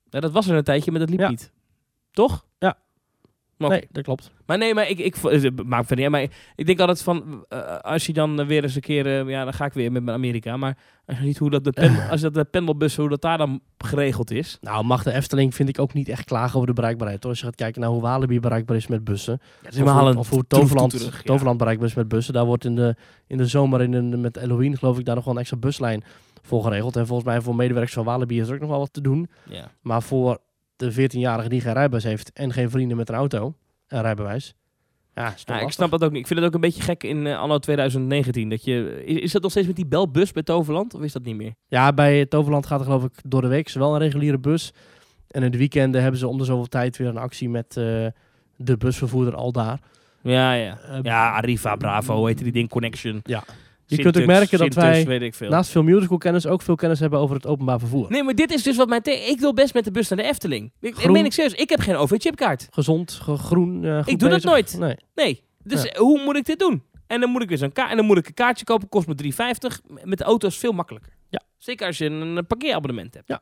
Ja, 0.10 0.20
dat 0.20 0.32
was 0.32 0.48
er 0.48 0.56
een 0.56 0.64
tijdje, 0.64 0.92
maar 0.92 1.00
dat 1.00 1.10
liep 1.10 1.20
Ja. 1.20 1.30
niet. 1.30 1.52
Toch? 2.12 2.46
Ja. 2.60 2.78
Maar, 3.60 3.70
Nee, 3.70 3.88
dat 3.92 4.04
klopt. 4.04 4.32
maar 4.46 4.58
nee, 4.58 4.74
maar 4.74 4.90
ik, 4.90 5.00
ik 5.00 5.16
het 5.16 5.64
maakt 5.64 5.88
verder 5.88 6.06
niet 6.06 6.14
Maar 6.14 6.28
ik 6.56 6.66
denk 6.66 6.80
altijd 6.80 7.02
van, 7.02 7.46
eh, 7.50 7.78
als 7.78 8.06
je 8.06 8.14
dan 8.14 8.46
weer 8.46 8.64
eens 8.64 8.76
een 8.76 8.82
keer, 8.82 9.06
eh, 9.06 9.30
ja, 9.30 9.44
dan 9.44 9.54
ga 9.54 9.66
ik 9.66 9.74
weer 9.74 9.92
met 9.92 10.04
mijn 10.04 10.18
Amerika. 10.18 10.58
Maar 10.58 10.78
als 11.06 11.18
je 11.18 11.24
ziet 11.24 11.38
hoe 11.38 11.50
dat 11.50 11.64
de, 11.64 11.72
pen, 11.72 11.96
als 12.12 12.22
dat 12.22 12.34
de 12.34 12.44
pendelbus, 12.44 12.96
hoe 12.96 13.10
dat 13.10 13.22
daar 13.22 13.38
dan 13.38 13.62
geregeld 13.78 14.32
is. 14.32 14.58
Nou, 14.62 14.84
mag 14.84 15.04
de 15.04 15.12
Efteling 15.12 15.56
vind 15.56 15.70
ik 15.70 15.80
ook 15.80 15.94
niet 15.94 16.10
echt 16.10 16.26
klagen 16.26 16.56
over 16.56 16.68
de 16.68 16.74
bereikbaarheid. 16.74 17.22
Hoor. 17.22 17.32
Als 17.32 17.40
je 17.40 17.46
gaat 17.46 17.56
kijken 17.56 17.82
naar 17.82 17.90
hoe 17.90 18.02
Walibi 18.02 18.40
bereikbaar 18.40 18.76
is 18.76 18.88
met 18.88 19.04
bussen. 19.04 19.40
is 19.62 19.68
of, 19.68 19.76
helemaal 19.76 20.08
hoe, 20.08 20.18
of 20.18 20.30
hoe 20.30 20.48
Toverland, 20.48 21.02
ja. 21.02 21.22
Toverland 21.24 21.58
bereikbaar 21.58 21.88
is 21.88 21.96
met 21.96 22.08
bussen. 22.08 22.34
Daar 22.34 22.46
wordt 22.46 22.66
in 22.66 22.76
de, 22.76 22.96
in 23.28 23.38
de 23.38 23.48
zomer 23.48 23.82
in 23.82 23.94
een, 23.94 24.22
met 24.22 24.36
Halloween 24.36 24.78
geloof 24.78 25.00
ik 25.00 25.06
daar 25.06 25.16
nog 25.16 25.24
wel 25.26 25.34
een 25.34 25.40
extra 25.40 25.58
buslijn 25.58 26.04
voor 26.42 26.64
geregeld. 26.64 26.96
En 26.96 27.08
volgens 27.08 27.28
mij 27.28 27.42
voor 27.42 27.56
medewerkers 27.56 27.94
van 27.94 28.06
Walibi 28.06 28.40
is 28.40 28.48
er 28.48 28.54
ook 28.54 28.60
nog 28.60 28.70
wel 28.70 28.80
wat 28.80 28.94
te 28.94 29.02
doen. 29.02 29.30
Ja. 29.50 29.72
Maar 29.82 30.02
voor 30.02 30.40
de 30.80 30.92
14-jarige 30.94 31.50
die 31.50 31.62
geen 31.62 31.74
rijbewijs 31.74 32.04
heeft 32.04 32.32
en 32.34 32.54
geen 32.54 32.70
vrienden 32.70 32.98
met 32.98 33.10
een 33.10 33.16
auto, 33.16 33.54
een 33.88 34.02
rijbewijs. 34.02 34.56
Ja, 35.16 35.60
ik 35.60 35.72
snap 35.72 35.92
dat 35.92 36.04
ook 36.04 36.12
niet. 36.12 36.20
Ik 36.20 36.28
vind 36.28 36.40
het 36.40 36.48
ook 36.48 36.54
een 36.54 36.62
beetje 36.62 36.82
gek 36.82 37.04
in 37.04 37.28
eh, 37.28 37.40
anno 37.40 37.58
2019. 37.58 38.50
Dat 38.50 38.64
je, 38.64 39.04
is, 39.06 39.18
is 39.18 39.32
dat 39.32 39.42
nog 39.42 39.52
steeds 39.52 39.68
met 39.68 39.76
die 39.76 39.86
belbus 39.86 40.32
bij 40.32 40.44
Toverland? 40.44 40.94
Of 40.94 41.02
is 41.02 41.14
dat 41.14 41.24
niet 41.24 41.36
meer? 41.36 41.54
Ja, 41.68 41.94
bij 41.94 42.26
Toverland 42.26 42.66
gaat 42.66 42.80
er 42.80 42.86
geloof 42.86 43.04
ik 43.04 43.12
door 43.28 43.42
de 43.42 43.48
week 43.48 43.72
wel 43.72 43.94
een 43.94 44.00
reguliere 44.00 44.38
bus. 44.38 44.74
En 45.28 45.44
in 45.44 45.52
de 45.52 45.58
weekenden 45.58 46.02
hebben 46.02 46.20
ze 46.20 46.28
om 46.28 46.38
de 46.38 46.44
zoveel 46.44 46.68
tijd 46.68 46.98
weer 46.98 47.08
een 47.08 47.18
actie 47.18 47.50
met 47.50 47.78
eh, 47.78 48.06
de 48.56 48.78
busvervoerder 48.78 49.36
al 49.36 49.52
daar. 49.52 49.80
Ja, 50.22 50.54
ja. 50.54 50.80
Eh, 50.80 51.00
ja, 51.02 51.32
Arriva, 51.32 51.76
Bravo, 51.76 52.16
hoe 52.16 52.28
heet 52.28 52.38
die 52.38 52.52
ding? 52.52 52.70
Connection. 52.70 53.20
Ja. 53.24 53.44
Je 53.96 54.02
kunt 54.02 54.18
ook 54.18 54.26
merken 54.26 54.58
dat 54.60 54.74
wij 54.74 55.06
weet 55.06 55.22
ik 55.22 55.34
veel. 55.36 55.50
naast 55.50 55.70
veel 55.72 55.84
musical 55.84 56.18
kennis 56.18 56.46
ook 56.48 56.62
veel 56.62 56.76
kennis 56.76 57.00
hebben 57.00 57.20
over 57.20 57.36
het 57.36 57.46
openbaar 57.48 57.80
vervoer. 57.80 58.06
Nee, 58.10 58.24
maar 58.24 58.36
dit 58.36 58.52
is 58.54 58.64
dus 58.64 58.76
wat 58.78 58.88
mijn... 58.90 59.02
Ik 59.06 59.40
wil 59.40 59.54
best 59.54 59.74
met 59.74 59.84
de 59.84 59.92
bus 59.92 60.10
naar 60.10 60.18
de 60.20 60.26
Efteling. 60.26 60.72
Ik, 60.80 60.96
Groen. 60.96 61.12
meen 61.12 61.26
ik 61.26 61.34
serieus. 61.34 61.54
Ik 61.54 61.70
heb 61.70 61.80
geen 61.80 61.96
OV-chipkaart. 61.96 62.68
Gezond, 62.72 63.12
ge- 63.12 63.38
groen, 63.38 63.86
eh, 63.86 64.02
Ik 64.06 64.20
doe 64.20 64.30
dat 64.30 64.44
nooit. 64.44 64.76
Nee. 64.80 64.96
Nee. 65.16 65.44
Dus 65.64 65.84
Ja. 65.84 66.00
hoe 66.00 66.24
moet 66.24 66.36
ik 66.36 66.46
dit 66.46 66.60
doen? 66.60 66.84
En 67.08 67.20
dan 67.20 67.30
moet 67.30 67.42
ik 67.42 67.50
weer 67.50 67.58
zo'n 67.58 67.72
kaart... 67.72 67.90
En 67.90 67.98
dan 67.98 68.06
moet 68.06 68.18
ik 68.18 68.28
een 68.28 68.34
kaartje 68.34 68.66
kopen. 68.66 68.90
Kost 68.90 69.08
me 69.08 69.16
3,50. 69.16 69.82
Met 70.04 70.18
de 70.18 70.24
auto 70.24 70.48
is 70.48 70.58
veel 70.58 70.72
makkelijker. 70.72 71.12
Ja. 71.30 71.42
Zeker 71.58 71.88
als 71.88 71.98
je 71.98 72.06
een, 72.06 72.22
een 72.38 72.48
parkeerabonnement 72.48 73.14
hebt. 73.14 73.28
Ja. 73.28 73.42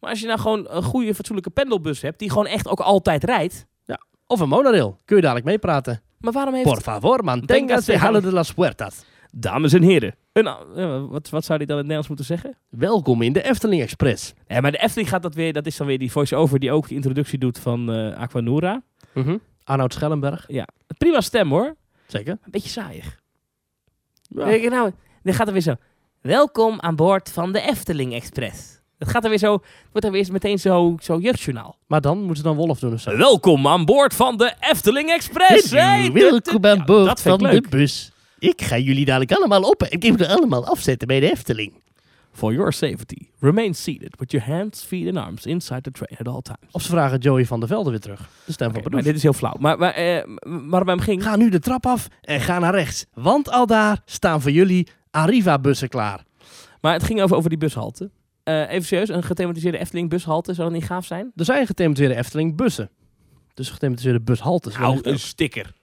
Maar 0.00 0.10
als 0.10 0.20
je 0.20 0.26
nou 0.26 0.38
gewoon 0.40 0.66
een 0.70 0.82
goede, 0.82 1.14
fatsoenlijke 1.14 1.50
pendelbus 1.50 2.00
hebt... 2.02 2.18
Die 2.18 2.28
gewoon 2.30 2.46
echt 2.46 2.68
ook 2.68 2.80
altijd 2.80 3.24
rijdt... 3.24 3.66
Ja. 3.84 4.00
Of 4.26 4.40
een 4.40 4.48
monorail. 4.48 4.98
Kun 5.04 5.16
je 5.16 5.22
dadelijk 5.22 5.46
meepraten. 5.46 6.02
Maar 6.20 6.32
waarom 6.32 6.54
heeft... 6.54 6.66
Por 6.66 6.80
favor, 6.80 7.24
manténgase 7.24 7.92
jalo 7.92 8.20
de 8.20 8.32
las 8.32 8.52
puertas. 8.54 9.04
Dames 9.32 9.72
en 9.72 9.82
heren. 9.82 10.14
Een, 10.32 11.08
wat, 11.08 11.28
wat 11.28 11.44
zou 11.44 11.58
die 11.58 11.66
dan 11.66 11.78
in 11.78 11.88
het 11.88 11.92
Nederlands 11.92 12.08
moeten 12.08 12.26
zeggen? 12.26 12.56
Welkom 12.68 13.22
in 13.22 13.32
de 13.32 13.42
Efteling 13.42 13.82
Express. 13.82 14.34
Ja, 14.46 14.60
maar 14.60 14.72
de 14.72 14.78
Efteling 14.78 15.08
gaat 15.08 15.22
dat 15.22 15.34
weer... 15.34 15.52
Dat 15.52 15.66
is 15.66 15.76
dan 15.76 15.86
weer 15.86 15.98
die 15.98 16.12
voice-over 16.12 16.58
die 16.58 16.72
ook 16.72 16.88
de 16.88 16.94
introductie 16.94 17.38
doet 17.38 17.58
van 17.58 17.92
eh 17.92 18.16
Aquanura. 18.18 18.82
Mhm. 19.14 19.36
Arnoud 19.64 19.92
Schellenberg. 19.92 20.44
Ja. 20.48 20.66
Prima 20.98 21.20
stem 21.20 21.50
hoor. 21.50 21.76
Zeker. 22.06 22.32
Een 22.32 22.50
beetje 22.50 22.68
saaiig. 22.68 23.20
Ja. 24.28 24.48
Je 24.48 24.70
nou, 24.70 24.90
dan 25.22 25.34
gaat 25.34 25.46
er 25.46 25.52
weer 25.52 25.62
zo. 25.62 25.74
Welkom 26.20 26.80
aan 26.80 26.96
boord 26.96 27.30
van 27.30 27.52
de 27.52 27.60
Efteling 27.60 28.12
Express. 28.14 28.80
Het 28.98 29.08
gaat 29.08 29.24
er 29.24 29.28
weer 29.28 29.38
zo, 29.38 29.62
wordt 29.92 30.06
er 30.06 30.12
weer 30.12 30.28
meteen 30.32 30.58
zo, 30.58 30.96
zo 31.00 31.18
jeugdjournaal. 31.18 31.76
Maar 31.86 32.00
dan 32.00 32.18
moeten 32.18 32.36
ze 32.36 32.42
dan 32.42 32.56
Wolf 32.56 32.78
doen 32.78 32.92
of 32.92 33.00
zo. 33.00 33.16
Welkom 33.16 33.66
aan 33.66 33.84
boord 33.84 34.14
van 34.14 34.36
de 34.36 34.52
Efteling 34.60 35.10
Express. 35.10 35.70
Hey, 35.70 36.12
welkom 36.12 36.66
aan 36.66 36.84
boord 36.84 37.20
van 37.20 37.38
de 37.38 37.64
bus. 37.70 38.12
Ik 38.38 38.62
ga 38.62 38.78
jullie 38.78 39.04
dadelijk 39.04 39.32
allemaal 39.32 39.62
op. 39.62 39.82
Ik 39.82 40.10
moet 40.10 40.20
er 40.20 40.26
allemaal 40.28 40.66
afzetten 40.66 41.08
bij 41.08 41.20
de 41.20 41.30
Efteling. 41.30 41.72
For 42.32 42.52
your 42.52 42.72
safety, 42.72 43.28
remain 43.40 43.74
seated 43.74 44.16
with 44.18 44.30
your 44.30 44.46
hands, 44.46 44.84
feet 44.84 45.08
and 45.08 45.26
arms 45.26 45.46
inside 45.46 45.80
the 45.80 45.90
train 45.90 46.16
at 46.18 46.28
all 46.28 46.40
times. 46.42 46.72
Of 46.72 46.82
ze 46.82 46.88
vragen 46.88 47.18
Joey 47.18 47.44
van 47.44 47.60
der 47.60 47.68
Velde 47.68 47.90
weer 47.90 48.00
terug. 48.00 48.28
De 48.44 48.52
stem 48.52 48.72
maar 48.72 48.82
Pardoes. 48.82 49.02
dit 49.02 49.14
is 49.16 49.22
heel 49.22 49.32
flauw. 49.32 49.54
Maar, 49.58 49.78
maar 49.78 49.92
eh, 49.92 50.24
waarom 50.42 50.88
hem 50.88 51.00
ging... 51.00 51.22
Ga 51.22 51.36
nu 51.36 51.50
de 51.50 51.58
trap 51.58 51.86
af 51.86 52.08
en 52.20 52.40
ga 52.40 52.58
naar 52.58 52.74
rechts. 52.74 53.06
Want 53.14 53.50
al 53.50 53.66
daar 53.66 54.02
staan 54.04 54.40
voor 54.40 54.50
jullie 54.50 54.88
Arriva-bussen 55.10 55.88
klaar. 55.88 56.24
Maar 56.80 56.92
het 56.92 57.02
ging 57.02 57.22
over, 57.22 57.36
over 57.36 57.48
die 57.48 57.58
bushalte. 57.58 58.10
Eh, 58.42 58.70
even 58.70 58.84
serieus, 58.86 59.08
een 59.08 59.22
gethematiseerde 59.22 59.78
Efteling 59.78 60.08
bushalte, 60.08 60.54
zou 60.54 60.70
dat 60.70 60.78
niet 60.78 60.88
gaaf 60.88 61.06
zijn? 61.06 61.32
Er 61.36 61.44
zijn 61.44 61.66
gethematiseerde 61.66 62.16
Efteling-bussen. 62.16 62.90
Dus 63.54 63.70
gethematiseerde 63.70 64.20
bushaltes. 64.20 64.76
Nou, 64.76 64.98
een 65.02 65.18
sticker. 65.18 65.74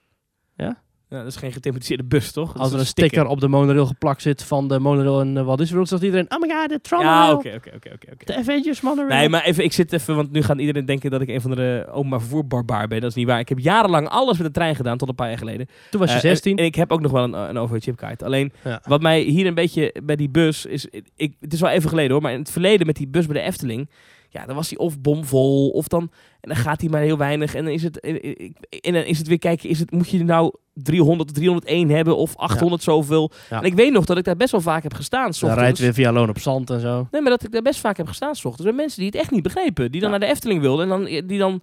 Ja? 0.56 0.82
Ja, 1.08 1.18
dat 1.18 1.26
is 1.26 1.36
geen 1.36 1.52
gethematiseerde 1.52 2.04
bus, 2.04 2.32
toch? 2.32 2.46
Dat 2.52 2.56
Als 2.58 2.66
is 2.68 2.74
er 2.74 2.80
een 2.80 2.86
sticker 2.86 3.26
op 3.26 3.40
de 3.40 3.48
monorail 3.48 3.86
geplakt 3.86 4.22
zit 4.22 4.42
van 4.44 4.68
de 4.68 4.78
monorail 4.78 5.20
in 5.20 5.36
uh, 5.36 5.42
Walt 5.44 5.58
Disney 5.58 5.74
World, 5.76 5.88
zegt 5.88 6.02
iedereen, 6.02 6.26
oh 6.30 6.40
my 6.40 6.48
god, 6.48 6.68
de 6.68 6.80
Tron 6.80 7.00
Ja, 7.00 7.32
oké, 7.32 7.52
oké, 7.54 7.70
oké. 7.74 8.24
De 8.24 8.36
Avengers 8.36 8.80
monorail. 8.80 9.18
Nee, 9.18 9.28
maar 9.28 9.44
even, 9.44 9.64
ik 9.64 9.72
zit 9.72 9.92
even, 9.92 10.16
want 10.16 10.32
nu 10.32 10.42
gaat 10.42 10.58
iedereen 10.58 10.84
denken 10.84 11.10
dat 11.10 11.20
ik 11.20 11.28
een 11.28 11.40
van 11.40 11.50
de 11.50 11.86
openbaar 11.90 12.20
vervoerbarbaar 12.20 12.88
ben. 12.88 13.00
Dat 13.00 13.10
is 13.10 13.16
niet 13.16 13.26
waar. 13.26 13.38
Ik 13.38 13.48
heb 13.48 13.58
jarenlang 13.58 14.08
alles 14.08 14.36
met 14.38 14.46
de 14.46 14.52
trein 14.52 14.76
gedaan, 14.76 14.98
tot 14.98 15.08
een 15.08 15.14
paar 15.14 15.28
jaar 15.28 15.38
geleden. 15.38 15.66
Toen 15.90 16.00
was 16.00 16.10
je 16.10 16.16
Eh, 16.16 16.22
16. 16.22 16.52
En, 16.52 16.58
en 16.58 16.64
ik 16.64 16.74
heb 16.74 16.92
ook 16.92 17.00
nog 17.00 17.12
wel 17.12 17.24
een, 17.24 17.32
een 17.32 17.58
OV-chipkaart. 17.58 18.22
Alleen, 18.22 18.52
Ja. 18.64 18.80
wat 18.84 19.02
mij 19.02 19.20
hier 19.20 19.46
een 19.46 19.54
beetje 19.54 19.94
bij 20.04 20.16
die 20.16 20.28
bus 20.28 20.66
is... 20.66 20.86
Ik, 21.16 21.34
het 21.40 21.52
is 21.52 21.60
wel 21.60 21.70
even 21.70 21.88
geleden 21.88 22.10
hoor, 22.12 22.22
maar 22.22 22.32
in 22.32 22.38
het 22.38 22.50
verleden 22.50 22.86
met 22.86 22.96
die 22.96 23.08
bus 23.08 23.26
bij 23.26 23.34
de 23.40 23.46
Efteling... 23.48 23.88
Ja, 24.28 24.46
dan 24.46 24.56
was 24.56 24.68
hij 24.68 24.78
of 24.78 25.00
bomvol, 25.00 25.68
of 25.68 25.88
dan... 25.88 26.10
En 26.40 26.52
dan 26.54 26.62
gaat 26.62 26.80
hij 26.80 26.90
maar 26.90 27.00
heel 27.00 27.18
weinig. 27.18 27.54
En 27.54 27.64
dan 27.64 27.72
is 27.72 27.82
het, 27.82 28.00
en, 28.80 28.92
dan 28.92 29.02
is 29.02 29.18
het 29.18 29.26
weer 29.26 29.38
kijken, 29.38 29.68
is 29.68 29.78
het, 29.78 29.90
moet 29.90 30.08
je 30.08 30.18
er 30.18 30.24
nou 30.24 30.52
300 30.74 31.30
of 31.30 31.36
301 31.36 31.88
hebben 31.90 32.16
of 32.16 32.36
800 32.36 32.82
zoveel? 32.82 33.30
Ja. 33.50 33.58
En 33.58 33.64
ik 33.64 33.74
weet 33.74 33.92
nog 33.92 34.04
dat 34.04 34.18
ik 34.18 34.24
daar 34.24 34.36
best 34.36 34.50
wel 34.50 34.60
vaak 34.60 34.82
heb 34.82 34.94
gestaan. 34.94 35.30
Dan 35.40 35.52
rijdt 35.52 35.78
weer 35.78 35.94
via 35.94 36.12
Loon 36.12 36.28
op 36.28 36.38
Zand 36.38 36.70
en 36.70 36.80
zo. 36.80 37.08
Nee, 37.10 37.20
maar 37.20 37.30
dat 37.30 37.44
ik 37.44 37.52
daar 37.52 37.62
best 37.62 37.80
vaak 37.80 37.96
heb 37.96 38.06
gestaan 38.06 38.30
ochtends. 38.30 38.62
Bij 38.62 38.72
mensen 38.72 38.98
die 38.98 39.06
het 39.10 39.20
echt 39.20 39.30
niet 39.30 39.42
begrepen. 39.42 39.90
Die 39.90 40.00
dan 40.00 40.10
Ja. 40.10 40.16
naar 40.18 40.26
de 40.26 40.34
Efteling 40.34 40.60
wilden. 40.60 40.82
En 40.82 40.88
dan, 40.88 41.04
die 41.26 41.38
dan... 41.38 41.60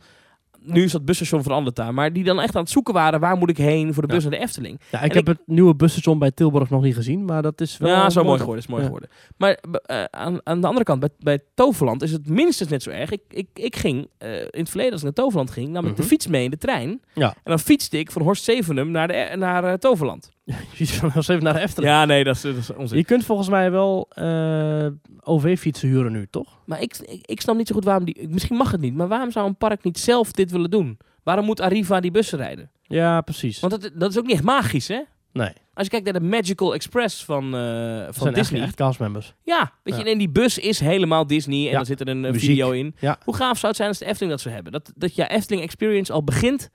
Nu 0.66 0.84
is 0.84 0.92
dat 0.92 1.06
busstation 1.06 1.44
veranderd 1.44 1.76
daar. 1.76 1.94
Maar 1.94 2.14
die 2.14 2.24
dan 2.24 2.40
echt 2.42 2.56
aan 2.56 2.62
het 2.62 2.72
zoeken 2.72 2.94
waren. 2.94 3.20
Waar 3.20 3.38
moet 3.38 3.50
ik 3.50 3.58
heen 3.58 3.94
voor 3.94 4.02
de 4.08 4.14
bus 4.14 4.24
Ja. 4.24 4.30
naar 4.30 4.40
de 4.40 4.46
Efteling? 4.46 4.80
Ja, 4.92 5.02
ik 5.02 5.10
En 5.12 5.18
heb 5.18 5.28
het 5.28 5.40
nieuwe 5.46 5.76
busstation 5.76 6.20
bij 6.20 6.32
Tilburg 6.32 6.70
nog 6.70 6.82
niet 6.84 6.96
gezien, 6.96 7.26
maar 7.26 7.42
dat 7.42 7.62
is 7.62 7.78
wel... 7.78 7.90
ja, 7.90 8.10
zo 8.10 8.24
mooi 8.24 8.40
geworden. 8.40 8.64
Is 8.64 8.70
mooi 8.70 8.82
Ja. 8.82 8.86
geworden. 8.86 9.10
Maar 9.38 9.58
eh, 9.86 10.04
aan, 10.04 10.40
aan 10.44 10.62
de 10.62 10.68
andere 10.68 10.86
kant, 10.86 11.00
bij, 11.00 11.10
bij 11.20 11.40
Toverland 11.56 12.02
is 12.04 12.12
het 12.12 12.30
minstens 12.30 12.70
net 12.70 12.84
zo 12.84 12.90
erg. 12.90 13.12
Ik, 13.12 13.22
ik, 13.30 13.48
ik 13.54 13.76
ging, 13.76 14.08
eh, 14.18 14.40
in 14.40 14.48
het 14.52 14.70
verleden 14.70 14.92
als 14.92 15.00
ik 15.02 15.06
naar 15.08 15.16
Toverland 15.26 15.52
ging, 15.52 15.70
nam 15.70 15.86
ik 15.86 15.96
de 15.96 16.02
Mhm. 16.02 16.10
fiets 16.12 16.28
mee 16.28 16.44
in 16.44 16.50
de 16.52 16.58
trein. 16.58 17.02
Ja. 17.14 17.28
En 17.30 17.42
dan 17.44 17.60
fietste 17.60 17.98
ik 18.00 18.12
van 18.12 18.22
Horst 18.22 18.44
Zevenum 18.44 18.92
naar, 18.92 19.08
de, 19.08 19.34
naar 19.36 19.64
eh, 19.64 19.74
Toverland. 19.74 20.32
Je 20.46 20.86
ziet 20.86 21.00
wel 21.02 21.12
eens 21.16 21.28
even 21.28 21.44
naar 21.44 21.54
de 21.54 21.60
Efteling. 21.60 21.92
Ja, 21.94 22.06
nee, 22.06 22.24
dat 22.24 22.36
is, 22.36 22.42
dat 22.42 22.56
is 22.56 22.74
onzin. 22.74 22.98
Je 22.98 23.04
kunt 23.06 23.26
volgens 23.26 23.50
mij 23.50 23.72
wel 23.72 24.08
eh, 24.10 24.88
OV-fietsen 25.24 25.88
huren 25.90 26.12
nu, 26.12 26.28
toch? 26.30 26.60
Maar 26.66 26.82
ik, 26.82 26.98
ik, 26.98 27.26
ik 27.26 27.42
snap 27.42 27.56
niet 27.58 27.68
zo 27.68 27.76
goed 27.76 27.84
waarom 27.84 28.06
die... 28.06 28.28
Misschien 28.30 28.56
mag 28.58 28.72
het 28.72 28.82
niet, 28.82 28.94
maar 28.96 29.08
waarom 29.08 29.32
zou 29.32 29.48
een 29.48 29.56
park 29.58 29.84
niet 29.84 30.00
zelf 30.00 30.32
dit 30.32 30.52
willen 30.52 30.70
doen? 30.70 30.98
Waarom 31.24 31.46
moet 31.46 31.60
Arriva 31.62 32.00
die 32.00 32.12
bussen 32.12 32.38
rijden? 32.38 32.70
Ja, 32.84 33.22
precies. 33.22 33.60
Want 33.60 33.82
dat, 33.82 33.92
dat 33.94 34.10
is 34.12 34.18
ook 34.18 34.26
niet 34.26 34.34
echt 34.36 34.44
magisch, 34.44 34.88
hè? 34.88 35.02
nee, 35.34 35.52
Als 35.74 35.86
je 35.86 35.90
kijkt 35.90 36.06
naar 36.12 36.22
de 36.22 36.28
Magical 36.28 36.74
Express 36.74 37.26
van, 37.26 37.44
eh, 37.56 37.98
dat 37.98 38.14
van 38.14 38.22
zijn 38.24 38.34
Disney. 38.34 38.60
echt, 38.60 38.68
echt 38.68 38.78
castmembers. 38.78 39.34
Ja, 39.44 39.72
weet 39.84 39.98
je, 39.98 40.04
en 40.04 40.18
die 40.18 40.30
bus 40.30 40.58
is 40.58 40.80
helemaal 40.80 41.28
Disney 41.28 41.58
en 41.60 41.64
Ja. 41.64 41.72
daar 41.72 41.86
zit 41.86 42.00
er 42.00 42.08
een 42.08 42.20
Muziek. 42.22 42.40
video 42.50 42.72
in. 42.72 42.96
Ja. 43.00 43.18
Hoe 43.24 43.36
gaaf 43.36 43.56
zou 43.58 43.68
het 43.68 43.76
zijn 43.76 43.90
als 43.90 43.98
de 43.98 44.06
Efteling 44.06 44.32
dat 44.32 44.42
zou 44.42 44.54
hebben? 44.56 44.72
Dat, 44.72 44.92
dat 44.96 45.16
je 45.16 45.28
Efteling 45.28 45.64
Experience 45.64 46.14
al 46.14 46.24
begint 46.24 46.70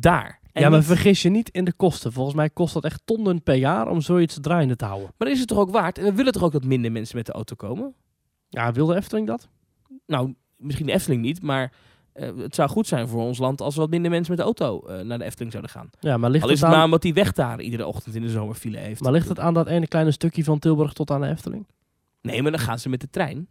daar. 0.00 0.40
En 0.52 0.62
ja, 0.62 0.68
maar 0.68 0.78
niet- 0.78 0.86
vergis 0.88 1.22
je 1.22 1.28
niet 1.28 1.48
in 1.50 1.64
de 1.64 1.72
kosten. 1.72 2.12
Volgens 2.12 2.36
mij 2.36 2.50
kost 2.50 2.74
dat 2.74 2.84
echt 2.84 3.00
tonnen 3.04 3.42
per 3.42 3.54
jaar 3.54 3.88
om 3.88 4.00
zoiets 4.00 4.38
draaiende 4.40 4.76
te 4.76 4.84
houden. 4.84 5.10
maar 5.18 5.28
is 5.28 5.38
het 5.38 5.48
toch 5.48 5.58
ook 5.58 5.70
waard? 5.70 5.98
En 5.98 6.04
we 6.04 6.12
willen 6.12 6.32
toch 6.32 6.42
ook 6.42 6.52
dat 6.52 6.64
minder 6.64 6.92
mensen 6.92 7.16
met 7.16 7.26
de 7.26 7.32
auto 7.32 7.54
komen? 7.56 7.94
Ja, 8.48 8.72
wil 8.72 8.86
de 8.86 8.94
Efteling 8.96 9.26
dat? 9.26 9.48
Nou, 10.06 10.34
misschien 10.56 10.86
de 10.86 10.92
Efteling 10.92 11.22
niet, 11.22 11.42
maar 11.42 11.72
eh, 12.12 12.36
het 12.36 12.54
zou 12.54 12.68
goed 12.68 12.86
zijn 12.86 13.08
voor 13.08 13.22
ons 13.22 13.38
land 13.38 13.60
als 13.60 13.76
wat 13.76 13.90
minder 13.90 14.10
mensen 14.10 14.30
met 14.30 14.38
de 14.38 14.44
auto 14.44 14.80
eh, 14.86 15.04
naar 15.04 15.18
de 15.18 15.24
Efteling 15.24 15.52
zouden 15.52 15.72
gaan. 15.72 15.90
Ja, 16.00 16.16
maar 16.16 16.30
ligt, 16.30 16.44
Al 16.44 16.50
is 16.50 16.54
het 16.54 16.62
het 16.62 16.68
maar 16.70 16.78
aan, 16.78 16.84
omdat 16.84 17.02
die 17.02 17.14
weg 17.14 17.32
daar 17.32 17.60
iedere 17.60 17.86
ochtend 17.86 18.14
in 18.14 18.22
de 18.22 18.28
zomer 18.30 18.54
file 18.54 18.78
heeft. 18.78 19.00
maar 19.00 19.12
ligt 19.12 19.28
het 19.28 19.38
aan 19.40 19.54
dat 19.54 19.66
ene 19.66 19.86
kleine 19.88 20.10
stukje 20.10 20.44
van 20.44 20.58
Tilburg 20.58 20.92
tot 20.92 21.10
aan 21.10 21.20
de 21.20 21.26
Efteling? 21.28 21.66
Nee, 22.22 22.42
maar 22.42 22.50
dan 22.50 22.60
gaan 22.60 22.78
ze 22.78 22.88
met 22.88 23.00
de 23.00 23.10
trein. 23.10 23.48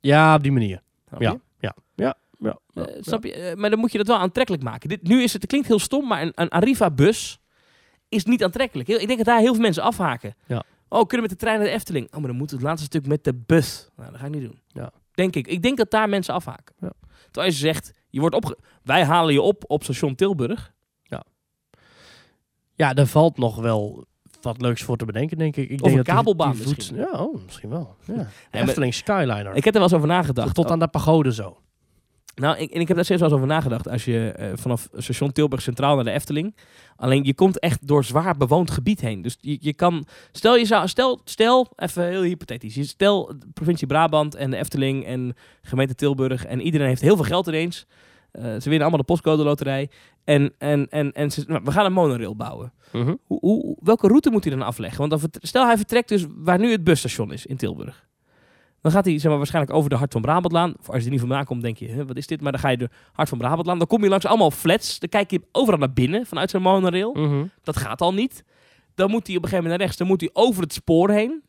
Ja, 0.00 0.34
op 0.34 0.42
die 0.42 0.52
manier. 0.52 0.82
Ja, 1.18 1.36
ja, 1.58 1.74
ja. 1.94 2.14
Ja, 2.84 2.90
ja, 2.90 2.96
Eh, 2.96 3.02
snap 3.02 3.24
je? 3.24 3.32
Eh, 3.32 3.56
maar 3.56 3.70
dan 3.70 3.78
moet 3.78 3.92
je 3.92 3.98
dat 3.98 4.06
wel 4.06 4.16
aantrekkelijk 4.18 4.62
maken. 4.64 4.88
Dit, 4.88 5.02
nu 5.08 5.22
is 5.22 5.32
het, 5.32 5.40
het 5.42 5.50
klinkt 5.50 5.68
heel 5.68 5.78
stom, 5.78 6.06
maar 6.06 6.22
een, 6.22 6.32
een 6.34 6.48
Arriva-bus 6.48 7.40
is 8.08 8.24
niet 8.24 8.44
aantrekkelijk. 8.44 8.88
Heel- 8.88 8.98
ik 9.00 9.06
denk 9.06 9.18
dat 9.18 9.26
daar 9.26 9.38
heel 9.40 9.52
veel 9.52 9.62
mensen 9.62 9.82
afhaken. 9.82 10.34
Ja. 10.46 10.62
Oh, 10.88 10.98
kunnen 11.06 11.16
we 11.16 11.20
met 11.20 11.30
de 11.30 11.36
trein 11.36 11.58
naar 11.58 11.66
de 11.68 11.72
Efteling? 11.74 12.06
Oh, 12.06 12.18
maar 12.18 12.28
dan 12.28 12.36
moet 12.36 12.50
het 12.50 12.62
laatste 12.62 12.84
stuk 12.86 13.06
met 13.06 13.24
de 13.24 13.34
bus. 13.34 13.88
Nou, 13.96 14.10
dat 14.10 14.20
ga 14.20 14.26
ik 14.26 14.32
niet 14.32 14.42
doen. 14.42 14.60
Ja. 14.68 14.90
Denk 15.14 15.36
ik. 15.36 15.46
Ik 15.46 15.62
denk 15.62 15.76
dat 15.76 15.90
daar 15.90 16.08
mensen 16.08 16.34
afhaken. 16.34 16.74
Ja. 16.80 16.92
Terwijl 17.30 17.52
je 17.52 17.58
zegt, 17.58 17.92
je 18.08 18.20
wordt 18.20 18.34
opge 18.34 18.58
wij 18.82 19.04
halen 19.04 19.32
je 19.32 19.42
op 19.42 19.64
op 19.66 19.82
station 19.82 20.14
Tilburg. 20.14 20.72
Ja, 22.74 22.94
daar 22.94 23.06
valt 23.06 23.36
nog 23.38 23.56
wel 23.56 24.04
wat 24.40 24.60
leuks 24.60 24.82
voor 24.82 24.96
te 24.96 25.04
bedenken, 25.04 25.38
denk 25.38 25.56
ik. 25.56 25.64
ik 25.70 25.80
Of 25.82 25.86
denk 25.86 25.98
een 25.98 26.04
die- 26.04 26.14
kabelbaan 26.14 26.52
die 26.52 26.62
voet- 26.62 26.76
misschien. 26.76 26.96
Ja, 26.96 27.10
oh, 27.10 27.42
misschien 27.44 27.70
wel. 27.70 27.96
Ja. 28.04 28.26
Efteling 28.50 28.94
Skyliner. 28.94 29.54
Ik 29.54 29.64
heb 29.64 29.74
er 29.74 29.80
wel 29.80 29.82
eens 29.82 29.92
over 29.92 30.08
nagedacht. 30.08 30.54
tot 30.54 30.70
aan 30.70 30.78
de 30.78 30.88
pagode 30.88 31.32
zo. 31.32 31.58
Nou, 32.40 32.58
ik, 32.58 32.70
en 32.70 32.80
ik 32.80 32.86
heb 32.86 32.96
daar 32.96 33.04
steeds 33.04 33.20
wel 33.20 33.30
eens 33.30 33.38
over 33.38 33.54
nagedacht. 33.54 33.88
Als 33.88 34.04
je 34.04 34.32
eh, 34.32 34.50
vanaf 34.54 34.88
station 34.96 35.32
Tilburg 35.32 35.62
Centraal 35.62 35.94
naar 35.94 36.04
de 36.04 36.10
Efteling. 36.10 36.56
Alleen 36.96 37.24
je 37.24 37.34
komt 37.34 37.58
echt 37.58 37.86
door 37.86 38.04
zwaar 38.04 38.36
bewoond 38.36 38.70
gebied 38.70 39.00
heen. 39.00 39.22
Dus 39.22 39.36
je, 39.40 39.56
je 39.60 39.74
kan. 39.74 40.06
Stel, 40.32 40.56
je 40.56 40.64
zou, 40.64 40.88
stel, 40.88 41.20
stel, 41.24 41.72
even 41.76 42.08
heel 42.08 42.22
hypothetisch. 42.22 42.88
Stel, 42.88 43.26
de 43.38 43.46
provincie 43.54 43.86
Brabant 43.86 44.34
en 44.34 44.50
de 44.50 44.56
Efteling 44.56 45.06
en 45.06 45.34
gemeente 45.62 45.94
Tilburg. 45.94 46.44
En 46.44 46.60
iedereen 46.60 46.86
heeft 46.88 47.00
heel 47.00 47.16
veel 47.16 47.24
geld 47.24 47.46
ineens. 47.46 47.86
Eh, 48.32 48.42
ze 48.42 48.48
winnen 48.48 48.80
allemaal 48.80 48.98
de 48.98 49.04
postcode 49.04 49.42
loterij. 49.42 49.90
En, 50.24 50.52
en, 50.58 50.88
en, 50.88 51.12
en 51.12 51.30
ze, 51.30 51.44
nou, 51.46 51.60
we 51.64 51.72
gaan 51.72 51.84
een 51.84 51.92
monorail 51.92 52.36
bouwen. 52.36 52.72
Mhm. 52.92 53.14
Hoe, 53.24 53.38
hoe, 53.40 53.76
welke 53.82 54.06
route 54.06 54.30
moet 54.30 54.44
hij 54.44 54.56
dan 54.56 54.66
afleggen? 54.66 55.08
Want 55.08 55.10
dan 55.10 55.30
stel 55.40 55.66
hij 55.66 55.76
vertrekt 55.76 56.08
dus 56.08 56.26
waar 56.28 56.58
nu 56.58 56.70
het 56.70 56.84
busstation 56.84 57.32
is 57.32 57.46
in 57.46 57.56
Tilburg. 57.56 58.08
Dan 58.80 58.92
gaat 58.92 59.04
hij 59.04 59.18
zeg 59.18 59.28
maar, 59.28 59.36
waarschijnlijk 59.38 59.74
over 59.76 59.90
de 59.90 59.96
Hart 59.96 60.12
van 60.12 60.20
Brabantlaan. 60.22 60.74
Of 60.78 60.88
als 60.88 60.98
je 60.98 61.04
er 61.04 61.10
niet 61.10 61.20
vandaan 61.20 61.44
komt, 61.44 61.62
denk 61.62 61.76
je, 61.76 61.86
"Huh, 61.86 62.06
wat 62.06 62.16
is 62.16 62.26
dit? 62.26 62.40
Maar 62.40 62.52
dan 62.52 62.60
ga 62.60 62.68
je 62.68 62.76
de 62.76 62.88
Hart 63.12 63.28
van 63.28 63.38
Brabantlaan. 63.38 63.78
Dan 63.78 63.86
kom 63.86 64.02
je 64.02 64.08
langs 64.08 64.26
allemaal 64.26 64.50
flats. 64.50 64.98
Dan 64.98 65.08
kijk 65.08 65.30
je 65.30 65.42
overal 65.52 65.78
naar 65.78 65.92
binnen 65.92 66.26
vanuit 66.26 66.50
zo'n 66.50 66.62
monorail. 66.62 67.12
Mhm. 67.14 67.44
Dat 67.62 67.76
gaat 67.76 68.00
al 68.00 68.14
niet. 68.14 68.44
Dan 68.94 69.10
moet 69.10 69.26
hij 69.26 69.36
op 69.36 69.42
een 69.42 69.48
gegeven 69.48 69.56
moment 69.56 69.68
naar 69.68 69.78
rechts. 69.78 69.96
Dan 69.96 70.06
moet 70.06 70.20
hij 70.20 70.30
over 70.32 70.62
het 70.62 70.72
spoor 70.72 71.10
heen. 71.10 71.42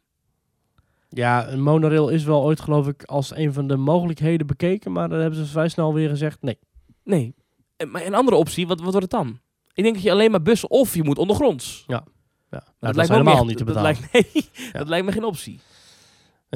Ja, 1.09 1.47
een 1.49 1.61
monorail 1.61 2.09
is 2.09 2.23
wel 2.23 2.43
ooit, 2.43 2.59
geloof 2.61 2.87
ik, 2.87 3.03
als 3.03 3.35
een 3.35 3.53
van 3.53 3.67
de 3.67 3.77
mogelijkheden 3.77 4.47
bekeken. 4.47 4.91
Maar 4.91 5.09
dan 5.09 5.19
hebben 5.19 5.39
ze 5.39 5.51
vrij 5.51 5.67
snel 5.69 5.93
weer 5.93 6.09
gezegd, 6.09 6.41
nee. 6.41 6.59
Nee. 7.03 7.35
En, 7.77 7.91
maar 7.91 8.05
een 8.05 8.13
andere 8.13 8.37
optie, 8.37 8.67
wat, 8.67 8.79
wat 8.81 8.93
wordt 8.93 9.01
het 9.11 9.21
dan? 9.21 9.39
Ik 9.73 9.83
denk 9.83 9.95
dat 9.95 10.03
je 10.03 10.11
alleen 10.11 10.31
maar 10.31 10.41
bussen 10.41 10.69
of 10.69 10.95
je 10.95 11.03
moet 11.03 11.17
ondergronds. 11.17 11.83
Ja. 11.87 11.95
Ja, 11.95 12.03
nou, 12.49 12.63
dat, 12.79 12.79
dat, 12.79 12.95
lijkt 12.95 13.09
me 13.11 13.15
helemaal 13.17 13.37
echt- 13.37 13.45
niet 13.47 13.57
te 13.57 13.63
dat 13.63 13.73
betalen. 13.73 13.97
lijkt, 14.11 14.33
nee, 14.33 14.71
dat 14.71 14.87
lijkt 14.87 15.05
me 15.05 15.11
geen 15.11 15.23
optie. 15.23 15.59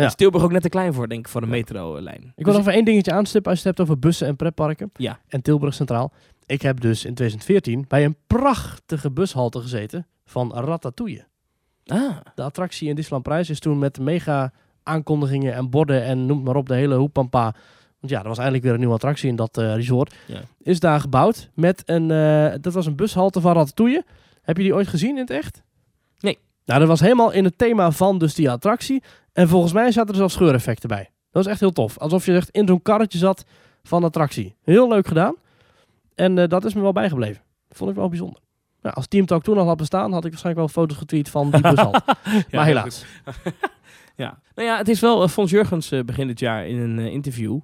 Ja. 0.02 0.06
Is 0.06 0.16
Tilburg 0.16 0.44
ook 0.44 0.52
net 0.52 0.62
te 0.62 0.70
klein 0.70 0.94
voor, 0.94 1.08
denk 1.08 1.20
ik, 1.20 1.28
voor 1.32 1.42
een 1.42 1.50
metrolijn. 1.50 2.22
Ik 2.22 2.32
Dus 2.36 2.46
wil 2.46 2.54
nog 2.54 2.62
even 2.62 2.74
één 2.74 2.86
dingetje 2.86 3.12
aanstippen 3.12 3.52
als 3.52 3.62
je 3.62 3.68
het 3.68 3.78
hebt 3.78 3.90
over 3.90 4.00
bussen 4.02 4.28
en 4.28 4.36
pretparken. 4.36 4.92
Ja. 4.94 5.20
En 5.28 5.42
Tilburg 5.42 5.74
Centraal. 5.74 6.14
Ik 6.46 6.62
heb 6.62 6.80
dus 6.82 7.06
in 7.06 7.14
2014 7.14 7.86
bij 7.88 8.06
een 8.06 8.16
prachtige 8.28 9.12
bushalte 9.12 9.62
gezeten 9.62 10.08
van 10.26 10.54
Ratatouille. 10.54 11.26
Ah, 11.86 12.18
De 12.36 12.44
attractie 12.44 12.88
in 12.90 12.96
Disneyland 12.96 13.24
Prijs 13.24 13.50
is 13.50 13.60
toen 13.60 13.80
met 13.80 14.00
mega 14.00 14.52
aankondigingen 14.84 15.54
en 15.54 15.70
borden 15.70 16.04
en 16.04 16.26
noem 16.26 16.44
maar 16.44 16.56
op 16.56 16.68
de 16.68 16.76
hele 16.76 16.96
hoepampa. 16.96 17.56
Want 18.00 18.14
ja, 18.14 18.20
er 18.22 18.28
was 18.28 18.36
eigenlijk 18.38 18.64
weer 18.64 18.74
een 18.74 18.80
nieuwe 18.80 18.96
attractie 18.96 19.30
in 19.30 19.36
dat 19.36 19.58
eh, 19.58 19.76
resort. 19.76 20.16
Ja. 20.28 20.42
Is 20.62 20.80
daar 20.80 21.00
gebouwd 21.00 21.50
met 21.54 21.82
een, 21.86 22.12
eh, 22.12 22.54
dat 22.62 22.74
was 22.74 22.86
een 22.86 22.96
bushalte 22.96 23.42
van 23.42 23.54
Ratatouille. 23.54 24.06
Heb 24.42 24.58
je 24.58 24.64
die 24.64 24.74
ooit 24.74 24.88
gezien 24.88 25.10
in 25.10 25.18
het 25.18 25.30
echt? 25.30 25.64
Nou, 26.66 26.80
dat 26.80 26.88
was 26.90 27.00
helemaal 27.00 27.32
in 27.32 27.44
het 27.44 27.58
thema 27.58 27.92
van 27.92 28.18
dus 28.18 28.34
die 28.36 28.50
attractie. 28.52 29.04
En 29.34 29.48
volgens 29.48 29.74
mij 29.74 29.92
zaten 29.92 30.10
er 30.10 30.16
zelfs 30.16 30.34
scheureffecten 30.34 30.90
bij. 30.90 31.10
Dat 31.32 31.44
was 31.44 31.48
echt 31.48 31.60
heel 31.60 31.72
tof. 31.72 31.98
Alsof 31.98 32.26
je 32.26 32.36
echt 32.36 32.50
in 32.50 32.68
zo'n 32.68 32.82
karretje 32.82 33.18
zat 33.18 33.46
van 33.84 34.04
attractie. 34.04 34.56
Heel 34.64 34.88
leuk 34.88 35.08
gedaan. 35.08 35.36
En 36.16 36.38
eh, 36.38 36.48
dat 36.48 36.66
is 36.66 36.74
me 36.74 36.82
wel 36.82 36.92
bijgebleven. 36.94 37.42
Vond 37.70 37.90
ik 37.90 37.96
wel 37.96 38.10
bijzonder. 38.10 38.40
Nou, 38.82 38.96
als 38.96 39.08
Team 39.08 39.26
Talk 39.26 39.44
toen 39.44 39.58
al 39.58 39.68
had 39.68 39.78
bestaan, 39.78 40.12
had 40.14 40.26
ik 40.26 40.32
waarschijnlijk 40.32 40.66
wel 40.66 40.84
foto's 40.84 40.98
getweet 40.98 41.30
van 41.30 41.52
die. 41.52 41.62
Ja, 41.72 41.92
maar 42.52 42.66
helaas. 42.66 43.06
ja. 44.16 44.40
Nou 44.56 44.68
ja, 44.68 44.78
het 44.78 44.88
is 44.88 45.00
wel, 45.00 45.24
uh, 45.24 45.30
Fons 45.30 45.52
Jurgens 45.52 45.92
eh, 45.92 46.04
begin 46.04 46.28
dit 46.28 46.40
jaar 46.40 46.68
in 46.68 46.78
een 46.78 47.00
interview. 47.12 47.60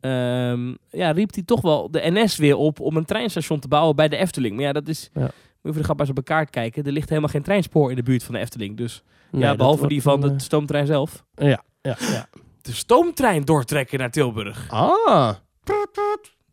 ehm, 0.00 0.74
ja, 0.90 1.10
riep 1.10 1.34
hij 1.34 1.42
toch 1.42 1.60
wel 1.60 1.90
de 1.90 2.00
NS 2.10 2.36
weer 2.36 2.56
op 2.56 2.80
om 2.80 2.96
een 2.96 3.04
treinstation 3.04 3.58
te 3.60 3.68
bouwen 3.68 3.96
bij 3.96 4.08
de 4.08 4.16
Efteling. 4.16 4.54
Maar 4.54 4.64
ja, 4.64 4.72
dat 4.72 4.88
is... 4.88 5.10
Ja. 5.14 5.30
Je 5.64 5.70
voor 5.72 5.78
de 5.78 5.84
grap 5.84 6.00
eens 6.00 6.10
op 6.10 6.16
elkaar 6.16 6.46
kijken. 6.46 6.84
Er 6.84 6.92
ligt 6.92 7.08
helemaal 7.08 7.30
geen 7.30 7.42
treinspoor 7.42 7.90
in 7.90 7.96
de 7.96 8.02
buurt 8.02 8.22
van 8.24 8.34
de 8.34 8.40
Efteling. 8.40 8.76
Dus 8.76 9.02
Nee, 9.30 9.42
ja, 9.42 9.54
behalve 9.56 9.86
die 9.86 10.02
van 10.02 10.22
een, 10.22 10.36
de 10.36 10.42
stoomtrein 10.42 10.86
zelf. 10.86 11.24
eh, 11.34 11.48
ja, 11.48 11.64
ja, 11.82 11.96
ja. 12.00 12.26
De 12.62 12.72
stoomtrein 12.72 13.44
doortrekken 13.44 13.98
naar 13.98 14.10
Tilburg. 14.10 14.70
Ah, 14.70 15.34
Ben 15.64 15.76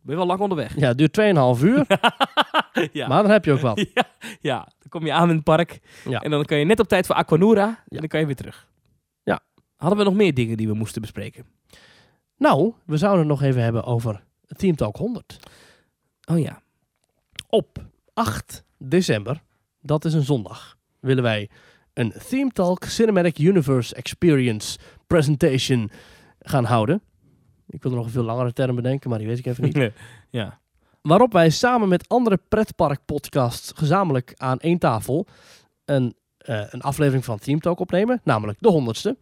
je 0.02 0.16
wel 0.16 0.26
lang 0.26 0.40
onderweg. 0.40 0.76
ja, 0.76 0.88
het 0.88 0.98
duurt 0.98 1.20
2,5 1.58 1.62
uur. 1.64 1.86
ja. 2.92 3.08
Maar 3.08 3.22
dan 3.22 3.30
heb 3.30 3.44
je 3.44 3.52
ook 3.52 3.60
wat. 3.60 3.86
ja, 3.94 4.04
ja, 4.40 4.58
dan 4.78 4.88
kom 4.88 5.04
je 5.06 5.12
aan 5.12 5.28
in 5.28 5.34
het 5.34 5.44
park. 5.44 5.80
Ja. 6.08 6.20
En 6.20 6.30
dan 6.30 6.44
kan 6.44 6.58
je 6.58 6.64
net 6.64 6.80
op 6.80 6.88
tijd 6.88 7.06
voor 7.06 7.14
Aquanura. 7.14 7.66
Ja. 7.66 7.76
En 7.88 7.98
dan 7.98 8.08
kan 8.08 8.20
je 8.20 8.26
weer 8.26 8.36
terug. 8.36 8.68
Ja. 9.22 9.40
Hadden 9.76 9.98
we 9.98 10.04
nog 10.04 10.14
meer 10.14 10.34
dingen 10.34 10.56
die 10.56 10.68
we 10.68 10.74
moesten 10.74 11.00
bespreken? 11.00 11.46
Nou, 12.36 12.72
we 12.86 12.96
zouden 12.96 13.20
het 13.20 13.28
nog 13.28 13.42
even 13.42 13.62
hebben 13.62 13.84
over 13.84 14.24
Team 14.46 14.76
Talk 14.76 14.96
100. 14.96 15.36
Oh 16.30 16.38
ja. 16.38 16.60
Op 17.48 17.78
8 18.14 18.64
december, 18.88 19.42
dat 19.80 20.04
is 20.04 20.14
een 20.14 20.22
zondag, 20.22 20.76
willen 21.00 21.22
wij 21.22 21.50
een 21.92 22.12
Theme 22.28 22.50
Talk 22.50 22.84
Cinematic 22.84 23.38
Universe 23.38 23.94
Experience 23.94 24.78
Presentation 25.06 25.90
gaan 26.40 26.64
houden. 26.64 27.02
Ik 27.68 27.82
wil 27.82 27.90
er 27.90 27.96
nog 27.96 28.06
een 28.06 28.12
veel 28.12 28.22
langere 28.22 28.52
term 28.52 28.76
bedenken, 28.76 29.10
maar 29.10 29.18
die 29.18 29.28
weet 29.28 29.38
ik 29.38 29.46
even 29.46 29.64
niet. 29.64 29.92
ja. 30.30 30.60
Waarop 31.02 31.32
wij 31.32 31.50
samen 31.50 31.88
met 31.88 32.08
andere 32.08 32.38
pretparkpodcasts 32.48 33.72
gezamenlijk 33.74 34.34
aan 34.36 34.58
één 34.58 34.78
tafel 34.78 35.26
een, 35.84 36.14
eh, 36.38 36.62
een 36.70 36.82
aflevering 36.82 37.24
van 37.24 37.38
Team 37.38 37.60
Talk 37.60 37.80
opnemen, 37.80 38.20
namelijk 38.24 38.58
de 38.60 38.68
honderdste. 38.68 39.16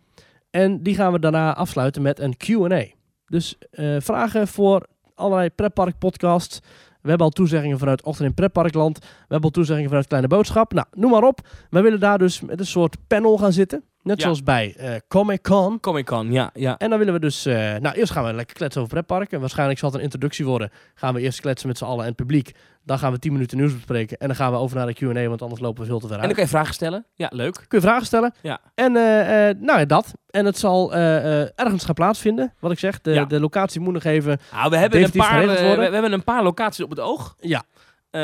En 0.50 0.82
die 0.82 0.94
gaan 0.94 1.12
we 1.12 1.18
daarna 1.18 1.54
afsluiten 1.54 2.02
met 2.02 2.18
een 2.18 2.36
Q&A. 2.36 2.84
Dus 3.26 3.58
eh, 3.70 3.96
vragen 3.98 4.48
voor 4.48 4.86
allerlei 5.14 5.50
pretparkpodcasts. 5.50 6.60
We 7.02 7.08
hebben 7.08 7.26
al 7.26 7.32
toezeggingen 7.32 7.78
vanuit 7.78 8.02
Ochtend 8.02 8.28
in 8.28 8.34
Pretparkland. 8.34 8.98
We 8.98 9.06
hebben 9.18 9.42
al 9.42 9.50
toezeggingen 9.50 9.88
vanuit 9.88 10.06
Kleine 10.06 10.28
Boodschap. 10.28 10.72
Nou, 10.72 10.86
noem 10.92 11.10
maar 11.10 11.22
op. 11.22 11.40
Wij 11.70 11.82
willen 11.82 12.00
daar 12.00 12.18
dus 12.18 12.40
met 12.40 12.60
een 12.60 12.66
soort 12.66 12.96
panel 13.06 13.38
gaan 13.38 13.52
zitten. 13.52 13.84
Net 14.02 14.16
Ja. 14.16 14.22
zoals 14.22 14.42
bij 14.42 14.74
eh, 14.76 14.94
Comic 15.08 15.42
Con. 15.42 15.80
Comic 15.80 16.06
Con, 16.06 16.32
ja. 16.32 16.50
ja. 16.54 16.78
En 16.78 16.90
dan 16.90 16.98
willen 16.98 17.14
we 17.14 17.20
dus... 17.20 17.46
eh, 17.46 17.54
nou, 17.54 17.94
eerst 17.94 18.12
gaan 18.12 18.24
we 18.24 18.32
lekker 18.32 18.56
kletsen 18.56 18.80
over 18.82 18.94
pretparken. 18.94 19.40
Waarschijnlijk 19.40 19.78
zal 19.78 19.88
het 19.88 19.98
een 19.98 20.04
introductie 20.04 20.44
worden. 20.46 20.70
Gaan 20.94 21.14
we 21.14 21.20
eerst 21.20 21.40
kletsen 21.40 21.68
met 21.68 21.78
z'n 21.78 21.84
allen 21.84 22.00
en 22.00 22.06
het 22.06 22.16
publiek. 22.16 22.52
Dan 22.84 22.98
gaan 22.98 23.12
we 23.12 23.18
10 23.18 23.32
minuten 23.32 23.56
nieuws 23.58 23.72
bespreken. 23.74 24.18
En 24.18 24.26
dan 24.26 24.36
gaan 24.36 24.52
we 24.52 24.58
over 24.58 24.76
naar 24.76 24.86
de 24.86 24.92
Q&A, 24.94 25.28
want 25.28 25.42
anders 25.42 25.60
lopen 25.60 25.80
we 25.82 25.88
veel 25.88 25.98
te 26.00 26.06
ver 26.06 26.16
En 26.16 26.20
uit. 26.20 26.26
dan 26.26 26.34
kan 26.36 26.44
je 26.44 26.50
vragen 26.50 26.74
stellen. 26.74 27.06
Ja, 27.14 27.28
leuk. 27.32 27.64
Kun 27.68 27.78
je 27.78 27.84
vragen 27.86 28.06
stellen. 28.06 28.34
Ja. 28.42 28.60
En 28.74 28.96
eh, 28.96 29.54
nou 29.60 29.78
ja, 29.78 29.84
dat. 29.84 30.12
En 30.30 30.44
het 30.44 30.58
zal 30.58 30.94
ergens 30.94 31.84
gaan 31.84 31.94
plaatsvinden. 31.94 32.52
Wat 32.58 32.70
ik 32.72 32.78
zeg, 32.78 33.00
de, 33.00 33.10
Ja. 33.10 33.24
de 33.24 33.40
locatie 33.40 33.80
moet 33.80 33.92
nog 33.92 34.04
even... 34.04 34.38
Nou, 34.52 34.70
we 34.70 34.76
hebben, 34.76 35.02
een 35.02 35.10
paar, 35.10 35.46
we 35.46 35.54
hebben 35.82 36.12
een 36.12 36.24
paar 36.24 36.42
locaties 36.42 36.84
op 36.84 36.90
het 36.90 37.00
oog. 37.00 37.34
Ja. 37.40 37.62
Eh, 38.10 38.20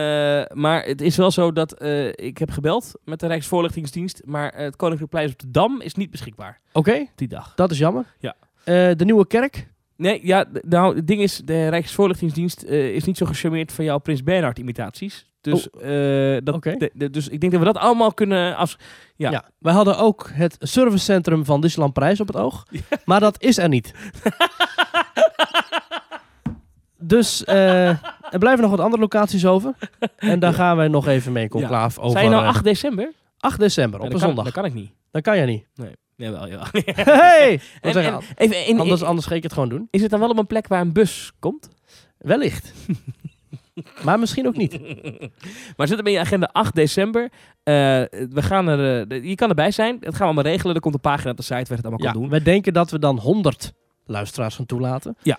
maar 0.53 0.85
het 0.85 1.01
is 1.01 1.17
wel 1.17 1.31
zo 1.31 1.53
dat 1.53 1.73
eh, 1.73 2.07
ik 2.09 2.39
heb 2.39 2.51
gebeld 2.51 2.93
met 3.05 3.21
de 3.21 3.27
Rijksvoorlichtingsdienst. 3.27 4.23
Maar 4.25 4.51
eh, 4.51 4.65
het 4.65 4.77
Koninklijk 4.77 5.11
Plein 5.11 5.29
op 5.31 5.39
de 5.39 5.51
Dam 5.51 5.81
is 5.81 5.95
niet 5.95 6.11
beschikbaar 6.11 6.61
Oké, 6.73 7.07
die 7.15 7.29
dag. 7.29 7.55
dat 7.55 7.71
is 7.71 7.79
jammer. 7.79 8.05
Ja. 8.19 8.35
De 8.95 9.05
nieuwe 9.05 9.27
kerk. 9.27 9.69
Nee, 9.97 10.27
ja, 10.27 10.45
nou, 10.63 10.97
het 10.97 11.07
ding 11.07 11.21
is, 11.21 11.41
de 11.45 11.69
Rijksvoorlichtingsdienst 11.69 12.63
is 12.65 13.05
niet 13.05 13.17
zo 13.17 13.27
gecharmeerd 13.27 13.73
van 13.73 13.85
jouw 13.85 13.99
Prins 13.99 14.23
Bernhard 14.23 14.59
imitaties. 14.59 15.27
Dus, 15.41 15.63
dat, 16.43 16.55
Oké. 16.55 16.77
de- 16.77 16.91
de- 16.95 17.11
dus 17.11 17.29
ik 17.29 17.41
denk 17.41 17.53
dat 17.53 17.61
we 17.61 17.67
dat 17.73 17.79
allemaal 17.83 18.15
kunnen 18.15 18.57
af... 18.57 18.77
Ja. 19.17 19.31
Ja. 19.31 19.45
Wij 19.59 19.73
hadden 19.73 19.99
ook 19.99 20.31
het 20.33 20.57
servicecentrum 20.59 21.45
van 21.45 21.61
Disneyland 21.61 21.93
Prijs 21.95 22.21
op 22.21 22.27
het 22.27 22.37
oog. 22.37 22.67
Maar 23.05 23.21
dat 23.21 23.43
is 23.43 23.59
er 23.59 23.69
niet. 23.69 23.93
dus 26.99 27.45
eh, 27.45 27.97
er 28.31 28.39
blijven 28.39 28.63
nog 28.63 28.71
wat 28.71 28.81
andere 28.81 29.03
locaties 29.03 29.47
over. 29.47 29.75
En 30.17 30.39
daar 30.39 30.55
gaan 30.55 30.77
wij 30.77 30.89
nog 30.89 31.07
even 31.07 31.33
mee 31.33 31.43
in 31.43 31.49
conclaaf 31.49 31.99
over. 31.99 32.11
Zijn 32.11 32.25
je 32.25 32.31
nou 32.31 32.43
eh, 32.43 32.49
8 32.49 32.65
december? 32.65 33.13
8 33.39 33.59
december, 33.59 34.01
op 34.01 34.07
een 34.07 34.13
dat 34.13 34.21
zondag. 34.21 34.45
Dat 34.45 34.53
kan 34.55 34.65
ik 34.65 34.75
niet. 34.75 34.91
Dan 35.11 35.23
kan 35.23 35.39
je 35.39 35.47
niet. 35.47 35.67
Nee. 35.75 35.93
Jawel, 36.17 36.49
jawel. 36.49 36.67
Hey! 36.95 37.61
En- 37.81 38.53
en- 38.53 38.81
anders, 38.81 39.03
anders 39.03 39.27
ga 39.27 39.35
ik 39.35 39.43
het 39.43 39.53
gewoon 39.53 39.69
doen. 39.69 39.89
Is 39.91 40.03
het 40.03 40.11
dan 40.11 40.21
wel 40.21 40.29
op 40.31 40.39
een 40.39 40.47
plek 40.47 40.69
waar 40.69 40.81
een 40.81 40.93
bus 40.93 41.33
komt? 41.39 41.69
Wellicht. 42.19 42.73
Maar 44.05 44.19
misschien 44.19 44.47
ook 44.47 44.57
niet. 44.57 44.79
maar 45.77 45.87
zet 45.87 45.97
hem 45.97 46.07
in 46.07 46.13
je 46.13 46.19
agenda 46.19 46.49
8 46.53 46.75
december. 46.75 47.23
Eh, 47.63 47.75
we 48.31 48.43
gaan 48.43 48.69
er, 48.69 49.07
eh, 49.09 49.25
je 49.25 49.35
kan 49.35 49.49
erbij 49.49 49.71
zijn. 49.71 49.97
Dat 50.01 50.09
gaan 50.11 50.19
we 50.19 50.25
allemaal 50.25 50.53
regelen. 50.53 50.75
Er 50.75 50.81
komt 50.81 50.95
een 50.95 51.01
pagina 51.01 51.31
op 51.31 51.37
de 51.37 51.43
site 51.43 51.55
waar 51.55 51.67
je 51.69 51.75
het 51.75 51.85
allemaal 51.85 52.05
Ja, 52.07 52.13
kan 52.13 52.21
doen. 52.21 52.31
wij 52.31 52.43
denken 52.43 52.73
dat 52.73 52.91
we 52.91 52.99
dan 52.99 53.19
100 53.19 53.73
luisteraars 54.07 54.55
gaan 54.57 54.67
toelaten. 54.67 55.17
Ja. 55.23 55.39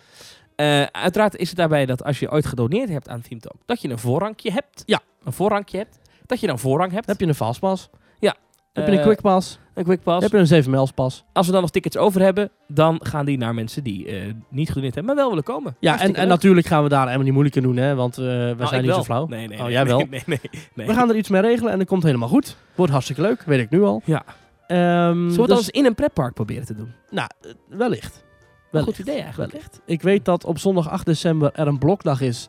Eh, 0.58 0.82
uiteraard 0.84 1.36
is 1.36 1.48
het 1.50 1.58
daarbij 1.58 1.86
dat 1.86 2.04
als 2.04 2.20
je 2.20 2.32
ooit 2.32 2.46
gedoneerd 2.46 2.90
hebt 2.90 3.10
aan 3.10 3.22
Team 3.22 3.40
Talk, 3.40 3.56
dat 3.66 3.82
je 3.82 3.90
een 3.90 4.00
voorrangje 4.00 4.52
hebt. 4.52 4.84
Ja. 4.86 5.00
Een 5.24 5.34
voorrangje 5.34 5.78
hebt. 5.78 6.00
Dat 6.26 6.40
je 6.40 6.48
dan 6.48 6.60
voorrang 6.60 6.92
hebt. 6.92 7.06
Heb 7.08 7.20
je 7.20 7.26
een 7.28 7.36
fastpass? 7.36 7.90
Ja. 8.20 8.36
Heb 8.74 8.86
je 8.86 8.92
een 8.92 8.98
Eh, 8.98 9.04
quickpass? 9.04 9.60
Een 9.74 9.84
quick 9.84 10.04
pass. 10.04 10.24
Heb 10.24 10.32
je 10.32 10.38
een 10.38 10.48
7 10.48 10.72
mijls 10.72 10.92
pas? 10.92 11.24
Als 11.34 11.46
we 11.46 11.52
dan 11.52 11.62
nog 11.62 11.70
tickets 11.72 11.98
over 11.98 12.22
hebben, 12.22 12.52
dan 12.68 13.00
gaan 13.04 13.26
die 13.26 13.38
naar 13.38 13.54
mensen 13.54 13.84
die 13.84 14.06
eh, 14.08 14.34
niet 14.50 14.68
gedoneerd 14.68 14.96
hebben, 14.96 15.14
maar 15.16 15.22
wel 15.24 15.30
willen 15.30 15.44
komen. 15.44 15.76
Ja, 15.80 16.00
en, 16.02 16.16
en 16.16 16.28
natuurlijk 16.28 16.68
gaan 16.68 16.84
we 16.84 16.90
daar 16.90 17.04
helemaal 17.04 17.24
niet 17.24 17.32
moeilijk 17.34 17.56
in 17.56 17.64
doen, 17.64 17.78
hè? 17.78 17.96
Want 17.96 18.16
we 18.16 18.54
Nou, 18.58 18.68
zijn 18.68 18.82
niet 18.82 18.90
wel. 18.90 19.00
zo 19.00 19.04
flauw. 19.04 19.26
Nee, 19.28 19.48
nee, 19.48 19.58
oh, 19.58 19.64
nee, 19.64 19.72
jij 19.74 19.86
wel. 19.86 19.98
Nee, 20.10 20.24
nee, 20.26 20.40
nee. 20.74 20.88
We 20.88 20.94
gaan 20.94 21.10
er 21.10 21.16
iets 21.16 21.30
mee 21.30 21.42
regelen 21.42 21.72
en 21.72 21.78
dat 21.78 21.88
komt 21.88 22.04
helemaal 22.04 22.28
goed. 22.30 22.56
Wordt 22.76 22.92
hartstikke 22.92 23.22
leuk, 23.22 23.42
weet 23.44 23.60
ik 23.60 23.70
nu 23.70 23.84
al. 23.84 24.02
Ja. 24.06 24.24
Ehm, 24.68 24.78
Zullen 24.78 25.26
we 25.30 25.36
dus- 25.36 25.50
anders 25.50 25.70
in 25.70 25.86
een 25.86 25.96
pretpark 25.96 26.34
proberen 26.34 26.66
te 26.66 26.76
doen? 26.76 26.94
Nou, 27.10 27.30
wellicht. 27.70 28.26
Een 28.72 28.84
wellicht. 28.84 28.98
goed 28.98 29.08
idee 29.08 29.22
eigenlijk. 29.22 29.52
Wellicht. 29.52 29.82
Ik 29.86 30.02
weet 30.02 30.26
dat 30.26 30.46
op 30.46 30.60
zondag 30.60 30.90
8 30.90 31.06
december 31.06 31.52
er 31.54 31.68
een 31.68 31.78
blokdag 31.78 32.22
is 32.22 32.48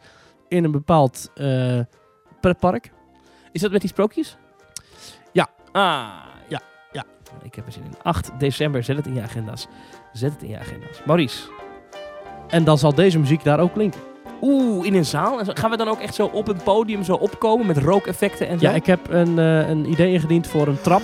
in 0.49 0.65
een 0.65 0.71
bepaald 0.71 1.31
eh 1.35 1.79
pretpark. 2.41 2.91
Is 3.53 3.61
dat 3.61 3.71
met 3.71 3.81
die 3.81 3.91
sprookjes? 3.91 4.37
Ja. 5.33 5.47
Ah, 5.73 6.09
Ja, 6.49 6.61
ja. 6.93 7.05
Ik 7.43 7.55
heb 7.55 7.67
er 7.67 7.73
zin 7.73 7.85
in. 7.85 7.93
8 8.03 8.31
december, 8.39 8.83
zet 8.85 8.97
het 8.97 9.07
in 9.07 9.15
je 9.15 9.23
agenda's. 9.23 9.67
Zet 10.13 10.33
het 10.33 10.43
in 10.43 10.49
je 10.49 10.59
agenda's. 10.59 11.03
Maurice. 11.07 11.43
En 12.49 12.65
dan 12.65 12.79
zal 12.79 12.95
deze 12.95 13.19
muziek 13.19 13.45
daar 13.45 13.61
ook 13.61 13.73
klinken. 13.73 14.01
Oeh, 14.43 14.87
in 14.87 14.95
een 14.95 15.05
zaal. 15.05 15.39
Gaan 15.45 15.71
we 15.71 15.77
dan 15.77 15.89
ook 15.89 16.01
echt 16.01 16.15
zo 16.15 16.27
op 16.27 16.49
een 16.49 16.63
podium 16.63 17.03
zo 17.05 17.15
opkomen 17.15 17.67
met 17.67 17.79
rookeffecten 17.79 18.49
en 18.49 18.59
zo? 18.59 18.67
Ja, 18.67 18.73
ik 18.75 18.87
heb 18.87 19.01
een, 19.11 19.39
eh, 19.39 19.69
een 19.69 19.91
idee 19.91 20.13
ingediend 20.13 20.47
voor 20.47 20.67
een 20.69 20.81
trap. 20.81 21.03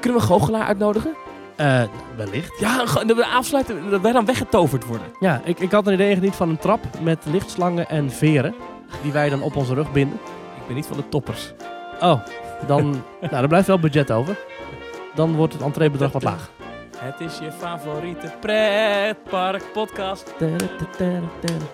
Kunnen 0.00 0.20
we 0.20 0.26
goochelaar 0.26 0.66
uitnodigen? 0.66 1.14
Eh, 1.56 1.82
wellicht. 2.16 2.58
Ja, 2.60 2.84
we 3.06 3.26
afsluiten, 3.26 3.90
dat 3.90 4.00
wij 4.00 4.12
dan 4.12 4.24
weggetoverd 4.24 4.84
worden. 4.84 5.06
Ja, 5.20 5.40
ik, 5.44 5.58
ik 5.58 5.70
had 5.70 5.86
een 5.86 5.92
idee 5.92 6.10
ingediend 6.10 6.36
van 6.36 6.48
een 6.48 6.58
trap 6.58 6.80
met 7.00 7.18
lichtslangen 7.24 7.88
en 7.88 8.10
veren. 8.10 8.54
Die 9.02 9.12
wij 9.12 9.28
dan 9.28 9.42
op 9.42 9.56
onze 9.56 9.74
rug 9.74 9.92
binden. 9.92 10.18
Ik 10.56 10.66
ben 10.66 10.76
niet 10.76 10.86
van 10.86 10.96
de 10.96 11.08
toppers. 11.08 11.52
Oh, 12.00 12.20
dan, 12.66 12.90
nou, 13.30 13.42
er 13.42 13.48
blijft 13.48 13.66
wel 13.66 13.78
budget 13.78 14.10
over. 14.10 14.38
Dan 15.14 15.34
wordt 15.34 15.52
het 15.52 15.62
entreebedrag 15.62 16.12
wat 16.12 16.22
laag. 16.22 16.50
Het 16.98 17.20
is 17.20 17.38
je 17.38 17.52
favoriete 17.52 18.32
pretpark 18.40 19.62
podcast. 19.72 20.34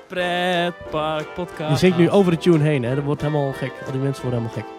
Pretpark 0.07 1.35
podcast. 1.35 1.69
Die 1.69 1.77
zingt 1.79 1.99
nu 1.99 2.11
over 2.11 2.33
de 2.33 2.39
tune 2.39 2.65
heen, 2.65 2.83
hè. 2.83 2.95
Dat 2.95 3.05
wordt 3.05 3.21
helemaal 3.21 3.53
gek. 3.53 3.73
Al 3.87 3.93
die 3.93 4.01
mensen 4.01 4.23
worden 4.23 4.43
helemaal 4.43 4.65
gek. 4.65 4.79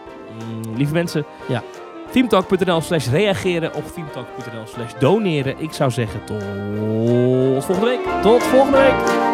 Mm, 0.66 0.76
lieve 0.76 0.94
mensen. 0.94 1.26
Ja. 1.48 1.64
Teamtalk.nl 2.12 2.82
slash 2.82 3.08
reageren 3.08 3.74
of 3.74 3.92
teamtalk.nl 3.92 4.66
slash 4.66 4.94
doneren. 5.00 5.56
Ik 5.58 5.74
zou 5.74 5.92
zeggen 5.92 6.24
tot 6.26 6.44
volgende 7.64 7.86
week. 7.86 8.22
Tot 8.22 8.44
volgende 8.44 8.78
week! 8.78 9.28